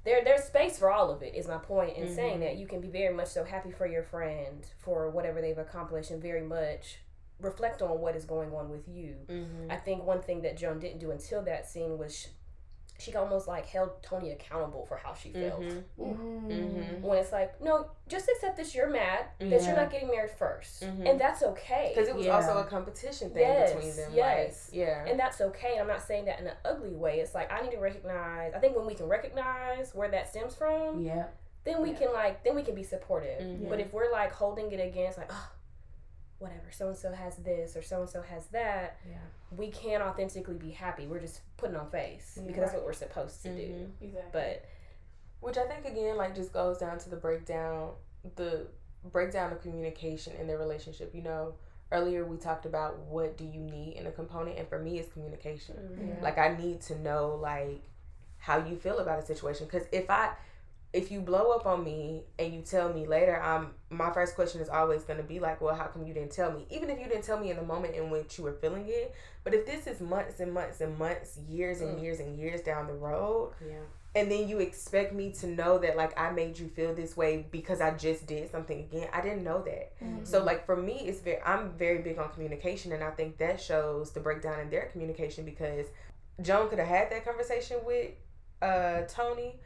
there 0.04 0.24
there's 0.24 0.44
space 0.44 0.78
for 0.78 0.90
all 0.90 1.10
of 1.10 1.22
it 1.22 1.34
is 1.34 1.46
my 1.46 1.58
point 1.58 1.96
in 1.96 2.12
saying 2.14 2.40
that 2.40 2.56
you 2.56 2.66
can 2.66 2.80
be 2.80 2.88
very 2.88 3.14
much 3.14 3.28
so 3.28 3.44
happy 3.44 3.70
for 3.70 3.86
your 3.86 4.02
friend 4.02 4.66
for 4.78 5.08
whatever 5.10 5.40
they've 5.40 5.58
accomplished 5.58 6.10
and 6.10 6.20
very 6.20 6.42
much 6.42 6.98
reflect 7.40 7.82
on 7.82 8.00
what 8.00 8.16
is 8.16 8.24
going 8.24 8.52
on 8.52 8.68
with 8.68 8.88
you 8.88 9.14
Mm-hmm. 9.28 9.70
i 9.70 9.76
think 9.76 10.04
one 10.04 10.20
thing 10.20 10.42
that 10.42 10.56
joan 10.56 10.80
didn't 10.80 10.98
do 10.98 11.12
until 11.12 11.42
that 11.42 11.68
scene 11.68 11.98
was 11.98 12.28
she, 13.02 13.10
she 13.10 13.16
almost 13.16 13.48
like 13.48 13.66
held 13.66 13.90
toni 14.02 14.30
accountable 14.30 14.86
for 14.86 14.96
how 14.96 15.12
she 15.14 15.30
felt 15.32 15.60
Mm-hmm. 15.62 17.02
when 17.02 17.18
it's 17.18 17.32
like 17.32 17.60
no 17.60 17.90
just 18.08 18.28
accept 18.28 18.56
that 18.56 18.74
you're 18.74 18.88
mad 18.90 19.26
that 19.38 19.48
Yeah. 19.50 19.66
you're 19.66 19.76
not 19.76 19.90
getting 19.90 20.08
married 20.08 20.30
1st 20.38 20.82
Mhm. 20.84 21.08
and 21.10 21.20
that's 21.20 21.42
okay 21.42 21.92
Because 21.94 22.08
it 22.08 22.14
was 22.14 22.26
Yeah. 22.26 22.36
also 22.36 22.58
a 22.58 22.64
competition 22.64 23.30
thing 23.30 23.42
Yes, 23.42 23.72
between 23.72 23.96
them. 23.96 24.12
yes. 24.14 24.68
Like, 24.70 24.78
yeah. 24.78 25.04
and 25.06 25.18
that's 25.18 25.40
okay. 25.40 25.78
I'm 25.78 25.86
not 25.88 26.02
saying 26.02 26.24
that 26.26 26.40
in 26.40 26.46
an 26.46 26.56
ugly 26.64 26.94
way. 26.94 27.20
It's 27.20 27.34
like 27.34 27.50
I 27.52 27.60
need 27.62 27.72
to 27.72 27.78
recognize. 27.78 28.52
I 28.54 28.58
think 28.58 28.76
when 28.76 28.86
we 28.86 28.94
can 28.94 29.06
recognize 29.08 29.94
where 29.94 30.10
that 30.10 30.28
stems 30.28 30.54
from, 30.54 31.00
yeah. 31.00 31.26
then 31.64 31.82
we 31.82 31.90
Yeah. 31.90 31.98
can 31.98 32.12
like 32.12 32.42
then 32.44 32.54
we 32.54 32.62
can 32.62 32.74
be 32.74 32.82
supportive. 32.84 33.40
Mhm. 33.42 33.68
But 33.68 33.80
if 33.80 33.92
we're 33.92 34.10
like 34.12 34.32
holding 34.32 34.70
it 34.72 34.80
against 34.80 35.18
like 35.18 35.30
oh 35.32 35.50
whatever 36.38 36.70
so 36.72 36.88
and 36.88 36.96
so 36.96 37.12
has 37.12 37.36
this 37.36 37.76
or 37.76 37.82
so 37.82 38.00
and 38.00 38.10
so 38.10 38.20
has 38.22 38.46
that, 38.48 38.96
Yeah. 39.08 39.16
We 39.56 39.68
can't 39.68 40.02
authentically 40.02 40.54
be 40.56 40.70
happy. 40.70 41.06
We're 41.06 41.20
just 41.20 41.40
putting 41.56 41.76
on 41.76 41.90
face 41.90 42.38
because 42.46 42.60
that's 42.62 42.74
what 42.74 42.84
we're 42.84 42.92
supposed 42.92 43.42
to 43.42 43.48
do. 43.54 43.62
Mhm. 43.62 43.90
Exactly. 44.00 44.30
But 44.32 44.64
Which 45.40 45.58
I 45.58 45.66
think 45.66 45.84
again 45.86 46.16
like 46.16 46.34
just 46.36 46.52
goes 46.52 46.78
down 46.78 46.98
to 46.98 47.10
the 47.10 47.16
breakdown 47.16 47.92
the 48.36 48.66
breakdown 49.10 49.52
of 49.52 49.60
communication 49.60 50.34
in 50.36 50.46
their 50.46 50.58
relationship. 50.58 51.12
You 51.14 51.22
know, 51.22 51.54
earlier 51.90 52.24
we 52.24 52.36
talked 52.36 52.64
about 52.64 52.98
what 53.00 53.36
do 53.36 53.44
you 53.44 53.60
need 53.60 53.96
in 53.96 54.06
a 54.06 54.12
component 54.12 54.58
and 54.58 54.68
for 54.68 54.78
me 54.78 54.98
it's 54.98 55.12
communication. 55.12 55.74
mm-hmm. 55.76 56.22
Like 56.22 56.38
I 56.38 56.56
need 56.56 56.80
to 56.82 56.98
know 57.00 57.34
like 57.40 57.82
how 58.38 58.58
you 58.64 58.76
feel 58.76 58.98
about 58.98 59.18
a 59.18 59.26
situation 59.26 59.66
cuz 59.66 59.82
if 59.92 60.08
I 60.10 60.34
if 60.92 61.10
you 61.10 61.20
blow 61.20 61.52
up 61.52 61.64
on 61.66 61.82
me 61.84 62.22
and 62.38 62.52
you 62.54 62.60
tell 62.60 62.92
me 62.92 63.06
later, 63.06 63.40
I'm 63.40 63.68
my 63.90 64.12
first 64.12 64.34
question 64.34 64.60
is 64.60 64.68
always 64.68 65.04
going 65.04 65.16
to 65.18 65.22
be 65.22 65.40
like, 65.40 65.60
well, 65.60 65.74
how 65.74 65.84
come 65.86 66.04
you 66.06 66.12
didn't 66.12 66.32
tell 66.32 66.52
me? 66.52 66.66
Even 66.70 66.90
if 66.90 66.98
you 66.98 67.06
didn't 67.06 67.24
tell 67.24 67.38
me 67.40 67.50
in 67.50 67.56
the 67.56 67.62
moment 67.62 67.94
in 67.94 68.10
which 68.10 68.36
you 68.38 68.44
were 68.44 68.52
feeling 68.52 68.84
it, 68.88 69.14
but 69.44 69.54
if 69.54 69.64
this 69.66 69.86
is 69.86 70.00
months 70.00 70.40
and 70.40 70.52
months 70.52 70.80
and 70.80 70.98
months, 70.98 71.38
years 71.48 71.80
and 71.80 71.96
Mm. 71.98 72.02
years 72.02 72.20
and 72.20 72.36
years 72.38 72.60
down 72.60 72.86
the 72.86 72.92
road, 72.94 73.54
Yeah. 73.66 73.80
and 74.14 74.30
then 74.30 74.46
you 74.48 74.58
expect 74.60 75.14
me 75.14 75.32
to 75.32 75.46
know 75.46 75.78
that 75.78 75.96
like 75.96 76.18
I 76.20 76.30
made 76.30 76.58
you 76.58 76.68
feel 76.68 76.94
this 76.94 77.16
way 77.16 77.46
because 77.50 77.80
I 77.80 77.92
just 77.92 78.26
did 78.26 78.50
something 78.50 78.80
again. 78.80 79.08
I 79.14 79.22
didn't 79.22 79.44
know 79.44 79.62
that. 79.62 79.98
Mhm. 79.98 80.26
So 80.26 80.42
like 80.44 80.66
for 80.66 80.76
me 80.76 81.06
it's 81.08 81.20
very 81.20 81.40
I'm 81.42 81.70
very 81.78 82.02
big 82.02 82.18
on 82.18 82.28
communication 82.30 82.92
and 82.92 83.02
I 83.02 83.10
think 83.12 83.38
that 83.38 83.58
shows 83.60 84.10
the 84.12 84.20
breakdown 84.20 84.60
in 84.60 84.68
their 84.68 84.86
communication 84.92 85.46
because 85.46 85.86
Joan 86.42 86.68
could 86.68 86.78
have 86.78 86.88
had 86.88 87.10
that 87.10 87.24
conversation 87.24 87.78
with 87.86 88.10
uh 88.60 89.02
Toni, 89.08 89.58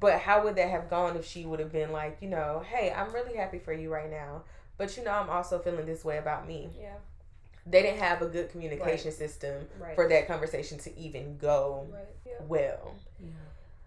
but 0.00 0.18
how 0.20 0.42
would 0.44 0.56
that 0.56 0.68
have 0.70 0.88
gone 0.88 1.16
if 1.16 1.26
she 1.26 1.44
would 1.44 1.60
have 1.60 1.72
been 1.72 1.92
like, 1.92 2.18
you 2.20 2.28
know, 2.28 2.62
hey, 2.66 2.92
I'm 2.92 3.12
really 3.12 3.36
happy 3.36 3.58
for 3.58 3.72
you 3.72 3.92
right 3.92 4.10
now, 4.10 4.42
but 4.78 4.96
you 4.96 5.04
know 5.04 5.12
I'm 5.12 5.28
also 5.30 5.58
feeling 5.58 5.86
this 5.86 6.04
way 6.04 6.18
about 6.18 6.46
me. 6.48 6.70
yeah, 6.80 6.94
They 7.66 7.82
didn't 7.82 8.00
have 8.00 8.22
a 8.22 8.26
good 8.26 8.50
communication 8.50 9.12
system 9.12 9.68
right. 9.78 9.94
for 9.94 10.08
that 10.08 10.26
conversation 10.26 10.78
to 10.78 10.98
even 10.98 11.36
go 11.36 11.86
Right. 11.92 12.04
Yeah. 12.26 12.32
well. 12.48 12.94
Yeah. 13.20 13.30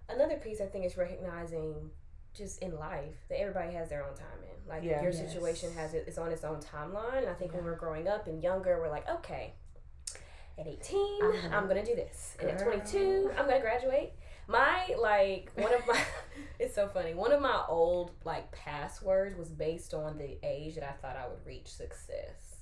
Another 0.10 0.36
piece 0.38 0.62
I 0.62 0.66
think 0.68 0.86
is 0.86 0.95
recognizing 0.95 1.89
just 2.36 2.62
in 2.62 2.78
life 2.78 3.16
that 3.30 3.39
everybody 3.39 3.74
has 3.74 3.89
their 3.89 4.03
own 4.03 4.14
timing. 4.14 4.56
Like 4.68 4.84
Yeah. 4.84 5.01
your 5.01 5.12
Yes. 5.12 5.20
situation 5.20 5.74
has 5.74 5.93
it, 5.93 6.03
it's 6.08 6.18
on 6.18 6.32
its 6.32 6.43
own 6.43 6.60
timeline. 6.62 7.18
And 7.20 7.30
I 7.30 7.34
think 7.34 7.53
when 7.53 7.66
we're 7.66 7.76
growing 7.76 8.08
up 8.08 8.28
and 8.28 8.43
younger, 8.43 8.80
we're 8.80 8.89
like, 8.89 9.10
okay, 9.10 9.53
at 10.58 10.68
18, 10.68 10.99
uh-huh. 11.24 11.26
I'm 11.28 11.45
I'm 11.45 11.51
gonna- 11.51 11.68
gonna, 11.68 11.86
do 11.86 11.95
this, 11.95 12.38
and 12.39 12.49
at 12.51 12.60
22, 12.60 13.32
I'm 13.38 13.45
gonna 13.47 13.60
graduate. 13.60 14.14
My 14.47 14.93
like 14.99 15.51
one 15.55 15.73
of 15.73 15.85
my, 15.87 15.99
it's 16.59 16.75
so 16.75 16.87
funny. 16.87 17.13
One 17.13 17.31
of 17.31 17.41
my 17.41 17.63
old 17.67 18.11
like 18.23 18.51
passwords 18.51 19.37
was 19.37 19.49
based 19.49 19.93
on 19.93 20.17
the 20.17 20.37
age 20.43 20.75
that 20.75 20.83
I 20.83 20.91
thought 21.01 21.17
I 21.17 21.27
would 21.27 21.45
reach 21.45 21.67
success. 21.67 22.57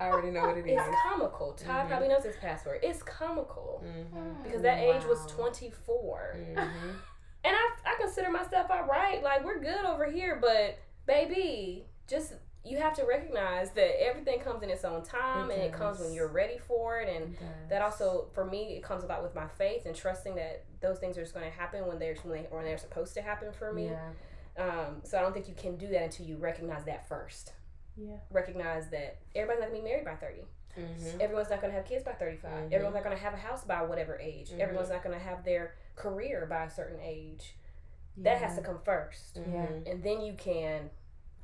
I 0.00 0.06
already 0.08 0.30
know 0.30 0.46
what 0.46 0.56
it 0.56 0.66
is. 0.66 0.80
It's 0.80 0.96
comical. 1.02 1.52
Todd 1.52 1.84
Mhm. 1.84 1.88
probably 1.88 2.08
knows 2.08 2.24
his 2.24 2.36
password. 2.36 2.80
It's 2.82 3.02
comical 3.02 3.84
Mm-hmm. 3.86 4.42
because 4.42 4.62
that 4.62 4.78
age 4.78 5.04
was 5.04 5.18
Wow. 5.20 5.26
24. 5.44 6.36
Mm-hmm. 6.38 6.88
And 7.42 7.56
I, 7.56 7.68
I 7.86 7.94
consider 8.00 8.30
myself 8.30 8.66
all 8.70 8.86
right. 8.86 9.22
Like, 9.22 9.44
we're 9.44 9.60
good 9.60 9.84
over 9.86 10.04
here, 10.10 10.38
but 10.40 10.78
baby, 11.06 11.86
just 12.06 12.34
you 12.64 12.78
have 12.78 12.94
to 12.94 13.04
recognize 13.04 13.70
that 13.70 14.02
everything 14.02 14.40
comes 14.40 14.62
in 14.62 14.68
its 14.70 14.84
own 14.84 15.02
time 15.02 15.50
It 15.50 15.54
and 15.54 15.62
it 15.62 15.72
comes 15.72 15.98
when 15.98 16.12
you're 16.12 16.28
ready 16.28 16.58
for 16.58 17.00
it. 17.00 17.08
And 17.08 17.34
It 17.34 17.40
that 17.70 17.80
also, 17.82 18.28
for 18.34 18.44
me, 18.44 18.76
it 18.76 18.82
comes 18.82 19.02
a 19.02 19.06
lot 19.06 19.22
with 19.22 19.34
my 19.34 19.46
faith 19.48 19.86
and 19.86 19.96
trusting 19.96 20.34
that 20.34 20.64
those 20.80 20.98
things 20.98 21.16
are 21.16 21.22
just 21.22 21.32
going 21.34 21.50
to 21.50 21.56
happen 21.56 21.86
when 21.86 21.98
they're, 21.98 22.16
when, 22.22 22.42
they, 22.42 22.48
when 22.50 22.64
they're 22.64 22.78
supposed 22.78 23.14
to 23.14 23.22
happen 23.22 23.52
for 23.52 23.72
me. 23.72 23.86
Yeah. 23.90 24.10
Um, 24.58 24.96
so 25.04 25.16
I 25.18 25.22
don't 25.22 25.32
think 25.32 25.48
you 25.48 25.54
can 25.54 25.76
do 25.76 25.88
that 25.88 26.02
until 26.02 26.26
you 26.26 26.36
recognize 26.36 26.84
that 26.84 27.08
first. 27.08 27.52
Yeah. 27.96 28.16
Recognize 28.30 28.90
that 28.90 29.18
everybody's 29.34 29.60
not 29.62 29.70
going 29.70 29.80
to 29.82 29.84
be 29.84 29.90
married 29.90 30.04
by 30.04 30.14
30. 30.16 30.42
Mm-hmm. 30.78 31.20
Everyone's 31.20 31.50
not 31.50 31.60
going 31.60 31.72
to 31.72 31.76
have 31.76 31.86
kids 31.86 32.04
by 32.04 32.12
35. 32.12 32.50
Mhm. 32.50 32.72
Everyone's 32.72 32.94
not 32.94 33.04
going 33.04 33.16
to 33.16 33.22
have 33.22 33.34
a 33.34 33.38
house 33.38 33.64
by 33.64 33.82
whatever 33.82 34.18
age. 34.18 34.50
Mhm. 34.50 34.60
Everyone's 34.60 34.90
not 34.90 35.02
going 35.02 35.18
to 35.18 35.24
have 35.24 35.44
their 35.44 35.74
career 35.96 36.46
by 36.48 36.64
a 36.64 36.70
certain 36.70 37.00
age. 37.02 37.56
That 38.18 38.38
has 38.38 38.56
to 38.56 38.62
come 38.62 38.78
1st 38.84 39.38
Yeah. 39.50 39.66
And 39.90 40.02
then 40.02 40.20
you 40.20 40.34
can, 40.34 40.90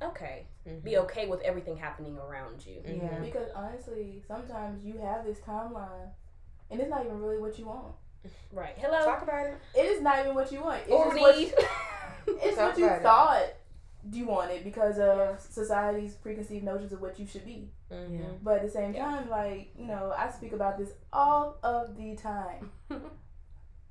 okay, 0.01 0.47
Mm-hmm. 0.67 0.79
be 0.83 0.97
okay 0.97 1.27
with 1.27 1.39
everything 1.41 1.77
happening 1.77 2.17
around 2.17 2.65
you. 2.65 2.81
Yeah. 2.85 3.19
Because 3.19 3.49
honestly, 3.55 4.21
sometimes 4.27 4.83
you 4.83 4.97
have 4.97 5.23
this 5.23 5.39
timeline, 5.39 6.09
and 6.69 6.81
it's 6.81 6.89
not 6.89 7.05
even 7.05 7.21
really 7.21 7.37
what 7.39 7.57
you 7.57 7.67
want. 7.67 7.93
Right. 8.51 8.73
Hello. 8.77 9.05
Talk 9.05 9.21
about 9.23 9.45
it. 9.47 9.57
It 9.73 9.85
is 9.85 10.01
not 10.01 10.19
even 10.19 10.35
what 10.35 10.51
you 10.51 10.61
want. 10.61 10.81
It's 10.81 10.91
or 10.91 11.05
just 11.11 11.21
what 11.21 11.37
need. 11.37 11.53
it's 12.27 12.57
Talk 12.57 12.69
what 12.71 12.77
you 12.77 12.85
about 12.85 12.97
it. 12.99 13.03
thought 13.03 13.43
you 14.11 14.25
wanted 14.25 14.63
because 14.65 14.99
of 14.99 15.39
society's 15.39 16.13
preconceived 16.15 16.65
notions 16.65 16.91
of 16.91 16.99
what 17.01 17.17
you 17.17 17.25
should 17.25 17.45
be. 17.45 17.69
Mm-hmm. 17.91 18.15
Yeah. 18.15 18.25
But 18.43 18.57
at 18.57 18.63
the 18.63 18.69
same 18.69 18.93
Yeah. 18.93 19.05
time, 19.05 19.29
like 19.29 19.69
you 19.77 19.85
know, 19.87 20.13
I 20.17 20.29
speak 20.29 20.51
about 20.51 20.77
this 20.77 20.91
all 21.13 21.57
of 21.63 21.95
the 21.95 22.15
time. 22.15 22.71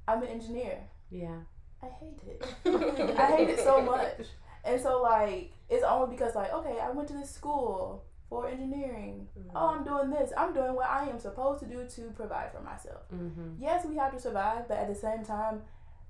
I'm 0.09 0.23
an 0.23 0.29
engineer. 0.29 0.79
Yeah. 1.11 1.37
I 1.83 1.87
hate 1.87 2.21
it. 2.27 2.47
I 3.19 3.27
hate 3.37 3.49
it 3.51 3.61
so 3.61 3.81
much. 3.81 4.27
And 4.67 4.81
so 4.81 5.01
like 5.03 5.53
it's 5.69 5.85
only 5.85 6.15
because 6.15 6.35
like 6.35 6.53
okay, 6.53 6.79
I 6.83 6.91
went 6.91 7.09
to 7.09 7.15
this 7.15 7.31
school 7.31 8.05
for 8.29 8.49
engineering. 8.49 9.29
Oh, 9.55 9.69
I'm 9.69 9.85
doing 9.85 10.11
this. 10.11 10.33
I'm 10.37 10.53
doing 10.53 10.75
what 10.75 10.89
I 10.91 11.09
am 11.09 11.21
supposed 11.21 11.61
to 11.63 11.67
do 11.69 11.87
to 11.89 12.03
provide 12.17 12.51
for 12.53 12.61
myself. 12.61 13.03
Mm-hmm. 13.15 13.63
Yes, 13.63 13.85
we 13.87 13.97
have 13.97 14.13
to 14.13 14.21
survive, 14.21 14.67
but 14.69 14.79
at 14.79 14.89
the 14.89 14.95
same 14.97 15.25
time, 15.25 15.63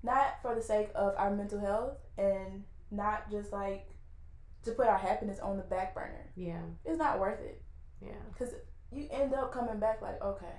not 0.02 0.40
for 0.40 0.54
the 0.54 0.62
sake 0.62 0.88
of 0.94 1.14
our 1.18 1.30
mental 1.30 1.60
health 1.60 1.98
and 2.16 2.64
not 2.90 3.30
just 3.30 3.52
like 3.52 3.88
to 4.64 4.72
put 4.72 4.86
our 4.86 4.96
happiness 4.98 5.38
on 5.40 5.58
the 5.58 5.62
back 5.64 5.94
burner. 5.94 6.30
Yeah. 6.36 6.60
It's 6.86 6.98
not 6.98 7.20
worth 7.20 7.40
it 7.40 7.60
Yeah. 8.00 8.12
because 8.32 8.54
you 8.90 9.06
end 9.10 9.34
up 9.34 9.52
coming 9.52 9.78
back 9.78 10.00
like 10.00 10.20
okay, 10.22 10.54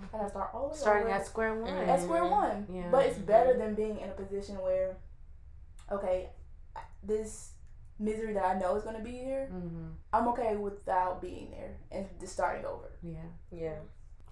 I 0.00 0.16
gotta 0.16 0.28
start 0.30 0.50
all 0.54 0.68
way 0.70 0.76
Starting 0.76 1.12
at 1.12 1.26
square 1.26 1.54
one. 1.56 1.70
at 1.74 2.00
square 2.00 2.24
one. 2.24 2.66
Yeah. 2.72 2.88
But 2.90 3.06
it's 3.06 3.18
better 3.18 3.56
than 3.58 3.74
being 3.74 3.98
in 3.98 4.08
a 4.10 4.12
position 4.12 4.56
where, 4.62 4.96
okay, 5.90 6.28
this 7.02 7.52
misery 7.98 8.32
that 8.34 8.44
I 8.44 8.58
know 8.58 8.76
is 8.76 8.82
gonna 8.84 9.00
be 9.02 9.12
here, 9.12 9.48
Mm-hmm. 9.52 9.86
I'm 10.12 10.28
okay 10.28 10.56
without 10.56 11.20
being 11.20 11.50
there 11.50 11.76
and 11.90 12.06
just 12.18 12.32
starting 12.32 12.64
over. 12.64 12.90
Yeah. 13.02 13.28
Yeah. 13.52 13.74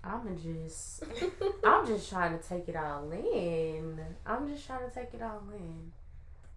I'm 0.04 0.38
just, 0.38 1.02
I'm 1.64 1.86
just 1.86 2.08
trying 2.08 2.38
to 2.38 2.48
take 2.48 2.68
it 2.68 2.76
all 2.76 3.10
in. 3.10 3.98
I'm 4.24 4.48
just 4.48 4.66
trying 4.66 4.88
to 4.88 4.94
take 4.94 5.12
it 5.12 5.22
all 5.22 5.42
in 5.52 5.92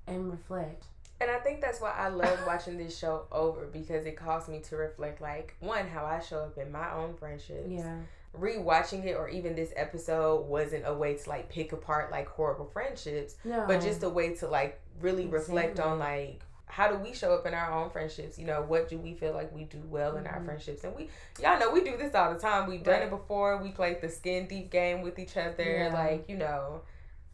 and 0.08 0.32
reflect. 0.32 0.86
And 1.20 1.30
I 1.30 1.40
think 1.40 1.62
that's 1.62 1.82
why 1.82 1.92
I 1.92 2.08
love 2.10 2.40
watching 2.48 2.78
this 2.78 2.98
show 2.98 3.26
over 3.32 3.66
because 3.68 4.06
it 4.06 4.16
caused 4.16 4.48
me 4.50 4.60
to 4.70 4.76
reflect, 4.76 5.22
like, 5.22 5.56
one, 5.60 5.88
how 5.88 6.06
I 6.06 6.20
show 6.20 6.40
up 6.40 6.58
in 6.58 6.72
my 6.72 6.92
own 6.94 7.16
friendships. 7.16 7.68
Yeah. 7.70 7.98
Rewatching 8.38 9.06
it 9.06 9.16
or 9.16 9.28
even 9.28 9.56
this 9.56 9.74
episode 9.76 10.48
wasn't 10.48 10.84
a 10.88 10.94
way 10.94 11.16
to, 11.16 11.30
like, 11.30 11.50
pick 11.50 11.74
apart, 11.74 12.12
like, 12.12 12.28
horrible 12.30 12.66
friendships, 12.66 13.36
No. 13.44 13.66
but 13.68 13.82
just 13.82 14.04
a 14.04 14.10
way 14.10 14.36
to, 14.36 14.48
like, 14.48 14.80
really 15.02 15.26
reflect 15.28 15.80
on, 15.80 16.00
like, 16.00 16.42
how 16.66 16.90
do 16.90 16.98
we 16.98 17.14
show 17.14 17.34
up 17.34 17.46
in 17.46 17.54
our 17.54 17.74
own 17.74 17.90
friendships? 17.90 18.40
You 18.40 18.46
know, 18.46 18.62
what 18.62 18.88
do 18.88 18.98
we 18.98 19.14
feel 19.16 19.34
like 19.34 19.54
we 19.54 19.66
do 19.66 19.82
well 19.86 20.16
in 20.16 20.26
our 20.26 20.40
Mhm. 20.40 20.46
friendships? 20.46 20.86
And 20.86 20.96
we, 20.96 21.10
y'all 21.42 21.60
know, 21.60 21.70
we 21.72 21.84
do 21.84 21.98
this 21.98 22.16
all 22.16 22.34
the 22.34 22.40
time. 22.40 22.70
We've 22.70 22.82
done 22.82 22.94
Right. 23.02 23.04
it 23.04 23.10
before. 23.10 23.58
We 23.58 23.72
played 23.72 24.00
the 24.00 24.08
skin 24.08 24.48
deep 24.48 24.72
game 24.72 25.02
with 25.02 25.20
each 25.20 25.36
other. 25.36 25.64
Yeah. 25.64 25.94
Like, 25.94 26.30
you 26.30 26.38
know, 26.38 26.84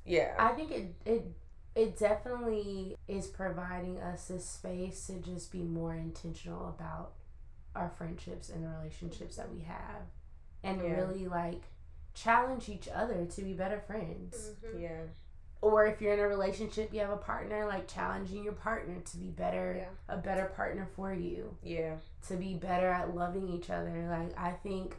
yeah. 0.03 0.33
I 0.39 0.53
think 0.53 0.71
it 0.71 0.95
it 1.05 1.25
it 1.75 1.95
definitely 1.99 2.97
is 3.07 3.27
providing 3.27 3.99
us 3.99 4.31
a 4.31 4.39
space 4.39 5.05
to 5.05 5.19
just 5.19 5.51
be 5.51 5.61
more 5.61 5.93
intentional 5.93 6.69
about 6.69 7.11
our 7.75 7.89
friendships 7.89 8.49
and 8.49 8.63
the 8.65 8.69
relationships 8.69 9.35
that 9.35 9.53
we 9.53 9.61
have 9.61 10.01
and 10.67 10.81
Yeah. 10.81 10.95
really 10.95 11.27
like 11.27 11.63
challenge 12.13 12.69
each 12.69 12.87
other 12.87 13.25
to 13.25 13.41
be 13.41 13.53
better 13.53 13.79
friends. 13.79 14.51
Mhm. 14.63 14.81
Yeah. 14.81 15.01
Or 15.61 15.85
if 15.87 16.01
you're 16.01 16.13
in 16.13 16.19
a 16.19 16.27
relationship, 16.27 16.93
you 16.93 16.99
have 16.99 17.09
a 17.09 17.17
partner, 17.17 17.65
like 17.65 17.87
challenging 17.87 18.43
your 18.43 18.53
partner 18.53 18.99
to 18.99 19.17
be 19.17 19.29
better, 19.29 19.75
Yeah. 19.77 19.89
a 20.15 20.17
better 20.17 20.45
partner 20.45 20.85
for 20.95 21.13
you, 21.13 21.57
Yeah. 21.63 21.97
to 22.27 22.35
be 22.37 22.55
better 22.55 22.87
at 22.89 23.15
loving 23.15 23.47
each 23.47 23.69
other. 23.69 24.07
Like, 24.07 24.37
I 24.39 24.51
think, 24.51 24.95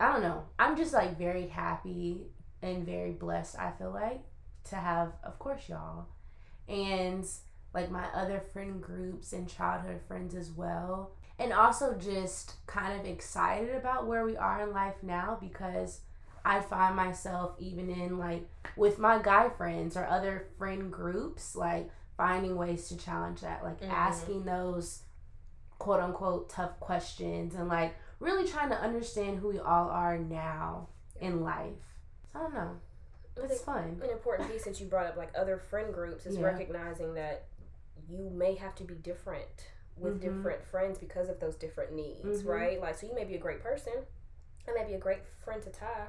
I 0.00 0.12
don't 0.12 0.22
know, 0.22 0.44
I'm 0.58 0.76
just 0.76 0.92
like 0.92 1.16
very 1.16 1.46
happy 1.48 2.30
and 2.62 2.84
very 2.84 3.12
blessed, 3.12 3.58
I 3.58 3.70
feel 3.72 3.90
like, 3.90 4.20
to 4.64 4.76
have, 4.76 5.12
of 5.22 5.38
course, 5.38 5.68
y'all. 5.68 6.06
And 6.68 7.26
like 7.74 7.90
my 7.90 8.06
other 8.14 8.40
friend 8.40 8.82
groups 8.82 9.32
and 9.32 9.48
childhood 9.48 10.00
friends 10.06 10.34
as 10.34 10.50
well. 10.50 11.12
And 11.38 11.52
also 11.52 11.94
just 11.94 12.54
kind 12.66 12.98
of 13.00 13.06
excited 13.06 13.74
about 13.74 14.06
where 14.06 14.24
we 14.24 14.36
are 14.36 14.62
in 14.62 14.72
life 14.72 14.96
now 15.02 15.38
because 15.40 16.00
I 16.44 16.60
find 16.60 16.96
myself 16.96 17.52
even 17.58 17.90
in 17.90 18.18
like 18.18 18.48
with 18.76 18.98
my 18.98 19.20
guy 19.22 19.48
friends 19.50 19.96
or 19.96 20.04
other 20.06 20.48
friend 20.58 20.90
groups, 20.92 21.54
like 21.54 21.90
finding 22.16 22.56
ways 22.56 22.88
to 22.88 22.96
challenge 22.96 23.40
that, 23.42 23.62
like 23.62 23.80
Mhm. 23.80 23.90
asking 23.90 24.44
those 24.44 25.02
quote 25.78 26.00
unquote 26.00 26.48
tough 26.50 26.78
questions 26.80 27.54
and 27.54 27.68
like 27.68 27.94
really 28.18 28.48
trying 28.48 28.70
to 28.70 28.76
understand 28.80 29.38
who 29.38 29.48
we 29.48 29.60
all 29.60 29.88
are 29.90 30.18
now 30.18 30.88
in 31.20 31.40
life. 31.44 32.00
So 32.32 32.40
I 32.40 32.42
don't 32.42 32.54
know. 32.54 32.76
It's 33.36 33.60
fun. 33.60 34.00
an 34.02 34.10
important 34.10 34.50
piece 34.50 34.64
that 34.64 34.80
you 34.80 34.86
brought 34.88 35.06
up 35.06 35.16
like 35.16 35.30
other 35.36 35.56
friend 35.58 35.94
groups 35.94 36.26
is 36.26 36.36
Yeah. 36.38 36.46
recognizing 36.46 37.14
that 37.14 37.44
you 38.08 38.28
may 38.30 38.54
have 38.56 38.74
to 38.76 38.84
be 38.84 38.94
different 38.94 39.68
with 40.00 40.18
Mhm. 40.18 40.20
different 40.20 40.64
friends 40.64 40.98
because 40.98 41.28
of 41.28 41.40
those 41.40 41.56
different 41.56 41.92
needs, 41.92 42.42
Mhm. 42.42 42.46
right? 42.48 42.80
Like, 42.80 42.94
so 42.96 43.06
you 43.06 43.14
may 43.14 43.24
be 43.24 43.34
a 43.34 43.38
great 43.38 43.60
person, 43.62 43.92
I 44.68 44.72
may 44.72 44.84
be 44.84 44.94
a 44.94 44.98
great 44.98 45.20
friend 45.44 45.62
to 45.62 45.70
Tye, 45.70 46.08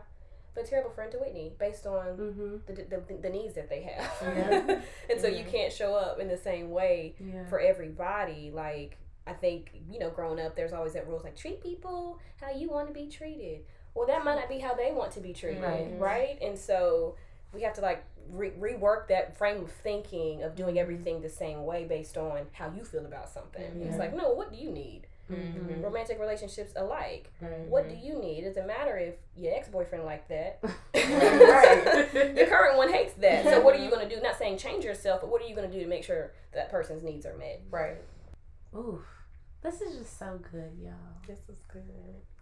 but 0.54 0.66
a 0.66 0.68
terrible 0.68 0.90
friend 0.92 1.12
to 1.14 1.18
Whitney 1.20 1.56
based 1.58 1.86
on 1.88 2.18
Mm-hmm. 2.18 2.58
the, 2.66 2.74
the, 3.08 3.14
the 3.22 3.30
needs 3.30 3.56
that 3.56 3.70
they 3.70 3.82
have. 3.84 4.18
Yeah. 4.22 4.82
and 5.10 5.20
so 5.22 5.28
you 5.28 5.44
can't 5.46 5.72
show 5.72 5.96
up 5.96 6.20
in 6.20 6.28
the 6.28 6.38
same 6.38 6.70
way 6.72 7.16
Yeah. 7.20 7.46
for 7.48 7.60
everybody. 7.60 8.52
Like, 8.52 8.98
I 9.26 9.34
think, 9.34 9.72
you 9.90 10.00
know, 10.00 10.10
growing 10.10 10.40
up, 10.40 10.56
there's 10.56 10.74
always 10.74 10.94
that 10.94 11.08
rules 11.08 11.24
like 11.24 11.36
treat 11.36 11.62
people 11.62 12.20
how 12.42 12.52
you 12.52 12.70
want 12.70 12.88
to 12.88 12.94
be 12.94 13.08
treated. 13.08 13.64
Well, 13.94 14.08
that 14.08 14.24
might 14.26 14.36
not 14.36 14.50
be 14.50 14.60
how 14.60 14.74
they 14.74 14.92
want 14.92 15.12
to 15.14 15.20
be 15.20 15.34
treated, 15.34 15.62
Right. 15.64 16.00
right? 16.00 16.42
And 16.42 16.58
so 16.58 17.16
we 17.54 17.62
have 17.64 17.74
to 17.76 17.82
like 17.82 18.04
re- 18.32 18.52
rework 18.52 19.08
that 19.10 19.38
frame 19.38 19.64
of 19.64 19.72
thinking 19.72 20.44
of 20.44 20.56
doing 20.56 20.78
everything 20.80 21.22
the 21.22 21.30
same 21.30 21.66
way 21.66 21.86
based 21.86 22.18
on 22.18 22.48
how 22.54 22.72
you 22.76 22.84
feel 22.84 23.06
about 23.06 23.30
something. 23.30 23.64
Yeah. 23.80 23.88
It's 23.88 23.98
like, 23.98 24.16
no, 24.16 24.32
what 24.32 24.52
do 24.52 24.58
you 24.58 24.72
need? 24.72 25.08
Mhm. 25.32 25.84
Romantic 25.84 26.20
relationships 26.20 26.74
alike. 26.76 27.32
Right. 27.40 27.68
What 27.68 27.88
do 27.88 27.96
you 27.96 28.16
need? 28.20 28.40
It 28.46 28.48
doesn't 28.48 28.66
matter 28.66 28.98
if 28.98 29.14
your 29.36 29.54
ex 29.54 29.68
boyfriend 29.68 30.04
like 30.06 30.28
that. 30.30 30.60
Right. 30.94 32.36
Your 32.36 32.48
current 32.48 32.78
one 32.78 32.92
hates 32.92 33.14
that. 33.16 33.44
So 33.46 33.62
what 33.62 33.76
are 33.76 33.84
you 33.84 33.90
gonna 33.90 34.10
do? 34.10 34.20
Not 34.22 34.38
saying 34.38 34.58
change 34.58 34.84
yourself, 34.84 35.22
but 35.22 35.30
what 35.30 35.42
are 35.42 35.46
you 35.48 35.56
gonna 35.56 35.72
do 35.72 35.80
to 35.80 35.88
make 35.88 36.04
sure 36.04 36.34
that 36.54 36.70
person's 36.72 37.04
needs 37.04 37.26
are 37.26 37.36
met? 37.38 37.62
Right. 37.70 37.98
Oof. 38.76 39.02
This 39.62 39.82
is 39.82 39.98
just 39.98 40.18
so 40.18 40.40
good, 40.52 40.72
y'all. 40.82 40.94
This 41.28 41.40
is 41.50 41.62
good. 41.72 41.82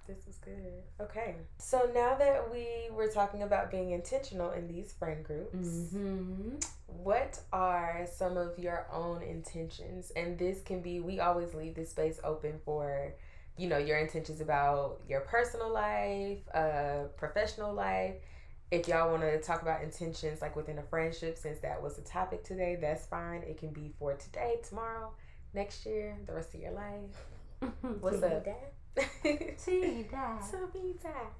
This 0.07 0.25
is 0.27 0.37
good. 0.37 0.83
Okay. 1.01 1.35
So 1.57 1.89
now 1.93 2.15
that 2.15 2.49
we 2.51 2.65
were 2.91 3.07
talking 3.09 3.43
about 3.43 3.69
being 3.69 3.91
intentional 3.91 4.51
in 4.51 4.67
these 4.67 4.93
friend 4.93 5.23
groups, 5.23 5.67
Mm-hmm. 5.67 6.55
what 6.87 7.39
are 7.51 8.07
some 8.11 8.37
of 8.37 8.57
your 8.57 8.87
own 8.91 9.21
intentions? 9.21 10.11
And 10.15 10.37
this 10.39 10.61
can 10.61 10.81
be, 10.81 11.01
we 11.01 11.19
always 11.19 11.53
leave 11.53 11.75
this 11.75 11.89
space 11.91 12.19
open 12.23 12.59
for, 12.63 13.13
you 13.57 13.67
know, 13.67 13.77
your 13.77 13.97
intentions 13.97 14.39
about 14.39 15.01
your 15.09 15.21
personal 15.21 15.69
life, 15.73 16.39
uh, 16.53 17.07
professional 17.17 17.73
life. 17.73 18.15
If 18.71 18.87
y'all 18.87 19.09
want 19.11 19.23
to 19.23 19.39
talk 19.41 19.61
about 19.61 19.81
intentions 19.83 20.41
like 20.41 20.55
within 20.55 20.77
a 20.79 20.83
friendship, 20.83 21.37
since 21.37 21.59
that 21.59 21.81
was 21.81 21.95
the 21.97 22.01
topic 22.01 22.43
today, 22.45 22.77
that's 22.79 23.05
fine. 23.05 23.41
It 23.43 23.57
can 23.57 23.71
be 23.71 23.93
for 23.99 24.13
today, 24.13 24.55
tomorrow, 24.67 25.11
next 25.53 25.85
year, 25.85 26.17
the 26.25 26.33
rest 26.33 26.53
of 26.53 26.61
your 26.61 26.71
life. 26.71 27.71
What's 28.01 28.21
up? 28.23 28.45
Tea. 29.23 30.05
To 30.51 30.67
be 30.73 30.95
time. 31.01 31.31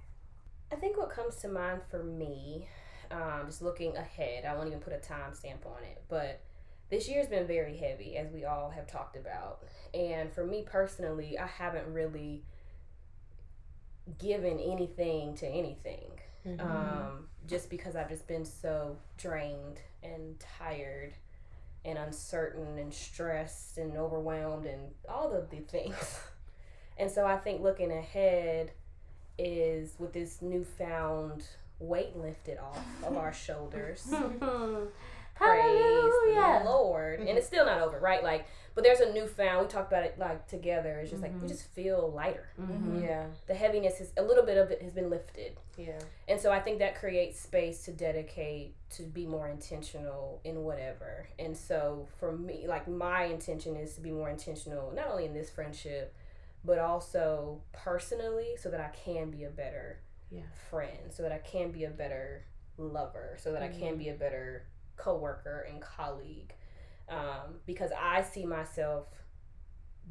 I 0.72 0.76
think 0.76 0.98
what 0.98 1.10
comes 1.10 1.38
to 1.38 1.48
mind 1.48 1.82
for 1.90 2.04
me, 2.04 2.68
um, 3.10 3.44
just 3.46 3.62
looking 3.62 3.96
ahead, 3.96 4.46
I 4.46 4.56
won't 4.56 4.68
even 4.68 4.80
put 4.80 4.94
a 4.94 4.98
time 4.98 5.34
stamp 5.34 5.66
on 5.66 5.84
it, 5.84 6.04
but 6.10 6.42
this 6.90 7.08
year's 7.10 7.28
been 7.28 7.48
very 7.48 7.78
heavy, 7.78 8.18
as 8.18 8.32
we 8.32 8.46
all 8.46 8.70
have 8.70 8.88
talked 8.88 9.18
about. 9.18 9.64
And 9.94 10.32
for 10.32 10.46
me 10.46 10.64
personally, 10.66 11.38
I 11.38 11.48
haven't 11.48 11.92
really 11.92 12.44
given 14.20 14.60
anything 14.60 15.36
to 15.36 15.48
anything. 15.48 16.12
Um, 16.60 17.28
just 17.46 17.70
because 17.70 17.96
I've 17.98 18.08
just 18.08 18.26
been 18.28 18.46
so 18.46 18.98
drained 19.18 19.82
and 20.02 20.40
tired 20.40 21.14
and 21.84 21.98
uncertain 21.98 22.78
and 22.78 22.94
stressed 22.94 23.78
and 23.78 23.98
overwhelmed 23.98 24.66
and 24.66 24.92
all 25.10 25.34
of 25.34 25.50
the 25.50 25.58
things. 25.58 26.20
And 26.98 27.10
so 27.12 27.26
I 27.26 27.38
think 27.38 27.62
looking 27.62 27.92
ahead 27.92 28.72
is 29.38 29.94
with 30.00 30.14
this 30.14 30.42
newfound 30.42 31.44
weight 31.80 32.16
lifted 32.18 32.58
off 32.58 32.86
of 33.04 33.18
our 33.18 33.34
shoulders. 33.46 34.08
Praise 35.36 35.62
the 35.62 36.34
Hallelujah. 36.36 36.66
Lord. 36.66 37.20
And 37.20 37.30
it's 37.38 37.46
still 37.46 37.66
not 37.66 37.80
over, 37.80 38.00
right? 38.00 38.24
Like, 38.24 38.48
but 38.74 38.84
there's 38.84 39.02
a 39.02 39.14
newfound, 39.14 39.62
we 39.62 39.68
talked 39.72 39.92
about 39.92 40.04
it 40.04 40.18
like 40.18 40.48
together. 40.48 41.00
It's 41.00 41.12
just 41.12 41.22
like, 41.22 41.34
we 41.40 41.42
Mhm. 41.46 41.48
just 41.48 41.66
feel 41.68 42.12
lighter. 42.12 42.48
Mhm. 42.60 43.04
Yeah. 43.04 43.28
The 43.46 43.54
heaviness 43.54 44.02
is, 44.02 44.12
a 44.18 44.24
little 44.24 44.44
bit 44.44 44.58
of 44.58 44.72
it 44.72 44.82
has 44.82 44.94
been 44.94 45.12
lifted. 45.12 45.58
Yeah. 45.78 46.00
And 46.28 46.42
so 46.42 46.52
I 46.52 46.60
think 46.60 46.80
that 46.80 46.96
creates 46.96 47.40
space 47.40 47.86
to 47.86 47.92
dedicate 47.92 48.74
to 48.92 49.04
be 49.04 49.28
more 49.28 49.48
intentional 49.48 50.42
in 50.44 50.64
whatever. 50.64 51.28
And 51.38 51.56
so 51.56 52.08
for 52.20 52.32
me, 52.32 52.66
like 52.68 52.88
my 52.88 53.26
intention 53.26 53.76
is 53.76 53.94
to 53.94 54.02
be 54.02 54.10
more 54.12 54.30
intentional, 54.32 54.92
not 54.92 55.08
only 55.08 55.26
in 55.26 55.36
this 55.36 55.52
friendship, 55.52 56.16
but 56.68 56.78
also 56.78 57.62
personally, 57.74 58.50
so 58.62 58.70
that 58.70 58.80
I 58.82 58.90
can 58.90 59.32
be 59.32 59.46
a 59.46 59.50
better 59.50 60.02
Yeah. 60.30 60.44
friend, 60.70 61.12
so 61.12 61.24
that 61.24 61.32
I 61.32 61.40
can 61.40 61.72
be 61.72 61.86
a 61.86 61.90
better 61.90 62.46
lover, 62.78 63.36
so 63.40 63.52
that 63.54 63.64
I 63.64 63.70
can 63.70 63.98
be 63.98 64.10
a 64.10 64.14
better 64.14 64.68
coworker 64.98 65.62
and 65.70 65.82
colleague. 65.82 66.54
Um, 67.10 67.62
because 67.66 67.92
I 67.98 68.22
see 68.22 68.46
myself 68.46 69.08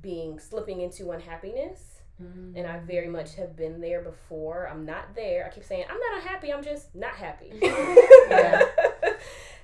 being 0.01 0.39
slipping 0.41 0.81
into 0.81 1.11
unhappiness 1.11 2.01
Mhm. 2.23 2.57
and 2.57 2.67
I 2.67 2.79
very 2.81 3.09
much 3.09 3.35
have 3.35 3.55
been 3.57 3.81
there 3.83 4.01
before. 4.01 4.67
I'm 4.69 4.87
not 4.87 5.15
there. 5.15 5.45
I 5.47 5.51
keep 5.51 5.65
saying 5.65 5.85
I'm 5.91 5.99
not 5.99 6.15
unhappy. 6.23 6.53
I'm 6.53 6.63
just 6.65 6.95
not 6.95 7.15
happy. 7.15 7.53
Yeah. 8.31 8.63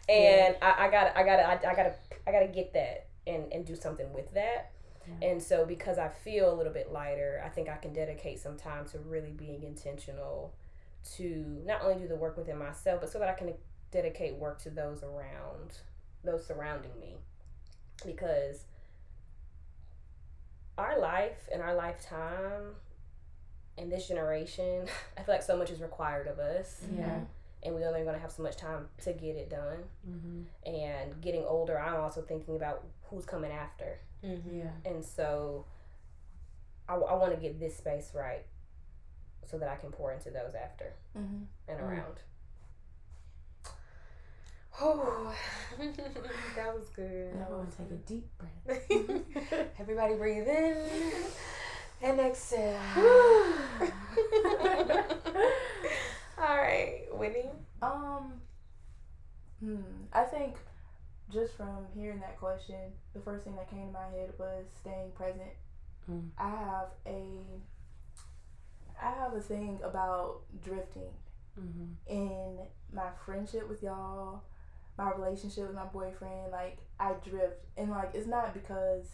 and 0.08 0.56
I, 0.60 0.86
I 0.86 0.90
got 0.90 1.16
I 1.16 1.22
got 1.24 1.38
I, 1.40 1.52
I 1.70 1.74
got 1.74 1.84
to 1.84 1.94
I 2.26 2.32
got 2.32 2.40
to 2.40 2.48
get 2.48 2.72
that 2.74 3.06
and 3.26 3.50
and 3.52 3.64
do 3.64 3.74
something 3.76 4.12
with 4.12 4.32
that. 4.34 4.72
Yeah. 5.06 5.28
And 5.28 5.42
so 5.42 5.64
because 5.64 5.98
I 5.98 6.08
feel 6.08 6.52
a 6.52 6.56
little 6.56 6.72
bit 6.72 6.92
lighter, 6.92 7.42
I 7.44 7.48
think 7.48 7.68
I 7.68 7.76
can 7.76 7.92
dedicate 7.92 8.38
some 8.38 8.56
time 8.56 8.86
to 8.92 8.98
really 8.98 9.32
being 9.32 9.62
intentional 9.62 10.54
to 11.16 11.60
not 11.66 11.82
only 11.82 12.00
do 12.00 12.08
the 12.08 12.16
work 12.16 12.36
within 12.36 12.58
myself, 12.58 13.00
but 13.00 13.10
so 13.10 13.18
that 13.18 13.28
I 13.28 13.32
can 13.32 13.52
dedicate 13.90 14.36
work 14.36 14.60
to 14.62 14.70
those 14.70 15.02
around, 15.02 15.78
those 16.24 16.46
surrounding 16.46 16.92
me. 17.00 17.16
Because 18.04 18.64
our 20.78 20.98
life 20.98 21.48
and 21.52 21.62
our 21.62 21.74
lifetime 21.74 22.74
in 23.76 23.88
this 23.88 24.08
generation, 24.08 24.86
I 25.18 25.22
feel 25.22 25.34
like 25.34 25.42
so 25.42 25.56
much 25.56 25.70
is 25.70 25.80
required 25.80 26.26
of 26.26 26.38
us. 26.38 26.82
Yeah. 26.96 27.04
Mm-hmm. 27.04 27.24
And 27.64 27.74
we're 27.74 27.86
only 27.86 28.02
going 28.02 28.14
to 28.14 28.20
have 28.20 28.32
so 28.32 28.42
much 28.42 28.56
time 28.56 28.88
to 29.02 29.12
get 29.12 29.36
it 29.36 29.48
done. 29.50 29.84
Mhm. 30.08 30.44
And 30.66 31.20
getting 31.20 31.44
older, 31.44 31.78
I'm 31.78 32.00
also 32.00 32.20
thinking 32.22 32.56
about 32.56 32.84
who's 33.04 33.24
coming 33.24 33.52
after. 33.52 33.98
Mm-hmm. 34.24 34.58
Yeah. 34.58 34.70
And 34.84 35.04
so 35.04 35.66
I, 36.88 36.94
I 36.94 37.14
want 37.14 37.32
to 37.34 37.40
get 37.40 37.60
this 37.60 37.76
space 37.76 38.10
right 38.14 38.44
so 39.48 39.58
that 39.58 39.68
I 39.68 39.76
can 39.76 39.90
pour 39.90 40.12
into 40.12 40.30
those 40.30 40.54
after 40.54 40.92
Mm-hmm. 41.16 41.42
and 41.68 41.78
Mm. 41.80 41.82
around. 41.88 42.20
Oh, 44.80 45.34
that 46.56 46.74
was 46.78 46.88
good. 46.96 47.34
Everyone 47.40 47.68
take 47.76 47.90
a 47.90 47.94
deep 48.06 48.26
breath. 48.38 49.66
Everybody 49.78 50.14
breathe 50.14 50.48
in 50.48 50.76
and 52.02 52.18
exhale. 52.20 52.80
Whitney. 57.22 57.50
Um, 57.80 58.32
hmm, 59.60 59.80
I 60.12 60.24
think 60.24 60.56
just 61.30 61.56
from 61.56 61.86
hearing 61.94 62.20
that 62.20 62.38
question, 62.38 62.76
the 63.14 63.20
first 63.20 63.44
thing 63.44 63.56
that 63.56 63.70
came 63.70 63.86
to 63.86 63.92
my 63.92 64.06
head 64.10 64.32
was 64.38 64.64
staying 64.80 65.12
present. 65.14 65.50
Mm. 66.10 66.28
I 66.36 66.48
have 66.50 66.88
a, 67.06 67.38
I 69.00 69.10
have 69.12 69.34
a 69.34 69.40
thing 69.40 69.78
about 69.84 70.40
drifting 70.62 71.12
Mhm. 71.58 71.94
in 72.06 72.58
my 72.92 73.10
friendship 73.24 73.68
with 73.68 73.82
y'all, 73.82 74.42
my 74.98 75.12
relationship 75.12 75.66
with 75.66 75.76
my 75.76 75.84
boyfriend. 75.86 76.50
Like 76.50 76.78
I 76.98 77.12
drift, 77.14 77.64
and 77.76 77.90
like 77.90 78.14
it's 78.14 78.26
not 78.26 78.52
because, 78.54 79.06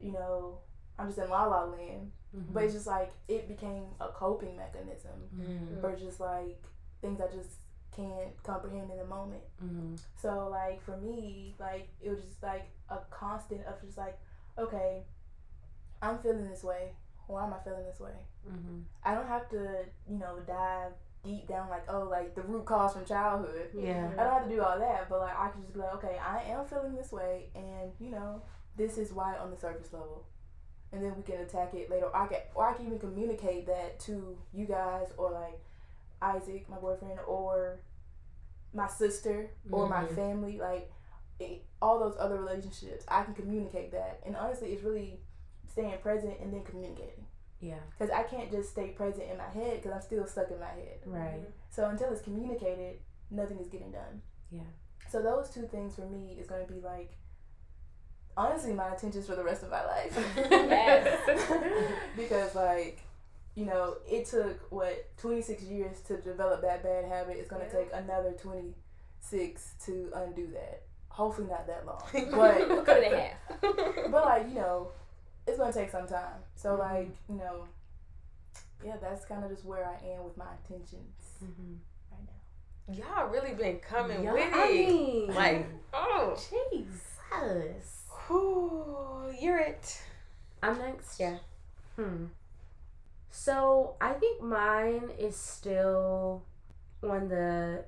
you 0.00 0.12
know, 0.12 0.58
I'm 0.98 1.08
just 1.08 1.18
in 1.18 1.28
la 1.30 1.46
la 1.46 1.64
land, 1.64 2.12
Mhm. 2.34 2.52
but 2.52 2.62
it's 2.64 2.74
just 2.74 2.86
like 2.86 3.12
it 3.28 3.48
became 3.48 3.86
a 4.00 4.08
coping 4.08 4.56
mechanism. 4.56 5.28
Mhm. 5.34 5.82
Or 5.82 5.96
just 5.96 6.20
like 6.20 6.62
things 7.04 7.20
I 7.20 7.34
just 7.34 7.50
can't 7.94 8.42
comprehend 8.42 8.90
in 8.90 8.96
the 8.96 9.04
moment. 9.04 9.42
Mm-hmm. 9.62 9.94
So 10.20 10.48
like 10.50 10.82
for 10.84 10.96
me, 10.96 11.54
like 11.60 11.88
it 12.02 12.10
was 12.10 12.20
just 12.20 12.42
like 12.42 12.70
a 12.88 12.98
constant 13.10 13.60
of 13.66 13.80
just 13.84 13.98
like, 13.98 14.18
okay, 14.58 15.04
I'm 16.02 16.18
feeling 16.18 16.48
this 16.48 16.64
way. 16.64 16.92
Why 17.26 17.46
am 17.46 17.52
I 17.54 17.58
feeling 17.62 17.84
this 17.84 18.00
way? 18.00 18.16
Mm-hmm. 18.50 18.80
I 19.04 19.14
don't 19.14 19.28
have 19.28 19.48
to, 19.50 19.84
you 20.10 20.18
know, 20.18 20.38
dive 20.46 20.92
deep 21.24 21.48
down 21.48 21.70
like, 21.70 21.84
oh, 21.88 22.06
like 22.10 22.34
the 22.34 22.42
root 22.42 22.66
cause 22.66 22.92
from 22.92 23.04
childhood. 23.06 23.68
Yeah. 23.74 24.10
I 24.18 24.24
don't 24.24 24.32
have 24.34 24.48
to 24.48 24.54
do 24.54 24.62
all 24.62 24.78
that, 24.78 25.08
but 25.08 25.20
like 25.20 25.38
I 25.38 25.48
can 25.48 25.62
just 25.62 25.72
be 25.72 25.80
like, 25.80 25.94
okay, 25.94 26.18
I 26.18 26.42
am 26.50 26.66
feeling 26.66 26.94
this 26.94 27.12
way, 27.12 27.48
and 27.54 27.92
you 27.98 28.10
know, 28.10 28.42
this 28.76 28.98
is 28.98 29.12
why 29.12 29.36
on 29.36 29.50
the 29.50 29.56
surface 29.56 29.92
level, 29.92 30.26
and 30.92 31.02
then 31.02 31.14
we 31.16 31.22
can 31.22 31.40
attack 31.40 31.72
it 31.72 31.90
later. 31.90 32.14
I 32.14 32.26
can, 32.26 32.40
or 32.54 32.68
I 32.68 32.74
can 32.74 32.86
even 32.86 32.98
communicate 32.98 33.66
that 33.66 33.98
to 34.00 34.36
you 34.52 34.66
guys, 34.66 35.06
or 35.16 35.30
like 35.32 35.58
Isaac, 36.34 36.68
my 36.68 36.76
boyfriend, 36.78 37.18
or 37.26 37.80
my 38.72 38.88
sister, 38.88 39.50
or 39.70 39.88
my 39.88 40.04
Mhm. 40.04 40.14
family, 40.14 40.58
like 40.58 40.90
it, 41.38 41.64
all 41.82 41.98
those 41.98 42.16
other 42.18 42.38
relationships. 42.38 43.04
I 43.08 43.22
can 43.24 43.34
communicate 43.34 43.90
that, 43.92 44.20
and 44.24 44.36
honestly, 44.36 44.72
it's 44.72 44.82
really 44.82 45.20
staying 45.68 45.98
present 45.98 46.38
and 46.40 46.52
then 46.52 46.62
communicating. 46.64 47.26
Yeah. 47.60 47.80
Because 47.90 48.10
I 48.10 48.22
can't 48.24 48.50
just 48.50 48.70
stay 48.70 48.88
present 48.90 49.30
in 49.30 49.36
my 49.38 49.48
head 49.48 49.76
because 49.78 49.92
I'm 49.92 50.02
still 50.02 50.26
stuck 50.26 50.50
in 50.50 50.60
my 50.60 50.66
head. 50.80 50.98
Right. 51.06 51.40
So 51.70 51.88
until 51.88 52.12
it's 52.12 52.22
communicated, 52.22 53.00
nothing 53.30 53.58
is 53.58 53.68
getting 53.68 53.90
done. 53.90 54.22
Yeah. 54.50 54.70
So 55.08 55.22
those 55.22 55.50
two 55.50 55.66
things 55.66 55.94
for 55.96 56.06
me 56.06 56.36
is 56.40 56.46
going 56.46 56.66
to 56.66 56.72
be 56.72 56.80
like, 56.80 57.16
honestly, 58.36 58.72
my 58.74 58.90
intentions 58.92 59.26
for 59.26 59.34
the 59.36 59.44
rest 59.44 59.62
of 59.62 59.70
my 59.70 59.84
life. 59.84 60.14
Because 62.16 62.54
like, 62.54 63.00
you 63.54 63.64
know, 63.66 63.96
it 64.08 64.26
took 64.26 64.70
what 64.72 65.16
26 65.18 65.62
years 65.64 66.00
to 66.08 66.16
develop 66.18 66.60
that 66.62 66.82
bad 66.82 67.04
habit. 67.04 67.36
It's 67.38 67.48
going 67.48 67.64
to 67.68 67.72
Yeah. 67.76 67.82
take 67.84 67.92
another 67.92 68.32
26 68.32 69.74
to 69.86 70.10
undo 70.14 70.48
that. 70.48 70.82
Hopefully 71.08 71.46
not 71.48 71.66
that 71.68 71.86
long, 71.86 72.02
but 72.32 72.84
Cut 72.84 72.96
it 73.02 73.12
in 73.12 73.18
half. 73.18 73.60
but 74.10 74.24
like 74.24 74.48
you 74.48 74.54
know, 74.56 74.88
it's 75.46 75.58
gonna 75.58 75.72
take 75.72 75.90
some 75.90 76.08
time. 76.08 76.40
So 76.56 76.70
Mhm. 76.70 76.78
like 76.80 77.08
you 77.28 77.36
know, 77.36 77.68
yeah, 78.84 78.96
that's 79.00 79.24
kind 79.24 79.44
of 79.44 79.50
just 79.50 79.64
where 79.64 79.84
I 79.84 79.94
am 80.08 80.24
with 80.24 80.36
my 80.36 80.46
intentions 80.64 81.38
Mm-hmm. 81.44 81.74
right 82.10 82.98
now. 82.98 83.20
Y'all 83.22 83.28
really 83.30 83.54
been 83.54 83.78
coming 83.78 84.24
Yeah, 84.24 84.32
with 84.32 84.52
I 84.54 84.68
it. 84.68 84.88
mean, 84.88 85.34
Like, 85.34 85.66
oh, 85.92 86.34
Jesus. 86.36 88.06
whew, 88.26 89.32
you're 89.40 89.58
it. 89.58 90.02
I'm 90.64 90.78
next. 90.78 91.20
Yeah. 91.20 91.38
Hmm. 91.96 92.24
So 93.36 93.96
I 94.00 94.12
think 94.12 94.40
mine 94.42 95.10
is 95.18 95.34
still 95.34 96.44
on 97.02 97.26
the 97.26 97.84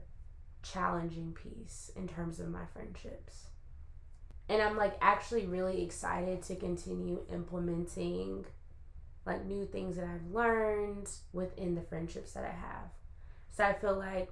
challenging 0.65 1.35
piece 1.35 1.93
in 1.95 2.09
terms 2.09 2.41
of 2.41 2.49
my 2.49 2.65
friendships. 2.73 3.45
And 4.49 4.61
I'm 4.61 4.77
like 4.77 4.97
actually 5.01 5.47
really 5.47 5.85
excited 5.85 6.43
to 6.43 6.57
continue 6.57 7.21
implementing 7.33 8.45
like 9.25 9.47
new 9.47 9.67
things 9.67 9.95
that 9.95 10.07
I've 10.07 10.35
learned 10.35 11.09
within 11.33 11.77
the 11.77 11.83
friendships 11.83 12.33
that 12.33 12.45
I 12.45 12.51
have. 12.51 12.91
So 13.57 13.63
I 13.63 13.73
feel 13.73 13.97
like 13.97 14.29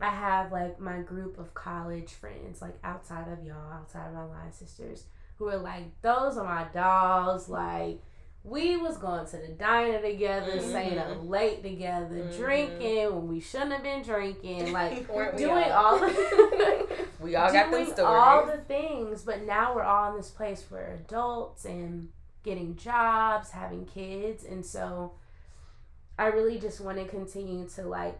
I 0.00 0.10
have 0.10 0.50
like 0.50 0.80
my 0.80 0.98
group 0.98 1.38
of 1.38 1.54
college 1.54 2.10
friends, 2.10 2.60
like 2.60 2.76
outside 2.82 3.30
of 3.30 3.44
y'all, 3.44 3.72
outside 3.72 4.08
of 4.08 4.14
my 4.14 4.24
line 4.24 4.52
sisters, 4.52 5.04
who 5.36 5.46
are 5.46 5.58
like, 5.58 6.02
those 6.02 6.36
are 6.36 6.44
my 6.44 6.64
dolls, 6.74 7.48
Like, 7.48 8.00
we 8.42 8.76
was 8.76 8.96
going 8.96 9.26
to 9.26 9.36
the 9.36 9.48
diner 9.48 10.00
together, 10.00 10.52
Mhm. 10.52 10.68
staying 10.70 10.98
up 10.98 11.18
late 11.22 11.62
together, 11.62 12.16
Mhm. 12.16 12.36
drinking 12.36 13.14
when 13.14 13.28
we 13.28 13.40
shouldn't 13.40 13.72
have 13.72 13.82
been 13.82 14.02
drinking, 14.02 14.72
like 14.72 15.06
doing 15.36 15.70
all? 15.70 15.94
all 15.94 15.98
the 15.98 17.06
We 17.20 17.36
all 17.36 17.52
got 17.52 17.70
doing 17.70 17.92
all 18.00 18.46
the 18.46 18.58
things, 18.58 19.22
but 19.22 19.42
now 19.42 19.74
we're 19.74 19.82
all 19.82 20.10
in 20.12 20.16
this 20.16 20.30
place 20.30 20.64
where 20.70 20.94
adults 21.04 21.66
and 21.66 22.10
getting 22.42 22.76
jobs, 22.76 23.50
having 23.50 23.84
kids, 23.84 24.44
and 24.44 24.64
so 24.64 25.12
I 26.18 26.28
really 26.28 26.58
just 26.58 26.80
want 26.80 26.96
to 26.98 27.04
continue 27.04 27.68
to 27.70 27.82
like 27.82 28.18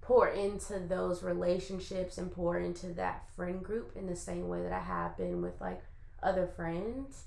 pour 0.00 0.28
into 0.28 0.78
those 0.80 1.22
relationships 1.22 2.18
and 2.18 2.32
pour 2.32 2.58
into 2.58 2.88
that 2.94 3.28
friend 3.36 3.62
group 3.64 3.94
in 3.96 4.06
the 4.06 4.16
same 4.16 4.48
way 4.48 4.62
that 4.62 4.72
I 4.72 4.78
have 4.80 5.16
been 5.16 5.42
with 5.42 5.60
like 5.60 5.82
other 6.22 6.46
friends. 6.46 7.26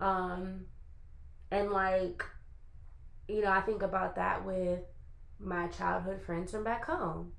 Um 0.00 0.66
and 1.50 1.70
like 1.70 2.24
you 3.30 3.42
know, 3.42 3.50
I 3.50 3.60
think 3.60 3.82
about 3.82 4.16
that 4.16 4.44
with 4.44 4.80
my 5.38 5.68
childhood 5.68 6.20
friends 6.20 6.50
from 6.50 6.64
back 6.64 6.84
home 6.84 7.32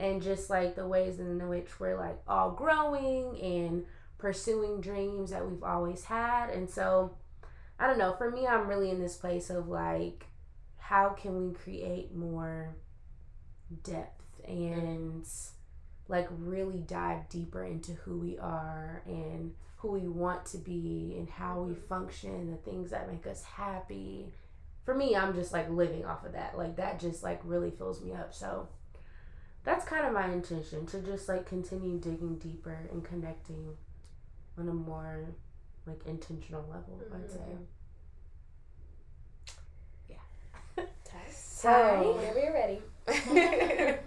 and 0.00 0.22
just 0.22 0.50
like 0.50 0.74
the 0.74 0.86
ways 0.86 1.20
in 1.20 1.48
which 1.48 1.78
we're 1.78 1.98
like 1.98 2.18
all 2.26 2.50
growing 2.50 3.38
and 3.40 3.84
pursuing 4.18 4.80
dreams 4.80 5.30
that 5.30 5.48
we've 5.48 5.62
always 5.62 6.04
had. 6.04 6.50
And 6.50 6.68
so, 6.68 7.16
I 7.78 7.86
don't 7.86 7.98
know, 7.98 8.14
for 8.16 8.30
me, 8.30 8.46
I'm 8.46 8.66
really 8.66 8.90
in 8.90 9.00
this 9.00 9.16
place 9.16 9.50
of 9.50 9.68
like, 9.68 10.26
how 10.78 11.10
can 11.10 11.48
we 11.48 11.54
create 11.54 12.14
more 12.14 12.74
depth 13.84 14.40
and 14.46 15.26
like 16.08 16.28
really 16.30 16.80
dive 16.80 17.28
deeper 17.28 17.64
into 17.64 17.92
who 17.92 18.18
we 18.18 18.38
are 18.38 19.02
and 19.06 19.52
who 19.82 19.88
we 19.92 20.08
want 20.08 20.46
to 20.46 20.58
be 20.58 21.14
and 21.18 21.28
how 21.28 21.60
we 21.60 21.74
function, 21.74 22.50
the 22.50 22.56
things 22.56 22.90
that 22.90 23.10
make 23.10 23.26
us 23.26 23.42
happy. 23.42 24.32
For 24.84 24.94
me, 24.94 25.14
I'm 25.14 25.34
just 25.34 25.52
like 25.52 25.68
living 25.68 26.04
off 26.04 26.24
of 26.24 26.32
that. 26.32 26.56
Like, 26.56 26.76
that 26.76 26.98
just 26.98 27.22
like 27.22 27.40
really 27.44 27.70
fills 27.70 28.00
me 28.00 28.12
up. 28.14 28.32
So, 28.32 28.68
that's 29.64 29.84
kind 29.84 30.06
of 30.06 30.12
my 30.12 30.26
intention 30.26 30.86
to 30.86 31.00
just 31.00 31.28
like 31.28 31.46
continue 31.46 31.98
digging 31.98 32.36
deeper 32.36 32.78
and 32.90 33.04
connecting 33.04 33.76
on 34.58 34.68
a 34.68 34.72
more 34.72 35.34
like 35.86 36.00
intentional 36.06 36.62
level 36.68 37.00
i'd 37.14 37.20
mm-hmm. 37.20 37.32
say 37.32 37.58
Yeah. 40.78 40.84
So, 41.30 42.16
Whenever 42.16 42.40
you're 42.40 42.52
ready. 42.52 42.80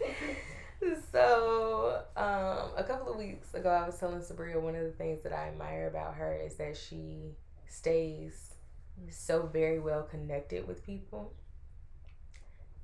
so 1.12 2.02
um, 2.16 2.70
a 2.76 2.84
couple 2.86 3.12
of 3.12 3.18
weeks 3.18 3.54
ago, 3.54 3.70
I 3.70 3.86
was 3.86 3.98
telling 3.98 4.20
Subria 4.20 4.60
one 4.60 4.74
of 4.74 4.84
the 4.84 4.92
things 4.92 5.22
that 5.22 5.32
I 5.32 5.48
admire 5.48 5.88
about 5.88 6.14
her 6.14 6.34
is 6.34 6.54
that 6.56 6.76
she 6.76 7.34
stays 7.68 8.50
so 9.10 9.46
very 9.52 9.78
well 9.80 10.02
connected 10.02 10.66
with 10.66 10.84
people. 10.84 11.32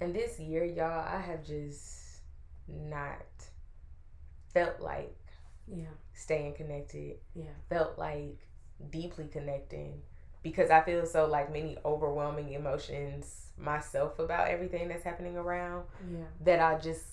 And 0.01 0.15
this 0.15 0.41
year, 0.41 0.65
y'all, 0.65 1.05
I 1.07 1.21
have 1.21 1.45
just 1.45 2.21
not 2.67 3.25
felt 4.53 4.81
like 4.81 5.17
yeah 5.69 5.85
staying 6.15 6.55
connected. 6.55 7.17
yeah 7.35 7.51
Felt 7.69 7.99
like 7.99 8.39
deeply 8.91 9.27
connecting 9.29 10.01
because 10.43 10.71
I 10.71 10.81
feel 10.83 11.05
so 11.07 11.27
like 11.27 11.53
many 11.53 11.77
overwhelming 11.85 12.53
emotions 12.53 13.47
myself 13.59 14.19
about 14.19 14.49
everything 14.49 14.89
that's 14.89 15.05
happening 15.05 15.37
around 15.37 15.85
yeah 16.11 16.25
that 16.45 16.61
I 16.61 16.79
just 16.79 17.05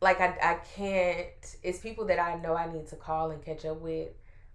like 0.00 0.20
I 0.20 0.36
I 0.42 0.54
can't 0.76 1.56
it's 1.62 1.78
people 1.78 2.06
that 2.06 2.18
I 2.18 2.36
know 2.36 2.54
I 2.54 2.72
need 2.72 2.88
to 2.88 2.96
call 2.96 3.30
and 3.30 3.44
catch 3.44 3.64
up 3.64 3.80
with, 3.80 4.08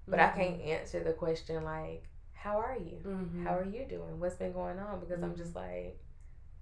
but 0.08 0.20
I 0.20 0.30
can't 0.30 0.62
answer 0.62 1.04
the 1.04 1.14
question 1.14 1.64
like, 1.64 2.04
How 2.34 2.58
are 2.58 2.78
you? 2.78 2.98
mm-hmm. 3.06 3.46
How 3.46 3.58
are 3.58 3.66
you 3.66 3.86
doing? 3.88 4.20
What's 4.20 4.36
been 4.36 4.54
going 4.54 4.80
on? 4.80 5.00
Because 5.00 5.22
I'm 5.22 5.36
just 5.36 5.56
like, 5.56 6.00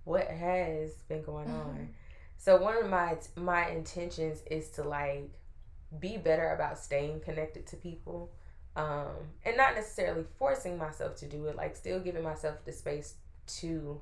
what 0.04 0.28
has 0.28 0.92
been 1.08 1.24
going 1.24 1.50
on? 1.50 1.90
So 2.38 2.58
one 2.58 2.78
of 2.78 2.90
my 2.90 3.18
my 3.36 3.70
intentions 3.70 4.42
is 4.50 4.70
to 4.72 4.84
like 4.84 5.32
be 6.00 6.18
better 6.18 6.50
about 6.54 6.78
staying 6.78 7.22
connected 7.22 7.68
to 7.68 7.76
people. 7.78 8.32
Um, 8.76 9.30
and 9.46 9.56
not 9.56 9.76
necessarily 9.76 10.24
forcing 10.40 10.80
myself 10.80 11.16
to 11.18 11.28
do 11.28 11.46
it, 11.46 11.56
like 11.56 11.76
still 11.76 12.00
giving 12.00 12.24
myself 12.24 12.56
the 12.66 12.72
space 12.72 13.14
to, 13.60 14.02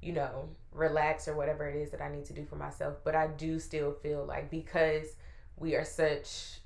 you 0.00 0.12
know, 0.12 0.48
relax 0.72 1.26
or 1.28 1.34
whatever 1.34 1.68
it 1.68 1.76
is 1.76 1.90
that 1.90 2.00
I 2.02 2.10
need 2.10 2.24
to 2.26 2.32
do 2.32 2.44
for 2.44 2.56
myself. 2.56 2.96
But 3.04 3.14
I 3.14 3.26
do 3.28 3.58
still 3.58 3.92
feel 3.92 4.24
like 4.24 4.50
because 4.50 5.16
we 5.56 5.74
are 5.74 5.84
such 5.84 6.60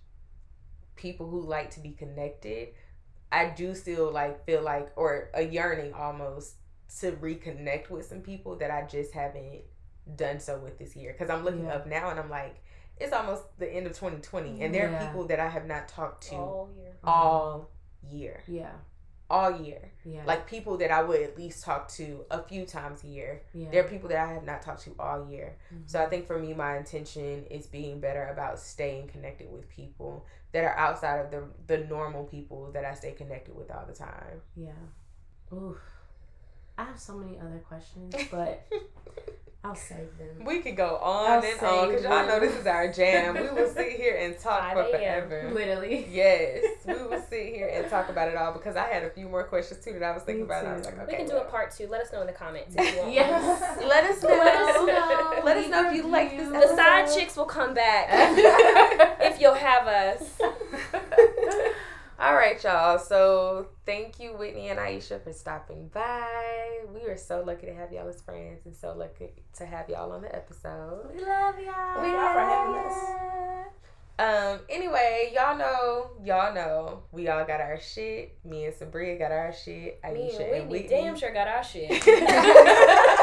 people 0.97 1.29
who 1.29 1.41
like 1.41 1.71
to 1.71 1.81
be 1.81 1.91
connected, 1.91 2.69
I 3.31 3.47
do 3.47 3.75
still 3.75 4.11
like 4.13 4.45
feel 4.45 4.63
like 4.63 4.93
or 4.97 5.31
a 5.35 5.43
yearning 5.43 5.95
almost 5.95 6.57
to 7.01 7.13
reconnect 7.13 7.89
with 7.89 8.05
some 8.07 8.21
people 8.21 8.57
that 8.57 8.71
I 8.71 8.83
just 8.87 9.13
haven't 9.13 9.63
done 10.17 10.39
so 10.41 10.59
with 10.59 10.79
this 10.79 10.95
year. 10.95 11.13
Because 11.13 11.31
I'm 11.31 11.45
looking 11.45 11.65
Yeah. 11.65 11.75
up 11.77 11.87
now 11.87 12.11
and 12.11 12.21
I'm 12.21 12.29
like, 12.29 12.57
it's 12.99 13.13
almost 13.15 13.45
the 13.59 13.69
end 13.73 13.87
of 13.87 13.95
2020, 13.99 14.61
and 14.61 14.73
there 14.75 14.91
Yeah. 14.91 15.03
are 15.03 15.07
people 15.07 15.25
that 15.29 15.41
I 15.41 15.49
have 15.49 15.67
not 15.67 15.89
talked 15.89 16.25
to 16.29 16.37
All 16.37 16.71
year. 16.77 16.93
all 17.03 17.71
year, 18.03 18.43
yeah 18.47 18.73
all 19.37 19.53
year. 19.69 19.83
yeah 20.05 20.25
Like 20.31 20.43
people 20.55 20.75
that 20.83 20.91
I 20.99 21.03
would 21.09 21.23
at 21.29 21.35
least 21.43 21.59
talk 21.69 21.83
to 21.99 22.05
a 22.31 22.41
few 22.51 22.63
times 22.67 22.99
a 23.05 23.09
year. 23.19 23.33
yeah 23.55 23.71
There 23.71 23.81
are 23.85 23.89
people 23.95 24.09
that 24.13 24.21
I 24.29 24.31
have 24.37 24.45
not 24.53 24.61
talked 24.67 24.83
to 24.89 24.93
all 25.07 25.21
year. 25.35 25.49
Mhm. 25.75 25.89
So 25.91 25.95
I 26.05 26.07
think 26.11 26.23
for 26.31 26.39
me, 26.45 26.51
my 26.55 26.73
intention 26.83 27.47
is 27.57 27.67
being 27.79 27.99
better 28.07 28.25
about 28.35 28.55
staying 28.59 29.05
connected 29.15 29.49
with 29.55 29.65
people 29.81 30.13
that 30.53 30.63
are 30.69 30.77
outside 30.87 31.19
of 31.25 31.29
the 31.35 31.43
the 31.73 31.79
normal 31.97 32.25
people 32.37 32.61
that 32.75 32.85
I 32.85 32.95
stay 33.03 33.13
connected 33.23 33.55
with 33.61 33.69
all 33.75 33.87
the 33.93 33.99
time. 34.11 34.37
yeah 34.69 34.85
Oof. 35.53 35.79
I 36.79 36.85
have 36.85 36.99
so 36.99 37.15
many 37.15 37.39
other 37.39 37.59
questions 37.67 38.15
but 38.31 38.67
I'll 39.65 39.77
save 39.77 40.19
them. 40.19 40.45
We 40.45 40.59
could 40.59 40.77
go 40.77 40.97
on 40.97 41.31
I'll 41.31 41.37
and 41.37 41.61
on 41.63 41.89
because 41.89 42.03
save 42.03 42.11
y'all 42.11 42.27
know 42.27 42.41
this 42.41 42.57
is 42.57 42.67
our 42.67 42.93
jam. 42.93 43.35
We 43.35 43.49
will 43.49 43.69
sit 43.73 43.93
here 43.93 44.17
and 44.19 44.37
talk 44.37 44.73
for 44.73 44.83
forever. 44.87 45.53
Literally. 45.55 46.09
Yes, 46.11 46.65
we 46.85 46.95
will 46.95 47.23
sit 47.31 47.55
here 47.55 47.71
and 47.73 47.89
talk 47.89 48.09
about 48.09 48.29
it 48.29 48.37
all 48.37 48.53
because 48.53 48.75
I 48.75 48.89
had 48.89 49.05
a 49.05 49.11
few 49.11 49.29
more 49.29 49.45
questions 49.45 49.85
too 49.85 49.93
that 49.93 50.03
I 50.03 50.13
was 50.13 50.25
thinking 50.25 50.43
Me 50.43 50.47
about. 50.47 50.65
And 50.65 50.75
I 50.75 50.77
was 50.79 50.87
like, 50.87 50.99
okay, 50.99 51.07
we 51.13 51.17
can 51.17 51.27
do 51.29 51.35
well. 51.35 51.43
a 51.45 51.49
part 51.49 51.71
two. 51.71 51.87
Let 51.87 52.01
us 52.01 52.13
know 52.13 52.23
in 52.23 52.27
the 52.27 52.33
comments 52.33 52.75
if 52.77 52.93
you 52.93 53.03
want. 53.03 53.13
Yes. 53.13 53.79
Let 53.87 54.05
us 54.05 54.21
know. 54.21 54.29
Let 54.31 54.57
us 54.57 54.77
know. 54.87 55.41
Let 55.45 55.57
us 55.59 55.69
know 55.71 55.89
if 55.89 55.95
you 55.95 56.09
like 56.09 56.37
this 56.37 56.49
reviews. 56.49 56.71
The 56.71 56.77
side 56.77 57.15
chicks 57.15 57.37
will 57.37 57.45
come 57.45 57.73
back 57.73 58.09
if 59.21 59.41
you'll 59.41 59.55
have 59.55 59.87
us. 59.87 60.41
All 62.23 62.35
right, 62.35 62.63
y'all. 62.63 63.01
So 63.01 63.67
thank 63.85 64.21
you, 64.21 64.37
Whitney 64.37 64.69
and 64.69 64.79
Aisha, 64.79 65.21
for 65.21 65.33
stopping 65.33 65.89
by. 65.93 66.85
We 66.95 67.11
are 67.11 67.17
so 67.17 67.43
lucky 67.45 67.67
to 67.67 67.75
have 67.75 67.93
y'all 67.93 68.07
as 68.09 68.23
friends 68.23 68.65
and 68.65 68.77
so 68.77 68.95
lucky 68.97 69.33
to 69.55 69.67
have 69.67 69.89
y'all 69.89 70.13
on 70.13 70.23
the 70.23 70.33
episode. 70.33 71.11
We 71.13 71.21
love 71.21 71.59
y'all. 71.59 72.01
Thank 72.01 72.15
y'all 72.15 72.33
for 72.33 72.39
having 72.39 72.77
us. 72.77 73.23
Um, 74.21 74.61
anyway, 74.69 75.33
y'all 75.35 75.59
know, 75.59 76.13
y'all 76.23 76.55
know, 76.55 77.03
we 77.11 77.27
all 77.27 77.45
got 77.45 77.61
our 77.61 77.81
shit. 77.81 78.39
Me 78.45 78.67
and 78.67 78.75
Subria 78.75 79.19
got 79.19 79.33
our 79.33 79.53
shit. 79.53 79.99
Me 80.05 80.31
Aisha 80.31 80.61
and 80.61 80.71
Whitney 80.71 80.87
damn 80.89 81.17
sure 81.17 81.33
got 81.33 81.49
our 81.49 81.65
shit. 81.65 81.91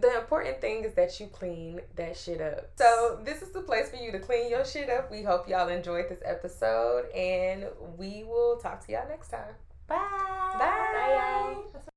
the 0.00 0.18
important 0.18 0.60
thing 0.60 0.84
is 0.84 0.94
that 0.94 1.18
you 1.20 1.26
clean 1.26 1.80
that 1.96 2.16
shit 2.16 2.40
up. 2.40 2.70
So 2.76 3.20
this 3.24 3.42
is 3.42 3.50
the 3.50 3.60
place 3.60 3.90
for 3.90 3.96
you 3.96 4.12
to 4.12 4.18
clean 4.18 4.50
your 4.50 4.64
shit 4.64 4.90
up. 4.90 5.10
We 5.10 5.22
hope 5.22 5.48
y'all 5.48 5.68
enjoyed 5.68 6.08
this 6.08 6.20
episode 6.24 7.10
and 7.10 7.66
we 7.96 8.24
will 8.24 8.56
talk 8.56 8.84
to 8.86 8.92
y'all 8.92 9.08
next 9.08 9.28
time. 9.28 9.54
Bye. 9.86 9.96
Bye. 10.54 10.58
Bye, 10.58 11.64
y'all. 11.74 11.92